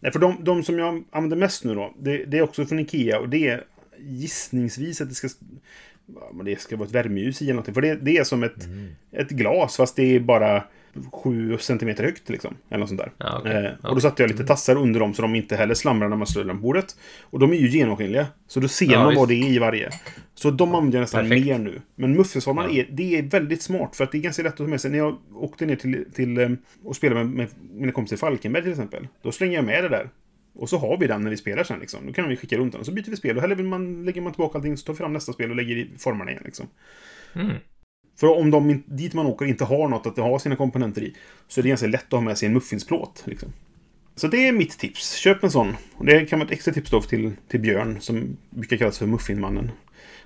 Nej, 0.00 0.12
för 0.12 0.18
de, 0.18 0.44
de 0.44 0.62
som 0.62 0.78
jag 0.78 1.04
använder 1.10 1.36
mest 1.36 1.64
nu 1.64 1.74
då, 1.74 1.94
det, 1.98 2.24
det 2.24 2.38
är 2.38 2.42
också 2.42 2.66
från 2.66 2.78
Ikea 2.78 3.18
och 3.18 3.28
det 3.28 3.48
är 3.48 3.64
gissningsvis 3.98 5.00
att 5.00 5.08
det 5.08 5.14
ska... 5.14 5.28
Ja, 6.14 6.30
men 6.34 6.46
det 6.46 6.60
ska 6.60 6.76
vara 6.76 6.86
ett 6.88 6.94
värmeljus 6.94 7.42
i 7.42 7.44
eller 7.44 7.52
någonting. 7.54 7.74
För 7.74 7.80
det, 7.82 7.94
det 7.94 8.16
är 8.18 8.24
som 8.24 8.42
ett, 8.42 8.68
ett 9.12 9.28
glas, 9.30 9.76
fast 9.76 9.96
det 9.96 10.02
är 10.16 10.20
bara 10.20 10.62
7 11.12 11.58
centimeter 11.58 12.04
högt 12.04 12.28
liksom. 12.28 12.56
Eller 12.68 12.78
något 12.78 12.88
sånt 12.88 13.00
där. 13.00 13.12
Ja, 13.18 13.38
okej. 13.40 13.66
eh, 13.82 13.88
och 13.88 13.94
då 13.94 14.00
satte 14.00 14.22
jag 14.22 14.30
lite 14.30 14.44
tassar 14.44 14.76
under 14.76 15.00
dem 15.00 15.14
så 15.14 15.22
de 15.22 15.34
inte 15.34 15.56
heller 15.56 15.74
slamrar 15.74 16.08
när 16.08 16.16
man 16.16 16.26
slår 16.26 16.44
dem 16.44 16.56
på 16.56 16.62
bordet. 16.62 16.96
Och 17.22 17.38
de 17.38 17.52
är 17.52 17.56
ju 17.56 17.68
genomskinliga. 17.68 18.26
Så 18.46 18.60
då 18.60 18.68
ser 18.68 18.92
Ja, 18.92 18.98
man 18.98 19.08
visst. 19.08 19.18
vad 19.18 19.28
det 19.28 19.34
är 19.34 19.48
i 19.48 19.58
varje. 19.58 19.90
Så 20.34 20.50
de 20.50 20.74
använder 20.74 20.98
jag 20.98 21.00
nästan 21.02 21.22
Perfekt. 21.28 21.46
mer 21.46 21.58
nu. 21.58 21.80
Men 21.94 22.16
muffinsformarna 22.16 22.68
är, 22.70 22.86
det 22.90 23.18
är 23.18 23.22
väldigt 23.22 23.62
smart 23.62 23.96
för 23.96 24.04
att 24.04 24.12
det 24.12 24.18
är 24.18 24.22
ganska 24.22 24.42
lätt 24.42 24.52
att 24.52 24.58
ta 24.58 24.64
med 24.66 24.80
sig. 24.80 24.90
När 24.90 24.98
jag 24.98 25.16
åkte 25.34 25.66
ner 25.66 25.76
till, 25.76 26.04
till 26.14 26.38
eh, 26.38 26.48
och 26.84 26.96
spelade 26.96 27.24
med, 27.24 27.34
med 27.36 27.48
mina 27.74 27.92
kompisar 27.92 28.16
i 28.16 28.18
Falkenberg 28.18 28.62
till 28.62 28.72
exempel. 28.72 29.08
Då 29.22 29.32
slänger 29.32 29.54
jag 29.54 29.64
med 29.64 29.84
det 29.84 29.88
där. 29.88 30.08
Och 30.56 30.68
så 30.68 30.78
har 30.78 30.98
vi 30.98 31.06
den 31.06 31.22
när 31.22 31.30
vi 31.30 31.36
spelar 31.36 31.64
sen 31.64 31.80
liksom. 31.80 32.06
Då 32.06 32.12
kan 32.12 32.28
vi 32.28 32.36
skicka 32.36 32.56
runt 32.56 32.72
den. 32.72 32.80
Och 32.80 32.86
så 32.86 32.92
byter 32.92 33.10
vi 33.10 33.16
spel. 33.16 33.36
Och 33.36 33.42
häller 33.42 33.56
man, 33.56 34.04
lägger 34.04 34.20
man 34.20 34.32
tillbaka 34.32 34.58
allting 34.58 34.76
så 34.76 34.86
tar 34.86 34.92
vi 34.92 34.96
fram 34.96 35.12
nästa 35.12 35.32
spel 35.32 35.50
och 35.50 35.56
lägger 35.56 35.76
i 35.76 35.90
formarna 35.98 36.30
igen 36.30 36.42
liksom. 36.44 36.66
Mm. 37.34 37.56
För 38.20 38.26
om 38.26 38.50
de 38.50 38.82
dit 38.86 39.14
man 39.14 39.26
åker 39.26 39.46
inte 39.46 39.64
har 39.64 39.88
något 39.88 40.06
att 40.06 40.16
ha 40.16 40.38
sina 40.38 40.56
komponenter 40.56 41.02
i 41.02 41.16
så 41.48 41.60
är 41.60 41.62
det 41.62 41.68
ganska 41.68 41.86
lätt 41.86 42.04
att 42.04 42.12
ha 42.12 42.20
med 42.20 42.38
sig 42.38 42.46
en 42.46 42.52
muffinsplåt. 42.52 43.22
Liksom. 43.26 43.52
Så 44.14 44.26
det 44.28 44.48
är 44.48 44.52
mitt 44.52 44.78
tips. 44.78 45.14
Köp 45.14 45.44
en 45.44 45.50
sån. 45.50 45.76
Och 45.94 46.06
det 46.06 46.26
kan 46.26 46.38
vara 46.38 46.46
ett 46.46 46.52
extra 46.52 46.74
tips 46.74 46.90
då 46.90 47.02
till, 47.02 47.32
till 47.48 47.60
Björn 47.60 48.00
som 48.00 48.36
brukar 48.50 48.76
kallas 48.76 48.98
för 48.98 49.06
Muffinmannen. 49.06 49.70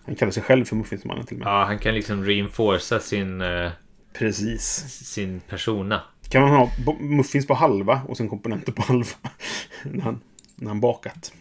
Han 0.05 0.15
kallar 0.15 0.33
sig 0.33 0.43
själv 0.43 0.65
för 0.65 0.77
Muffinsmannen 0.77 1.27
till 1.27 1.37
och 1.37 1.45
med. 1.45 1.49
Ja, 1.49 1.65
han 1.65 1.79
kan 1.79 1.95
liksom 1.95 2.25
reinforca 2.25 3.01
sin, 3.01 3.41
eh, 3.41 3.71
Precis. 4.13 4.65
sin 5.07 5.41
persona. 5.41 6.03
Kan 6.31 6.43
man 6.43 6.51
ha 6.51 6.71
muffins 7.01 7.47
på 7.47 7.55
halva 7.55 8.01
och 8.09 8.17
sen 8.17 8.29
komponenter 8.29 8.73
på 8.73 8.83
halva. 8.83 9.07
när, 9.85 10.03
han, 10.03 10.21
när 10.55 10.69
han 10.69 10.81
bakat. 10.81 11.33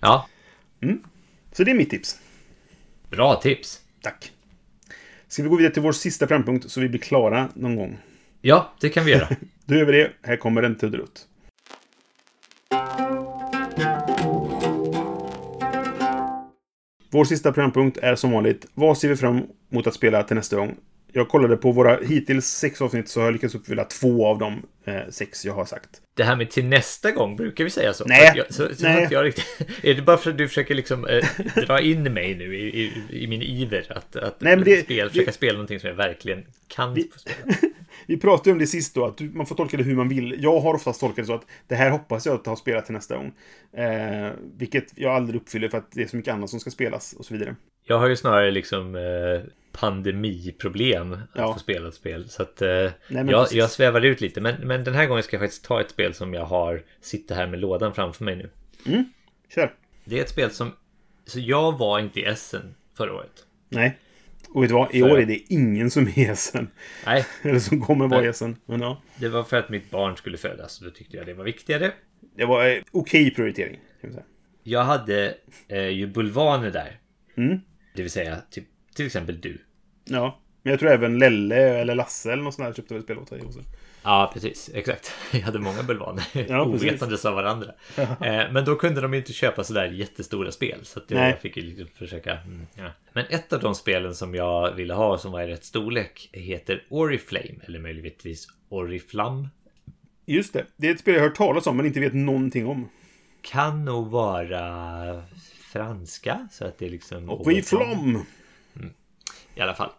Ja, 0.00 0.28
Så 1.52 1.64
det 1.64 1.70
är 1.70 1.74
mitt 1.74 1.90
tips. 1.90 2.20
bra 3.10 3.40
tips. 3.40 3.80
Tack. 4.02 4.32
Ska 5.28 5.42
vi 5.42 5.48
gå 5.48 5.56
vidare 5.56 5.72
till 5.72 5.82
vår 5.82 5.92
sista 5.92 6.26
programpunkt 6.26 6.70
så 6.70 6.80
vi 6.80 6.88
blir 6.88 7.00
klara 7.00 7.48
någon 7.54 7.76
gång? 7.76 7.98
Ja, 8.40 8.72
det 8.80 8.88
kan 8.88 9.04
vi 9.04 9.10
göra. 9.12 9.28
Då 9.64 9.74
gör 9.74 9.84
vi 9.84 9.92
det. 9.92 10.12
Här 10.22 10.36
kommer 10.36 10.62
en 10.62 10.78
trudelutt. 10.78 11.28
Vår 17.10 17.24
sista 17.24 17.52
programpunkt 17.52 17.96
är 17.96 18.14
som 18.14 18.32
vanligt 18.32 18.66
Vad 18.74 18.98
ser 18.98 19.08
vi 19.08 19.16
fram 19.16 19.42
emot 19.70 19.86
att 19.86 19.94
spela 19.94 20.22
till 20.22 20.36
nästa 20.36 20.56
gång? 20.56 20.76
Jag 21.16 21.28
kollade 21.28 21.56
på 21.56 21.72
våra 21.72 21.96
hittills 21.96 22.46
sex 22.46 22.82
avsnitt 22.82 23.08
så 23.08 23.20
har 23.20 23.24
jag 23.26 23.32
lyckats 23.32 23.54
uppfylla 23.54 23.84
två 23.84 24.26
av 24.26 24.38
de 24.38 24.62
eh, 24.84 25.00
sex 25.10 25.44
jag 25.44 25.54
har 25.54 25.64
sagt. 25.64 25.88
Det 26.16 26.24
här 26.24 26.36
med 26.36 26.50
till 26.50 26.64
nästa 26.64 27.10
gång, 27.10 27.36
brukar 27.36 27.64
vi 27.64 27.70
säga 27.70 27.92
så? 27.92 28.04
Nej. 28.04 28.32
Jag, 28.36 28.46
så, 28.54 28.68
så 28.74 28.82
Nej. 28.84 29.06
Riktigt, 29.06 29.46
är 29.84 29.94
det 29.94 30.02
bara 30.02 30.16
för 30.16 30.30
att 30.30 30.38
du 30.38 30.48
försöker 30.48 30.74
liksom 30.74 31.06
eh, 31.06 31.24
dra 31.66 31.80
in 31.80 32.02
mig 32.12 32.34
nu 32.34 32.56
i, 32.56 32.80
i, 32.84 32.92
i 33.10 33.26
min 33.26 33.42
iver 33.42 33.86
att, 33.96 34.16
att 34.16 34.40
Nej, 34.40 34.56
det- 34.56 34.84
spel, 34.84 35.04
det- 35.06 35.10
försöka 35.10 35.32
spela 35.32 35.52
någonting 35.52 35.80
som 35.80 35.88
jag 35.88 35.96
verkligen 35.96 36.44
kan 36.68 36.94
Vi-? 36.94 37.10
Vi 38.06 38.16
pratade 38.16 38.52
om 38.52 38.58
det 38.58 38.66
sist 38.66 38.94
då, 38.94 39.04
att 39.06 39.20
man 39.20 39.46
får 39.46 39.54
tolka 39.54 39.76
det 39.76 39.82
hur 39.82 39.94
man 39.96 40.08
vill. 40.08 40.36
Jag 40.42 40.60
har 40.60 40.74
oftast 40.74 41.00
tolkat 41.00 41.16
det 41.16 41.24
så 41.26 41.34
att 41.34 41.46
det 41.68 41.74
här 41.74 41.90
hoppas 41.90 42.26
jag 42.26 42.34
att 42.34 42.46
ha 42.46 42.56
spelat 42.56 42.84
till 42.84 42.94
nästa 42.94 43.16
gång. 43.16 43.32
Eh, 43.72 44.30
vilket 44.56 44.98
jag 44.98 45.14
aldrig 45.14 45.40
uppfyller 45.40 45.68
för 45.68 45.78
att 45.78 45.92
det 45.92 46.02
är 46.02 46.06
så 46.06 46.16
mycket 46.16 46.34
annat 46.34 46.50
som 46.50 46.60
ska 46.60 46.70
spelas 46.70 47.12
och 47.12 47.24
så 47.24 47.34
vidare. 47.34 47.56
Jag 47.86 47.98
har 47.98 48.08
ju 48.08 48.16
snarare 48.16 48.50
liksom 48.50 48.94
eh, 48.96 49.02
pandemiproblem 49.80 51.12
att 51.12 51.18
Ja. 51.34 51.52
få 51.52 51.58
spela 51.58 51.88
ett 51.88 51.94
spel. 51.94 52.28
Så 52.28 52.42
att 52.42 52.62
eh, 52.62 52.90
men 53.08 53.28
jag, 53.28 53.46
jag 53.52 53.70
svävar 53.70 54.00
ut 54.00 54.20
lite. 54.20 54.40
Men, 54.40 54.54
men 54.68 54.84
den 54.84 54.94
här 54.94 55.06
gången 55.06 55.22
ska 55.22 55.36
jag 55.36 55.42
faktiskt 55.42 55.64
ta 55.64 55.80
ett 55.80 55.90
spel 55.90 56.14
som 56.14 56.34
jag 56.34 56.44
har 56.44 56.82
sitter 57.00 57.34
här 57.34 57.46
med 57.46 57.60
lådan 57.60 57.94
framför 57.94 58.24
mig 58.24 58.36
nu. 58.36 58.50
Kör! 59.54 59.74
Det 60.04 60.18
är 60.18 60.22
ett 60.22 60.28
spel 60.30 60.50
som 60.50 60.72
Så 61.26 61.40
jag 61.40 61.78
var 61.78 61.98
inte 61.98 62.20
i 62.20 62.24
Essen 62.24 62.74
förra 62.96 63.14
året. 63.14 63.32
Nej. 63.68 63.98
Och 64.54 64.62
vet 64.62 64.68
du 64.68 64.74
vad? 64.74 64.94
I 64.94 65.00
För- 65.00 65.12
år 65.12 65.18
är 65.20 65.26
det 65.26 65.52
ingen 65.52 65.90
som 65.90 66.08
är 66.08 66.30
Essen. 66.30 66.68
Nej, 67.06 67.26
Eller 67.42 67.58
som 67.58 67.80
kommer 67.80 68.08
vara 68.08 68.20
Nej. 68.20 68.28
Essen. 68.28 68.56
Men 68.66 68.80
ja. 68.80 69.02
det 69.16 69.28
var 69.28 69.42
för 69.44 69.56
att 69.56 69.68
mitt 69.68 69.90
barn 69.90 70.16
skulle 70.16 70.36
födas. 70.36 70.78
Då 70.78 70.90
tyckte 70.90 71.16
jag 71.16 71.26
det 71.26 71.34
var 71.34 71.44
viktigare. 71.44 71.92
Det 72.36 72.44
var 72.44 72.66
eh, 72.66 72.82
okej 72.90 73.34
prioritering. 73.34 73.80
Kan 74.00 74.10
vi 74.10 74.14
säga. 74.14 74.26
Jag 74.62 74.84
hade 74.84 75.34
eh, 75.68 75.88
ju 75.88 76.06
bulvaner 76.06 76.70
där. 76.70 77.00
Mm. 77.36 77.60
Det 77.94 78.02
vill 78.02 78.10
säga 78.10 78.36
typ, 78.50 78.64
till 78.94 79.06
exempel 79.06 79.40
du. 79.40 79.58
Ja. 80.04 80.40
Men 80.62 80.70
jag 80.70 80.80
tror 80.80 80.90
även 80.90 81.18
Lelle 81.18 81.56
eller 81.56 81.94
Lasse 81.94 82.32
eller 82.32 82.42
något 82.42 82.54
sånt 82.54 82.68
där 82.68 82.74
köpte 82.74 82.94
väl 82.94 83.02
spel 83.02 83.18
åt 83.18 83.30
dig 83.30 83.40
också. 83.42 83.60
Ja, 84.04 84.30
precis. 84.34 84.70
Exakt. 84.74 85.12
Jag 85.32 85.40
hade 85.40 85.58
många 85.58 85.82
bulvaner. 85.82 86.24
Ja. 86.48 86.62
Ovetandes 86.66 87.24
av 87.24 87.34
varandra. 87.34 87.72
Eh, 88.20 88.52
men 88.52 88.64
då 88.64 88.76
kunde 88.76 89.00
de 89.00 89.14
inte 89.14 89.32
köpa 89.32 89.64
sådär 89.64 89.86
jättestora 89.86 90.52
spel. 90.52 90.80
Så 90.82 90.98
att 90.98 91.10
jag 91.10 91.40
fick 91.40 91.56
ju 91.56 91.62
liksom 91.62 91.86
försöka... 91.86 92.38
Mm, 92.38 92.66
ja. 92.74 92.90
Men 93.12 93.24
ett 93.28 93.52
av 93.52 93.60
de 93.60 93.74
spelen 93.74 94.14
som 94.14 94.34
jag 94.34 94.72
ville 94.72 94.94
ha 94.94 95.18
som 95.18 95.32
var 95.32 95.42
i 95.42 95.46
rätt 95.46 95.64
storlek 95.64 96.28
heter 96.32 96.84
Oriflame. 96.88 97.54
Eller 97.62 97.78
möjligtvis 97.78 98.48
Oriflam. 98.68 99.48
Just 100.26 100.52
det. 100.52 100.66
Det 100.76 100.88
är 100.88 100.94
ett 100.94 101.00
spel 101.00 101.14
jag 101.14 101.20
har 101.20 101.28
hört 101.28 101.36
talas 101.36 101.66
om 101.66 101.76
men 101.76 101.86
inte 101.86 102.00
vet 102.00 102.14
någonting 102.14 102.66
om. 102.66 102.88
Kan 103.42 103.84
nog 103.84 104.10
vara 104.10 105.22
franska. 105.72 106.48
Så 106.52 106.64
att 106.64 106.78
det 106.78 106.86
är 106.86 106.90
liksom... 106.90 107.42
Vi 107.46 107.62
flom! 107.62 108.26
I 109.54 109.60
alla 109.60 109.74
fall. 109.74 109.90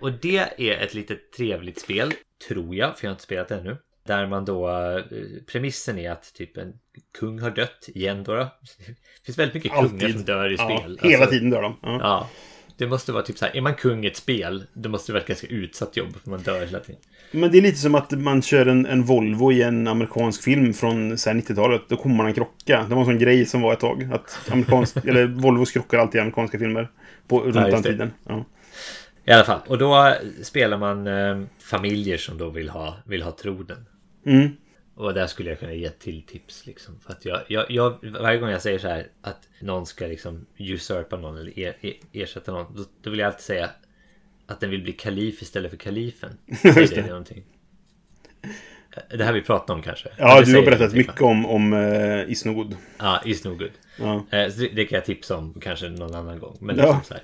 Och 0.00 0.12
det 0.12 0.36
är 0.56 0.84
ett 0.84 0.94
litet 0.94 1.32
trevligt 1.32 1.80
spel, 1.80 2.12
tror 2.48 2.74
jag, 2.74 2.98
för 2.98 3.04
jag 3.04 3.10
har 3.10 3.14
inte 3.14 3.22
spelat 3.24 3.50
ännu. 3.50 3.76
Där 4.06 4.26
man 4.26 4.44
då, 4.44 4.70
eh, 4.70 5.02
premissen 5.52 5.98
är 5.98 6.10
att 6.10 6.34
typ 6.34 6.56
en 6.56 6.72
kung 7.18 7.38
har 7.40 7.50
dött 7.50 7.88
igen 7.94 8.24
då. 8.24 8.34
Det 8.34 8.48
finns 9.24 9.38
väldigt 9.38 9.54
mycket 9.54 9.70
kungar 9.72 9.84
Alltid. 9.84 10.12
som 10.14 10.22
dör 10.24 10.50
i 10.52 10.56
Ja, 10.58 10.64
spel. 10.78 10.98
hela 11.02 11.22
Alltså, 11.24 11.30
tiden 11.30 11.50
dör 11.50 11.62
de. 11.62 11.76
Ja. 11.82 11.98
Ja. 12.00 12.28
Det 12.76 12.86
måste 12.86 13.12
vara 13.12 13.22
typ 13.22 13.38
så 13.38 13.44
här, 13.44 13.56
är 13.56 13.60
man 13.60 13.74
kung 13.74 14.04
i 14.04 14.06
ett 14.08 14.16
spel, 14.16 14.64
då 14.72 14.88
måste 14.88 15.12
det 15.12 15.14
vara 15.14 15.22
ett 15.22 15.28
ganska 15.28 15.46
utsatt 15.46 15.96
jobb, 15.96 16.16
för 16.22 16.30
man 16.30 16.42
dör 16.42 16.60
hela 16.66 16.80
tiden. 16.80 17.00
Men 17.30 17.52
det 17.52 17.58
är 17.58 17.62
lite 17.62 17.78
som 17.78 17.94
att 17.94 18.10
man 18.10 18.42
kör 18.42 18.66
en, 18.66 18.86
en 18.86 19.02
Volvo 19.04 19.52
i 19.52 19.62
en 19.62 19.86
amerikansk 19.88 20.42
film 20.42 20.72
från 20.74 21.18
så 21.18 21.30
här, 21.30 21.36
90-talet. 21.36 21.82
Då 21.88 21.96
kommer 21.96 22.16
man 22.16 22.26
en 22.26 22.34
krocka. 22.34 22.86
Det 22.88 22.94
var 22.94 23.00
en 23.02 23.06
sån 23.06 23.18
grej 23.18 23.46
som 23.46 23.60
var 23.62 23.72
ett 23.72 23.80
tag. 23.80 24.08
Att 24.12 24.40
amerikansk, 24.52 24.96
eller 25.06 25.26
Volvos 25.26 25.70
krockar 25.72 25.98
alltid 25.98 26.18
i 26.18 26.20
amerikanska 26.20 26.58
filmer. 26.58 26.90
På, 27.28 27.40
runt 27.40 27.54
Ja, 27.56 27.66
den 27.66 27.82
tiden. 27.82 28.10
Ja. 28.28 28.44
I 29.24 29.30
alla 29.30 29.44
fall, 29.44 29.60
och 29.66 29.78
då 29.78 30.14
spelar 30.42 30.78
man 30.78 31.06
eh, 31.06 31.42
familjer 31.58 32.18
som 32.18 32.38
då 32.38 32.48
vill 32.48 32.68
ha, 32.68 32.96
vill 33.04 33.22
ha 33.22 33.32
tronen. 33.32 33.86
Mm. 34.26 34.56
Och 34.94 35.14
där 35.14 35.26
skulle 35.26 35.50
jag 35.50 35.60
kunna 35.60 35.72
ge 35.72 35.90
till 35.90 36.22
tips 36.22 36.66
liksom. 36.66 37.00
För 37.00 37.12
att 37.12 37.24
jag, 37.24 37.40
jag, 37.48 37.70
jag, 37.70 37.98
varje 38.20 38.38
gång 38.38 38.50
jag 38.50 38.62
säger 38.62 38.78
så 38.78 38.88
här 38.88 39.06
att 39.22 39.48
någon 39.60 39.86
ska 39.86 40.06
liksom 40.06 40.46
usurpa 40.56 41.16
någon 41.16 41.38
eller 41.38 41.58
er, 41.58 41.76
er, 41.80 41.94
ersätta 42.12 42.52
någon. 42.52 42.76
Då, 42.76 42.84
då 43.02 43.10
vill 43.10 43.18
jag 43.18 43.26
alltid 43.26 43.44
säga 43.44 43.70
att 44.46 44.60
den 44.60 44.70
vill 44.70 44.82
bli 44.82 44.92
kalif 44.92 45.42
istället 45.42 45.70
för 45.70 45.78
kalifen. 45.78 46.38
Säger 46.62 47.02
det 47.02 47.08
någonting? 47.08 47.44
Det 49.10 49.24
här 49.24 49.32
vi 49.32 49.42
pratat 49.42 49.70
om 49.70 49.82
kanske? 49.82 50.08
Ja, 50.16 50.42
du 50.42 50.56
har 50.56 50.62
berättat 50.62 50.92
mycket 50.92 51.20
va? 51.20 51.26
om, 51.26 51.46
om 51.46 51.72
uh, 51.72 52.30
Isnogod. 52.30 52.76
Ja, 52.98 53.22
is 53.24 53.44
no 53.44 53.54
good. 53.54 53.70
Ja. 53.98 54.26
Eh, 54.30 54.50
så 54.50 54.60
det, 54.60 54.68
det 54.68 54.84
kan 54.84 54.96
jag 54.96 55.04
tipsa 55.04 55.36
om 55.36 55.60
kanske 55.60 55.88
någon 55.88 56.14
annan 56.14 56.38
gång. 56.38 56.56
Men 56.60 56.76
Ja. 56.76 56.82
liksom 56.82 57.02
så 57.04 57.14
här, 57.14 57.22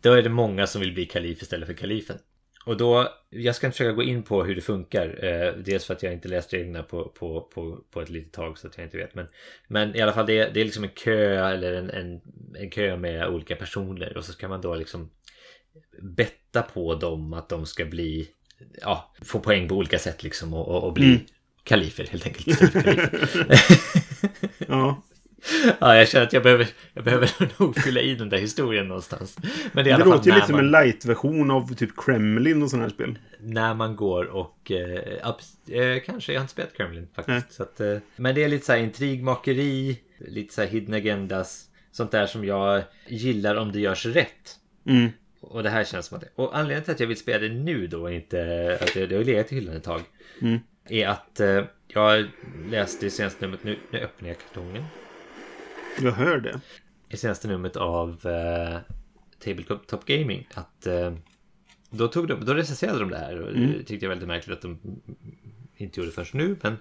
då 0.00 0.12
är 0.12 0.22
det 0.22 0.28
många 0.28 0.66
som 0.66 0.80
vill 0.80 0.94
bli 0.94 1.06
kalif 1.06 1.42
istället 1.42 1.66
för 1.66 1.74
kalifen. 1.74 2.18
Och 2.64 2.76
då, 2.76 3.08
jag 3.30 3.54
ska 3.54 3.66
inte 3.66 3.76
försöka 3.76 3.92
gå 3.92 4.02
in 4.02 4.22
på 4.22 4.44
hur 4.44 4.54
det 4.54 4.60
funkar. 4.60 5.24
Eh, 5.24 5.52
dels 5.64 5.84
för 5.84 5.94
att 5.94 6.02
jag 6.02 6.12
inte 6.12 6.28
läst 6.28 6.52
reglerna 6.52 6.82
på, 6.82 7.08
på, 7.08 7.40
på, 7.40 7.84
på 7.90 8.00
ett 8.00 8.10
litet 8.10 8.32
tag 8.32 8.58
så 8.58 8.66
att 8.66 8.78
jag 8.78 8.86
inte 8.86 8.96
vet. 8.96 9.14
Men, 9.14 9.26
men 9.68 9.96
i 9.96 10.00
alla 10.00 10.12
fall 10.12 10.26
det, 10.26 10.54
det 10.54 10.60
är 10.60 10.64
liksom 10.64 10.84
en 10.84 10.90
kö 10.90 11.48
eller 11.48 11.72
en, 11.72 11.90
en, 11.90 12.20
en 12.54 12.70
kö 12.70 12.96
med 12.96 13.28
olika 13.28 13.56
personer. 13.56 14.16
Och 14.16 14.24
så 14.24 14.32
ska 14.32 14.48
man 14.48 14.60
då 14.60 14.74
liksom 14.74 15.10
betta 16.02 16.62
på 16.62 16.94
dem 16.94 17.32
att 17.32 17.48
de 17.48 17.66
ska 17.66 17.84
bli, 17.84 18.28
ja, 18.80 19.14
få 19.22 19.40
poäng 19.40 19.68
på 19.68 19.74
olika 19.74 19.98
sätt 19.98 20.22
liksom 20.22 20.54
och, 20.54 20.68
och, 20.68 20.84
och 20.84 20.92
bli 20.92 21.06
Mm. 21.06 21.20
kalifer 21.64 22.06
helt 22.06 22.26
enkelt. 22.26 22.60
ja. 24.68 25.02
Ja, 25.80 25.96
jag 25.96 26.08
känner 26.08 26.26
att 26.26 26.32
jag 26.32 26.42
behöver, 26.42 26.68
jag 26.94 27.04
behöver 27.04 27.30
nog 27.58 27.76
fylla 27.76 28.00
i 28.00 28.14
den 28.14 28.28
där 28.28 28.38
historien 28.38 28.88
någonstans. 28.88 29.36
Men 29.72 29.84
det 29.84 29.90
är 29.90 29.98
Det 29.98 30.04
låter 30.04 30.26
ju 30.30 30.34
lite 30.34 30.46
som 30.46 30.56
man, 30.56 30.64
en 30.64 30.70
light-version 30.70 31.50
av 31.50 31.74
typ 31.74 31.90
Kremlin 31.96 32.62
och 32.62 32.70
sådana 32.70 32.84
här 32.84 32.90
spel. 32.94 33.18
när 33.40 33.74
man 33.74 33.96
går 33.96 34.24
och... 34.24 34.70
Eh, 34.70 35.02
abs- 35.22 35.72
eh, 35.80 36.02
kanske, 36.06 36.32
jag 36.32 36.40
har 36.40 36.42
inte 36.44 36.52
spelat 36.52 36.76
Kremlin 36.76 37.08
faktiskt. 37.14 37.60
Att, 37.60 37.80
eh, 37.80 37.96
men 38.16 38.34
det 38.34 38.44
är 38.44 38.48
lite 38.48 38.66
så 38.66 38.72
här 38.72 38.78
intrigmakeri, 38.78 39.98
lite 40.18 40.54
så 40.54 40.60
här 40.60 40.68
hidden 40.68 40.94
agendas. 40.94 41.64
Sånt 41.92 42.10
där 42.10 42.26
som 42.26 42.44
jag 42.44 42.82
gillar 43.06 43.54
om 43.56 43.72
det 43.72 43.80
görs 43.80 44.06
rätt. 44.06 44.56
Mm. 44.86 45.08
Och 45.40 45.62
det 45.62 45.70
här 45.70 45.84
känns 45.84 46.06
som 46.06 46.16
att 46.16 46.20
det. 46.22 46.28
Och 46.34 46.56
anledningen 46.58 46.84
till 46.84 46.92
att 46.92 47.00
jag 47.00 47.06
vill 47.06 47.16
spela 47.16 47.38
det 47.38 47.48
nu 47.48 47.86
då, 47.86 48.10
inte 48.10 48.78
att 48.80 48.94
det, 48.94 49.06
det 49.06 49.16
har 49.16 49.24
legat 49.24 49.52
i 49.52 49.54
hyllan 49.54 49.76
ett 49.76 49.84
tag. 49.84 50.00
Mm. 50.42 50.58
Är 50.88 51.08
att 51.08 51.40
eh, 51.40 51.64
jag 51.88 52.26
läste 52.70 53.06
i 53.06 53.10
senaste 53.10 53.44
numret, 53.44 53.64
nu, 53.64 53.76
nu 53.90 53.98
öppnar 53.98 54.28
jag 54.28 54.38
kartongen. 54.38 54.84
Jag 56.02 56.12
hör 56.12 56.38
det. 56.38 56.60
i 57.08 57.16
senaste 57.16 57.48
numret 57.48 57.76
av 57.76 58.26
eh, 58.26 58.78
Tabletop 59.44 60.04
Gaming 60.06 60.48
att 60.54 60.86
eh, 60.86 61.12
då, 61.90 62.08
tog 62.08 62.28
de, 62.28 62.44
då 62.44 62.54
recenserade 62.54 62.98
de 62.98 63.10
det 63.10 63.18
här 63.18 63.40
och 63.40 63.52
det 63.54 63.82
tyckte 63.84 64.04
jag 64.06 64.08
väldigt 64.10 64.28
märkligt 64.28 64.56
att 64.56 64.62
de 64.62 64.78
inte 65.76 66.00
gjorde 66.00 66.10
det 66.10 66.14
först 66.14 66.34
nu. 66.34 66.56
Men, 66.62 66.76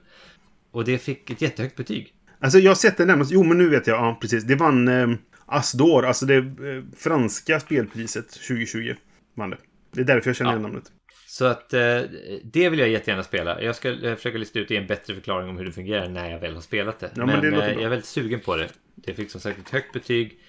och 0.72 0.86
det 0.86 0.98
fick 0.98 1.30
ett 1.30 1.42
jättehögt 1.42 1.76
betyg. 1.76 2.14
Alltså 2.40 2.60
jag 2.60 2.72
har 2.72 2.76
sett 2.76 2.98
det 2.98 3.06
nämnas. 3.06 3.32
Jo, 3.32 3.44
men 3.44 3.58
nu 3.58 3.70
vet 3.70 3.88
jag. 3.88 3.98
Ja, 4.00 4.18
precis. 4.22 4.44
Det 4.44 4.56
vann 4.56 4.88
eh, 4.88 5.08
Asdor. 5.46 6.06
Alltså 6.06 6.26
det 6.26 6.36
eh, 6.38 6.84
franska 6.98 7.60
spelpriset 7.60 8.30
2020. 8.30 8.94
Vann 9.36 9.50
det. 9.50 9.58
Det 9.92 10.02
är 10.02 10.06
därför 10.06 10.30
jag 10.30 10.36
känner 10.38 10.52
Ja. 10.52 10.56
igen 10.58 10.62
namnet. 10.62 10.92
Så 11.28 11.46
att 11.46 11.74
eh, 11.74 12.02
det 12.44 12.70
vill 12.70 12.80
jag 12.80 12.90
jättegärna 12.90 13.24
spela. 13.24 13.62
Jag 13.62 13.76
ska 13.76 13.90
eh, 13.90 14.16
försöka 14.16 14.38
lista 14.38 14.60
ut 14.60 14.72
en 14.72 14.88
bättre 14.88 15.14
förklaring 15.16 15.50
om 15.50 15.58
hur 15.58 15.66
det 15.66 15.72
fungerar 15.72 16.10
när 16.10 16.32
jag 16.32 16.40
väl 16.40 16.54
har 16.54 16.62
spelat 16.62 17.00
det. 17.00 17.12
Ja, 17.16 17.26
men 17.26 17.40
men 17.40 17.52
det 17.54 17.66
eh, 17.66 17.74
jag 17.74 17.84
är 17.84 17.90
väldigt 17.90 18.06
sugen 18.06 18.40
på 18.40 18.56
det. 18.56 18.70
Det 19.06 19.14
fick 19.14 19.32
som 19.32 19.42
sagt 19.42 19.60
ett 19.60 19.70
högt 19.70 19.94
betyg. 19.94 20.40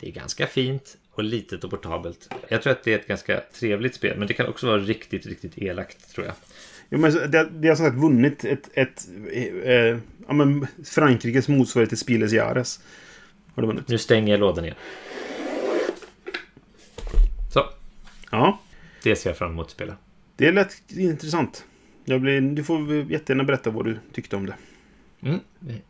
Det 0.00 0.08
är 0.08 0.12
ganska 0.12 0.46
fint 0.46 0.96
och 1.10 1.24
litet 1.24 1.64
och 1.64 1.70
portabelt. 1.70 2.28
Jag 2.48 2.62
tror 2.62 2.72
att 2.72 2.84
det 2.84 2.94
är 2.94 2.98
ett 2.98 3.06
ganska 3.08 3.40
trevligt 3.54 3.94
spel, 3.94 4.18
men 4.18 4.28
det 4.28 4.34
kan 4.34 4.46
också 4.46 4.66
vara 4.66 4.78
riktigt, 4.78 5.26
riktigt 5.26 5.58
elakt 5.58 6.14
tror 6.14 6.26
jag. 6.26 6.34
Ja, 6.88 6.98
men 6.98 7.30
det, 7.30 7.48
det 7.52 7.68
har 7.68 7.76
som 7.76 7.86
sagt 7.86 7.98
vunnit 7.98 8.44
ett... 8.44 8.68
ett 8.72 9.08
eh, 9.32 9.42
eh, 9.72 9.98
ja, 10.26 10.32
men 10.32 10.66
Frankrikes 10.84 11.48
motsvarighet 11.48 11.88
till 11.88 11.98
Spieles 11.98 12.32
Jares. 12.32 12.80
Har 13.54 13.62
det 13.62 13.66
vunnit. 13.66 13.88
Nu 13.88 13.98
stänger 13.98 14.32
jag 14.32 14.40
lådan 14.40 14.64
igen. 14.64 14.76
Så, 17.52 17.68
Ja. 18.30 18.60
det 19.02 19.16
ser 19.16 19.30
jag 19.30 19.36
fram 19.38 19.50
emot 19.52 19.66
att 19.66 19.72
spela. 19.72 19.96
Det 20.36 20.52
lät 20.52 20.90
intressant. 20.90 21.64
Jag 22.04 22.20
blir, 22.20 22.40
du 22.40 22.64
får 22.64 22.92
jättegärna 22.94 23.44
berätta 23.44 23.70
vad 23.70 23.84
du 23.84 23.98
tyckte 24.12 24.36
om 24.36 24.46
det. 24.46 24.54
Mm. 25.24 25.40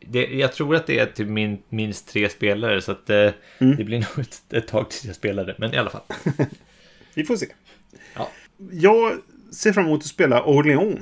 Det, 0.01 0.27
jag 0.27 0.53
tror 0.53 0.77
att 0.77 0.87
det 0.87 0.99
är 0.99 1.07
typ 1.07 1.29
min, 1.29 1.59
minst 1.69 2.09
tre 2.09 2.29
spelare 2.29 2.81
så 2.81 2.93
att 2.93 3.11
eh, 3.11 3.31
Mm. 3.59 3.77
det 3.77 3.85
blir 3.85 3.99
nog 3.99 4.19
ett, 4.27 4.43
ett 4.53 4.67
tag 4.69 4.91
tills 4.91 5.05
jag 5.05 5.17
spelar 5.17 5.45
det. 5.45 5.55
Men 5.59 5.75
i 5.75 5.77
alla 5.77 5.91
fall. 5.91 6.03
Vi 7.15 7.25
får 7.25 7.37
se. 7.37 7.47
Ja. 8.15 8.31
Jag 8.73 9.13
ser 9.53 9.73
fram 9.73 9.85
emot 9.87 10.01
att 10.01 10.07
spela 10.07 10.43
Orléans. 10.45 10.99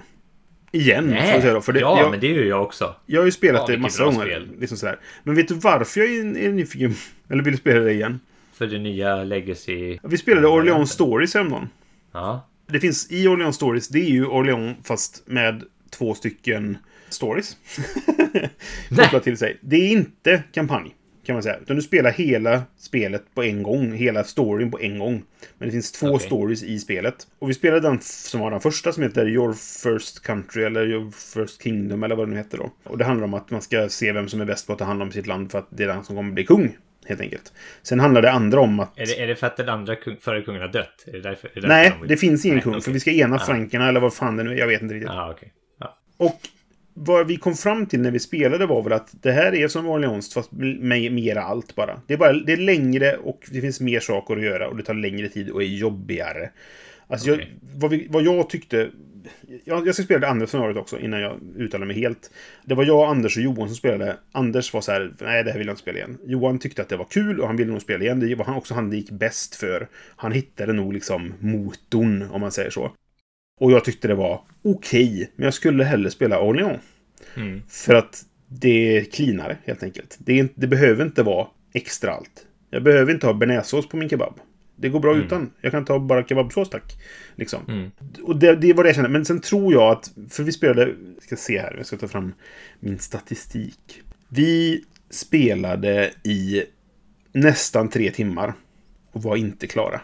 Igen, 0.72 1.08
säga 1.08 1.54
då. 1.54 1.60
För 1.60 1.72
det, 1.72 1.80
ja, 1.80 2.00
jag, 2.00 2.10
men 2.10 2.20
det 2.20 2.26
är 2.26 2.34
ju 2.34 2.46
jag 2.48 2.62
också. 2.62 2.94
jag 3.06 3.20
har 3.20 3.24
ju 3.26 3.32
spelat 3.32 3.68
Ja, 3.68 3.74
det 3.74 3.78
massa 3.82 4.04
gånger. 4.04 4.48
Liksom 4.58 4.76
sådär. 4.78 4.98
Men 5.22 5.34
vet 5.34 5.48
du 5.48 5.54
varför 5.54 6.00
jag 6.00 6.10
är, 6.10 6.38
är 6.38 6.52
nyfiken? 6.52 6.94
Eller 7.28 7.42
vill 7.42 7.56
spela 7.58 7.80
det 7.80 7.92
igen? 7.92 8.20
För 8.52 8.66
det 8.66 8.78
nya 8.78 9.24
Legacy. 9.24 9.98
Vi 10.02 10.18
spelade 10.18 10.46
Orléans. 10.48 10.90
Stories 10.90 11.34
häromdagen. 11.34 11.68
Ja. 12.12 12.48
Det 12.66 12.80
finns 12.80 13.12
i 13.12 13.28
Orléans 13.28 13.56
Stories, 13.56 13.88
det 13.88 13.98
är 14.00 14.10
ju 14.10 14.26
Orléans 14.26 14.76
fast 14.84 15.22
med 15.26 15.62
två 15.90 16.14
stycken 16.14 16.78
stories. 17.14 17.56
Kopplat 18.96 19.22
till 19.24 19.36
sig. 19.36 19.58
Det 19.60 19.76
är 19.76 19.88
inte 19.90 20.42
kampanj, 20.52 20.94
kan 21.26 21.34
man 21.34 21.42
säga. 21.42 21.56
Utan 21.62 21.76
du 21.76 21.82
spelar 21.82 22.10
hela 22.10 22.62
spelet 22.78 23.22
på 23.34 23.42
en 23.42 23.62
gång. 23.62 23.92
Hela 23.92 24.24
storyn 24.24 24.70
på 24.70 24.80
en 24.80 24.98
gång. 24.98 25.22
Men 25.58 25.68
det 25.68 25.72
finns 25.72 25.92
två 25.92 26.06
Okej. 26.08 26.26
stories 26.26 26.62
i 26.62 26.78
spelet. 26.78 27.14
Och 27.38 27.50
vi 27.50 27.54
spelade 27.54 27.80
den 27.80 27.98
som 28.00 28.40
var 28.40 28.50
den 28.50 28.60
första 28.60 28.92
som 28.92 29.02
heter 29.02 29.28
Your 29.28 29.52
First 29.52 30.22
Country 30.22 30.62
eller 30.62 30.86
Your 30.86 31.10
First 31.10 31.62
Kingdom 31.62 32.02
eller 32.02 32.16
vad 32.16 32.28
det 32.28 32.30
nu 32.30 32.36
heter 32.36 32.58
då. 32.58 32.70
Och 32.84 32.98
det 32.98 33.04
handlar 33.04 33.24
om 33.24 33.34
att 33.34 33.50
man 33.50 33.62
ska 33.62 33.88
se 33.88 34.12
vem 34.12 34.28
som 34.28 34.40
är 34.40 34.44
bäst 34.44 34.66
på 34.66 34.72
att 34.72 34.78
ta 34.78 34.84
hand 34.84 35.02
om 35.02 35.12
sitt 35.12 35.26
land 35.26 35.50
för 35.50 35.58
att 35.58 35.68
det 35.70 35.82
är 35.82 35.88
den 35.88 36.04
som 36.04 36.16
kommer 36.16 36.32
bli 36.32 36.44
kung. 36.46 36.76
Helt 37.06 37.20
enkelt. 37.20 37.52
Sen 37.82 38.00
handlar 38.00 38.22
det 38.22 38.30
andra 38.32 38.60
om 38.60 38.80
att... 38.80 38.98
Är 38.98 39.06
det, 39.06 39.20
är 39.22 39.26
det 39.26 39.36
för 39.36 39.46
att 39.46 39.56
den 39.56 39.68
andra 39.68 39.96
kung, 39.96 40.16
förra 40.20 40.42
kungen 40.42 40.60
har 40.62 40.68
dött? 40.68 41.04
Är 41.06 41.12
det 41.12 41.20
därför? 41.20 41.48
Är 41.48 41.54
det 41.54 41.60
därför 41.60 41.68
Nej, 41.68 41.90
de 41.90 42.00
vill- 42.00 42.08
det 42.08 42.16
finns 42.16 42.44
ingen 42.44 42.56
Nej, 42.56 42.62
kung. 42.62 42.72
okej. 42.72 42.82
För 42.82 42.90
vi 42.90 43.00
ska 43.00 43.10
ena 43.10 43.36
Ja. 43.36 43.46
frankerna 43.46 43.88
eller 43.88 44.00
vad 44.00 44.14
fan 44.14 44.36
det 44.36 44.42
nu 44.42 44.50
är. 44.50 44.54
Jag 44.56 44.66
vet 44.66 44.82
inte 44.82 44.94
riktigt. 44.94 45.10
Ja, 45.10 45.30
okej. 45.36 45.52
Ja. 45.78 45.98
Och 46.16 46.40
vad 46.94 47.26
vi 47.26 47.36
kom 47.36 47.54
fram 47.54 47.86
till 47.86 48.00
när 48.00 48.10
vi 48.10 48.18
spelade 48.18 48.66
var 48.66 48.82
väl 48.82 48.92
att 48.92 49.08
det 49.22 49.32
här 49.32 49.54
är 49.54 49.68
som 49.68 49.86
Orleans 49.86 50.34
fast 50.34 50.52
med 50.52 51.12
mera 51.12 51.42
allt 51.42 51.74
bara. 51.74 52.00
Det 52.06 52.14
är, 52.14 52.18
bara, 52.18 52.32
det 52.32 52.52
är 52.52 52.56
längre 52.56 53.16
och 53.16 53.40
det 53.50 53.60
finns 53.60 53.80
mer 53.80 54.00
saker 54.00 54.36
att 54.36 54.42
göra 54.42 54.68
och 54.68 54.76
det 54.76 54.82
tar 54.82 54.94
längre 54.94 55.28
tid 55.28 55.50
och 55.50 55.62
är 55.62 55.66
jobbigare. 55.66 56.50
Alltså 57.06 57.32
Okej. 57.32 57.48
jag, 57.50 57.80
vad, 57.80 57.90
vi, 57.90 58.06
vad 58.10 58.22
jag 58.22 58.50
tyckte... 58.50 58.90
Jag, 59.64 59.86
jag 59.86 59.94
ska 59.94 60.04
spela 60.04 60.20
det 60.20 60.28
andra 60.28 60.46
scenariot 60.46 60.76
också 60.76 60.98
innan 60.98 61.20
jag 61.20 61.40
uttalar 61.56 61.86
mig 61.86 61.96
helt. 61.96 62.30
Det 62.64 62.74
var 62.74 62.84
jag, 62.84 63.10
Anders 63.10 63.36
och 63.36 63.42
Johan 63.42 63.68
som 63.68 63.76
spelade. 63.76 64.16
Anders 64.32 64.74
var 64.74 64.80
så 64.80 64.92
här, 64.92 65.12
nej 65.20 65.44
det 65.44 65.50
här 65.50 65.58
vill 65.58 65.66
jag 65.66 65.72
inte 65.72 65.82
spela 65.82 65.98
igen. 65.98 66.18
Johan 66.24 66.58
tyckte 66.58 66.82
att 66.82 66.88
det 66.88 66.96
var 66.96 67.04
kul 67.04 67.40
och 67.40 67.46
han 67.46 67.56
ville 67.56 67.72
nog 67.72 67.82
spela 67.82 68.04
igen. 68.04 68.20
Det 68.20 68.34
var 68.34 68.44
han 68.44 68.56
också 68.56 68.74
han 68.74 68.90
det 68.90 68.96
gick 68.96 69.10
bäst 69.10 69.54
för. 69.54 69.88
Han 70.16 70.32
hittade 70.32 70.72
nog 70.72 70.92
liksom 70.92 71.34
motorn, 71.40 72.28
om 72.30 72.40
man 72.40 72.52
säger 72.52 72.70
så. 72.70 72.92
Och 73.60 73.72
jag 73.72 73.84
tyckte 73.84 74.08
det 74.08 74.14
var 74.14 74.40
okej, 74.62 75.30
men 75.36 75.44
jag 75.44 75.54
skulle 75.54 75.84
hellre 75.84 76.10
spela 76.10 76.40
Orléans. 76.40 76.80
Mm. 77.36 77.62
För 77.68 77.94
att 77.94 78.24
det 78.48 78.96
är 78.96 79.04
cleanare, 79.04 79.56
helt 79.64 79.82
enkelt. 79.82 80.18
Det, 80.18 80.40
är, 80.40 80.48
det 80.54 80.66
behöver 80.66 81.04
inte 81.04 81.22
vara 81.22 81.46
extra 81.72 82.12
allt. 82.12 82.46
Jag 82.70 82.82
behöver 82.82 83.12
inte 83.12 83.26
ha 83.26 83.34
bearnaisesås 83.34 83.88
på 83.88 83.96
min 83.96 84.08
kebab. 84.08 84.40
Det 84.76 84.88
går 84.88 85.00
bra 85.00 85.16
utan. 85.16 85.50
Jag 85.60 85.72
kan 85.72 85.84
ta 85.84 85.98
bara 85.98 86.24
kebabsås, 86.24 86.70
tack. 86.70 86.96
Liksom. 87.36 87.60
Mm. 87.68 87.90
Och 88.22 88.36
det, 88.36 88.56
det 88.56 88.72
var 88.72 88.84
det 88.84 88.88
jag 88.88 88.94
kände. 88.94 89.10
Men 89.10 89.24
sen 89.24 89.40
tror 89.40 89.72
jag 89.72 89.92
att... 89.92 90.12
För 90.30 90.42
vi 90.42 90.52
spelade... 90.52 90.86
Jag 91.14 91.22
ska 91.22 91.36
se 91.36 91.60
här. 91.60 91.74
Jag 91.76 91.86
ska 91.86 91.96
ta 91.96 92.08
fram 92.08 92.32
min 92.80 92.98
statistik. 92.98 94.02
Vi 94.28 94.84
spelade 95.10 96.10
i 96.22 96.62
nästan 97.32 97.88
tre 97.88 98.10
timmar. 98.10 98.52
Och 99.12 99.22
var 99.22 99.36
inte 99.36 99.66
klara. 99.66 100.00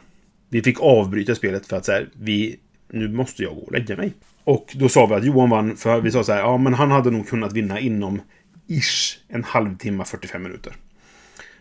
Vi 0.49 0.63
fick 0.63 0.81
avbryta 0.81 1.35
spelet 1.35 1.67
för 1.67 1.77
att 1.77 1.85
så 1.85 1.93
här, 1.93 2.09
vi... 2.13 2.59
Nu 2.89 3.09
måste 3.09 3.43
jag 3.43 3.55
gå 3.55 3.61
och 3.61 3.73
lägga 3.73 3.97
mig. 3.97 4.13
Och 4.45 4.73
då 4.77 4.89
sa 4.89 5.07
vi 5.07 5.15
att 5.15 5.25
Johan 5.25 5.51
vann, 5.51 5.77
för 5.77 6.01
vi 6.01 6.11
sa 6.11 6.25
så 6.25 6.33
här, 6.33 6.41
ja 6.41 6.59
men 6.59 6.75
han 6.75 6.91
hade 6.91 7.11
nog 7.11 7.29
kunnat 7.29 7.53
vinna 7.53 7.81
inom 7.81 8.21
ish 8.67 9.19
en 9.29 9.45
halvtimme, 9.45 10.05
45 10.05 10.43
minuter. 10.43 10.73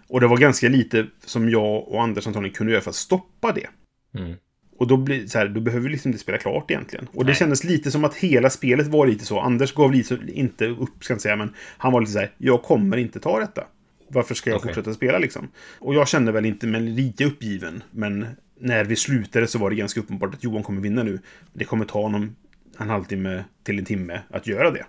Och 0.08 0.22
det 0.22 0.28
var 0.28 0.38
ganska 0.38 0.70
lite 0.70 1.08
som 1.26 1.50
jag 1.50 1.88
och 1.88 2.04
Anders 2.04 2.28
antagligen 2.28 2.56
kunde 2.56 2.74
göra 2.74 2.82
för 2.82 2.90
att 2.90 2.96
stoppa 2.96 3.52
det. 3.52 3.68
Mm. 4.20 4.36
Och 4.78 4.88
då, 4.88 4.98
blir, 4.98 5.28
så 5.28 5.38
här, 5.38 5.48
då 5.48 5.62
behöver 5.62 5.84
vi 5.84 5.92
liksom 5.92 6.10
inte 6.10 6.22
spela 6.22 6.38
klart 6.38 6.72
egentligen. 6.72 7.08
Och 7.14 7.26
det 7.26 7.30
Nej. 7.30 7.36
kändes 7.36 7.64
lite 7.64 7.92
som 7.92 8.06
att 8.06 8.16
hela 8.16 8.50
spelet 8.50 8.88
var 8.88 9.08
lite 9.08 9.26
så. 9.26 9.40
Anders 9.40 9.74
gav 9.74 9.92
lite, 9.92 10.20
inte 10.28 10.68
upp, 10.68 11.04
ska 11.04 11.14
jag 11.14 11.22
säga, 11.22 11.36
men 11.36 11.54
han 11.78 11.94
var 11.94 12.02
lite 12.02 12.14
så 12.14 12.20
här, 12.20 12.32
jag 12.38 12.64
kommer 12.64 12.98
inte 12.98 13.20
ta 13.20 13.40
detta. 13.40 13.64
Varför 14.08 14.36
ska 14.36 14.50
jag 14.50 14.58
Okej. 14.58 14.74
fortsätta 14.74 14.94
spela 14.94 15.18
liksom? 15.18 15.48
Och 15.80 15.96
jag 15.96 16.08
kände 16.08 16.32
väl 16.32 16.46
inte 16.46 16.68
mig 16.68 16.82
lika 16.82 17.26
uppgiven, 17.26 17.84
men 17.92 18.28
när 18.60 18.86
vi 18.86 18.96
slutade 18.96 19.48
så 19.48 19.60
var 19.60 19.70
det 19.70 19.76
ganska 19.76 20.00
uppenbart 20.00 20.34
att 20.34 20.44
Johan 20.44 20.64
kommer 20.64 20.82
vinna 20.82 21.04
nu. 21.04 21.20
Det 21.54 21.66
kommer 21.66 21.86
ta 21.86 22.02
honom 22.02 22.36
en 22.78 22.90
halvtimme 22.90 23.44
till 23.64 23.80
en 23.80 23.86
timme 23.86 24.22
att 24.30 24.48
göra 24.48 24.72
det. 24.72 24.86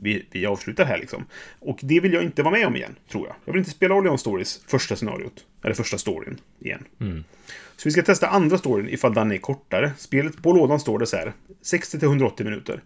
Vi, 0.00 0.26
vi 0.30 0.46
avslutar 0.46 0.84
här 0.84 0.98
liksom. 0.98 1.26
Och 1.58 1.78
det 1.82 2.00
vill 2.00 2.12
jag 2.12 2.22
inte 2.22 2.42
vara 2.42 2.54
med 2.54 2.66
om 2.66 2.76
igen, 2.76 2.96
tror 3.10 3.26
jag. 3.26 3.36
Jag 3.44 3.52
vill 3.52 3.58
inte 3.58 3.70
spela 3.70 3.94
Orleans 3.94 4.20
Stories 4.20 4.60
första 4.66 4.96
scenariot. 4.96 5.46
Eller 5.62 5.74
första 5.74 5.98
storyn 5.98 6.40
igen. 6.60 6.84
Så 7.76 7.88
vi 7.88 7.90
ska 7.90 8.02
testa 8.02 8.28
andra 8.28 8.58
storyn 8.58 8.88
ifall 8.88 9.14
den 9.14 9.32
är 9.32 9.38
kortare. 9.38 9.92
Spelet 9.98 10.42
på 10.42 10.52
lådan 10.52 10.80
står 10.80 10.98
det 10.98 11.06
så 11.06 11.16
här. 11.16 11.32
60-180 11.62 12.44
minuter. 12.44 12.82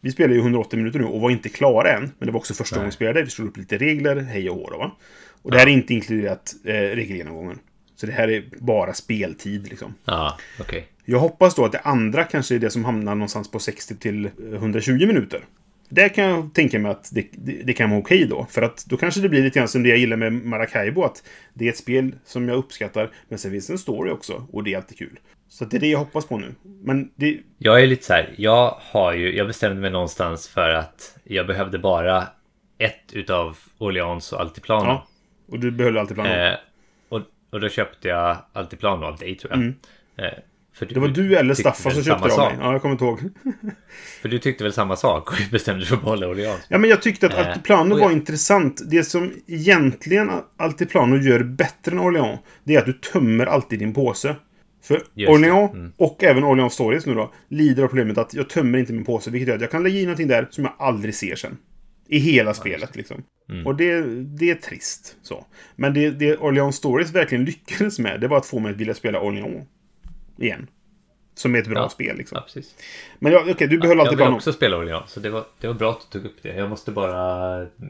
Vi 0.00 0.10
spelar 0.10 0.34
ju 0.34 0.40
180 0.40 0.76
minuter 0.76 0.98
nu 0.98 1.04
och 1.04 1.20
var 1.20 1.30
inte 1.30 1.48
klara 1.48 1.92
än. 1.92 2.12
Men 2.18 2.26
det 2.26 2.32
var 2.32 2.40
också 2.40 2.54
första 2.54 2.76
gången 2.76 2.88
vi 2.88 2.94
spelade. 2.94 3.22
Vi 3.22 3.30
slog 3.30 3.48
upp 3.48 3.56
lite 3.56 3.78
regler, 3.78 4.16
hej 4.16 4.50
och 4.50 4.56
hå 4.56 4.70
då, 4.70 4.78
va. 4.78 4.96
Och 5.42 5.50
det 5.50 5.58
här 5.58 5.66
är 5.66 5.70
inte 5.70 5.94
inkluderat 5.94 6.54
eh, 6.64 6.72
regelgenomgången. 6.72 7.58
Så 7.96 8.06
det 8.06 8.12
här 8.12 8.30
är 8.30 8.44
bara 8.58 8.94
speltid 8.94 9.68
liksom. 9.68 9.94
Ja, 10.04 10.38
okej. 10.60 10.86
Jag 11.04 11.18
hoppas 11.18 11.54
då 11.54 11.64
att 11.64 11.72
det 11.72 11.78
andra 11.78 12.24
kanske 12.24 12.54
är 12.54 12.58
det 12.58 12.70
som 12.70 12.84
hamnar 12.84 13.14
någonstans 13.14 13.50
på 13.50 13.58
60 13.58 13.96
till 13.96 14.30
120 14.54 15.06
minuter. 15.06 15.44
Där 15.88 16.08
kan 16.08 16.24
jag 16.24 16.54
tänka 16.54 16.78
mig 16.78 16.90
att 16.90 17.10
det, 17.12 17.26
det, 17.32 17.52
det 17.52 17.72
kan 17.72 17.90
vara 17.90 18.00
okej 18.00 18.26
då. 18.26 18.46
För 18.50 18.62
att 18.62 18.84
då 18.86 18.96
kanske 18.96 19.20
det 19.20 19.28
blir 19.28 19.42
lite 19.42 19.58
grann 19.58 19.68
som 19.68 19.82
det 19.82 19.88
jag 19.88 19.98
gillar 19.98 20.16
med 20.16 20.32
Maracaibo. 20.32 21.02
Att 21.02 21.22
det 21.54 21.64
är 21.64 21.68
ett 21.68 21.76
spel 21.76 22.14
som 22.24 22.48
jag 22.48 22.56
uppskattar. 22.56 23.10
Men 23.28 23.38
sen 23.38 23.50
finns 23.50 23.66
det 23.66 23.72
en 23.72 23.78
story 23.78 24.10
också. 24.10 24.46
Och 24.52 24.64
det 24.64 24.72
är 24.72 24.76
alltid 24.76 24.98
kul. 24.98 25.18
Så 25.48 25.64
det 25.64 25.76
är 25.76 25.80
det 25.80 25.86
jag 25.88 25.98
hoppas 25.98 26.26
på 26.26 26.38
nu. 26.38 26.54
Men 26.82 27.10
det... 27.16 27.38
Jag 27.58 27.82
är 27.82 27.86
lite 27.86 28.04
så 28.04 28.12
här, 28.12 28.34
jag 28.38 28.76
har 28.80 29.12
ju, 29.12 29.36
jag 29.36 29.46
bestämde 29.46 29.80
mig 29.80 29.90
någonstans 29.90 30.48
för 30.48 30.70
att 30.70 31.18
jag 31.24 31.46
behövde 31.46 31.78
bara 31.78 32.26
ett 32.78 33.12
utav 33.12 33.58
Orleans 33.78 34.32
och 34.32 34.40
Altiplano. 34.40 34.84
Ja. 34.88 35.06
Och 35.48 35.58
du 35.60 35.70
behöll 35.70 35.98
alltid 35.98 36.14
planen. 36.16 36.46
Eh, 36.52 36.54
och, 37.08 37.20
och 37.50 37.60
då 37.60 37.68
köpte 37.68 38.08
jag 38.08 38.36
Altiplano 38.52 39.06
av 39.06 39.16
dig 39.16 39.34
tror 39.34 39.52
jag. 39.52 39.62
Eh, 40.26 40.32
för 40.72 40.86
Mm. 40.86 40.94
det 40.94 41.00
var 41.00 41.08
du 41.08 41.36
eller 41.36 41.54
Staffan 41.54 41.92
som 41.92 42.02
köpte 42.04 42.28
det 42.28 42.34
av 42.34 42.38
mig. 42.52 42.58
Ja, 42.60 42.72
jag 42.72 42.82
kommer 42.82 42.92
inte 42.92 43.04
ihåg. 43.04 43.20
För 44.22 44.28
du 44.28 44.38
tyckte 44.38 44.64
väl 44.64 44.72
samma 44.72 44.96
sak 44.96 45.30
och 45.32 45.38
bestämde 45.50 45.80
dig 45.80 45.88
för 45.88 45.96
att 45.96 46.02
behålla 46.02 46.26
Orleans. 46.28 46.60
Ja, 46.68 46.78
men 46.78 46.90
jag 46.90 47.02
tyckte 47.02 47.26
att 47.26 47.32
Eh, 47.32 47.48
Altiplano 47.48 47.94
och 47.94 48.00
jag- 48.00 48.04
var 48.04 48.12
intressant. 48.12 48.80
Det 48.90 49.04
som 49.04 49.32
egentligen 49.46 50.30
Altiplano 50.56 51.16
gör 51.16 51.42
bättre 51.42 51.92
än 51.92 51.98
Orléans, 52.00 52.40
det 52.64 52.74
är 52.74 52.78
att 52.78 52.86
du 52.86 52.92
tömmer 52.92 53.46
alltid 53.46 53.78
din 53.78 53.94
påse. 53.94 54.36
För 54.88 55.02
det. 55.14 55.28
Orléans, 55.28 55.72
Mm. 55.74 55.92
och 55.96 56.24
även 56.24 56.44
Orléans 56.44 56.72
Stories 56.74 57.06
nu 57.06 57.14
då, 57.14 57.32
lider 57.48 57.82
av 57.82 57.88
problemet 57.88 58.18
att 58.18 58.34
jag 58.34 58.48
tömmer 58.48 58.78
inte 58.78 58.92
min 58.92 59.04
påse, 59.04 59.30
vilket 59.30 59.48
gör 59.48 59.54
att 59.54 59.60
jag 59.60 59.70
kan 59.70 59.82
lägga 59.82 59.98
in 59.98 60.04
någonting 60.04 60.28
där 60.28 60.48
som 60.50 60.64
jag 60.64 60.72
aldrig 60.78 61.14
ser 61.14 61.36
sen. 61.36 61.56
I 62.10 62.18
hela 62.18 62.54
spelet 62.54 62.96
liksom. 62.96 63.22
Mm. 63.50 63.66
Och 63.66 63.76
det, 63.76 64.00
det 64.24 64.50
är 64.50 64.54
trist. 64.54 65.16
Så. 65.22 65.46
Men 65.76 65.94
det, 65.94 66.10
det 66.10 66.36
Orléans 66.36 66.76
Stories 66.76 67.12
verkligen 67.14 67.44
lyckades 67.44 67.98
med, 67.98 68.20
det 68.20 68.28
var 68.28 68.36
att 68.36 68.46
få 68.46 68.58
mig 68.58 68.70
att 68.72 68.76
vilja 68.76 68.94
spela 68.94 69.20
Orléans. 69.20 69.68
Igen. 70.38 70.66
Som 71.34 71.54
är 71.54 71.58
ett 71.58 71.68
bra 71.68 71.78
Ja. 71.82 71.88
spel 71.88 72.16
liksom. 72.16 72.38
Ja. 72.54 72.62
Men 73.18 73.32
ja, 73.32 73.44
okej, 73.50 73.68
du 73.68 73.78
behöll 73.78 73.96
jag 73.96 74.00
alltid 74.06 74.10
vill 74.18 74.22
planen. 74.22 74.34
också 74.34 74.52
spela 74.52 74.76
Orleans, 74.76 75.10
så 75.10 75.20
det 75.20 75.30
var, 75.30 75.44
det 75.60 75.66
var 75.66 75.74
bra 75.74 75.90
att 75.90 76.06
du 76.10 76.18
tog 76.18 76.30
upp 76.30 76.36
det. 76.42 76.48
Jag 76.56 76.70
måste 76.70 76.90
bara 76.92 77.18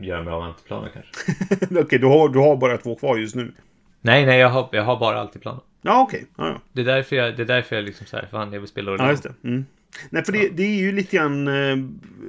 göra 0.03 0.23
mig 0.23 0.33
av 0.33 0.41
med 0.41 0.49
Altiplano 0.49 0.87
kanske. 0.95 1.81
okej, 1.81 1.99
du 1.99 2.07
har, 2.07 2.29
du 2.29 2.39
har 2.39 2.57
bara 2.57 2.79
två 2.79 2.95
kvar 2.97 3.17
just 3.17 3.35
nu. 3.35 3.53
Nej, 4.01 4.27
nej, 4.27 4.39
jag 4.39 4.49
har, 4.49 4.69
jag 4.73 4.85
har 4.85 5.01
bara 5.01 5.21
Altiplano. 5.21 5.61
Ja, 5.83 6.03
okej. 6.03 6.27
Ja, 6.37 6.47
ja. 6.49 6.61
Det 6.73 6.81
är 6.81 6.85
därför 6.85 7.17
jag, 7.17 7.37
det 7.37 7.43
är 7.43 7.47
därför 7.47 7.77
jag 7.77 7.85
liksom 7.85 8.07
så 8.07 8.17
här, 8.17 8.27
fan 8.31 8.53
jag 8.53 8.61
vill 8.61 8.69
spela 8.69 8.91
Ja, 8.91 8.95
Orleans. 8.95 9.11
just 9.11 9.23
det. 9.43 9.49
Mm. 9.49 9.65
Nej, 10.11 10.25
för 10.25 10.33
det, 10.33 10.49
det 10.49 10.63
är 10.63 10.77
ju 10.81 10.93
lite 10.93 11.17
grann 11.17 11.49
eh, 11.49 11.77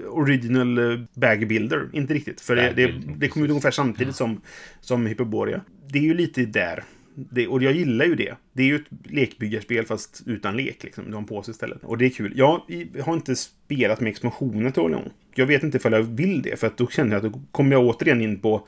original 0.09 0.77
eh, 0.77 0.99
bag 1.13 1.47
builder. 1.47 1.89
Inte 1.93 2.13
riktigt. 2.13 2.41
För 2.41 2.55
det, 2.55 2.73
det, 2.75 2.93
det 3.17 3.27
kom 3.27 3.43
ut 3.43 3.49
ungefär 3.49 3.71
samtidigt 3.71 4.15
som, 4.15 4.41
som 4.81 5.05
Hyperborea. 5.05 5.61
Det 5.87 5.99
är 5.99 6.03
ju 6.03 6.13
lite 6.13 6.45
där. 6.45 6.83
Det, 7.15 7.47
och 7.47 7.63
jag 7.63 7.73
gillar 7.73 8.05
ju 8.05 8.15
det. 8.15 8.35
Det 8.53 8.63
är 8.63 8.67
ju 8.67 8.75
ett 8.75 8.87
lekbyggarspel 9.03 9.85
fast 9.85 10.23
utan 10.25 10.57
lek. 10.57 10.83
Liksom. 10.83 11.05
Du 11.05 11.11
har 11.11 11.19
en 11.19 11.25
påse 11.27 11.51
istället. 11.51 11.83
Och 11.83 11.97
det 11.97 12.05
är 12.05 12.09
kul. 12.09 12.33
Jag 12.35 12.61
har 13.05 13.13
inte 13.13 13.35
spelat 13.35 13.99
med 13.99 14.09
expansioner 14.09 14.71
till 14.71 14.81
Orleans. 14.81 15.11
Jag 15.35 15.45
vet 15.45 15.63
inte 15.63 15.77
ifall 15.77 15.93
jag 15.93 16.01
vill 16.01 16.41
det. 16.41 16.59
För 16.59 16.67
att 16.67 16.77
då 16.77 16.87
känner 16.87 17.15
jag 17.15 17.25
att 17.25 17.33
då 17.33 17.41
kommer 17.51 17.71
jag 17.71 17.85
återigen 17.85 18.21
in 18.21 18.39
på 18.39 18.67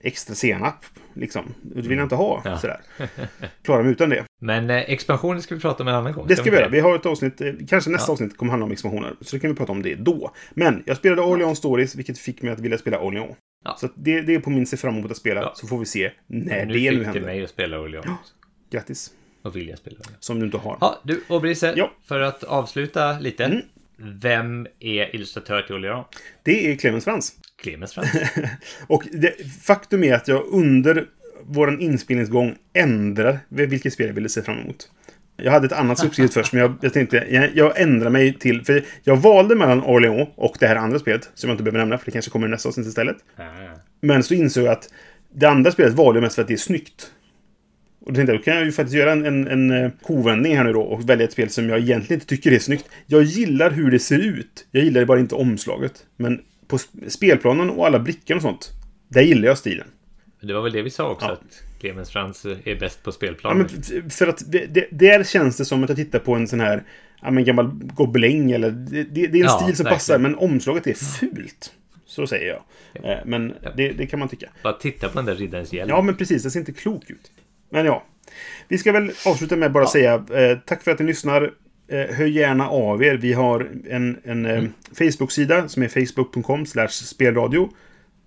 extra 0.00 0.34
senap. 0.34 0.84
Liksom. 1.14 1.54
Det 1.62 1.80
vill 1.80 1.98
jag 1.98 2.04
inte 2.04 2.14
ha. 2.14 2.42
Ja. 2.44 2.58
Sådär. 2.58 2.80
Klarar 3.62 3.82
mig 3.82 3.92
utan 3.92 4.10
det. 4.10 4.24
Men 4.40 4.70
eh, 4.70 4.76
expansionen 4.76 5.42
ska 5.42 5.54
vi 5.54 5.60
prata 5.60 5.82
om 5.82 5.88
en 5.88 5.94
annan 5.94 6.12
gång. 6.12 6.26
Det 6.28 6.36
ska 6.36 6.50
vi 6.50 6.56
göra. 6.56 6.68
Vi 6.68 6.80
har 6.80 6.94
ett 6.96 7.06
avsnitt, 7.06 7.40
eh, 7.40 7.52
kanske 7.68 7.90
nästa 7.90 8.08
Ja. 8.10 8.12
avsnitt 8.12 8.36
kommer 8.36 8.50
handla 8.50 8.64
om 8.66 8.72
expansioner. 8.72 9.14
Så 9.20 9.36
då 9.36 9.40
kan 9.40 9.50
vi 9.50 9.56
prata 9.56 9.72
om 9.72 9.82
det 9.82 9.94
då. 9.94 10.30
Men 10.54 10.82
jag 10.86 10.96
spelade 10.96 11.22
Orleans 11.22 11.58
Stories, 11.58 11.94
vilket 11.94 12.18
fick 12.18 12.42
mig 12.42 12.52
att 12.52 12.60
vilja 12.60 12.78
spela 12.78 13.00
Orleans. 13.00 13.36
Ja. 13.64 13.76
Så 13.80 13.88
det, 13.94 14.20
det 14.20 14.34
är 14.34 14.38
på 14.40 14.50
min 14.50 14.66
se 14.66 14.76
fram 14.76 14.96
emot 14.98 15.10
att 15.10 15.16
spela. 15.16 15.40
Ja. 15.40 15.52
Så 15.56 15.66
får 15.66 15.78
vi 15.78 15.86
se 15.86 16.12
när 16.26 16.66
Nu 16.66 16.72
det 16.74 16.80
nu 16.80 16.90
fick 16.90 16.98
det 16.98 17.04
händer. 17.04 17.20
mig 17.20 17.44
att 17.44 17.50
spela 17.50 17.80
Orleans. 17.80 18.06
Grattis. 18.70 19.10
Och 19.42 19.56
vilja 19.56 19.76
spela 19.76 19.96
Orleans. 20.00 20.24
Som 20.24 20.38
du 20.40 20.44
inte 20.46 20.58
har. 20.58 20.76
Ja, 20.80 21.00
du 21.04 21.20
och 21.28 21.40
Brisse, 21.40 21.74
Ja. 21.76 21.90
för 22.04 22.20
att 22.20 22.44
avsluta 22.44 23.18
lite. 23.18 23.44
Mm. 23.44 23.60
Vem 23.98 24.66
är 24.80 25.14
illustratör 25.14 25.62
till 25.62 25.74
Orleans? 25.74 26.06
Det 26.42 26.72
är 26.72 26.76
Clemens 26.76 27.04
Frans. 27.04 27.32
Clemens 27.62 27.94
Frans. 27.94 28.10
Och 28.86 29.02
det, 29.12 29.34
faktum 29.62 30.04
är 30.04 30.14
att 30.14 30.28
jag 30.28 30.44
under 30.46 31.06
vår 31.42 31.80
inspelningsgång 31.80 32.54
ändrar 32.72 33.38
vilket 33.48 33.92
spel 33.92 34.06
jag 34.06 34.14
ville 34.14 34.28
se 34.28 34.42
fram 34.42 34.58
emot. 34.58 34.90
Jag 35.36 35.52
hade 35.52 35.66
ett 35.66 35.72
annat 35.72 36.04
uppskrivet 36.04 36.34
först, 36.34 36.52
men 36.52 36.62
jag, 36.62 36.74
jag 36.80 36.92
tänkte 36.92 37.26
jag, 37.30 37.50
jag 37.54 37.80
ändrar 37.80 38.10
mig 38.10 38.32
till... 38.32 38.64
För 38.64 38.84
jag 39.04 39.16
valde 39.16 39.54
mellan 39.54 39.82
Orléans 39.82 40.28
och 40.34 40.56
det 40.60 40.66
här 40.66 40.76
andra 40.76 40.98
spelet, 40.98 41.30
som 41.34 41.50
jag 41.50 41.54
inte 41.54 41.62
behöver 41.62 41.78
nämna, 41.78 41.98
för 41.98 42.06
det 42.06 42.10
kanske 42.10 42.30
kommer 42.30 42.46
i 42.46 42.50
nästa 42.50 42.68
avsnitt 42.68 42.86
istället. 42.86 43.16
Ah. 43.36 43.42
Men 44.00 44.22
så 44.22 44.34
insåg 44.34 44.64
jag 44.64 44.72
att 44.72 44.88
det 45.34 45.46
andra 45.46 45.72
spelet 45.72 45.94
valde 45.94 46.18
jag 46.18 46.22
mest 46.22 46.34
för 46.34 46.42
att 46.42 46.48
det 46.48 46.54
är 46.54 46.58
snyggt. 46.58 47.10
Och 48.00 48.12
då 48.12 48.16
tänkte 48.16 48.32
jag, 48.32 48.40
då 48.40 48.44
kan 48.44 48.56
jag 48.56 48.64
ju 48.64 48.72
faktiskt 48.72 48.96
göra 48.96 49.12
en, 49.12 49.26
en, 49.26 49.48
en 49.48 49.70
eh, 49.70 49.90
kovändning 50.02 50.56
här 50.56 50.64
nu 50.64 50.72
då 50.72 50.82
och 50.82 51.10
välja 51.10 51.24
ett 51.24 51.32
spel 51.32 51.50
som 51.50 51.68
jag 51.68 51.78
egentligen 51.78 52.20
inte 52.20 52.26
tycker 52.26 52.52
är 52.52 52.58
snyggt. 52.58 52.88
Jag 53.06 53.22
gillar 53.22 53.70
hur 53.70 53.90
det 53.90 53.98
ser 53.98 54.18
ut. 54.18 54.66
Jag 54.70 54.84
gillar 54.84 55.04
bara 55.04 55.20
inte 55.20 55.34
omslaget. 55.34 55.92
Men 56.16 56.40
på 56.68 56.76
sp- 56.76 57.08
spelplanen 57.08 57.70
och 57.70 57.86
alla 57.86 57.98
brickor 57.98 58.36
och 58.36 58.42
sånt, 58.42 58.72
där 59.08 59.22
gillar 59.22 59.48
jag 59.48 59.58
stilen. 59.58 59.86
Det 60.40 60.54
var 60.54 60.62
väl 60.62 60.72
det 60.72 60.82
vi 60.82 60.90
sa 60.90 61.10
också, 61.10 61.26
Ja. 61.26 61.32
att 61.32 61.62
Clemens 61.80 62.10
Frans 62.10 62.44
är 62.64 62.80
bäst 62.80 63.02
på 63.02 63.08
Ja, 63.08 63.12
spelplanen. 63.12 63.66
f- 63.82 64.12
för 64.14 64.26
att 64.26 64.42
det, 64.52 64.66
det, 64.66 64.86
där 64.90 65.24
känns 65.24 65.56
det 65.56 65.64
som 65.64 65.82
att 65.82 65.88
jag 65.90 65.96
tittar 65.98 66.18
på 66.18 66.34
en 66.34 66.48
sån 66.48 66.60
här 66.60 66.82
ja, 67.22 67.30
men 67.30 67.44
gammal 67.44 67.70
gobeläng 67.72 68.50
eller... 68.50 68.70
Det, 68.70 69.02
det, 69.02 69.20
är 69.24 69.28
en 69.34 69.36
Ja, 69.40 69.48
stil 69.48 69.76
som 69.76 69.84
verkligen. 69.84 69.86
passar, 69.94 70.18
men 70.18 70.34
omslaget 70.34 70.86
är 70.86 70.94
fult. 70.94 71.72
Så 72.06 72.26
säger 72.26 72.46
jag. 72.48 72.62
Eh, 73.12 73.18
Men 73.24 73.54
det, 73.76 73.92
det 73.92 74.06
kan 74.06 74.18
man 74.18 74.28
tycka. 74.28 74.48
Bara 74.62 74.72
titta 74.72 75.08
på 75.08 75.14
den 75.18 75.24
där 75.24 75.34
riddarens 75.34 75.72
hjälm. 75.72 75.88
Ja, 75.90 76.02
men 76.02 76.16
precis. 76.16 76.42
Det 76.42 76.50
ser 76.50 76.60
inte 76.60 76.72
klok 76.72 77.10
ut. 77.10 77.30
Men 77.70 77.86
ja. 77.86 78.04
Vi 78.68 78.78
ska 78.78 78.92
väl 78.92 79.10
avsluta 79.26 79.56
med 79.56 79.72
bara 79.72 79.86
säga 79.86 80.14
eh, 80.14 80.58
tack 80.66 80.82
för 80.82 80.90
att 80.90 80.98
ni 80.98 81.06
lyssnar. 81.06 81.52
Eh, 81.88 82.16
hör 82.16 82.26
gärna 82.26 82.68
av 82.68 83.04
er. 83.04 83.14
Vi 83.16 83.32
har 83.32 83.68
en, 83.90 84.18
en 84.24 84.46
eh, 84.46 84.64
Facebook-sida 84.92 85.68
som 85.68 85.82
är 85.82 85.88
facebook.com 85.88 86.66
spelradio. 86.90 87.70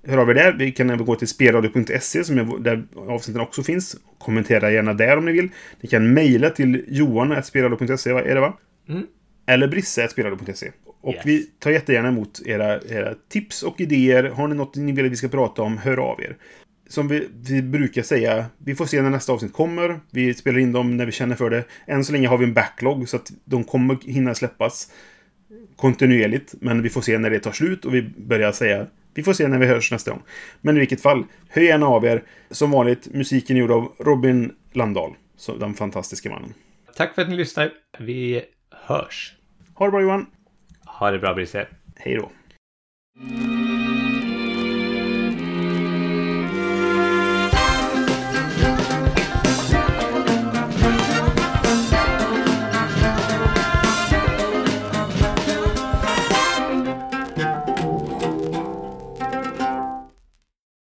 Hör 0.07 0.17
av 0.17 0.29
er 0.29 0.33
där. 0.33 0.53
Vi 0.53 0.71
kan 0.71 0.89
även 0.89 1.05
gå 1.05 1.15
till 1.15 1.27
spelradio.se 1.27 2.23
som 2.23 2.37
är 2.37 2.59
där 2.59 2.83
avsnitten 2.95 3.41
också 3.41 3.63
finns. 3.63 3.95
Kommentera 4.17 4.71
gärna 4.71 4.93
där 4.93 5.17
om 5.17 5.25
ni 5.25 5.31
vill. 5.31 5.49
Ni 5.81 5.89
kan 5.89 6.13
mejla 6.13 6.49
till 6.49 6.85
johan.spelradio.se, 6.87 8.09
är 8.09 8.35
det 8.35 8.41
va? 8.41 8.57
Mm. 8.89 9.03
Eller 9.45 9.67
brisse.spelradio.se. 9.67 10.71
Och 11.01 11.13
Yes. 11.13 11.25
vi 11.25 11.43
tar 11.59 11.71
jättegärna 11.71 12.07
emot 12.07 12.41
era, 12.45 12.81
era 12.81 13.15
tips 13.29 13.63
och 13.63 13.81
idéer. 13.81 14.23
Har 14.23 14.47
ni 14.47 14.55
något 14.55 14.75
ni 14.75 14.91
vill 14.91 15.05
att 15.05 15.11
vi 15.11 15.15
ska 15.15 15.27
prata 15.27 15.61
om, 15.61 15.77
hör 15.77 15.97
av 15.97 16.21
er. 16.21 16.37
Som 16.89 17.07
vi, 17.07 17.27
vi 17.49 17.61
brukar 17.61 18.01
säga, 18.01 18.45
vi 18.57 18.75
får 18.75 18.85
se 18.85 19.01
när 19.01 19.09
nästa 19.09 19.33
avsnitt 19.33 19.53
kommer. 19.53 19.99
Vi 20.11 20.33
spelar 20.33 20.59
in 20.59 20.71
dem 20.71 20.97
när 20.97 21.05
vi 21.05 21.11
känner 21.11 21.35
för 21.35 21.49
det. 21.49 21.63
Än 21.87 22.05
så 22.05 22.11
länge 22.11 22.27
har 22.27 22.37
vi 22.37 22.45
en 22.45 22.53
backlog 22.53 23.09
så 23.09 23.17
att 23.17 23.31
de 23.45 23.63
kommer 23.63 23.97
hinna 24.01 24.35
släppas 24.35 24.91
kontinuerligt. 25.75 26.55
Men 26.61 26.81
vi 26.81 26.89
får 26.89 27.01
se 27.01 27.17
när 27.17 27.29
det 27.29 27.39
tar 27.39 27.51
slut 27.51 27.85
och 27.85 27.93
vi 27.93 28.01
börjar 28.01 28.51
säga 28.51 28.87
vi 29.13 29.23
får 29.23 29.33
se 29.33 29.47
när 29.47 29.57
vi 29.57 29.65
hörs 29.65 29.91
nästa 29.91 30.11
gång. 30.11 30.23
Men 30.61 30.75
i 30.75 30.79
vilket 30.79 31.01
fall, 31.01 31.25
hör 31.49 31.61
gärna 31.61 31.85
av 31.85 32.05
er. 32.05 32.23
Som 32.49 32.71
vanligt, 32.71 33.13
musiken 33.13 33.55
är 33.55 33.59
gjord 33.59 33.71
av 33.71 33.93
Robin 33.99 34.51
Landahl. 34.71 35.15
Så 35.37 35.55
den 35.55 35.73
fantastiska 35.73 36.29
mannen. 36.29 36.53
Tack 36.95 37.15
för 37.15 37.21
att 37.21 37.29
ni 37.29 37.35
lyssnar. 37.35 37.71
Vi 37.99 38.41
hörs. 38.71 39.35
Ha 39.73 39.85
det 39.85 39.91
bra 39.91 40.01
Johan. 40.01 40.25
Ha 40.85 41.11
det 41.11 41.19
bra 41.19 41.33
Brisse. 41.33 41.67
Hej 41.95 42.15
då. 42.15 42.31